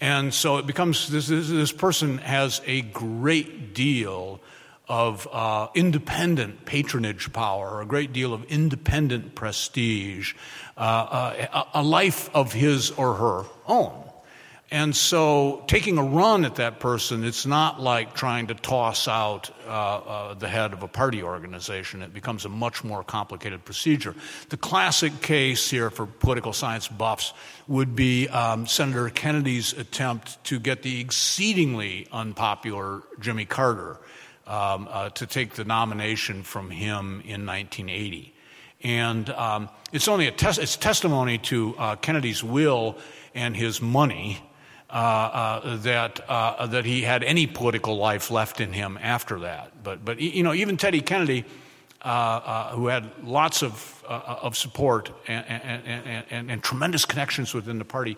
And 0.00 0.32
so 0.34 0.58
it 0.58 0.66
becomes 0.66 1.08
this, 1.08 1.28
this, 1.28 1.48
this 1.48 1.72
person 1.72 2.18
has 2.18 2.60
a 2.66 2.82
great 2.82 3.74
deal 3.74 4.40
of 4.90 5.28
uh, 5.30 5.68
independent 5.74 6.64
patronage 6.64 7.32
power, 7.32 7.80
a 7.80 7.86
great 7.86 8.12
deal 8.12 8.34
of 8.34 8.42
independent 8.46 9.36
prestige, 9.36 10.34
uh, 10.80 10.82
uh, 11.52 11.64
a, 11.74 11.82
life 11.82 12.34
of 12.34 12.54
his 12.54 12.90
or 12.92 13.12
her 13.12 13.44
own. 13.68 13.92
And 14.70 14.96
so, 14.96 15.62
taking 15.66 15.98
a 15.98 16.02
run 16.02 16.46
at 16.46 16.54
that 16.54 16.80
person, 16.80 17.22
it's 17.22 17.44
not 17.44 17.82
like 17.82 18.14
trying 18.14 18.46
to 18.46 18.54
toss 18.54 19.06
out 19.06 19.50
uh, 19.66 19.70
uh, 19.70 20.34
the 20.34 20.48
head 20.48 20.72
of 20.72 20.82
a 20.82 20.88
party 20.88 21.22
organization. 21.22 22.00
It 22.00 22.14
becomes 22.14 22.46
a 22.46 22.48
much 22.48 22.82
more 22.82 23.04
complicated 23.04 23.62
procedure. 23.62 24.14
The 24.48 24.56
classic 24.56 25.20
case 25.20 25.68
here 25.68 25.90
for 25.90 26.06
political 26.06 26.54
science 26.54 26.88
buffs 26.88 27.34
would 27.68 27.94
be 27.94 28.28
um, 28.28 28.66
Senator 28.66 29.10
Kennedy's 29.10 29.74
attempt 29.74 30.42
to 30.44 30.58
get 30.58 30.82
the 30.82 30.98
exceedingly 31.00 32.06
unpopular 32.10 33.02
Jimmy 33.18 33.44
Carter 33.44 33.98
um, 34.46 34.88
uh, 34.90 35.10
to 35.10 35.26
take 35.26 35.54
the 35.54 35.64
nomination 35.64 36.42
from 36.42 36.70
him 36.70 37.20
in 37.26 37.44
1980. 37.44 38.34
And 38.82 39.28
um, 39.30 39.68
it's 39.92 40.08
only 40.08 40.26
a 40.26 40.32
tes- 40.32 40.58
it's 40.58 40.76
testimony 40.76 41.38
to 41.38 41.74
uh, 41.78 41.96
Kennedy's 41.96 42.42
will 42.42 42.96
and 43.34 43.56
his 43.56 43.80
money 43.82 44.42
uh, 44.88 44.92
uh 44.92 45.76
that 45.76 46.20
uh, 46.28 46.66
that 46.66 46.84
he 46.84 47.02
had 47.02 47.22
any 47.22 47.46
political 47.46 47.96
life 47.96 48.30
left 48.30 48.60
in 48.60 48.72
him 48.72 48.98
after 49.00 49.40
that. 49.40 49.70
But 49.84 50.04
but 50.04 50.20
you 50.20 50.42
know 50.42 50.54
even 50.54 50.76
Teddy 50.76 51.00
Kennedy. 51.00 51.44
Uh, 52.02 52.70
who 52.70 52.86
had 52.86 53.10
lots 53.22 53.62
of, 53.62 54.02
of 54.08 54.56
support 54.56 55.12
and, 55.28 55.44
and, 55.46 56.24
and, 56.30 56.50
and, 56.50 56.62
tremendous 56.62 57.04
connections 57.04 57.52
within 57.52 57.78
the 57.78 57.84
party, 57.84 58.16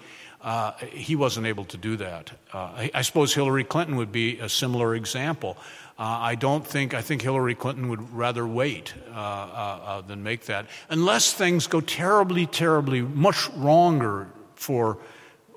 he 0.93 1.17
wasn't 1.17 1.45
able 1.45 1.65
to 1.65 1.77
do 1.77 1.97
that. 1.97 2.31
I, 2.55 2.93
I 2.95 3.03
suppose 3.03 3.35
Hillary 3.35 3.65
Clinton 3.65 3.97
would 3.97 4.13
be 4.13 4.39
a 4.39 4.49
similar 4.49 4.95
example. 4.95 5.57
Uh, 5.99 6.03
I 6.03 6.35
don't 6.35 6.67
think, 6.67 6.95
I 6.95 7.03
think 7.03 7.23
Hillary 7.23 7.55
Clinton 7.55 7.89
would 7.89 8.13
rather 8.13 8.47
wait 8.47 8.95
uh, 9.11 9.13
uh, 9.13 9.17
uh, 9.17 10.01
than 10.01 10.23
make 10.23 10.47
that, 10.47 10.67
unless 10.89 11.33
things 11.33 11.67
go 11.67 11.81
terribly, 11.81 12.47
terribly 12.47 13.03
much 13.03 13.49
wronger 13.51 14.29
for 14.55 14.99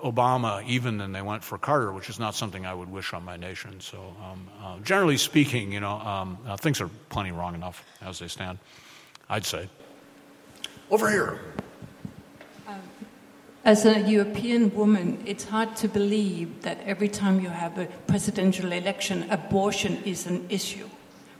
Obama 0.03 0.63
even 0.67 0.97
than 0.97 1.13
they 1.13 1.21
went 1.21 1.43
for 1.43 1.57
Carter, 1.57 1.91
which 1.91 2.09
is 2.09 2.19
not 2.19 2.35
something 2.35 2.65
I 2.65 2.73
would 2.73 2.91
wish 2.91 3.13
on 3.13 3.23
my 3.23 3.37
nation. 3.37 3.79
So, 3.79 3.97
um, 4.23 4.47
uh, 4.61 4.79
generally 4.79 5.17
speaking, 5.17 5.71
you 5.71 5.79
know, 5.79 5.93
um, 5.93 6.37
uh, 6.45 6.57
things 6.57 6.81
are 6.81 6.89
plenty 7.09 7.31
wrong 7.31 7.55
enough 7.55 7.83
as 8.01 8.19
they 8.19 8.27
stand, 8.27 8.59
I'd 9.29 9.45
say. 9.45 9.67
Over 10.91 11.09
here. 11.09 11.39
As 13.65 13.83
a 13.83 13.99
European 13.99 14.71
woman, 14.75 15.23
it's 15.25 15.45
hard 15.45 15.75
to 15.77 15.87
believe 15.87 16.61
that 16.61 16.77
every 16.85 17.09
time 17.09 17.39
you 17.39 17.49
have 17.49 17.79
a 17.79 17.87
presidential 18.05 18.71
election, 18.71 19.25
abortion 19.31 20.03
is 20.05 20.27
an 20.27 20.45
issue. 20.49 20.87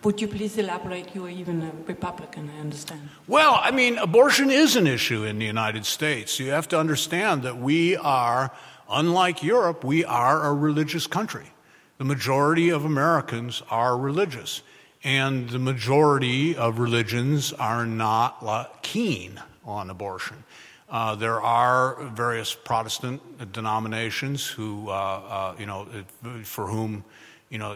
Would 0.03 0.19
you 0.19 0.27
please 0.27 0.57
elaborate? 0.57 1.13
You 1.13 1.27
are 1.27 1.29
even 1.29 1.61
a 1.61 1.71
Republican, 1.85 2.49
I 2.57 2.61
understand. 2.61 3.09
Well, 3.27 3.59
I 3.61 3.69
mean, 3.69 3.99
abortion 3.99 4.49
is 4.49 4.75
an 4.75 4.87
issue 4.87 5.23
in 5.23 5.37
the 5.37 5.45
United 5.45 5.85
States. 5.85 6.39
You 6.39 6.49
have 6.49 6.67
to 6.69 6.79
understand 6.79 7.43
that 7.43 7.57
we 7.57 7.95
are, 7.95 8.51
unlike 8.89 9.43
Europe, 9.43 9.83
we 9.83 10.03
are 10.03 10.47
a 10.47 10.51
religious 10.51 11.05
country. 11.05 11.51
The 11.99 12.05
majority 12.05 12.69
of 12.69 12.85
Americans 12.85 13.61
are 13.69 13.95
religious, 13.95 14.63
and 15.03 15.47
the 15.51 15.59
majority 15.59 16.57
of 16.57 16.79
religions 16.79 17.53
are 17.53 17.85
not 17.85 18.81
keen 18.81 19.39
on 19.63 19.91
abortion. 19.91 20.43
Uh, 20.95 21.13
there 21.13 21.41
are 21.41 22.01
various 22.13 22.55
Protestant 22.55 23.51
denominations 23.51 24.47
who, 24.47 24.87
uh, 24.87 24.93
uh, 24.93 25.55
you 25.59 25.65
know, 25.65 25.85
for 26.43 26.67
whom, 26.67 27.03
you 27.49 27.57
know, 27.57 27.75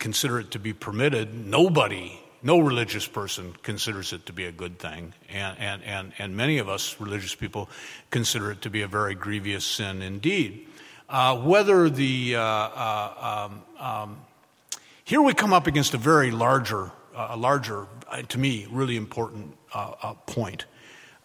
consider 0.00 0.40
it 0.40 0.50
to 0.50 0.58
be 0.58 0.72
permitted. 0.72 1.32
Nobody, 1.32 2.20
no 2.42 2.58
religious 2.58 3.06
person 3.06 3.54
considers 3.62 4.12
it 4.12 4.26
to 4.26 4.32
be 4.32 4.46
a 4.46 4.50
good 4.50 4.80
thing. 4.80 5.14
And, 5.28 5.56
and, 5.60 5.84
and, 5.84 6.12
and 6.18 6.36
many 6.36 6.58
of 6.58 6.68
us 6.68 6.96
religious 6.98 7.36
people 7.36 7.70
consider 8.10 8.50
it 8.50 8.62
to 8.62 8.68
be 8.68 8.82
a 8.82 8.88
very 8.88 9.14
grievous 9.14 9.64
sin 9.64 10.02
indeed. 10.02 10.66
Uh, 11.08 11.38
whether 11.38 11.88
the, 11.88 12.34
uh, 12.34 12.42
uh, 12.42 13.46
um, 13.46 13.62
um, 13.78 14.20
here 15.04 15.22
we 15.22 15.34
come 15.34 15.52
up 15.52 15.68
against 15.68 15.94
a 15.94 15.98
very 15.98 16.32
larger, 16.32 16.90
a 17.14 17.36
larger, 17.36 17.86
to 18.26 18.38
me, 18.38 18.66
really 18.72 18.96
important 18.96 19.56
point. 20.26 20.64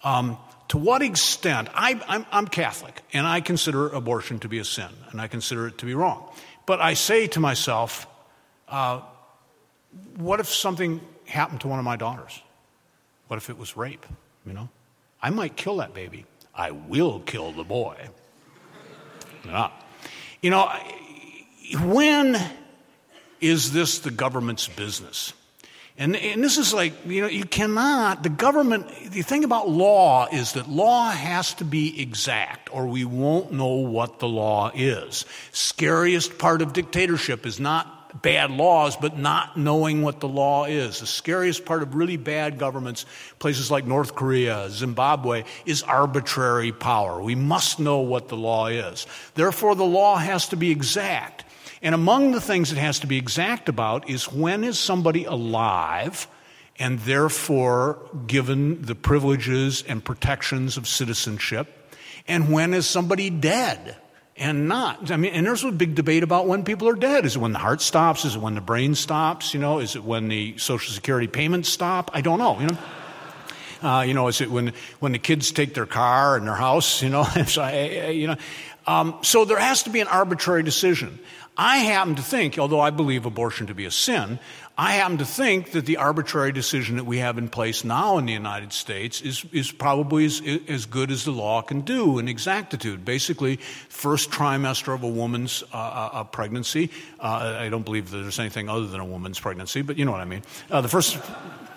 Um, 0.04 0.38
to 0.76 0.80
what 0.80 1.02
extent, 1.02 1.70
I, 1.74 2.26
am 2.34 2.48
Catholic, 2.48 3.02
and 3.14 3.26
I 3.26 3.40
consider 3.40 3.88
abortion 3.88 4.40
to 4.40 4.50
be 4.50 4.60
a 4.60 4.66
sin, 4.66 4.90
and 5.10 5.22
I 5.22 5.30
consider 5.30 5.68
it 5.68 5.78
to 5.78 5.86
be 5.86 5.94
wrong. 5.94 6.30
But 6.66 6.82
I 6.82 6.96
say 6.96 7.28
to 7.28 7.40
myself, 7.40 8.06
uh, 8.68 9.00
what 10.18 10.42
if 10.42 10.50
something 10.50 11.00
happened 11.28 11.62
to 11.62 11.70
one 11.70 11.80
of 11.80 11.86
my 11.86 11.96
daughters? 11.96 12.42
What 13.30 13.38
if 13.38 13.50
it 13.50 13.58
was 13.58 13.78
rape? 13.78 14.06
You 14.46 14.52
know, 14.52 14.68
I 15.22 15.30
might 15.30 15.56
kill 15.56 15.78
that 15.78 15.94
baby. 15.94 16.26
I 16.54 16.72
will 16.72 17.22
kill 17.22 17.54
the 17.54 17.64
boy. 17.64 17.96
Yeah. 19.46 19.70
You 20.42 20.50
know, 20.50 20.70
when 21.84 22.38
is 23.40 23.72
this 23.72 24.00
the 24.00 24.12
government's 24.12 24.68
business? 24.68 25.32
And, 25.98 26.16
and 26.18 26.44
this 26.44 26.58
is 26.58 26.74
like, 26.74 26.94
you 27.06 27.22
know, 27.22 27.28
you 27.28 27.46
cannot, 27.46 28.22
the 28.22 28.30
government, 28.30 28.88
the 29.12 29.22
thing 29.22 29.46
about 29.46 29.70
law 29.70 30.28
is 30.30 30.54
that 30.54 30.68
law 30.68 31.10
has 31.10 31.54
to 31.56 31.64
be 31.64 32.02
exact 32.02 32.74
or 32.74 32.88
we 32.88 33.06
won't 33.06 33.54
know 33.54 33.76
what 33.76 34.20
the 34.20 34.28
law 34.28 34.72
is. 34.76 35.24
Scariest 35.54 36.38
part 36.38 36.62
of 36.62 36.74
dictatorship 36.74 37.46
is 37.46 37.62
not 37.62 38.22
bad 38.22 38.52
laws, 38.52 38.98
but 38.98 39.18
not 39.18 39.58
knowing 39.58 40.02
what 40.02 40.20
the 40.20 40.28
law 40.28 40.66
is. 40.66 41.00
The 41.00 41.08
scariest 41.08 41.66
part 41.66 41.82
of 41.82 41.96
really 41.96 42.18
bad 42.18 42.58
governments, 42.58 43.06
places 43.40 43.72
like 43.72 43.86
North 43.86 44.16
Korea, 44.16 44.70
Zimbabwe, 44.70 45.44
is 45.66 45.84
arbitrary 45.84 46.72
power. 46.74 47.22
We 47.22 47.36
must 47.36 47.80
know 47.80 48.00
what 48.00 48.28
the 48.28 48.38
law 48.38 48.68
is. 48.68 49.08
Therefore, 49.36 49.76
the 49.76 49.86
law 49.86 50.18
has 50.18 50.50
to 50.50 50.58
be 50.58 50.72
exact. 50.72 51.46
And 51.86 51.94
among 51.94 52.32
the 52.32 52.42
things 52.42 52.72
it 52.72 52.80
has 52.80 53.02
to 53.02 53.08
be 53.08 53.16
exact 53.20 53.70
about 53.70 54.10
is 54.10 54.32
when 54.32 54.64
is 54.64 54.80
somebody 54.80 55.26
alive 55.26 56.28
and 56.80 56.98
therefore 57.02 58.00
given 58.26 58.82
the 58.82 58.96
privileges 58.96 59.84
and 59.88 60.04
protections 60.04 60.78
of 60.78 60.88
citizenship, 60.88 61.68
and 62.28 62.52
when 62.52 62.74
is 62.74 62.88
somebody 62.88 63.30
dead 63.30 63.96
and 64.36 64.68
not. 64.68 65.12
I 65.12 65.18
mean, 65.18 65.34
and 65.34 65.46
there's 65.46 65.64
a 65.64 65.72
big 65.72 65.94
debate 65.94 66.24
about 66.24 66.48
when 66.48 66.64
people 66.64 66.90
are 66.90 66.96
dead. 66.96 67.24
Is 67.24 67.36
it 67.36 67.40
when 67.40 67.54
the 67.54 67.60
heart 67.60 67.82
stops? 67.82 68.26
Is 68.26 68.36
it 68.36 68.42
when 68.42 68.56
the 68.56 68.62
brain 68.62 68.96
stops? 68.96 69.54
You 69.54 69.60
know, 69.60 69.78
is 69.78 69.96
it 69.96 70.04
when 70.04 70.28
the 70.28 70.58
Social 70.58 70.92
Security 70.92 71.28
payments 71.28 71.70
stop? 71.70 72.10
I 72.16 72.22
don't 72.22 72.40
know. 72.40 72.60
You 72.60 72.68
know. 72.68 72.78
Uh, 73.84 74.02
you 74.02 74.16
know, 74.16 74.28
is 74.28 74.42
it 74.42 74.50
when 74.50 74.74
when 75.00 75.12
the 75.12 75.20
kids 75.20 75.52
take 75.52 75.76
their 75.76 75.86
car 75.86 76.36
and 76.36 76.48
their 76.48 76.56
house? 76.56 77.04
You 77.04 77.10
know, 77.10 77.24
so, 77.46 77.68
you 77.68 78.26
know. 78.26 78.38
Um, 78.88 79.20
so 79.22 79.46
there 79.46 79.60
has 79.60 79.84
to 79.84 79.90
be 79.90 80.00
an 80.00 80.08
arbitrary 80.08 80.64
decision. 80.64 81.20
I 81.58 81.78
happen 81.78 82.16
to 82.16 82.22
think, 82.22 82.58
although 82.58 82.82
I 82.82 82.90
believe 82.90 83.26
abortion 83.26 83.68
to 83.68 83.74
be 83.74 83.86
a 83.86 83.92
sin, 83.92 84.40
I 84.78 84.94
happen 84.94 85.20
to 85.20 85.26
think 85.26 85.72
that 85.72 85.86
the 85.86 85.98
arbitrary 85.98 86.52
decision 86.52 86.98
that 86.98 87.06
we 87.06 87.20
have 87.20 87.38
in 87.38 87.48
place 87.48 87.86
now 87.86 88.18
in 88.18 88.26
the 88.26 88.34
United 88.34 88.74
States 88.74 89.22
is, 89.22 89.46
is 89.54 89.72
probably 89.72 90.26
as, 90.26 90.42
as 90.68 90.86
good 90.86 91.12
as 91.12 91.24
the 91.24 91.32
law 91.32 91.62
can 91.62 91.82
do 91.82 92.20
in 92.20 92.28
exactitude. 92.28 93.06
Basically, 93.06 93.56
first 93.88 94.32
trimester 94.32 94.94
of 94.94 95.04
a 95.04 95.08
woman's 95.08 95.64
uh, 95.74 95.78
uh, 95.78 96.24
pregnancy, 96.26 96.92
uh, 97.22 97.58
I 97.58 97.70
don't 97.70 97.86
believe 97.86 98.12
that 98.12 98.18
there's 98.18 98.40
anything 98.40 98.68
other 98.68 98.88
than 98.88 99.00
a 99.00 99.06
woman's 99.06 99.40
pregnancy, 99.40 99.82
but 99.82 99.98
you 99.98 100.04
know 100.04 100.12
what 100.12 100.22
I 100.22 100.26
mean. 100.26 100.42
Uh, 100.70 100.82
the 100.82 100.90
first 100.90 101.18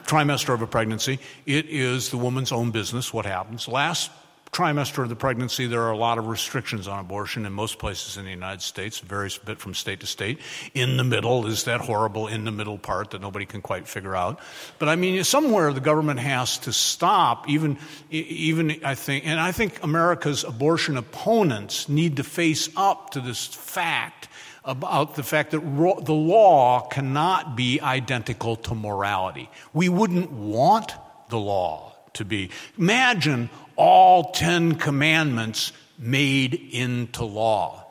trimester 0.06 0.52
of 0.54 0.62
a 0.62 0.66
pregnancy, 0.66 1.20
it 1.46 1.66
is 1.66 2.10
the 2.10 2.16
woman's 2.16 2.50
own 2.50 2.72
business 2.72 3.12
what 3.12 3.26
happens. 3.26 3.68
Last 3.68 4.10
trimester 4.50 5.02
of 5.02 5.08
the 5.08 5.16
pregnancy, 5.16 5.66
there 5.66 5.82
are 5.82 5.90
a 5.90 5.96
lot 5.96 6.18
of 6.18 6.26
restrictions 6.26 6.88
on 6.88 6.98
abortion 6.98 7.46
in 7.46 7.52
most 7.52 7.78
places 7.78 8.16
in 8.16 8.24
the 8.24 8.30
United 8.30 8.62
States. 8.62 8.98
Varies 8.98 9.38
a 9.42 9.46
bit 9.46 9.58
from 9.58 9.74
state 9.74 10.00
to 10.00 10.06
state. 10.06 10.38
In 10.74 10.96
the 10.96 11.04
middle 11.04 11.46
is 11.46 11.64
that 11.64 11.80
horrible 11.80 12.26
in 12.28 12.44
the 12.44 12.52
middle 12.52 12.78
part 12.78 13.10
that 13.10 13.20
nobody 13.20 13.46
can 13.46 13.62
quite 13.62 13.86
figure 13.86 14.16
out. 14.16 14.40
But 14.78 14.88
I 14.88 14.96
mean, 14.96 15.22
somewhere 15.24 15.72
the 15.72 15.80
government 15.80 16.20
has 16.20 16.58
to 16.58 16.72
stop, 16.72 17.48
even, 17.48 17.78
even 18.10 18.80
I 18.84 18.94
think, 18.94 19.26
and 19.26 19.38
I 19.38 19.52
think 19.52 19.82
America's 19.82 20.44
abortion 20.44 20.96
opponents 20.96 21.88
need 21.88 22.16
to 22.16 22.24
face 22.24 22.68
up 22.76 23.10
to 23.10 23.20
this 23.20 23.46
fact 23.46 24.28
about 24.64 25.14
the 25.14 25.22
fact 25.22 25.52
that 25.52 25.60
ro- 25.60 26.00
the 26.00 26.12
law 26.12 26.86
cannot 26.88 27.56
be 27.56 27.80
identical 27.80 28.56
to 28.56 28.74
morality. 28.74 29.50
We 29.72 29.88
wouldn't 29.88 30.30
want 30.30 30.92
the 31.30 31.38
law 31.38 31.94
to 32.14 32.24
be. 32.24 32.50
Imagine 32.76 33.48
all 33.78 34.32
Ten 34.32 34.74
Commandments 34.74 35.72
made 35.98 36.54
into 36.54 37.24
law. 37.24 37.86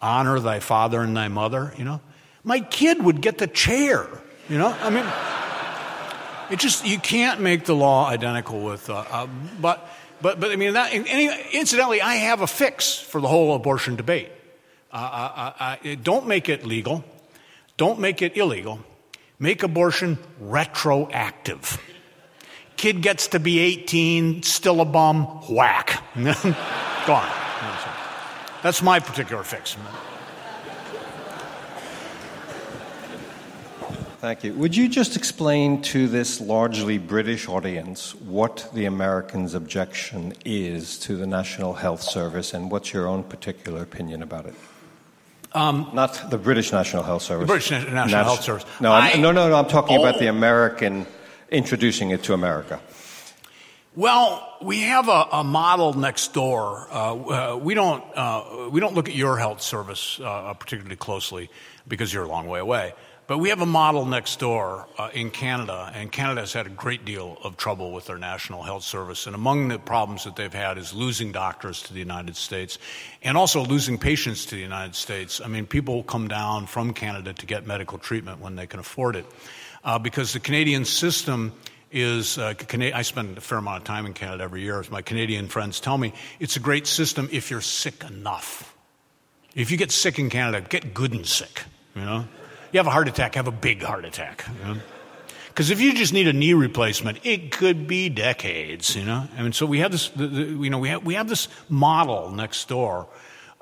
Honor 0.00 0.38
thy 0.38 0.60
father 0.60 1.00
and 1.00 1.16
thy 1.16 1.28
mother, 1.28 1.72
you 1.78 1.84
know. 1.84 2.00
My 2.44 2.60
kid 2.60 3.02
would 3.02 3.22
get 3.22 3.38
the 3.38 3.46
chair, 3.46 4.06
you 4.48 4.58
know. 4.58 4.68
I 4.68 4.90
mean, 4.90 5.06
it 6.52 6.60
just, 6.60 6.86
you 6.86 6.98
can't 6.98 7.40
make 7.40 7.64
the 7.64 7.74
law 7.74 8.06
identical 8.06 8.60
with, 8.60 8.88
uh, 8.90 9.04
uh, 9.10 9.26
but, 9.60 9.88
but, 10.20 10.38
but 10.38 10.52
I 10.52 10.56
mean, 10.56 10.74
that, 10.74 10.92
incidentally, 10.92 12.02
I 12.02 12.16
have 12.16 12.42
a 12.42 12.46
fix 12.46 12.98
for 12.98 13.20
the 13.20 13.26
whole 13.26 13.54
abortion 13.54 13.96
debate. 13.96 14.30
Uh, 14.92 14.96
uh, 14.96 15.52
uh, 15.58 15.76
uh 15.88 15.96
don't 16.02 16.26
make 16.26 16.48
it 16.48 16.64
legal, 16.64 17.04
don't 17.76 17.98
make 17.98 18.22
it 18.22 18.36
illegal, 18.36 18.80
make 19.38 19.62
abortion 19.62 20.18
retroactive. 20.38 21.80
Kid 22.76 23.00
gets 23.00 23.28
to 23.28 23.40
be 23.40 23.58
18, 23.58 24.42
still 24.42 24.80
a 24.80 24.84
bum, 24.84 25.24
whack. 25.48 26.02
Gone. 27.06 27.32
That's 28.62 28.82
my 28.82 29.00
particular 29.00 29.42
fix. 29.42 29.76
Thank 34.18 34.44
you. 34.44 34.54
Would 34.54 34.74
you 34.74 34.88
just 34.88 35.14
explain 35.14 35.82
to 35.82 36.08
this 36.08 36.40
largely 36.40 36.98
British 36.98 37.48
audience 37.48 38.14
what 38.14 38.68
the 38.74 38.86
Americans' 38.86 39.54
objection 39.54 40.34
is 40.44 40.98
to 41.00 41.16
the 41.16 41.26
National 41.26 41.74
Health 41.74 42.02
Service 42.02 42.52
and 42.52 42.70
what's 42.70 42.92
your 42.92 43.06
own 43.06 43.22
particular 43.22 43.82
opinion 43.82 44.22
about 44.22 44.46
it? 44.46 44.54
Um, 45.52 45.90
Not 45.94 46.30
the 46.30 46.38
British 46.38 46.72
National 46.72 47.02
Health 47.02 47.22
Service. 47.22 47.44
The 47.44 47.52
British 47.52 47.70
National 47.70 48.24
Health 48.24 48.42
Service. 48.42 48.66
No, 48.80 48.90
I, 48.90 49.14
no, 49.14 49.32
no, 49.32 49.48
no. 49.48 49.54
I'm 49.54 49.68
talking 49.68 49.96
oh, 49.96 50.00
about 50.02 50.18
the 50.18 50.26
American 50.26 51.06
introducing 51.50 52.10
it 52.10 52.22
to 52.24 52.34
America? 52.34 52.80
Well, 53.94 54.58
we 54.60 54.80
have 54.80 55.08
a, 55.08 55.26
a 55.32 55.44
model 55.44 55.94
next 55.94 56.34
door. 56.34 56.86
Uh, 56.90 57.54
uh, 57.54 57.56
we 57.56 57.72
don't 57.72 58.04
uh, 58.14 58.68
we 58.70 58.78
don't 58.78 58.94
look 58.94 59.08
at 59.08 59.14
your 59.14 59.38
health 59.38 59.62
service 59.62 60.20
uh, 60.22 60.52
particularly 60.52 60.96
closely 60.96 61.50
because 61.88 62.12
you're 62.12 62.24
a 62.24 62.28
long 62.28 62.46
way 62.46 62.60
away. 62.60 62.92
But 63.26 63.38
we 63.38 63.48
have 63.48 63.60
a 63.60 63.66
model 63.66 64.04
next 64.04 64.38
door 64.38 64.86
uh, 64.98 65.08
in 65.12 65.30
Canada, 65.30 65.90
and 65.94 66.12
Canada 66.12 66.42
has 66.42 66.52
had 66.52 66.66
a 66.66 66.70
great 66.70 67.04
deal 67.04 67.38
of 67.42 67.56
trouble 67.56 67.90
with 67.90 68.06
their 68.06 68.18
national 68.18 68.62
health 68.62 68.84
service. 68.84 69.26
And 69.26 69.34
among 69.34 69.66
the 69.66 69.80
problems 69.80 70.24
that 70.24 70.36
they've 70.36 70.52
had 70.52 70.78
is 70.78 70.94
losing 70.94 71.32
doctors 71.32 71.82
to 71.84 71.92
the 71.92 71.98
United 71.98 72.36
States, 72.36 72.78
and 73.22 73.36
also 73.36 73.64
losing 73.64 73.98
patients 73.98 74.46
to 74.46 74.54
the 74.54 74.60
United 74.60 74.94
States. 74.94 75.40
I 75.40 75.48
mean, 75.48 75.66
people 75.66 76.04
come 76.04 76.28
down 76.28 76.66
from 76.66 76.92
Canada 76.92 77.32
to 77.32 77.46
get 77.46 77.66
medical 77.66 77.98
treatment 77.98 78.40
when 78.40 78.54
they 78.54 78.68
can 78.68 78.78
afford 78.78 79.16
it 79.16 79.26
uh, 79.86 79.98
because 80.00 80.34
the 80.34 80.40
Canadian 80.40 80.84
system 80.84 81.52
is 81.92 82.36
uh, 82.36 82.52
I 82.92 83.02
spend 83.02 83.38
a 83.38 83.40
fair 83.40 83.58
amount 83.58 83.78
of 83.78 83.84
time 83.84 84.04
in 84.04 84.12
Canada 84.12 84.42
every 84.42 84.60
year, 84.60 84.80
as 84.80 84.90
my 84.90 85.00
Canadian 85.00 85.46
friends 85.46 85.80
tell 85.80 85.96
me. 85.96 86.12
It's 86.40 86.56
a 86.56 86.60
great 86.60 86.86
system 86.86 87.28
if 87.32 87.50
you're 87.50 87.60
sick 87.60 88.04
enough. 88.04 88.74
If 89.54 89.70
you 89.70 89.78
get 89.78 89.92
sick 89.92 90.18
in 90.18 90.28
Canada, 90.28 90.60
get 90.60 90.92
good 90.92 91.12
and 91.12 91.24
sick. 91.24 91.62
You 91.94 92.02
know, 92.02 92.28
you 92.72 92.78
have 92.78 92.88
a 92.88 92.90
heart 92.90 93.08
attack, 93.08 93.36
have 93.36 93.46
a 93.46 93.52
big 93.52 93.82
heart 93.82 94.04
attack. 94.04 94.44
Because 95.48 95.70
if 95.70 95.80
you 95.80 95.94
just 95.94 96.12
need 96.12 96.28
a 96.28 96.32
knee 96.34 96.52
replacement, 96.52 97.24
it 97.24 97.52
could 97.52 97.86
be 97.86 98.10
decades. 98.10 98.96
You 98.96 99.04
know, 99.04 99.26
I 99.38 99.42
mean, 99.42 99.52
so 99.52 99.64
we 99.64 99.78
have 99.78 99.92
this. 99.92 100.08
The, 100.08 100.26
the, 100.26 100.42
you 100.42 100.68
know, 100.68 100.78
we 100.78 100.88
have 100.88 101.04
we 101.04 101.14
have 101.14 101.28
this 101.28 101.48
model 101.68 102.30
next 102.32 102.68
door 102.68 103.06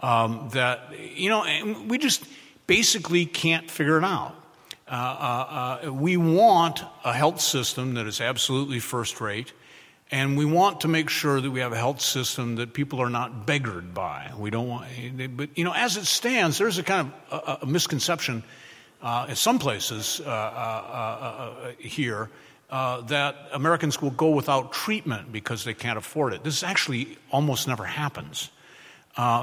um, 0.01 0.48
that 0.55 0.98
you 1.14 1.28
know, 1.28 1.44
we 1.86 1.98
just 1.98 2.24
basically 2.66 3.26
can't 3.26 3.70
figure 3.70 3.98
it 3.98 4.05
out. 4.05 4.34
Uh, 4.94 4.96
uh, 4.96 5.86
uh, 5.88 5.92
we 5.92 6.16
want 6.16 6.84
a 7.02 7.12
health 7.12 7.40
system 7.40 7.94
that 7.94 8.06
is 8.06 8.20
absolutely 8.20 8.78
first 8.78 9.20
rate, 9.20 9.52
and 10.12 10.38
we 10.38 10.44
want 10.44 10.82
to 10.82 10.86
make 10.86 11.10
sure 11.10 11.40
that 11.40 11.50
we 11.50 11.58
have 11.58 11.72
a 11.72 11.76
health 11.76 12.00
system 12.00 12.54
that 12.54 12.72
people 12.72 13.02
are 13.02 13.10
not 13.10 13.44
beggared 13.44 13.92
by. 13.92 14.30
We 14.38 14.50
don't 14.50 14.68
want, 14.68 15.36
but 15.36 15.58
you 15.58 15.64
know, 15.64 15.72
as 15.74 15.96
it 15.96 16.04
stands, 16.04 16.58
there's 16.58 16.78
a 16.78 16.84
kind 16.84 17.10
of 17.32 17.42
a, 17.48 17.58
a 17.62 17.66
misconception 17.66 18.44
uh, 19.02 19.26
in 19.28 19.34
some 19.34 19.58
places 19.58 20.20
uh, 20.20 21.72
here 21.76 22.30
that 22.70 23.34
Americans 23.52 24.00
will 24.00 24.12
go 24.12 24.28
without 24.28 24.72
treatment 24.72 25.32
because 25.32 25.64
they 25.64 25.74
can't 25.74 25.98
afford 25.98 26.34
it. 26.34 26.44
This 26.44 26.62
actually 26.62 27.18
almost 27.32 27.66
never 27.66 27.84
happens. 27.84 28.48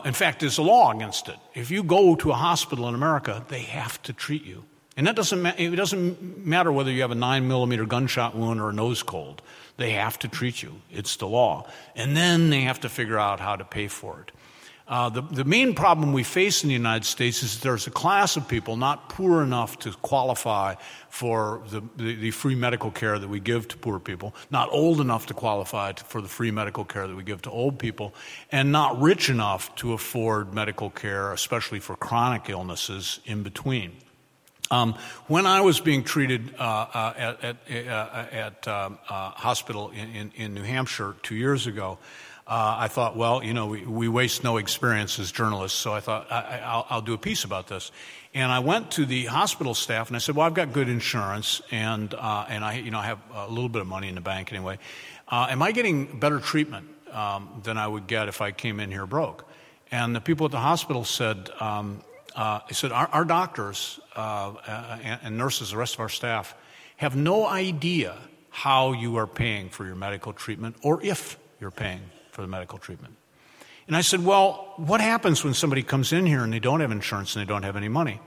in 0.05 0.13
fact, 0.13 0.39
there's 0.39 0.59
a 0.59 0.63
law 0.63 0.93
against 0.93 1.27
it. 1.27 1.35
If 1.55 1.71
you 1.71 1.83
go 1.83 2.15
to 2.15 2.31
a 2.31 2.35
hospital 2.35 2.87
in 2.87 2.95
America, 2.95 3.43
they 3.49 3.63
have 3.63 4.01
to 4.03 4.13
treat 4.13 4.45
you. 4.45 4.63
And 5.01 5.07
that 5.07 5.15
doesn't, 5.15 5.41
ma- 5.41 5.53
it 5.57 5.75
doesn't 5.75 6.45
matter 6.45 6.71
whether 6.71 6.91
you 6.91 7.01
have 7.01 7.09
a 7.09 7.15
nine 7.15 7.47
millimeter 7.47 7.87
gunshot 7.87 8.35
wound 8.35 8.61
or 8.61 8.69
a 8.69 8.71
nose 8.71 9.01
cold. 9.01 9.41
They 9.77 9.93
have 9.93 10.19
to 10.19 10.27
treat 10.27 10.61
you. 10.61 10.75
It's 10.91 11.15
the 11.15 11.25
law. 11.25 11.67
And 11.95 12.15
then 12.15 12.51
they 12.51 12.61
have 12.61 12.81
to 12.81 12.87
figure 12.87 13.17
out 13.17 13.39
how 13.39 13.55
to 13.55 13.65
pay 13.65 13.87
for 13.87 14.21
it. 14.21 14.31
Uh, 14.87 15.09
the, 15.09 15.23
the 15.23 15.43
main 15.43 15.73
problem 15.73 16.13
we 16.13 16.21
face 16.21 16.61
in 16.61 16.67
the 16.67 16.75
United 16.75 17.05
States 17.05 17.41
is 17.41 17.61
there's 17.61 17.87
a 17.87 17.89
class 17.89 18.37
of 18.37 18.47
people 18.47 18.77
not 18.77 19.09
poor 19.09 19.41
enough 19.41 19.79
to 19.79 19.91
qualify 20.03 20.75
for 21.09 21.63
the, 21.69 21.81
the, 21.97 22.13
the, 22.13 22.29
free 22.29 22.53
medical 22.53 22.91
care 22.91 23.17
that 23.17 23.27
we 23.27 23.39
give 23.39 23.67
to 23.69 23.77
poor 23.77 23.97
people, 23.97 24.35
not 24.51 24.69
old 24.71 25.01
enough 25.01 25.25
to 25.25 25.33
qualify 25.33 25.93
to, 25.93 26.03
for 26.03 26.21
the 26.21 26.27
free 26.27 26.51
medical 26.51 26.85
care 26.85 27.07
that 27.07 27.15
we 27.15 27.23
give 27.23 27.41
to 27.41 27.49
old 27.49 27.79
people, 27.79 28.13
and 28.51 28.71
not 28.71 29.01
rich 29.01 29.31
enough 29.31 29.73
to 29.77 29.93
afford 29.93 30.53
medical 30.53 30.91
care, 30.91 31.33
especially 31.33 31.79
for 31.79 31.95
chronic 31.95 32.51
illnesses 32.51 33.19
in 33.25 33.41
between. 33.41 33.93
Um, 34.72 34.95
when 35.27 35.45
I 35.45 35.60
was 35.60 35.81
being 35.81 36.06
treated 36.06 36.56
uh, 36.57 36.64
uh, 36.64 37.14
at, 37.18 37.43
at, 37.43 37.88
uh, 37.89 38.26
at 38.31 38.68
um, 38.69 38.99
hospital 39.03 39.89
in, 39.89 40.15
in, 40.15 40.31
in, 40.35 40.53
New 40.53 40.64
Hampshire 40.64 41.14
two 41.23 41.35
years 41.35 41.68
ago, 41.68 41.98
uh, 42.48 42.77
I 42.80 42.88
thought, 42.88 43.18
well, 43.18 43.43
you 43.43 43.53
know, 43.53 43.68
we, 43.68 43.85
we, 43.85 44.07
waste 44.07 44.45
no 44.45 44.56
experience 44.56 45.19
as 45.19 45.30
journalists, 45.30 45.77
so 45.77 45.93
I 45.93 45.99
thought 45.99 46.31
I, 46.31 46.85
will 46.89 47.02
do 47.02 47.14
a 47.14 47.18
piece 47.18 47.43
about 47.43 47.68
this. 47.68 47.91
And 48.34 48.49
I 48.49 48.60
went 48.60 48.91
to 48.91 49.06
the 49.06 49.26
hospital 49.26 49.73
staff 49.73 50.07
and 50.07 50.15
I 50.15 50.19
said, 50.19 50.38
well, 50.38 50.48
I've 50.48 50.53
got 50.53 50.72
good 50.72 50.88
insurance 50.88 51.61
and, 51.69 52.14
and 52.14 52.64
I, 52.64 52.81
you 52.81 52.91
know, 52.91 52.99
I 52.99 53.07
have 53.07 53.19
a 53.34 53.49
little 53.49 53.69
bit 53.69 53.81
of 53.81 53.88
money 53.88 54.07
in 54.07 54.15
the 54.15 54.22
bank 54.22 54.53
anyway. 54.53 54.80
am 55.30 55.61
I 55.61 55.73
getting 55.73 56.18
better 56.18 56.39
treatment 56.39 56.88
um, 57.11 57.61
than 57.64 57.77
I 57.77 57.88
would 57.89 58.07
get 58.07 58.30
if 58.30 58.39
I 58.39 58.52
came 58.52 58.80
in 58.80 58.89
here 58.89 59.06
broke? 59.06 59.45
And 59.91 60.15
the 60.15 60.22
people 60.22 60.45
at 60.45 60.52
the 60.52 60.60
hospital 60.60 61.03
said, 61.03 61.49
um, 61.60 62.02
uh, 62.35 62.59
he 62.67 62.73
said, 62.73 62.91
our, 62.91 63.07
our 63.07 63.25
doctors 63.25 63.99
uh, 64.15 64.53
and, 65.03 65.19
and 65.23 65.37
nurses, 65.37 65.71
the 65.71 65.77
rest 65.77 65.95
of 65.95 65.99
our 66.01 66.09
staff, 66.09 66.55
have 66.97 67.15
no 67.15 67.47
idea 67.47 68.15
how 68.49 68.91
you 68.91 69.17
are 69.17 69.27
paying 69.27 69.69
for 69.69 69.85
your 69.85 69.95
medical 69.95 70.33
treatment 70.33 70.75
or 70.83 71.01
if 71.03 71.37
you're 71.59 71.71
paying 71.71 72.01
for 72.31 72.41
the 72.41 72.47
medical 72.47 72.77
treatment. 72.77 73.15
And 73.87 73.95
I 73.95 74.01
said, 74.01 74.23
Well, 74.23 74.73
what 74.77 75.01
happens 75.01 75.43
when 75.43 75.53
somebody 75.53 75.83
comes 75.83 76.13
in 76.13 76.25
here 76.25 76.43
and 76.43 76.53
they 76.53 76.59
don't 76.59 76.81
have 76.81 76.91
insurance 76.91 77.35
and 77.35 77.45
they 77.45 77.51
don't 77.51 77.63
have 77.63 77.75
any 77.75 77.89
money? 77.89 78.19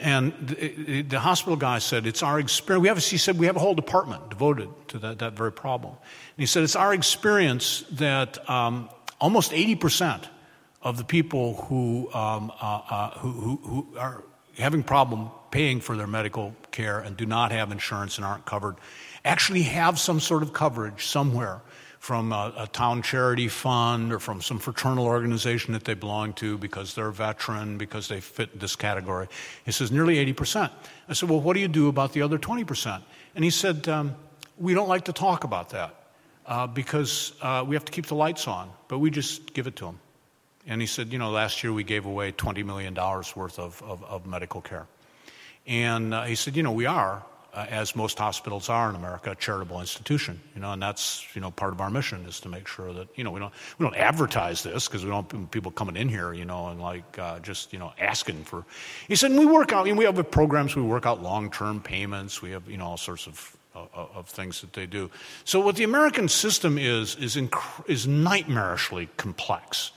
And 0.00 0.32
the, 0.40 1.02
the 1.02 1.20
hospital 1.20 1.56
guy 1.56 1.78
said, 1.78 2.06
It's 2.06 2.22
our 2.22 2.38
experience. 2.38 2.82
We 2.82 2.88
have, 2.88 2.98
he 2.98 3.16
said, 3.16 3.38
We 3.38 3.46
have 3.46 3.56
a 3.56 3.60
whole 3.60 3.74
department 3.74 4.30
devoted 4.30 4.68
to 4.88 4.98
that, 4.98 5.18
that 5.20 5.32
very 5.34 5.52
problem. 5.52 5.92
And 5.92 6.38
he 6.38 6.46
said, 6.46 6.62
It's 6.62 6.76
our 6.76 6.94
experience 6.94 7.84
that 7.92 8.48
um, 8.48 8.88
almost 9.20 9.52
80% 9.52 10.24
of 10.82 10.96
the 10.96 11.04
people 11.04 11.54
who, 11.64 12.12
um, 12.14 12.52
uh, 12.60 12.80
uh, 12.88 13.10
who, 13.18 13.30
who, 13.30 13.56
who 13.62 13.98
are 13.98 14.24
having 14.56 14.82
problem 14.82 15.30
paying 15.50 15.80
for 15.80 15.96
their 15.96 16.06
medical 16.06 16.54
care 16.70 16.98
and 16.98 17.16
do 17.16 17.26
not 17.26 17.52
have 17.52 17.72
insurance 17.72 18.16
and 18.16 18.24
aren't 18.24 18.44
covered 18.44 18.76
actually 19.24 19.62
have 19.62 19.98
some 19.98 20.20
sort 20.20 20.42
of 20.42 20.52
coverage 20.52 21.06
somewhere 21.06 21.60
from 21.98 22.32
a, 22.32 22.54
a, 22.56 22.66
town 22.68 23.02
charity 23.02 23.48
fund 23.48 24.12
or 24.12 24.18
from 24.18 24.40
some 24.40 24.58
fraternal 24.58 25.04
organization 25.04 25.72
that 25.72 25.84
they 25.84 25.94
belong 25.94 26.32
to 26.32 26.56
because 26.56 26.94
they're 26.94 27.08
a 27.08 27.12
veteran, 27.12 27.76
because 27.76 28.06
they 28.06 28.20
fit 28.20 28.58
this 28.60 28.76
category. 28.76 29.26
He 29.64 29.72
says, 29.72 29.90
nearly 29.90 30.24
80%. 30.32 30.70
I 31.08 31.12
said, 31.12 31.28
well, 31.28 31.40
what 31.40 31.54
do 31.54 31.60
you 31.60 31.68
do 31.68 31.88
about 31.88 32.12
the 32.12 32.22
other 32.22 32.38
20%? 32.38 33.02
And 33.34 33.44
he 33.44 33.50
said, 33.50 33.88
um, 33.88 34.14
we 34.56 34.74
don't 34.74 34.88
like 34.88 35.06
to 35.06 35.12
talk 35.12 35.42
about 35.42 35.70
that 35.70 35.94
uh, 36.46 36.68
because 36.68 37.32
uh, 37.42 37.64
we 37.66 37.74
have 37.74 37.84
to 37.84 37.92
keep 37.92 38.06
the 38.06 38.14
lights 38.14 38.46
on, 38.46 38.70
but 38.86 39.00
we 39.00 39.10
just 39.10 39.52
give 39.52 39.66
it 39.66 39.76
to 39.76 39.86
them. 39.86 39.98
And 40.68 40.82
he 40.82 40.86
said, 40.86 41.12
you 41.12 41.18
know, 41.18 41.30
last 41.30 41.64
year 41.64 41.72
we 41.72 41.82
gave 41.82 42.04
away 42.04 42.30
$20 42.30 42.64
million 42.64 42.94
worth 42.94 43.58
of, 43.58 43.82
of, 43.82 44.04
of 44.04 44.26
medical 44.26 44.60
care. 44.60 44.86
And 45.66 46.12
uh, 46.12 46.24
he 46.24 46.34
said, 46.34 46.56
you 46.56 46.62
know, 46.62 46.72
we 46.72 46.84
are, 46.84 47.24
uh, 47.54 47.66
as 47.70 47.96
most 47.96 48.18
hospitals 48.18 48.68
are 48.68 48.90
in 48.90 48.94
America, 48.94 49.30
a 49.30 49.34
charitable 49.34 49.80
institution. 49.80 50.40
You 50.54 50.60
know, 50.60 50.72
and 50.72 50.82
that's 50.82 51.26
you 51.34 51.40
know 51.40 51.50
part 51.50 51.72
of 51.72 51.80
our 51.80 51.90
mission 51.90 52.24
is 52.26 52.40
to 52.40 52.48
make 52.48 52.68
sure 52.68 52.92
that 52.92 53.08
you 53.16 53.24
know 53.24 53.30
we 53.30 53.40
don't 53.40 53.52
we 53.78 53.84
don't 53.84 53.96
advertise 53.96 54.62
this 54.62 54.86
because 54.86 55.04
we 55.04 55.10
don't 55.10 55.50
people 55.50 55.72
coming 55.72 55.96
in 55.96 56.08
here, 56.08 56.32
you 56.32 56.44
know, 56.44 56.68
and 56.68 56.80
like 56.80 57.18
uh, 57.18 57.38
just 57.40 57.72
you 57.72 57.78
know 57.78 57.92
asking 57.98 58.44
for. 58.44 58.64
He 59.08 59.16
said, 59.16 59.32
we 59.32 59.46
work 59.46 59.72
out. 59.72 59.86
You 59.86 59.94
know, 59.94 59.98
we 59.98 60.04
have 60.04 60.30
programs. 60.30 60.76
We 60.76 60.82
work 60.82 61.06
out 61.06 61.22
long 61.22 61.50
term 61.50 61.80
payments. 61.80 62.42
We 62.42 62.50
have 62.50 62.68
you 62.68 62.76
know 62.76 62.86
all 62.86 62.98
sorts 62.98 63.26
of 63.26 63.56
of 63.94 64.28
things 64.28 64.60
that 64.60 64.72
they 64.72 64.86
do. 64.86 65.10
So 65.44 65.60
what 65.60 65.76
the 65.76 65.84
American 65.84 66.28
system 66.28 66.78
is 66.78 67.16
is 67.16 67.36
inc- 67.36 67.88
is 67.88 68.06
nightmarishly 68.06 69.08
complex 69.16 69.92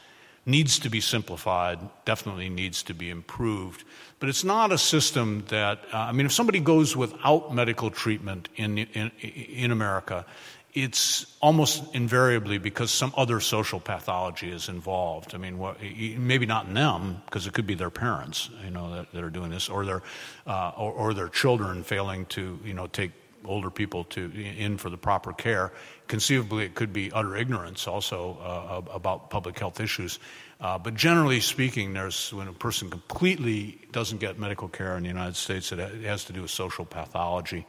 needs 0.46 0.80
to 0.80 0.90
be 0.90 1.02
simplified, 1.02 1.80
definitely 2.06 2.50
needs 2.50 2.84
to 2.84 2.94
be 2.94 3.10
improved. 3.10 3.84
But 4.20 4.30
it's 4.30 4.44
not 4.44 4.72
a 4.72 4.78
system 4.78 5.46
that, 5.50 5.80
uh, 5.94 5.98
I 5.98 6.12
mean, 6.12 6.26
if 6.26 6.32
somebody 6.32 6.60
goes 6.60 6.96
without 6.96 7.54
medical 7.54 7.90
treatment 7.90 8.50
in, 8.56 8.78
in, 8.78 9.12
in 9.20 9.72
America, 9.72 10.26
it's 10.74 11.26
almost 11.42 11.94
invariably 11.94 12.58
because 12.58 12.92
some 12.92 13.14
other 13.18 13.40
social 13.40 13.80
pathology 13.80 14.50
is 14.50 14.70
involved. 14.70 15.36
I 15.36 15.38
mean, 15.38 15.58
what, 15.58 15.82
maybe 15.82 16.46
not 16.46 16.68
in 16.68 16.74
them, 16.74 17.22
because 17.26 17.46
it 17.46 17.54
could 17.54 17.68
be 17.68 17.74
their 17.76 17.90
parents, 17.90 18.50
you 18.64 18.72
know, 18.72 18.96
that, 18.96 19.12
that 19.12 19.24
are 19.24 19.30
doing 19.30 19.50
this, 19.50 19.70
or 19.70 19.86
their, 19.86 20.02
uh, 20.48 20.72
or, 20.78 20.92
or, 20.94 21.14
their 21.14 21.28
children 21.28 21.84
failing 21.84 22.26
to, 22.28 22.58
you 22.64 22.74
know, 22.74 22.88
take 22.88 23.12
older 23.46 23.70
people 23.70 24.04
to 24.06 24.32
in 24.32 24.78
for 24.78 24.90
the 24.90 24.98
proper 24.98 25.34
care. 25.34 25.72
Conceivably, 26.08 26.66
it 26.66 26.76
could 26.76 26.94
be 26.94 27.12
utter 27.12 27.36
ignorance 27.36 27.88
also 27.88 28.38
uh, 28.42 28.82
about 28.94 29.30
public 29.30 29.58
health 29.58 29.80
issues. 29.80 30.20
Uh, 30.60 30.78
but 30.78 30.94
generally 30.94 31.40
speaking, 31.40 31.94
there's 31.94 32.32
when 32.34 32.48
a 32.48 32.54
person 32.54 32.90
completely 32.90 33.80
doesn't 33.92 34.20
get 34.20 34.38
medical 34.38 34.68
care 34.68 34.96
in 34.96 35.04
the 35.04 35.10
United 35.10 35.36
States, 35.36 35.72
it, 35.72 35.80
has 36.04 36.26
to 36.26 36.34
do 36.34 36.44
with 36.44 36.52
social 36.52 36.86
pathology. 36.86 37.66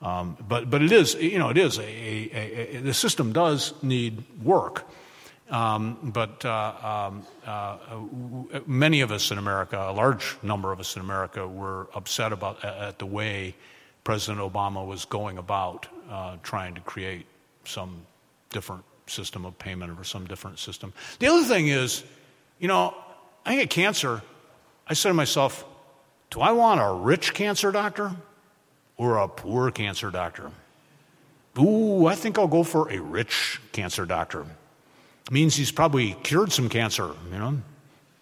Um, 0.00 0.36
but 0.48 0.68
but 0.68 0.82
it 0.82 0.90
is 0.90 1.14
you 1.14 1.38
know 1.38 1.50
it 1.50 1.58
is 1.58 1.78
a, 1.78 1.82
a, 1.82 2.76
a 2.76 2.80
the 2.80 2.94
system 2.94 3.32
does 3.32 3.72
need 3.82 4.24
work. 4.42 4.86
Um, 5.52 5.98
but 6.02 6.44
uh, 6.46 7.10
um, 7.12 7.26
uh, 7.44 7.76
many 8.66 9.02
of 9.02 9.12
us 9.12 9.30
in 9.30 9.36
America, 9.36 9.76
a 9.78 9.92
large 9.92 10.36
number 10.42 10.72
of 10.72 10.80
us 10.80 10.96
in 10.96 11.02
America, 11.02 11.46
were 11.46 11.88
upset 11.94 12.32
about 12.32 12.64
at 12.64 12.98
the 12.98 13.04
way 13.04 13.54
President 14.04 14.40
Obama 14.40 14.84
was 14.86 15.04
going 15.04 15.38
about 15.38 15.86
uh, 16.10 16.36
trying 16.42 16.74
to 16.74 16.80
create 16.80 17.26
some 17.64 18.04
different 18.50 18.84
system 19.06 19.44
of 19.44 19.58
payment 19.58 19.98
or 19.98 20.04
some 20.04 20.26
different 20.26 20.58
system. 20.58 20.92
The 21.18 21.28
other 21.28 21.44
thing 21.44 21.68
is, 21.68 22.04
you 22.58 22.68
know, 22.68 22.94
I 23.44 23.56
get 23.56 23.70
cancer. 23.70 24.22
I 24.86 24.94
said 24.94 25.10
to 25.10 25.14
myself, 25.14 25.64
do 26.30 26.40
I 26.40 26.52
want 26.52 26.80
a 26.80 26.92
rich 26.92 27.34
cancer 27.34 27.70
doctor 27.70 28.12
or 28.96 29.18
a 29.18 29.28
poor 29.28 29.70
cancer 29.70 30.10
doctor? 30.10 30.50
Ooh, 31.58 32.06
I 32.06 32.14
think 32.14 32.38
I'll 32.38 32.48
go 32.48 32.62
for 32.62 32.90
a 32.90 32.98
rich 32.98 33.60
cancer 33.72 34.06
doctor. 34.06 34.46
It 35.26 35.32
means 35.32 35.54
he's 35.54 35.70
probably 35.70 36.14
cured 36.22 36.50
some 36.50 36.68
cancer, 36.68 37.10
you 37.30 37.38
know. 37.38 37.60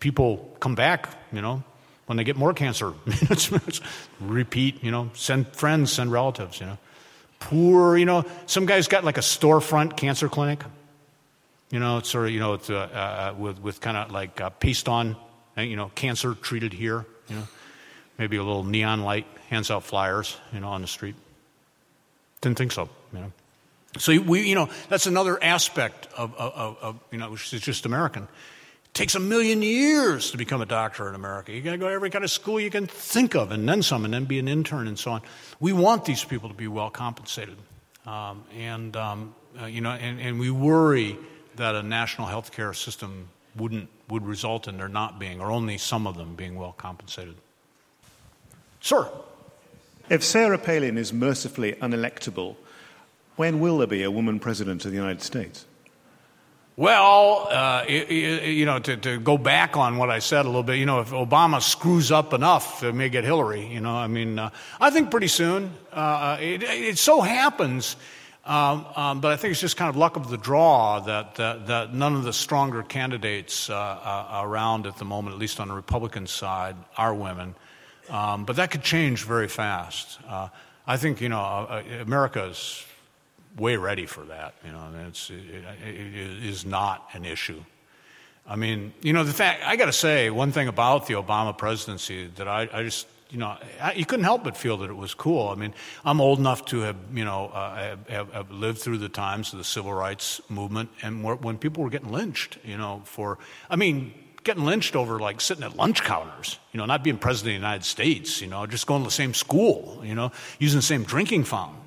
People 0.01 0.57
come 0.61 0.75
back, 0.75 1.09
you 1.33 1.41
know, 1.41 1.63
when 2.11 2.17
they 2.17 2.25
get 2.25 2.35
more 2.35 2.53
cancer. 2.53 2.93
repeat, 4.21 4.83
you 4.83 4.91
know, 4.91 5.11
send 5.15 5.47
friends, 5.55 5.93
send 5.93 6.11
relatives, 6.11 6.59
you 6.59 6.67
know. 6.67 6.77
Poor, 7.39 7.97
you 7.97 8.05
know, 8.05 8.25
some 8.47 8.67
guy's 8.67 8.89
got 8.89 9.05
like 9.05 9.17
a 9.17 9.21
storefront 9.21 9.97
cancer 9.97 10.29
clinic. 10.29 10.61
You 11.71 11.79
know, 11.79 11.99
it's 11.99 12.11
sort 12.11 12.27
of, 12.27 12.33
you 12.33 12.41
know, 12.41 12.55
it's, 12.55 12.69
uh, 12.69 12.75
uh, 12.75 13.35
with, 13.39 13.61
with 13.61 13.81
kind 13.81 13.97
of 13.97 14.11
like 14.11 14.41
uh, 14.41 14.51
paste 14.51 14.89
on, 14.89 15.15
uh, 15.57 15.61
you 15.61 15.77
know, 15.77 15.93
cancer 15.95 16.35
treated 16.35 16.73
here, 16.73 17.07
you 17.29 17.37
know. 17.37 17.47
Maybe 18.19 18.39
a 18.39 18.43
little 18.43 18.65
neon 18.65 19.03
light, 19.03 19.29
hands 19.49 19.71
out 19.71 19.85
flyers, 19.85 20.37
you 20.53 20.59
know, 20.59 20.71
on 20.71 20.81
the 20.81 20.89
street. 20.89 21.15
Didn't 22.41 22.59
think 22.59 22.73
so, 22.73 22.89
you 23.13 23.21
know. 23.21 23.33
So 23.99 24.21
we, 24.21 24.49
you 24.49 24.57
know, 24.57 24.69
that's 24.89 25.07
another 25.07 25.41
aspect 25.41 26.09
of, 26.17 26.35
of, 26.35 26.77
of 26.83 27.01
you 27.13 27.19
know, 27.19 27.31
which 27.31 27.55
is 27.55 27.61
just 27.61 27.87
American. 27.87 28.27
It 28.91 28.95
takes 28.95 29.15
a 29.15 29.21
million 29.21 29.63
years 29.63 30.33
to 30.33 30.37
become 30.37 30.61
a 30.61 30.67
doctor 30.67 31.09
in 31.09 31.15
America. 31.15 31.53
You 31.53 31.63
got 31.63 31.71
to 31.71 31.79
go 31.79 31.89
to 31.89 31.95
every 31.95 32.11
kind 32.11 32.25
of 32.25 32.31
school 32.31 32.59
you 32.59 32.71
can 32.71 32.89
think 32.89 33.37
of, 33.37 33.53
and 33.53 33.69
then 33.69 33.83
some, 33.83 34.05
and 34.05 34.13
then 34.13 34.25
be 34.25 34.41
an 34.41 34.49
intern 34.49 34.89
and 34.89 34.99
so 34.99 35.13
on. 35.13 35.23
We 35.61 35.73
want 35.73 36.05
these 36.05 36.25
people 36.25 36.49
to 36.49 36.55
be 36.55 36.67
well 36.67 36.91
compensated, 36.91 37.57
um, 38.05 38.43
and 38.59 38.97
um, 38.97 39.35
uh, 39.61 39.67
you 39.67 39.81
know, 39.81 39.93
and, 39.93 40.21
and 40.21 40.41
we 40.41 40.51
worry 40.51 41.17
that 41.55 41.77
a 41.77 41.83
national 41.83 42.27
health 42.27 42.51
care 42.51 42.73
system 42.75 43.29
wouldn't 43.55 43.89
would 44.09 44.27
result 44.27 44.67
in 44.67 44.77
there 44.77 44.89
not 44.89 45.21
being, 45.21 45.41
or 45.41 45.53
only 45.53 45.79
some 45.79 46.09
of 46.09 46.17
them 46.17 46.35
being 46.35 46.57
well 46.57 46.73
compensated. 46.73 47.37
Sir. 48.81 49.09
If 50.09 50.25
Sarah 50.25 50.59
Palin 50.59 50.99
is 50.99 51.13
mercifully 51.13 51.75
unelectable, 51.75 52.57
when 53.37 53.61
will 53.61 53.79
there 53.79 53.87
be 53.87 54.03
a 54.03 54.11
woman 54.11 54.41
president 54.41 54.85
of 54.85 54.91
the 54.91 54.97
United 54.97 55.23
States? 55.23 55.65
Well, 56.77 57.49
uh, 57.51 57.85
you 57.89 58.65
know, 58.65 58.79
to, 58.79 58.97
to, 58.97 59.21
go 59.21 59.37
back 59.37 59.77
on 59.77 59.99
what 59.99 60.09
I 60.09 60.21
said 60.21 60.47
a 60.47 60.49
little 60.49 60.63
bit, 60.63 60.79
you 60.79 60.87
know, 60.87 61.01
if 61.01 61.11
Obama 61.11 61.61
screws 61.61 62.11
up 62.11 62.33
enough, 62.33 62.83
it 62.83 62.95
may 62.95 63.09
get 63.09 63.25
Hillary. 63.25 63.67
You 63.67 63.81
know, 63.81 63.95
I 63.95 64.07
mean, 64.07 64.39
uh, 64.39 64.51
I 64.81 64.91
think 64.91 65.11
pretty 65.11 65.27
soon. 65.27 65.75
Uh, 65.93 66.39
it, 66.41 66.63
it, 66.63 66.99
so 66.99 67.21
happens, 67.21 67.97
um, 68.47 68.87
um, 68.97 69.21
but 69.21 69.33
I 69.33 69.37
think 69.37 69.51
it's 69.53 69.61
just 69.61 69.77
kind 69.77 69.91
of 69.91 69.97
luck 69.97 70.17
of 70.17 70.31
the 70.31 70.39
draw 70.39 71.01
that 71.01 71.35
that, 71.35 71.67
that 71.67 71.93
none 71.93 72.15
of 72.15 72.23
the 72.23 72.33
stronger 72.33 72.83
candidates 72.83 73.69
uh, 73.69 73.75
uh, 73.75 74.41
around 74.43 74.87
at 74.87 74.97
the 74.97 75.05
moment, 75.05 75.35
at 75.35 75.41
least 75.41 75.61
on 75.61 75.69
the 75.69 75.75
Republican 75.75 76.27
side, 76.27 76.77
are 76.97 77.15
women. 77.15 77.57
Um, 78.09 78.45
but 78.45 78.57
that 78.57 78.71
could 78.71 78.83
change 78.83 79.25
very 79.25 79.49
fast. 79.49 80.19
Uh, 80.27 80.49
I 80.87 80.97
think 80.97 81.21
you 81.21 81.29
know, 81.29 81.83
America 82.01 82.45
is 82.45 82.87
way 83.57 83.77
ready 83.77 84.07
for 84.07 84.25
that. 84.25 84.55
You 84.65 84.73
know, 84.73 84.91
it's, 85.09 85.31
it, 85.31 85.37
it 85.87 86.45
is 86.45 86.65
not 86.65 87.09
an 87.13 87.25
issue. 87.25 87.63
I 88.47 88.57
mean, 88.57 88.93
you 89.01 89.13
know, 89.13 89.23
the 89.23 89.33
fact, 89.33 89.63
I 89.65 89.77
got 89.77 89.87
to 89.87 89.93
say, 89.93 90.31
one 90.31 90.53
thing 90.53 90.69
about 90.69 91.07
the 91.07 91.15
Obama 91.15 91.57
presidency 91.57 92.27
that 92.37 92.49
I, 92.49 92.69
I 92.73 92.83
just, 92.83 93.07
you 93.31 93.39
know, 93.39 93.57
I, 93.81 93.93
you 93.93 94.05
couldn't 94.05 94.25
help 94.25 94.43
but 94.43 94.57
feel 94.57 94.79
that 94.79 94.91
it 94.91 94.97
was 94.97 95.15
cool. 95.15 95.49
I 95.49 95.55
mean, 95.55 95.73
I'm 96.05 96.21
old 96.21 96.39
enough 96.41 96.65
to 96.67 96.81
have, 96.81 96.97
you 97.15 97.25
know, 97.25 97.49
uh, 97.55 97.97
have, 98.09 98.33
have, 98.33 98.51
lived 98.51 98.79
through 98.79 98.99
the 98.99 99.09
times 99.09 99.53
of 99.53 99.59
the 99.59 99.65
civil 99.65 99.93
rights 99.93 100.41
movement 100.49 100.91
and 101.03 101.23
when 101.23 101.59
people 101.59 101.85
were 101.85 101.91
getting 101.91 102.11
lynched, 102.11 102.59
you 102.65 102.77
know, 102.77 103.03
for, 103.05 103.39
I 103.69 103.77
mean, 103.77 104.13
getting 104.43 104.65
lynched 104.65 104.97
over 104.97 105.21
like 105.21 105.41
sitting 105.41 105.63
at 105.63 105.77
lunch 105.77 106.03
counters, 106.03 106.59
you 106.73 106.79
know, 106.79 106.87
not 106.87 107.05
being 107.05 107.19
president 107.19 107.55
of 107.55 107.61
the 107.61 107.67
United 107.67 107.85
States, 107.85 108.41
you 108.41 108.49
know, 108.49 108.67
just 108.67 108.87
going 108.87 109.03
to 109.03 109.07
the 109.07 109.13
same 109.13 109.35
school, 109.35 110.01
you 110.03 110.15
know, 110.15 110.33
using 110.59 110.79
the 110.79 110.83
same 110.83 111.05
drinking 111.05 111.45
fountain. 111.45 111.80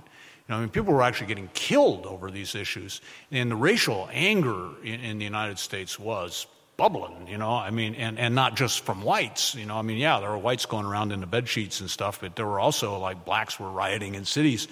You 0.48 0.54
know, 0.54 0.58
I 0.58 0.60
mean, 0.62 0.70
people 0.70 0.94
were 0.94 1.04
actually 1.04 1.28
getting 1.28 1.50
killed 1.54 2.06
over 2.06 2.30
these 2.30 2.54
issues. 2.54 3.00
And 3.32 3.50
the 3.50 3.56
racial 3.56 4.10
anger 4.12 4.70
in, 4.84 5.00
in 5.00 5.18
the 5.18 5.24
United 5.24 5.58
States 5.58 5.98
was 5.98 6.48
bubbling, 6.76 7.28
you 7.28 7.38
know. 7.38 7.52
I 7.52 7.70
mean, 7.70 7.96
and, 7.96 8.20
and 8.20 8.36
not 8.36 8.56
just 8.56 8.82
from 8.82 9.04
whites, 9.04 9.56
you 9.56 9.66
know. 9.66 9.78
I 9.78 9.84
mean, 9.84 9.98
yeah, 9.98 10.20
there 10.20 10.30
were 10.30 10.38
whites 10.38 10.66
going 10.66 10.86
around 10.86 11.12
in 11.12 11.22
the 11.22 11.28
bed 11.28 11.48
sheets 11.48 11.80
and 11.80 11.90
stuff, 11.90 12.20
but 12.22 12.36
there 12.36 12.46
were 12.46 12.60
also 12.60 12.98
like 12.98 13.26
blacks 13.26 13.60
were 13.60 13.70
rioting 13.70 14.16
in 14.16 14.26
cities 14.26 14.68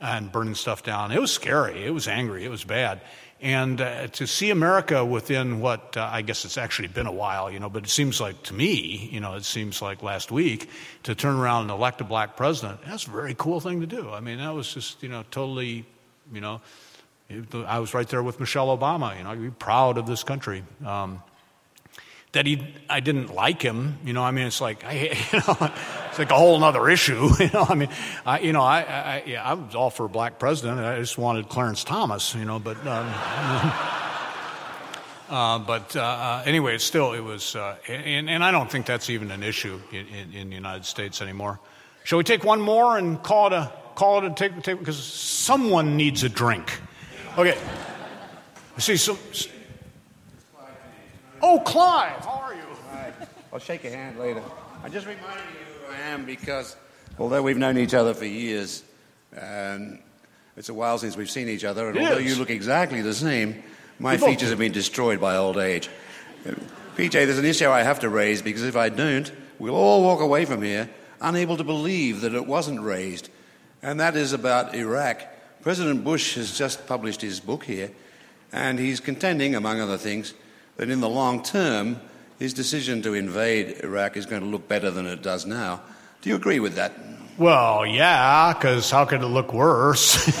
and 0.00 0.30
burning 0.30 0.54
stuff 0.54 0.82
down. 0.82 1.10
It 1.10 1.20
was 1.20 1.32
scary. 1.32 1.84
It 1.84 1.90
was 1.90 2.06
angry. 2.06 2.44
It 2.44 2.50
was 2.50 2.64
bad. 2.64 3.00
And 3.40 3.80
uh, 3.80 4.06
to 4.08 4.26
see 4.26 4.50
America 4.50 5.04
within 5.04 5.60
what 5.60 5.96
uh, 5.96 6.08
I 6.10 6.22
guess 6.22 6.44
it's 6.46 6.56
actually 6.56 6.88
been 6.88 7.06
a 7.06 7.12
while, 7.12 7.50
you 7.50 7.60
know, 7.60 7.68
but 7.68 7.84
it 7.84 7.90
seems 7.90 8.20
like 8.20 8.42
to 8.44 8.54
me, 8.54 9.10
you 9.12 9.20
know, 9.20 9.34
it 9.34 9.44
seems 9.44 9.82
like 9.82 10.02
last 10.02 10.32
week 10.32 10.70
to 11.02 11.14
turn 11.14 11.36
around 11.36 11.62
and 11.62 11.70
elect 11.70 12.00
a 12.00 12.04
black 12.04 12.36
president, 12.36 12.80
that's 12.86 13.06
a 13.06 13.10
very 13.10 13.34
cool 13.36 13.60
thing 13.60 13.80
to 13.80 13.86
do. 13.86 14.10
I 14.10 14.20
mean, 14.20 14.38
that 14.38 14.54
was 14.54 14.72
just, 14.72 15.02
you 15.02 15.10
know, 15.10 15.22
totally, 15.30 15.84
you 16.32 16.40
know, 16.40 16.62
I 17.66 17.78
was 17.78 17.92
right 17.92 18.08
there 18.08 18.22
with 18.22 18.40
Michelle 18.40 18.76
Obama, 18.76 19.16
you 19.18 19.24
know, 19.24 19.30
I'd 19.30 19.42
be 19.42 19.50
proud 19.50 19.98
of 19.98 20.06
this 20.06 20.22
country. 20.22 20.62
Um, 20.84 21.22
that 22.32 22.46
he, 22.46 22.66
I 22.90 23.00
didn't 23.00 23.34
like 23.34 23.62
him. 23.62 23.98
You 24.04 24.12
know, 24.12 24.22
I 24.22 24.30
mean, 24.30 24.46
it's 24.46 24.60
like, 24.60 24.84
I, 24.84 25.16
you 25.32 25.38
know, 25.46 25.72
it's 26.16 26.18
like 26.18 26.30
a 26.30 26.34
whole 26.34 26.64
other 26.64 26.88
issue. 26.88 27.28
You 27.38 27.50
know, 27.52 27.66
I 27.68 27.74
mean, 27.74 27.90
I, 28.24 28.38
you 28.40 28.54
know, 28.54 28.62
I, 28.62 28.80
I, 28.80 29.22
yeah, 29.26 29.44
I 29.44 29.52
was 29.52 29.74
all 29.74 29.90
for 29.90 30.06
a 30.06 30.08
black 30.08 30.38
president. 30.38 30.80
I 30.80 30.98
just 30.98 31.18
wanted 31.18 31.50
Clarence 31.50 31.84
Thomas, 31.84 32.34
you 32.34 32.46
know, 32.46 32.58
but, 32.58 32.78
um, 32.86 33.06
uh, 35.28 35.58
but 35.58 35.94
uh, 35.94 36.42
anyway, 36.46 36.76
it's 36.76 36.84
still, 36.84 37.12
it 37.12 37.20
was, 37.20 37.54
uh, 37.54 37.76
and, 37.86 38.30
and 38.30 38.42
I 38.42 38.50
don't 38.50 38.70
think 38.70 38.86
that's 38.86 39.10
even 39.10 39.30
an 39.30 39.42
issue 39.42 39.78
in, 39.92 40.06
in, 40.06 40.32
in, 40.32 40.48
the 40.48 40.54
United 40.54 40.86
States 40.86 41.20
anymore. 41.20 41.60
Shall 42.04 42.16
we 42.16 42.24
take 42.24 42.42
one 42.42 42.62
more 42.62 42.96
and 42.96 43.22
call 43.22 43.48
it 43.48 43.52
a, 43.52 43.70
call 43.94 44.24
it 44.24 44.32
a 44.32 44.34
take, 44.34 44.54
because 44.78 44.96
someone 44.96 45.98
needs 45.98 46.22
a 46.22 46.30
drink. 46.30 46.80
Okay. 47.36 47.58
See, 48.78 48.96
some, 48.96 49.18
Oh, 51.42 51.60
Clive, 51.60 52.24
how 52.24 52.42
are 52.42 52.54
you? 52.54 52.62
I'll 53.52 53.58
shake 53.58 53.84
your 53.84 53.92
hand 53.92 54.18
later. 54.18 54.42
I 54.82 54.88
just 54.88 55.06
reminded 55.06 55.44
you 55.52 55.75
I 55.90 56.00
am 56.08 56.24
because 56.24 56.76
although 57.18 57.42
we've 57.42 57.56
known 57.56 57.78
each 57.78 57.94
other 57.94 58.14
for 58.14 58.24
years, 58.24 58.82
um, 59.40 59.98
it's 60.56 60.68
a 60.68 60.74
while 60.74 60.98
since 60.98 61.16
we've 61.16 61.30
seen 61.30 61.48
each 61.48 61.64
other, 61.64 61.88
and 61.88 61.96
It 61.96 62.02
although 62.02 62.18
you 62.18 62.34
look 62.36 62.50
exactly 62.50 63.02
the 63.02 63.14
same, 63.14 63.62
my 63.98 64.14
You 64.14 64.18
both 64.18 64.28
features 64.30 64.50
have 64.50 64.58
been 64.58 64.72
destroyed 64.72 65.20
by 65.20 65.36
old 65.36 65.58
age. 65.58 65.88
Uh, 66.46 66.52
PJ, 66.96 67.12
there's 67.12 67.38
an 67.38 67.44
issue 67.44 67.68
I 67.68 67.82
have 67.82 68.00
to 68.00 68.08
raise 68.08 68.42
because 68.42 68.62
if 68.62 68.76
I 68.76 68.88
don't, 68.88 69.30
we'll 69.58 69.74
all 69.74 70.02
walk 70.02 70.20
away 70.20 70.44
from 70.44 70.62
here 70.62 70.88
unable 71.20 71.56
to 71.56 71.64
believe 71.64 72.20
that 72.22 72.34
it 72.34 72.46
wasn't 72.46 72.80
raised, 72.80 73.30
and 73.82 74.00
that 74.00 74.16
is 74.16 74.32
about 74.32 74.74
Iraq. 74.74 75.22
President 75.62 76.04
Bush 76.04 76.34
has 76.34 76.56
just 76.56 76.86
published 76.86 77.20
his 77.20 77.40
book 77.40 77.64
here, 77.64 77.90
and 78.52 78.78
he's 78.78 79.00
contending, 79.00 79.54
among 79.54 79.80
other 79.80 79.96
things, 79.96 80.34
that 80.76 80.90
in 80.90 81.00
the 81.00 81.08
long 81.08 81.42
term, 81.42 82.00
his 82.38 82.52
decision 82.54 83.02
to 83.02 83.14
invade 83.14 83.80
Iraq 83.82 84.16
is 84.16 84.26
going 84.26 84.42
to 84.42 84.48
look 84.48 84.68
better 84.68 84.90
than 84.90 85.06
it 85.06 85.22
does 85.22 85.46
now. 85.46 85.80
Do 86.22 86.30
you 86.30 86.36
agree 86.36 86.60
with 86.60 86.74
that? 86.74 86.92
Well, 87.38 87.84
yeah, 87.86 88.54
because 88.54 88.90
how 88.90 89.04
could 89.04 89.22
it 89.22 89.26
look 89.26 89.52
worse? 89.52 90.16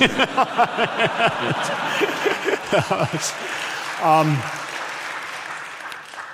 um, 4.02 4.38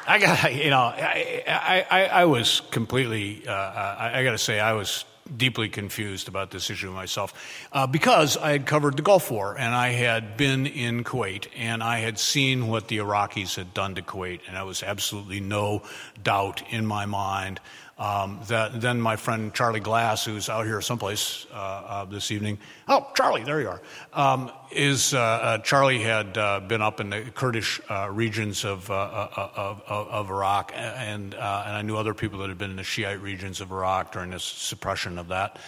I 0.06 0.18
got, 0.20 0.54
you 0.54 0.70
know, 0.70 0.92
I, 0.96 1.84
I, 1.90 2.04
I, 2.06 2.24
was 2.26 2.62
completely, 2.70 3.42
uh, 3.46 3.52
I, 3.52 4.20
I 4.20 4.24
got 4.24 4.32
to 4.32 4.38
say, 4.38 4.60
I 4.60 4.72
was 4.74 5.04
deeply 5.36 5.68
confused 5.68 6.28
about 6.28 6.50
this 6.50 6.70
issue 6.70 6.90
myself 6.90 7.66
uh, 7.72 7.86
because 7.86 8.36
I 8.36 8.52
had 8.52 8.66
covered 8.66 8.96
the 8.96 9.02
Gulf 9.02 9.30
War 9.30 9.56
and 9.58 9.74
I 9.74 9.88
had 9.88 10.36
been 10.36 10.66
in 10.66 11.04
Kuwait 11.04 11.48
and 11.56 11.82
I 11.82 11.98
had 11.98 12.18
seen 12.18 12.68
what 12.68 12.88
the 12.88 12.98
Iraqis 12.98 13.56
had 13.56 13.74
done 13.74 13.94
to 13.94 14.02
Kuwait, 14.02 14.40
and 14.48 14.56
I 14.56 14.62
was 14.62 14.82
absolutely 14.82 15.40
no 15.40 15.82
doubt 16.22 16.62
in 16.70 16.86
my 16.86 17.06
mind 17.06 17.60
um, 17.98 18.40
that 18.48 18.80
then 18.80 19.00
my 19.00 19.16
friend 19.16 19.54
Charlie 19.54 19.80
Glass, 19.80 20.24
who's 20.24 20.48
out 20.48 20.66
here 20.66 20.80
someplace 20.80 21.46
uh, 21.52 21.56
uh, 21.56 22.04
this 22.04 22.30
evening, 22.30 22.58
oh, 22.88 23.08
Charlie, 23.14 23.44
there 23.44 23.60
you 23.60 23.68
are, 23.68 23.82
um, 24.12 24.50
is 24.72 25.14
uh, 25.14 25.20
uh, 25.20 25.58
Charlie 25.58 26.02
had 26.02 26.36
uh, 26.36 26.60
been 26.60 26.82
up 26.82 27.00
in 27.00 27.10
the 27.10 27.22
Kurdish 27.34 27.80
regions 28.10 28.64
of, 28.64 28.90
of, 28.90 29.82
of, 29.86 30.30
Iraq, 30.30 30.72
and, 30.74 31.34
and 31.34 31.40
I 31.40 31.82
knew 31.82 31.96
other 31.96 32.14
people 32.14 32.40
that 32.40 32.48
had 32.48 32.58
been 32.58 32.70
in 32.70 32.76
the 32.76 32.84
Shiite 32.84 33.20
regions 33.20 33.60
of 33.60 33.70
Iraq 33.70 34.12
during 34.12 34.30
this 34.30 34.44
suppression 34.44 35.18
of 35.18 35.28
that. 35.28 35.58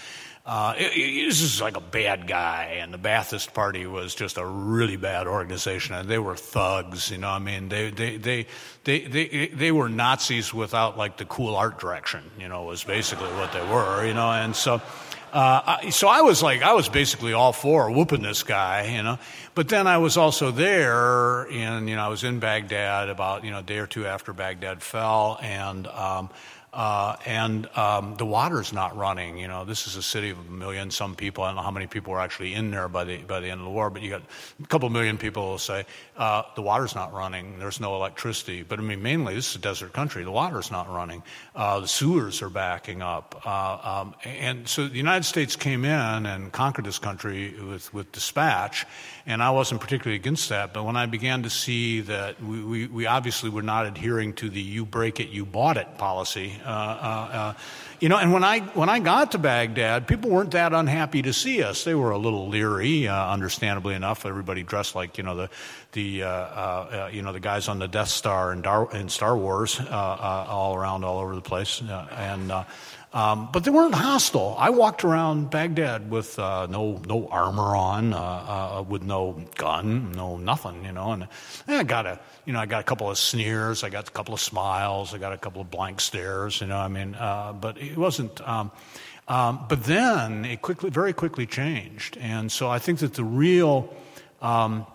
Uh, 0.47 0.75
this 0.75 1.41
is 1.41 1.63
like 1.63 1.75
a 1.79 1.81
bad 1.81 2.27
guy, 2.27 2.79
and 2.83 2.93
the 2.93 2.99
Ba'athist 2.99 3.55
Party 3.55 3.87
was 3.87 4.15
just 4.15 4.37
a 4.37 4.45
really 4.45 4.97
bad 4.97 5.27
organization, 5.27 5.95
and 5.95 6.07
they 6.07 6.19
were 6.19 6.37
thugs. 6.37 7.11
You 7.11 7.17
know, 7.17 7.31
I 7.31 7.39
mean, 7.39 7.71
they 7.71 7.89
they 7.89 8.19
they 8.19 8.47
they 8.85 9.01
they, 9.07 9.47
they 9.47 9.73
were 9.73 9.89
Nazis 9.89 10.53
without 10.53 10.99
like 10.99 11.17
the 11.17 11.25
cool 11.25 11.57
art 11.57 11.79
direction. 11.79 12.31
You 12.39 12.49
know, 12.49 12.65
was 12.65 12.85
basically 12.85 13.31
what 13.33 13.53
they 13.53 13.67
were. 13.67 14.05
You 14.07 14.15
know, 14.15 14.31
and 14.31 14.55
so. 14.55 14.83
Uh, 15.35 15.79
I, 15.83 15.91
so 15.91 16.07
I 16.07 16.21
was 16.21 16.45
like, 16.45 16.63
I 16.63 16.75
was 16.75 16.89
basically 16.89 17.33
all 17.33 17.53
for 17.53 17.91
whooping 17.91 18.23
this 18.23 18.45
guy, 18.45 18.95
you 18.95 19.03
know. 19.03 19.19
But 19.57 19.69
then 19.69 19.89
I 19.89 19.99
was 19.99 20.17
also 20.17 20.53
there, 20.53 21.51
and 21.51 21.89
you 21.89 21.97
know, 21.97 22.03
I 22.03 22.09
was 22.09 22.23
in 22.23 22.39
Baghdad 22.39 23.09
about 23.09 23.43
you 23.43 23.51
know 23.51 23.59
a 23.59 23.63
day 23.63 23.79
or 23.79 23.89
two 23.89 24.07
after 24.07 24.33
Baghdad 24.33 24.81
fell, 24.81 25.41
and 25.43 25.89
um, 25.89 26.31
uh, 26.73 27.17
and 27.27 27.67
um, 27.77 28.15
the 28.15 28.25
water's 28.25 28.73
not 28.73 28.97
running. 28.97 29.37
You 29.37 29.49
know, 29.49 29.65
this 29.65 29.89
is 29.89 29.97
a 29.97 30.03
city 30.03 30.31
of 30.31 30.39
a 30.39 30.53
million 30.53 30.93
some 30.93 31.17
people. 31.17 31.43
I 31.43 31.49
don't 31.49 31.57
know 31.57 31.63
how 31.63 31.73
many 31.73 31.89
people 31.89 32.13
were 32.13 32.21
actually 32.21 32.55
in 32.55 32.71
there 32.71 32.89
by 32.89 33.03
the 33.03 33.17
by 33.19 33.41
the 33.41 33.51
end 33.51 33.61
of 33.61 33.65
the 33.65 33.73
war, 33.73 33.91
but 33.91 34.03
you 34.03 34.11
got 34.11 34.23
a 34.63 34.67
couple 34.69 34.89
million 34.89 35.19
people 35.19 35.51
will 35.51 35.59
say 35.59 35.85
uh, 36.17 36.43
the 36.55 36.63
water's 36.63 36.95
not 36.95 37.13
running. 37.13 37.59
There's 37.59 37.81
no 37.81 37.97
electricity. 37.97 38.63
But 38.63 38.79
I 38.79 38.83
mean, 38.83 39.03
mainly 39.03 39.35
this 39.35 39.51
is 39.51 39.57
a 39.57 39.59
desert 39.59 39.93
country. 39.93 40.23
The 40.23 40.31
water's 40.31 40.71
not 40.71 40.89
running. 40.89 41.23
Uh, 41.55 41.81
the 41.81 41.89
sewers 41.89 42.41
are 42.41 42.49
backing 42.49 43.03
up, 43.03 43.43
uh, 43.45 44.03
um, 44.03 44.15
and 44.25 44.69
so 44.69 44.87
the 44.87 44.97
United 44.97 45.25
States 45.25 45.57
came 45.57 45.85
in 45.85 46.27
and 46.27 46.53
conquered 46.53 46.85
this 46.85 46.99
country 46.99 47.55
with 47.61 47.93
with 47.93 48.13
dispatch. 48.13 48.87
And 49.27 49.43
I 49.43 49.51
wasn't 49.51 49.81
particularly 49.81 50.17
against 50.17 50.51
that, 50.51 50.75
but 50.75 50.85
when 50.85 50.97
I 50.97 51.07
began 51.07 51.45
to 51.45 51.51
see 51.51 52.03
that 52.03 52.43
we, 52.43 52.63
we, 52.63 52.87
we 52.87 53.07
obviously 53.07 53.49
were 53.49 53.63
not 53.63 53.87
adhering 53.87 54.35
to 54.35 54.51
the 54.51 54.61
"you 54.61 54.85
break 54.85 55.19
it, 55.19 55.31
you 55.31 55.45
bought 55.47 55.79
it" 55.79 55.99
policy, 55.99 56.61
uh, 56.65 56.69
uh, 56.69 57.29
uh, 57.33 57.55
you 58.01 58.09
know, 58.09 58.19
and 58.19 58.33
when 58.33 58.45
I 58.45 58.61
when 58.61 58.89
I 58.89 58.99
got 58.99 59.33
to 59.33 59.39
Baghdad, 59.39 60.07
people 60.07 60.31
weren't 60.31 60.51
that 60.53 60.73
unhappy 60.73 61.23
to 61.23 61.33
see 61.33 61.63
us. 61.63 61.85
They 61.85 61.95
were 61.95 62.11
a 62.11 62.19
little 62.19 62.49
leery, 62.49 63.09
understandably 63.09 63.95
enough. 63.95 64.27
Everybody 64.27 64.63
dressed 64.63 64.95
like 64.95 65.17
you 65.17 65.25
know 65.25 65.35
the 65.35 65.51
the 65.95 66.25
uh, 66.25 66.29
uh, 66.29 66.31
uh, 66.31 67.11
you 67.13 67.23
know 67.23 67.33
the 67.33 67.41
guys 67.41 67.69
on 67.69 67.79
the 67.79 67.89
Death 67.89 68.09
Star 68.09 68.53
in, 68.53 68.61
Dar- 68.61 69.09
Star 69.09 69.37
Wars, 69.37 69.81
uh, 69.81 69.85
uh, 69.85 70.47
all 70.49 70.77
around, 70.77 71.05
all 71.05 71.21
over 71.21 71.35
the 71.35 71.41
place, 71.41 71.81
uh, 71.81 72.07
and. 72.13 72.53
Um, 73.15 73.49
but 73.53 73.63
they 73.63 73.71
weren't 73.71 73.95
hostile. 73.95 74.57
I 74.59 74.71
walked 74.71 75.05
around 75.05 75.49
Baghdad 75.49 76.11
with 76.11 76.37
no 76.37 77.01
no 77.07 77.29
armor 77.29 77.77
on, 77.77 78.89
with 78.89 79.05
no 79.05 79.41
gun, 79.55 80.11
no 80.11 80.37
nothing, 80.37 80.85
you 80.85 80.91
know. 80.91 81.13
And 81.13 81.29
I 81.69 81.85
got 81.85 82.07
a 82.07 82.19
you 82.45 82.53
know 82.53 82.59
I 82.59 82.67
got 82.67 82.81
a 82.81 82.83
couple 82.83 83.09
of 83.09 83.17
sneers, 83.17 83.85
I 83.85 83.89
got 83.89 84.09
a 84.09 84.11
couple 84.11 84.35
of 84.35 84.41
smiles, 84.41 85.15
I 85.15 85.19
got 85.19 85.33
a 85.33 85.39
couple 85.39 85.63
of 85.63 85.71
blank 85.71 86.01
stares, 86.01 86.61
you 86.61 86.67
know. 86.67 86.77
I 86.77 86.89
mean, 86.89 87.13
but 87.13 87.79
it 87.79 87.97
wasn't. 87.97 88.41
Um, 88.41 88.73
um, 89.29 89.65
but 89.69 89.85
then 89.85 90.45
it 90.45 90.61
quickly, 90.61 90.91
very 90.91 91.13
quickly 91.13 91.47
changed, 91.47 92.17
and 92.17 92.51
so 92.51 92.69
I 92.69 92.81
think 92.81 92.99
that 92.99 93.15
the 93.15 93.23
real 93.23 93.95
um, 94.43 94.87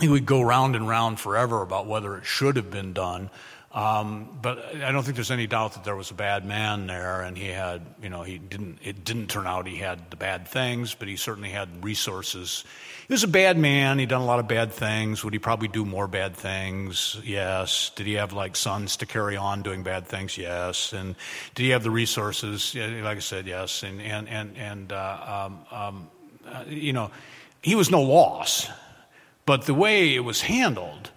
it 0.00 0.08
would 0.08 0.26
go 0.26 0.42
round 0.42 0.76
and 0.76 0.88
round 0.88 1.18
forever 1.18 1.62
about 1.62 1.86
whether 1.86 2.16
it 2.16 2.24
should 2.24 2.56
have 2.56 2.70
been 2.70 2.92
done. 2.92 3.30
Um, 3.76 4.38
but 4.40 4.74
I 4.76 4.90
don't 4.90 5.02
think 5.02 5.16
there's 5.16 5.30
any 5.30 5.46
doubt 5.46 5.74
that 5.74 5.84
there 5.84 5.94
was 5.94 6.10
a 6.10 6.14
bad 6.14 6.46
man 6.46 6.86
there, 6.86 7.20
and 7.20 7.36
he 7.36 7.48
had, 7.48 7.82
you 8.02 8.08
know, 8.08 8.22
he 8.22 8.38
didn't. 8.38 8.78
It 8.82 9.04
didn't 9.04 9.26
turn 9.26 9.46
out 9.46 9.66
he 9.66 9.76
had 9.76 10.10
the 10.10 10.16
bad 10.16 10.48
things, 10.48 10.94
but 10.94 11.08
he 11.08 11.16
certainly 11.16 11.50
had 11.50 11.84
resources. 11.84 12.64
He 13.06 13.12
was 13.12 13.22
a 13.22 13.28
bad 13.28 13.58
man. 13.58 13.98
He'd 13.98 14.08
done 14.08 14.22
a 14.22 14.24
lot 14.24 14.38
of 14.38 14.48
bad 14.48 14.72
things. 14.72 15.22
Would 15.22 15.34
he 15.34 15.38
probably 15.38 15.68
do 15.68 15.84
more 15.84 16.08
bad 16.08 16.34
things? 16.36 17.20
Yes. 17.22 17.90
Did 17.94 18.06
he 18.06 18.14
have 18.14 18.32
like 18.32 18.56
sons 18.56 18.96
to 18.96 19.06
carry 19.06 19.36
on 19.36 19.60
doing 19.60 19.82
bad 19.82 20.06
things? 20.06 20.38
Yes. 20.38 20.94
And 20.94 21.14
did 21.54 21.64
he 21.64 21.68
have 21.70 21.82
the 21.82 21.90
resources? 21.90 22.74
Like 22.74 23.18
I 23.18 23.20
said, 23.20 23.46
yes. 23.46 23.82
And 23.82 24.00
and 24.00 24.26
and 24.26 24.56
and 24.56 24.92
uh, 24.92 25.46
um, 25.46 25.58
um, 25.70 26.08
uh, 26.48 26.64
you 26.66 26.94
know, 26.94 27.10
he 27.60 27.74
was 27.74 27.90
no 27.90 28.00
loss. 28.00 28.68
But 29.46 29.62
the 29.62 29.74
way 29.74 30.14
it 30.14 30.20
was 30.20 30.42
handled, 30.42 31.10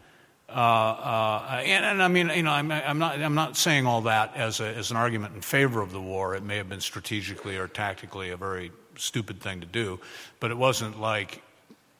uh, 0.47 0.51
uh, 0.51 1.61
and, 1.65 1.85
and 1.85 2.03
I 2.03 2.07
mean, 2.07 2.29
you 2.29 2.43
know, 2.43 2.51
I'm, 2.51 2.71
I'm 2.71 2.99
not, 2.99 3.19
I'm 3.19 3.35
not 3.35 3.57
saying 3.57 3.85
all 3.85 4.01
that 4.01 4.35
as, 4.35 4.59
a, 4.59 4.67
as 4.67 4.91
an 4.91 4.97
argument 4.97 5.35
in 5.35 5.41
favor 5.41 5.81
of 5.81 5.91
the 5.91 6.01
war. 6.01 6.35
It 6.35 6.43
may 6.43 6.57
have 6.57 6.69
been 6.69 6.81
strategically 6.81 7.57
or 7.57 7.67
tactically 7.67 8.29
a 8.29 8.37
very 8.37 8.71
stupid 8.95 9.41
thing 9.41 9.61
to 9.61 9.65
do, 9.65 9.99
but 10.39 10.51
it 10.51 10.57
wasn't 10.57 10.99
like 11.01 11.41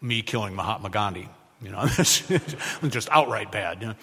me 0.01 0.21
killing 0.21 0.55
Mahatma 0.55 0.89
Gandhi. 0.89 1.27
You 1.61 1.71
know, 1.71 1.81
it 1.83 1.97
was 1.97 2.23
just 2.89 3.09
outright 3.11 3.51
bad. 3.51 3.81
You 3.81 3.87
know? 3.89 3.95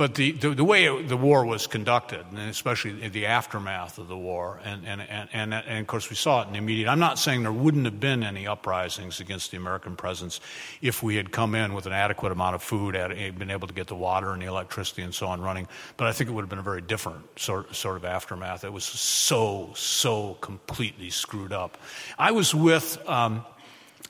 But 0.00 0.14
the, 0.14 0.32
the, 0.32 0.54
the 0.54 0.64
way 0.64 1.02
the 1.02 1.14
war 1.14 1.44
was 1.44 1.66
conducted, 1.66 2.24
and 2.30 2.38
especially 2.38 3.06
the 3.10 3.26
aftermath 3.26 3.98
of 3.98 4.08
the 4.08 4.16
war, 4.16 4.58
and, 4.64 4.86
and, 4.86 5.02
and, 5.02 5.52
and, 5.52 5.78
of 5.78 5.86
course 5.88 6.08
we 6.08 6.16
saw 6.16 6.40
it 6.40 6.46
in 6.46 6.52
the 6.54 6.58
immediate. 6.58 6.88
I'm 6.88 7.00
not 7.00 7.18
saying 7.18 7.42
there 7.42 7.52
wouldn't 7.52 7.84
have 7.84 8.00
been 8.00 8.22
any 8.22 8.46
uprisings 8.46 9.20
against 9.20 9.50
the 9.50 9.58
American 9.58 9.96
presence 9.96 10.40
if 10.80 11.02
we 11.02 11.16
had 11.16 11.32
come 11.32 11.54
in 11.54 11.74
with 11.74 11.84
an 11.84 11.92
adequate 11.92 12.32
amount 12.32 12.54
of 12.54 12.62
food, 12.62 12.94
been 12.94 13.50
able 13.50 13.68
to 13.68 13.74
get 13.74 13.88
the 13.88 13.94
water 13.94 14.32
and 14.32 14.40
the 14.40 14.46
electricity 14.46 15.02
and 15.02 15.14
so 15.14 15.26
on 15.26 15.42
running. 15.42 15.68
But 15.98 16.06
I 16.06 16.12
think 16.12 16.30
it 16.30 16.32
would 16.32 16.44
have 16.44 16.48
been 16.48 16.58
a 16.58 16.62
very 16.62 16.80
different 16.80 17.38
sort, 17.38 17.76
sort 17.76 17.98
of 17.98 18.06
aftermath. 18.06 18.64
It 18.64 18.72
was 18.72 18.84
so, 18.84 19.70
so 19.76 20.38
completely 20.40 21.10
screwed 21.10 21.52
up. 21.52 21.76
I 22.18 22.30
was 22.30 22.54
with 22.54 22.96
um, 23.06 23.44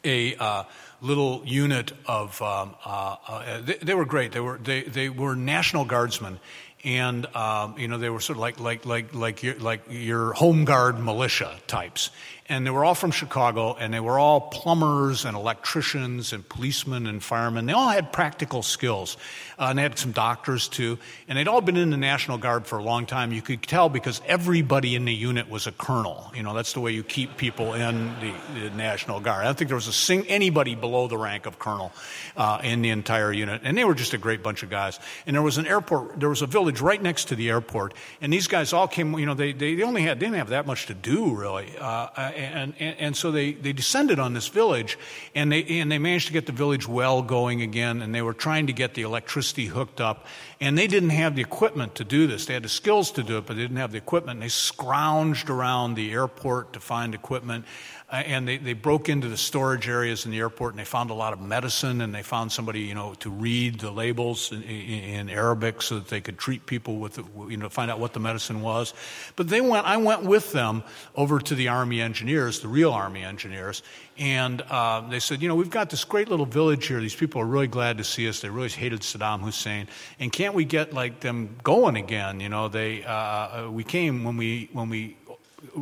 a 0.04 0.36
uh, 0.36 0.62
little 1.00 1.42
unit 1.44 1.92
of, 2.06 2.40
um, 2.42 2.74
uh, 2.84 3.16
uh, 3.26 3.60
they, 3.62 3.74
they, 3.74 3.94
were 3.94 4.04
great. 4.04 4.32
They 4.32 4.40
were, 4.40 4.58
they, 4.58 4.82
they 4.82 5.08
were 5.08 5.34
National 5.34 5.84
Guardsmen. 5.84 6.38
And 6.82 7.26
um, 7.36 7.74
you 7.76 7.88
know 7.88 7.98
they 7.98 8.08
were 8.08 8.20
sort 8.20 8.38
of 8.38 8.40
like 8.40 8.58
like 8.58 8.86
like 8.86 9.14
like 9.14 9.42
your, 9.42 9.54
like 9.56 9.82
your 9.90 10.32
home 10.32 10.64
guard 10.64 10.98
militia 10.98 11.54
types, 11.66 12.08
and 12.50 12.66
they 12.66 12.70
were 12.70 12.84
all 12.84 12.96
from 12.96 13.12
Chicago, 13.12 13.74
and 13.74 13.94
they 13.94 14.00
were 14.00 14.18
all 14.18 14.40
plumbers 14.40 15.24
and 15.24 15.36
electricians 15.36 16.32
and 16.32 16.46
policemen 16.48 17.06
and 17.06 17.22
firemen. 17.22 17.64
They 17.64 17.72
all 17.72 17.88
had 17.88 18.12
practical 18.12 18.62
skills, 18.62 19.16
uh, 19.56 19.66
and 19.70 19.78
they 19.78 19.82
had 19.82 19.96
some 19.96 20.10
doctors 20.10 20.66
too, 20.66 20.98
and 21.28 21.38
they'd 21.38 21.46
all 21.46 21.60
been 21.60 21.76
in 21.76 21.90
the 21.90 21.96
National 21.96 22.38
Guard 22.38 22.66
for 22.66 22.76
a 22.76 22.82
long 22.82 23.06
time. 23.06 23.32
You 23.32 23.40
could 23.40 23.62
tell 23.62 23.88
because 23.88 24.20
everybody 24.26 24.96
in 24.96 25.04
the 25.04 25.14
unit 25.14 25.48
was 25.48 25.68
a 25.68 25.72
colonel. 25.72 26.32
You 26.34 26.42
know, 26.42 26.52
that's 26.52 26.72
the 26.72 26.80
way 26.80 26.90
you 26.90 27.04
keep 27.04 27.36
people 27.36 27.74
in 27.74 28.12
the, 28.20 28.34
the 28.54 28.70
National 28.70 29.20
Guard. 29.20 29.42
I 29.42 29.44
don't 29.44 29.56
think 29.56 29.68
there 29.68 29.76
was 29.76 29.86
a 29.86 29.92
sing- 29.92 30.26
anybody 30.26 30.74
below 30.74 31.06
the 31.06 31.18
rank 31.18 31.46
of 31.46 31.60
colonel 31.60 31.92
uh, 32.36 32.60
in 32.64 32.82
the 32.82 32.90
entire 32.90 33.32
unit, 33.32 33.60
and 33.62 33.78
they 33.78 33.84
were 33.84 33.94
just 33.94 34.12
a 34.12 34.18
great 34.18 34.42
bunch 34.42 34.64
of 34.64 34.70
guys. 34.70 34.98
And 35.24 35.36
there 35.36 35.42
was 35.42 35.56
an 35.56 35.68
airport, 35.68 36.18
there 36.18 36.28
was 36.28 36.42
a 36.42 36.46
village 36.46 36.80
right 36.80 37.00
next 37.00 37.26
to 37.26 37.36
the 37.36 37.48
airport, 37.48 37.94
and 38.20 38.32
these 38.32 38.48
guys 38.48 38.72
all 38.72 38.88
came. 38.88 39.16
You 39.16 39.26
know, 39.26 39.34
they 39.34 39.52
they 39.52 39.80
only 39.84 40.02
had 40.02 40.18
they 40.18 40.26
didn't 40.26 40.38
have 40.38 40.48
that 40.48 40.66
much 40.66 40.86
to 40.86 40.94
do 40.94 41.36
really. 41.36 41.72
Uh, 41.78 42.08
and, 42.40 42.74
and, 42.78 42.96
and, 42.98 43.16
so 43.16 43.30
they, 43.30 43.52
they 43.52 43.72
descended 43.72 44.18
on 44.18 44.34
this 44.34 44.48
village 44.48 44.98
and 45.34 45.52
they, 45.52 45.62
and 45.80 45.90
they 45.90 45.98
managed 45.98 46.26
to 46.28 46.32
get 46.32 46.46
the 46.46 46.52
village 46.52 46.88
well 46.88 47.22
going 47.22 47.62
again 47.62 48.02
and 48.02 48.14
they 48.14 48.22
were 48.22 48.34
trying 48.34 48.66
to 48.66 48.72
get 48.72 48.94
the 48.94 49.02
electricity 49.02 49.66
hooked 49.66 50.00
up 50.00 50.26
and 50.60 50.76
they 50.76 50.86
didn't 50.86 51.10
have 51.10 51.36
the 51.36 51.42
equipment 51.42 51.94
to 51.94 52.04
do 52.04 52.26
this. 52.26 52.46
They 52.46 52.54
had 52.54 52.62
the 52.62 52.68
skills 52.68 53.10
to 53.12 53.22
do 53.22 53.38
it 53.38 53.46
but 53.46 53.56
they 53.56 53.62
didn't 53.62 53.76
have 53.76 53.92
the 53.92 53.98
equipment 53.98 54.36
and 54.36 54.42
they 54.42 54.52
scrounged 54.52 55.50
around 55.50 55.94
the 55.94 56.12
airport 56.12 56.72
to 56.72 56.80
find 56.80 57.14
equipment 57.14 57.64
and 58.10 58.46
they, 58.46 58.56
they 58.56 58.72
broke 58.72 59.08
into 59.08 59.28
the 59.28 59.36
storage 59.36 59.88
areas 59.88 60.24
in 60.24 60.32
the 60.32 60.38
airport 60.38 60.72
and 60.72 60.80
they 60.80 60.84
found 60.84 61.10
a 61.10 61.14
lot 61.14 61.32
of 61.32 61.40
medicine 61.40 62.00
and 62.00 62.14
they 62.14 62.22
found 62.22 62.50
somebody 62.50 62.80
you 62.80 62.94
know 62.94 63.14
to 63.14 63.30
read 63.30 63.78
the 63.78 63.90
labels 63.90 64.50
in, 64.52 64.62
in, 64.62 65.30
Arabic 65.30 65.80
so 65.80 65.96
that 65.96 66.08
they 66.08 66.20
could 66.20 66.36
treat 66.36 66.66
people 66.66 66.96
with 66.96 67.18
you 67.48 67.56
know 67.56 67.68
find 67.68 67.90
out 67.90 68.00
what 68.00 68.12
the 68.12 68.20
medicine 68.20 68.60
was. 68.60 68.94
But 69.36 69.48
they 69.48 69.60
went 69.60 69.86
I 69.86 69.96
went 69.98 70.22
with 70.22 70.52
them 70.52 70.82
over 71.14 71.38
to 71.38 71.54
the 71.54 71.68
army 71.68 72.00
engineers 72.00 72.60
the 72.60 72.68
real 72.68 72.92
army 72.92 73.22
engineers 73.22 73.82
and 74.18 74.60
uh, 74.62 75.00
they 75.08 75.20
said 75.20 75.40
you 75.40 75.48
know 75.48 75.54
we've 75.54 75.70
got 75.70 75.90
this 75.90 76.04
great 76.04 76.28
little 76.28 76.46
village 76.46 76.86
here. 76.86 77.00
These 77.00 77.14
people 77.14 77.40
are 77.40 77.46
really 77.46 77.68
glad 77.68 77.98
to 77.98 78.04
see 78.04 78.28
us. 78.28 78.40
They 78.40 78.50
really 78.50 78.68
hated 78.68 79.00
Saddam 79.00 79.40
Hussein. 79.40 79.88
And 80.18 80.32
can't 80.32 80.54
we 80.54 80.64
get 80.64 80.92
like 80.92 81.20
them 81.20 81.56
going 81.62 81.96
again? 81.96 82.40
You 82.40 82.48
know 82.48 82.68
they 82.68 83.04
uh, 83.04 83.12
uh 83.12 83.68
we 83.70 83.84
came 83.84 84.24
when 84.24 84.36
we 84.36 84.68
when 84.72 84.88
we 84.88 85.16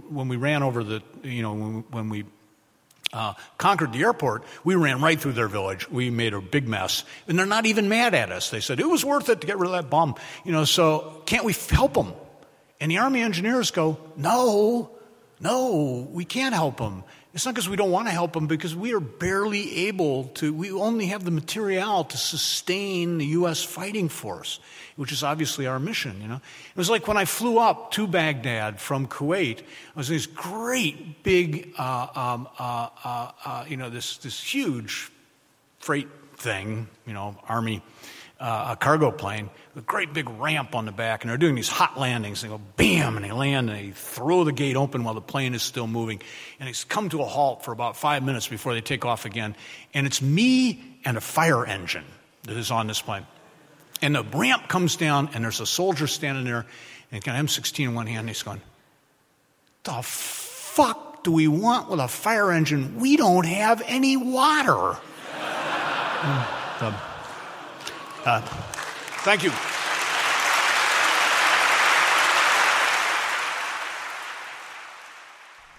when 0.08 0.28
we 0.28 0.36
ran 0.36 0.62
over 0.62 0.84
the, 0.84 1.02
you 1.22 1.42
know, 1.42 1.52
when, 1.52 1.84
when 1.90 2.08
we 2.08 2.24
uh, 3.12 3.34
conquered 3.56 3.92
the 3.92 4.00
airport, 4.00 4.44
we 4.64 4.74
ran 4.74 5.00
right 5.00 5.18
through 5.18 5.32
their 5.32 5.48
village. 5.48 5.90
We 5.90 6.10
made 6.10 6.34
a 6.34 6.40
big 6.40 6.68
mess. 6.68 7.04
And 7.26 7.38
they're 7.38 7.46
not 7.46 7.66
even 7.66 7.88
mad 7.88 8.14
at 8.14 8.30
us. 8.30 8.50
They 8.50 8.60
said, 8.60 8.80
it 8.80 8.88
was 8.88 9.04
worth 9.04 9.28
it 9.28 9.40
to 9.40 9.46
get 9.46 9.58
rid 9.58 9.66
of 9.66 9.72
that 9.72 9.90
bomb. 9.90 10.14
You 10.44 10.52
know, 10.52 10.64
so 10.64 11.22
can't 11.26 11.44
we 11.44 11.54
help 11.70 11.94
them? 11.94 12.12
And 12.80 12.90
the 12.90 12.98
Army 12.98 13.22
engineers 13.22 13.70
go, 13.70 13.98
no, 14.16 14.90
no, 15.40 16.08
we 16.10 16.24
can't 16.24 16.54
help 16.54 16.76
them. 16.76 17.04
It's 17.34 17.44
not 17.44 17.54
because 17.54 17.68
we 17.68 17.76
don't 17.76 17.90
want 17.90 18.08
to 18.08 18.12
help 18.12 18.32
them, 18.32 18.46
because 18.46 18.74
we 18.74 18.94
are 18.94 19.00
barely 19.00 19.86
able 19.86 20.24
to, 20.34 20.52
we 20.52 20.72
only 20.72 21.06
have 21.06 21.24
the 21.24 21.30
material 21.30 22.04
to 22.04 22.16
sustain 22.16 23.18
the 23.18 23.26
U.S. 23.26 23.62
fighting 23.62 24.08
force 24.08 24.60
which 24.98 25.12
is 25.12 25.22
obviously 25.22 25.64
our 25.64 25.78
mission, 25.78 26.20
you 26.20 26.26
know. 26.26 26.40
It 26.70 26.76
was 26.76 26.90
like 26.90 27.06
when 27.06 27.16
I 27.16 27.24
flew 27.24 27.58
up 27.58 27.92
to 27.92 28.08
Baghdad 28.08 28.80
from 28.80 29.06
Kuwait, 29.06 29.60
I 29.60 29.62
was 29.94 30.10
in 30.10 30.16
this 30.16 30.26
great 30.26 31.22
big, 31.22 31.72
uh, 31.78 32.08
um, 32.16 32.48
uh, 32.58 32.88
uh, 33.04 33.30
uh 33.44 33.64
you 33.68 33.76
know, 33.76 33.90
this, 33.90 34.16
this 34.16 34.42
huge 34.42 35.12
freight 35.78 36.08
thing, 36.34 36.88
you 37.06 37.12
know, 37.12 37.36
army, 37.48 37.80
uh, 38.40 38.74
cargo 38.74 39.12
plane, 39.12 39.50
a 39.78 39.82
great 39.82 40.12
big 40.12 40.28
ramp 40.28 40.74
on 40.74 40.84
the 40.86 40.92
back, 40.92 41.22
and 41.22 41.30
they're 41.30 41.38
doing 41.38 41.54
these 41.54 41.68
hot 41.68 41.98
landings. 41.98 42.42
They 42.42 42.48
go 42.48 42.60
bam, 42.76 43.16
and 43.16 43.24
they 43.24 43.32
land, 43.32 43.70
and 43.70 43.78
they 43.78 43.90
throw 43.92 44.44
the 44.44 44.52
gate 44.52 44.76
open 44.76 45.04
while 45.04 45.14
the 45.14 45.20
plane 45.20 45.54
is 45.54 45.62
still 45.62 45.86
moving. 45.86 46.20
And 46.58 46.68
it's 46.68 46.84
come 46.84 47.08
to 47.10 47.22
a 47.22 47.24
halt 47.24 47.64
for 47.64 47.72
about 47.72 47.96
five 47.96 48.22
minutes 48.22 48.48
before 48.48 48.74
they 48.74 48.80
take 48.80 49.04
off 49.04 49.24
again. 49.24 49.54
And 49.94 50.06
it's 50.06 50.20
me 50.20 50.98
and 51.04 51.16
a 51.16 51.20
fire 51.20 51.64
engine 51.64 52.04
that 52.42 52.56
is 52.56 52.70
on 52.70 52.88
this 52.88 53.00
plane. 53.00 53.26
And 54.02 54.14
the 54.14 54.24
ramp 54.24 54.68
comes 54.68 54.96
down, 54.96 55.30
and 55.32 55.44
there's 55.44 55.60
a 55.60 55.66
soldier 55.66 56.06
standing 56.06 56.44
there, 56.44 56.58
and 56.58 56.66
he 57.10 57.20
got 57.20 57.36
an 57.36 57.46
M16 57.46 57.84
in 57.84 57.94
one 57.94 58.06
hand, 58.06 58.20
and 58.20 58.28
he's 58.28 58.42
going, 58.42 58.60
The 59.84 60.02
fuck 60.02 61.22
do 61.24 61.32
we 61.32 61.46
want 61.46 61.88
with 61.88 62.00
a 62.00 62.08
fire 62.08 62.50
engine? 62.50 62.98
We 63.00 63.16
don't 63.16 63.46
have 63.46 63.82
any 63.86 64.16
water. 64.16 64.98
uh, 66.80 67.00
uh, 68.24 68.77
thank 69.24 69.42
you. 69.44 69.50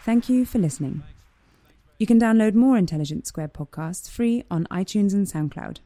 Thank 0.03 0.29
you 0.29 0.45
for 0.45 0.57
listening. 0.57 1.03
You 1.99 2.07
can 2.07 2.19
download 2.19 2.53
more 2.55 2.77
Intelligence 2.77 3.27
Squared 3.27 3.53
podcasts 3.53 4.09
free 4.09 4.43
on 4.49 4.65
iTunes 4.71 5.13
and 5.13 5.27
SoundCloud. 5.27 5.79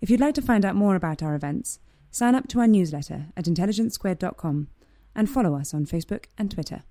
If 0.00 0.10
you'd 0.10 0.20
like 0.20 0.34
to 0.34 0.42
find 0.42 0.64
out 0.64 0.76
more 0.76 0.94
about 0.94 1.22
our 1.22 1.34
events, 1.34 1.80
sign 2.10 2.34
up 2.34 2.46
to 2.48 2.60
our 2.60 2.68
newsletter 2.68 3.26
at 3.36 3.46
intelligencesquared.com 3.46 4.68
and 5.16 5.30
follow 5.30 5.56
us 5.56 5.74
on 5.74 5.86
Facebook 5.86 6.26
and 6.36 6.50
Twitter. 6.50 6.84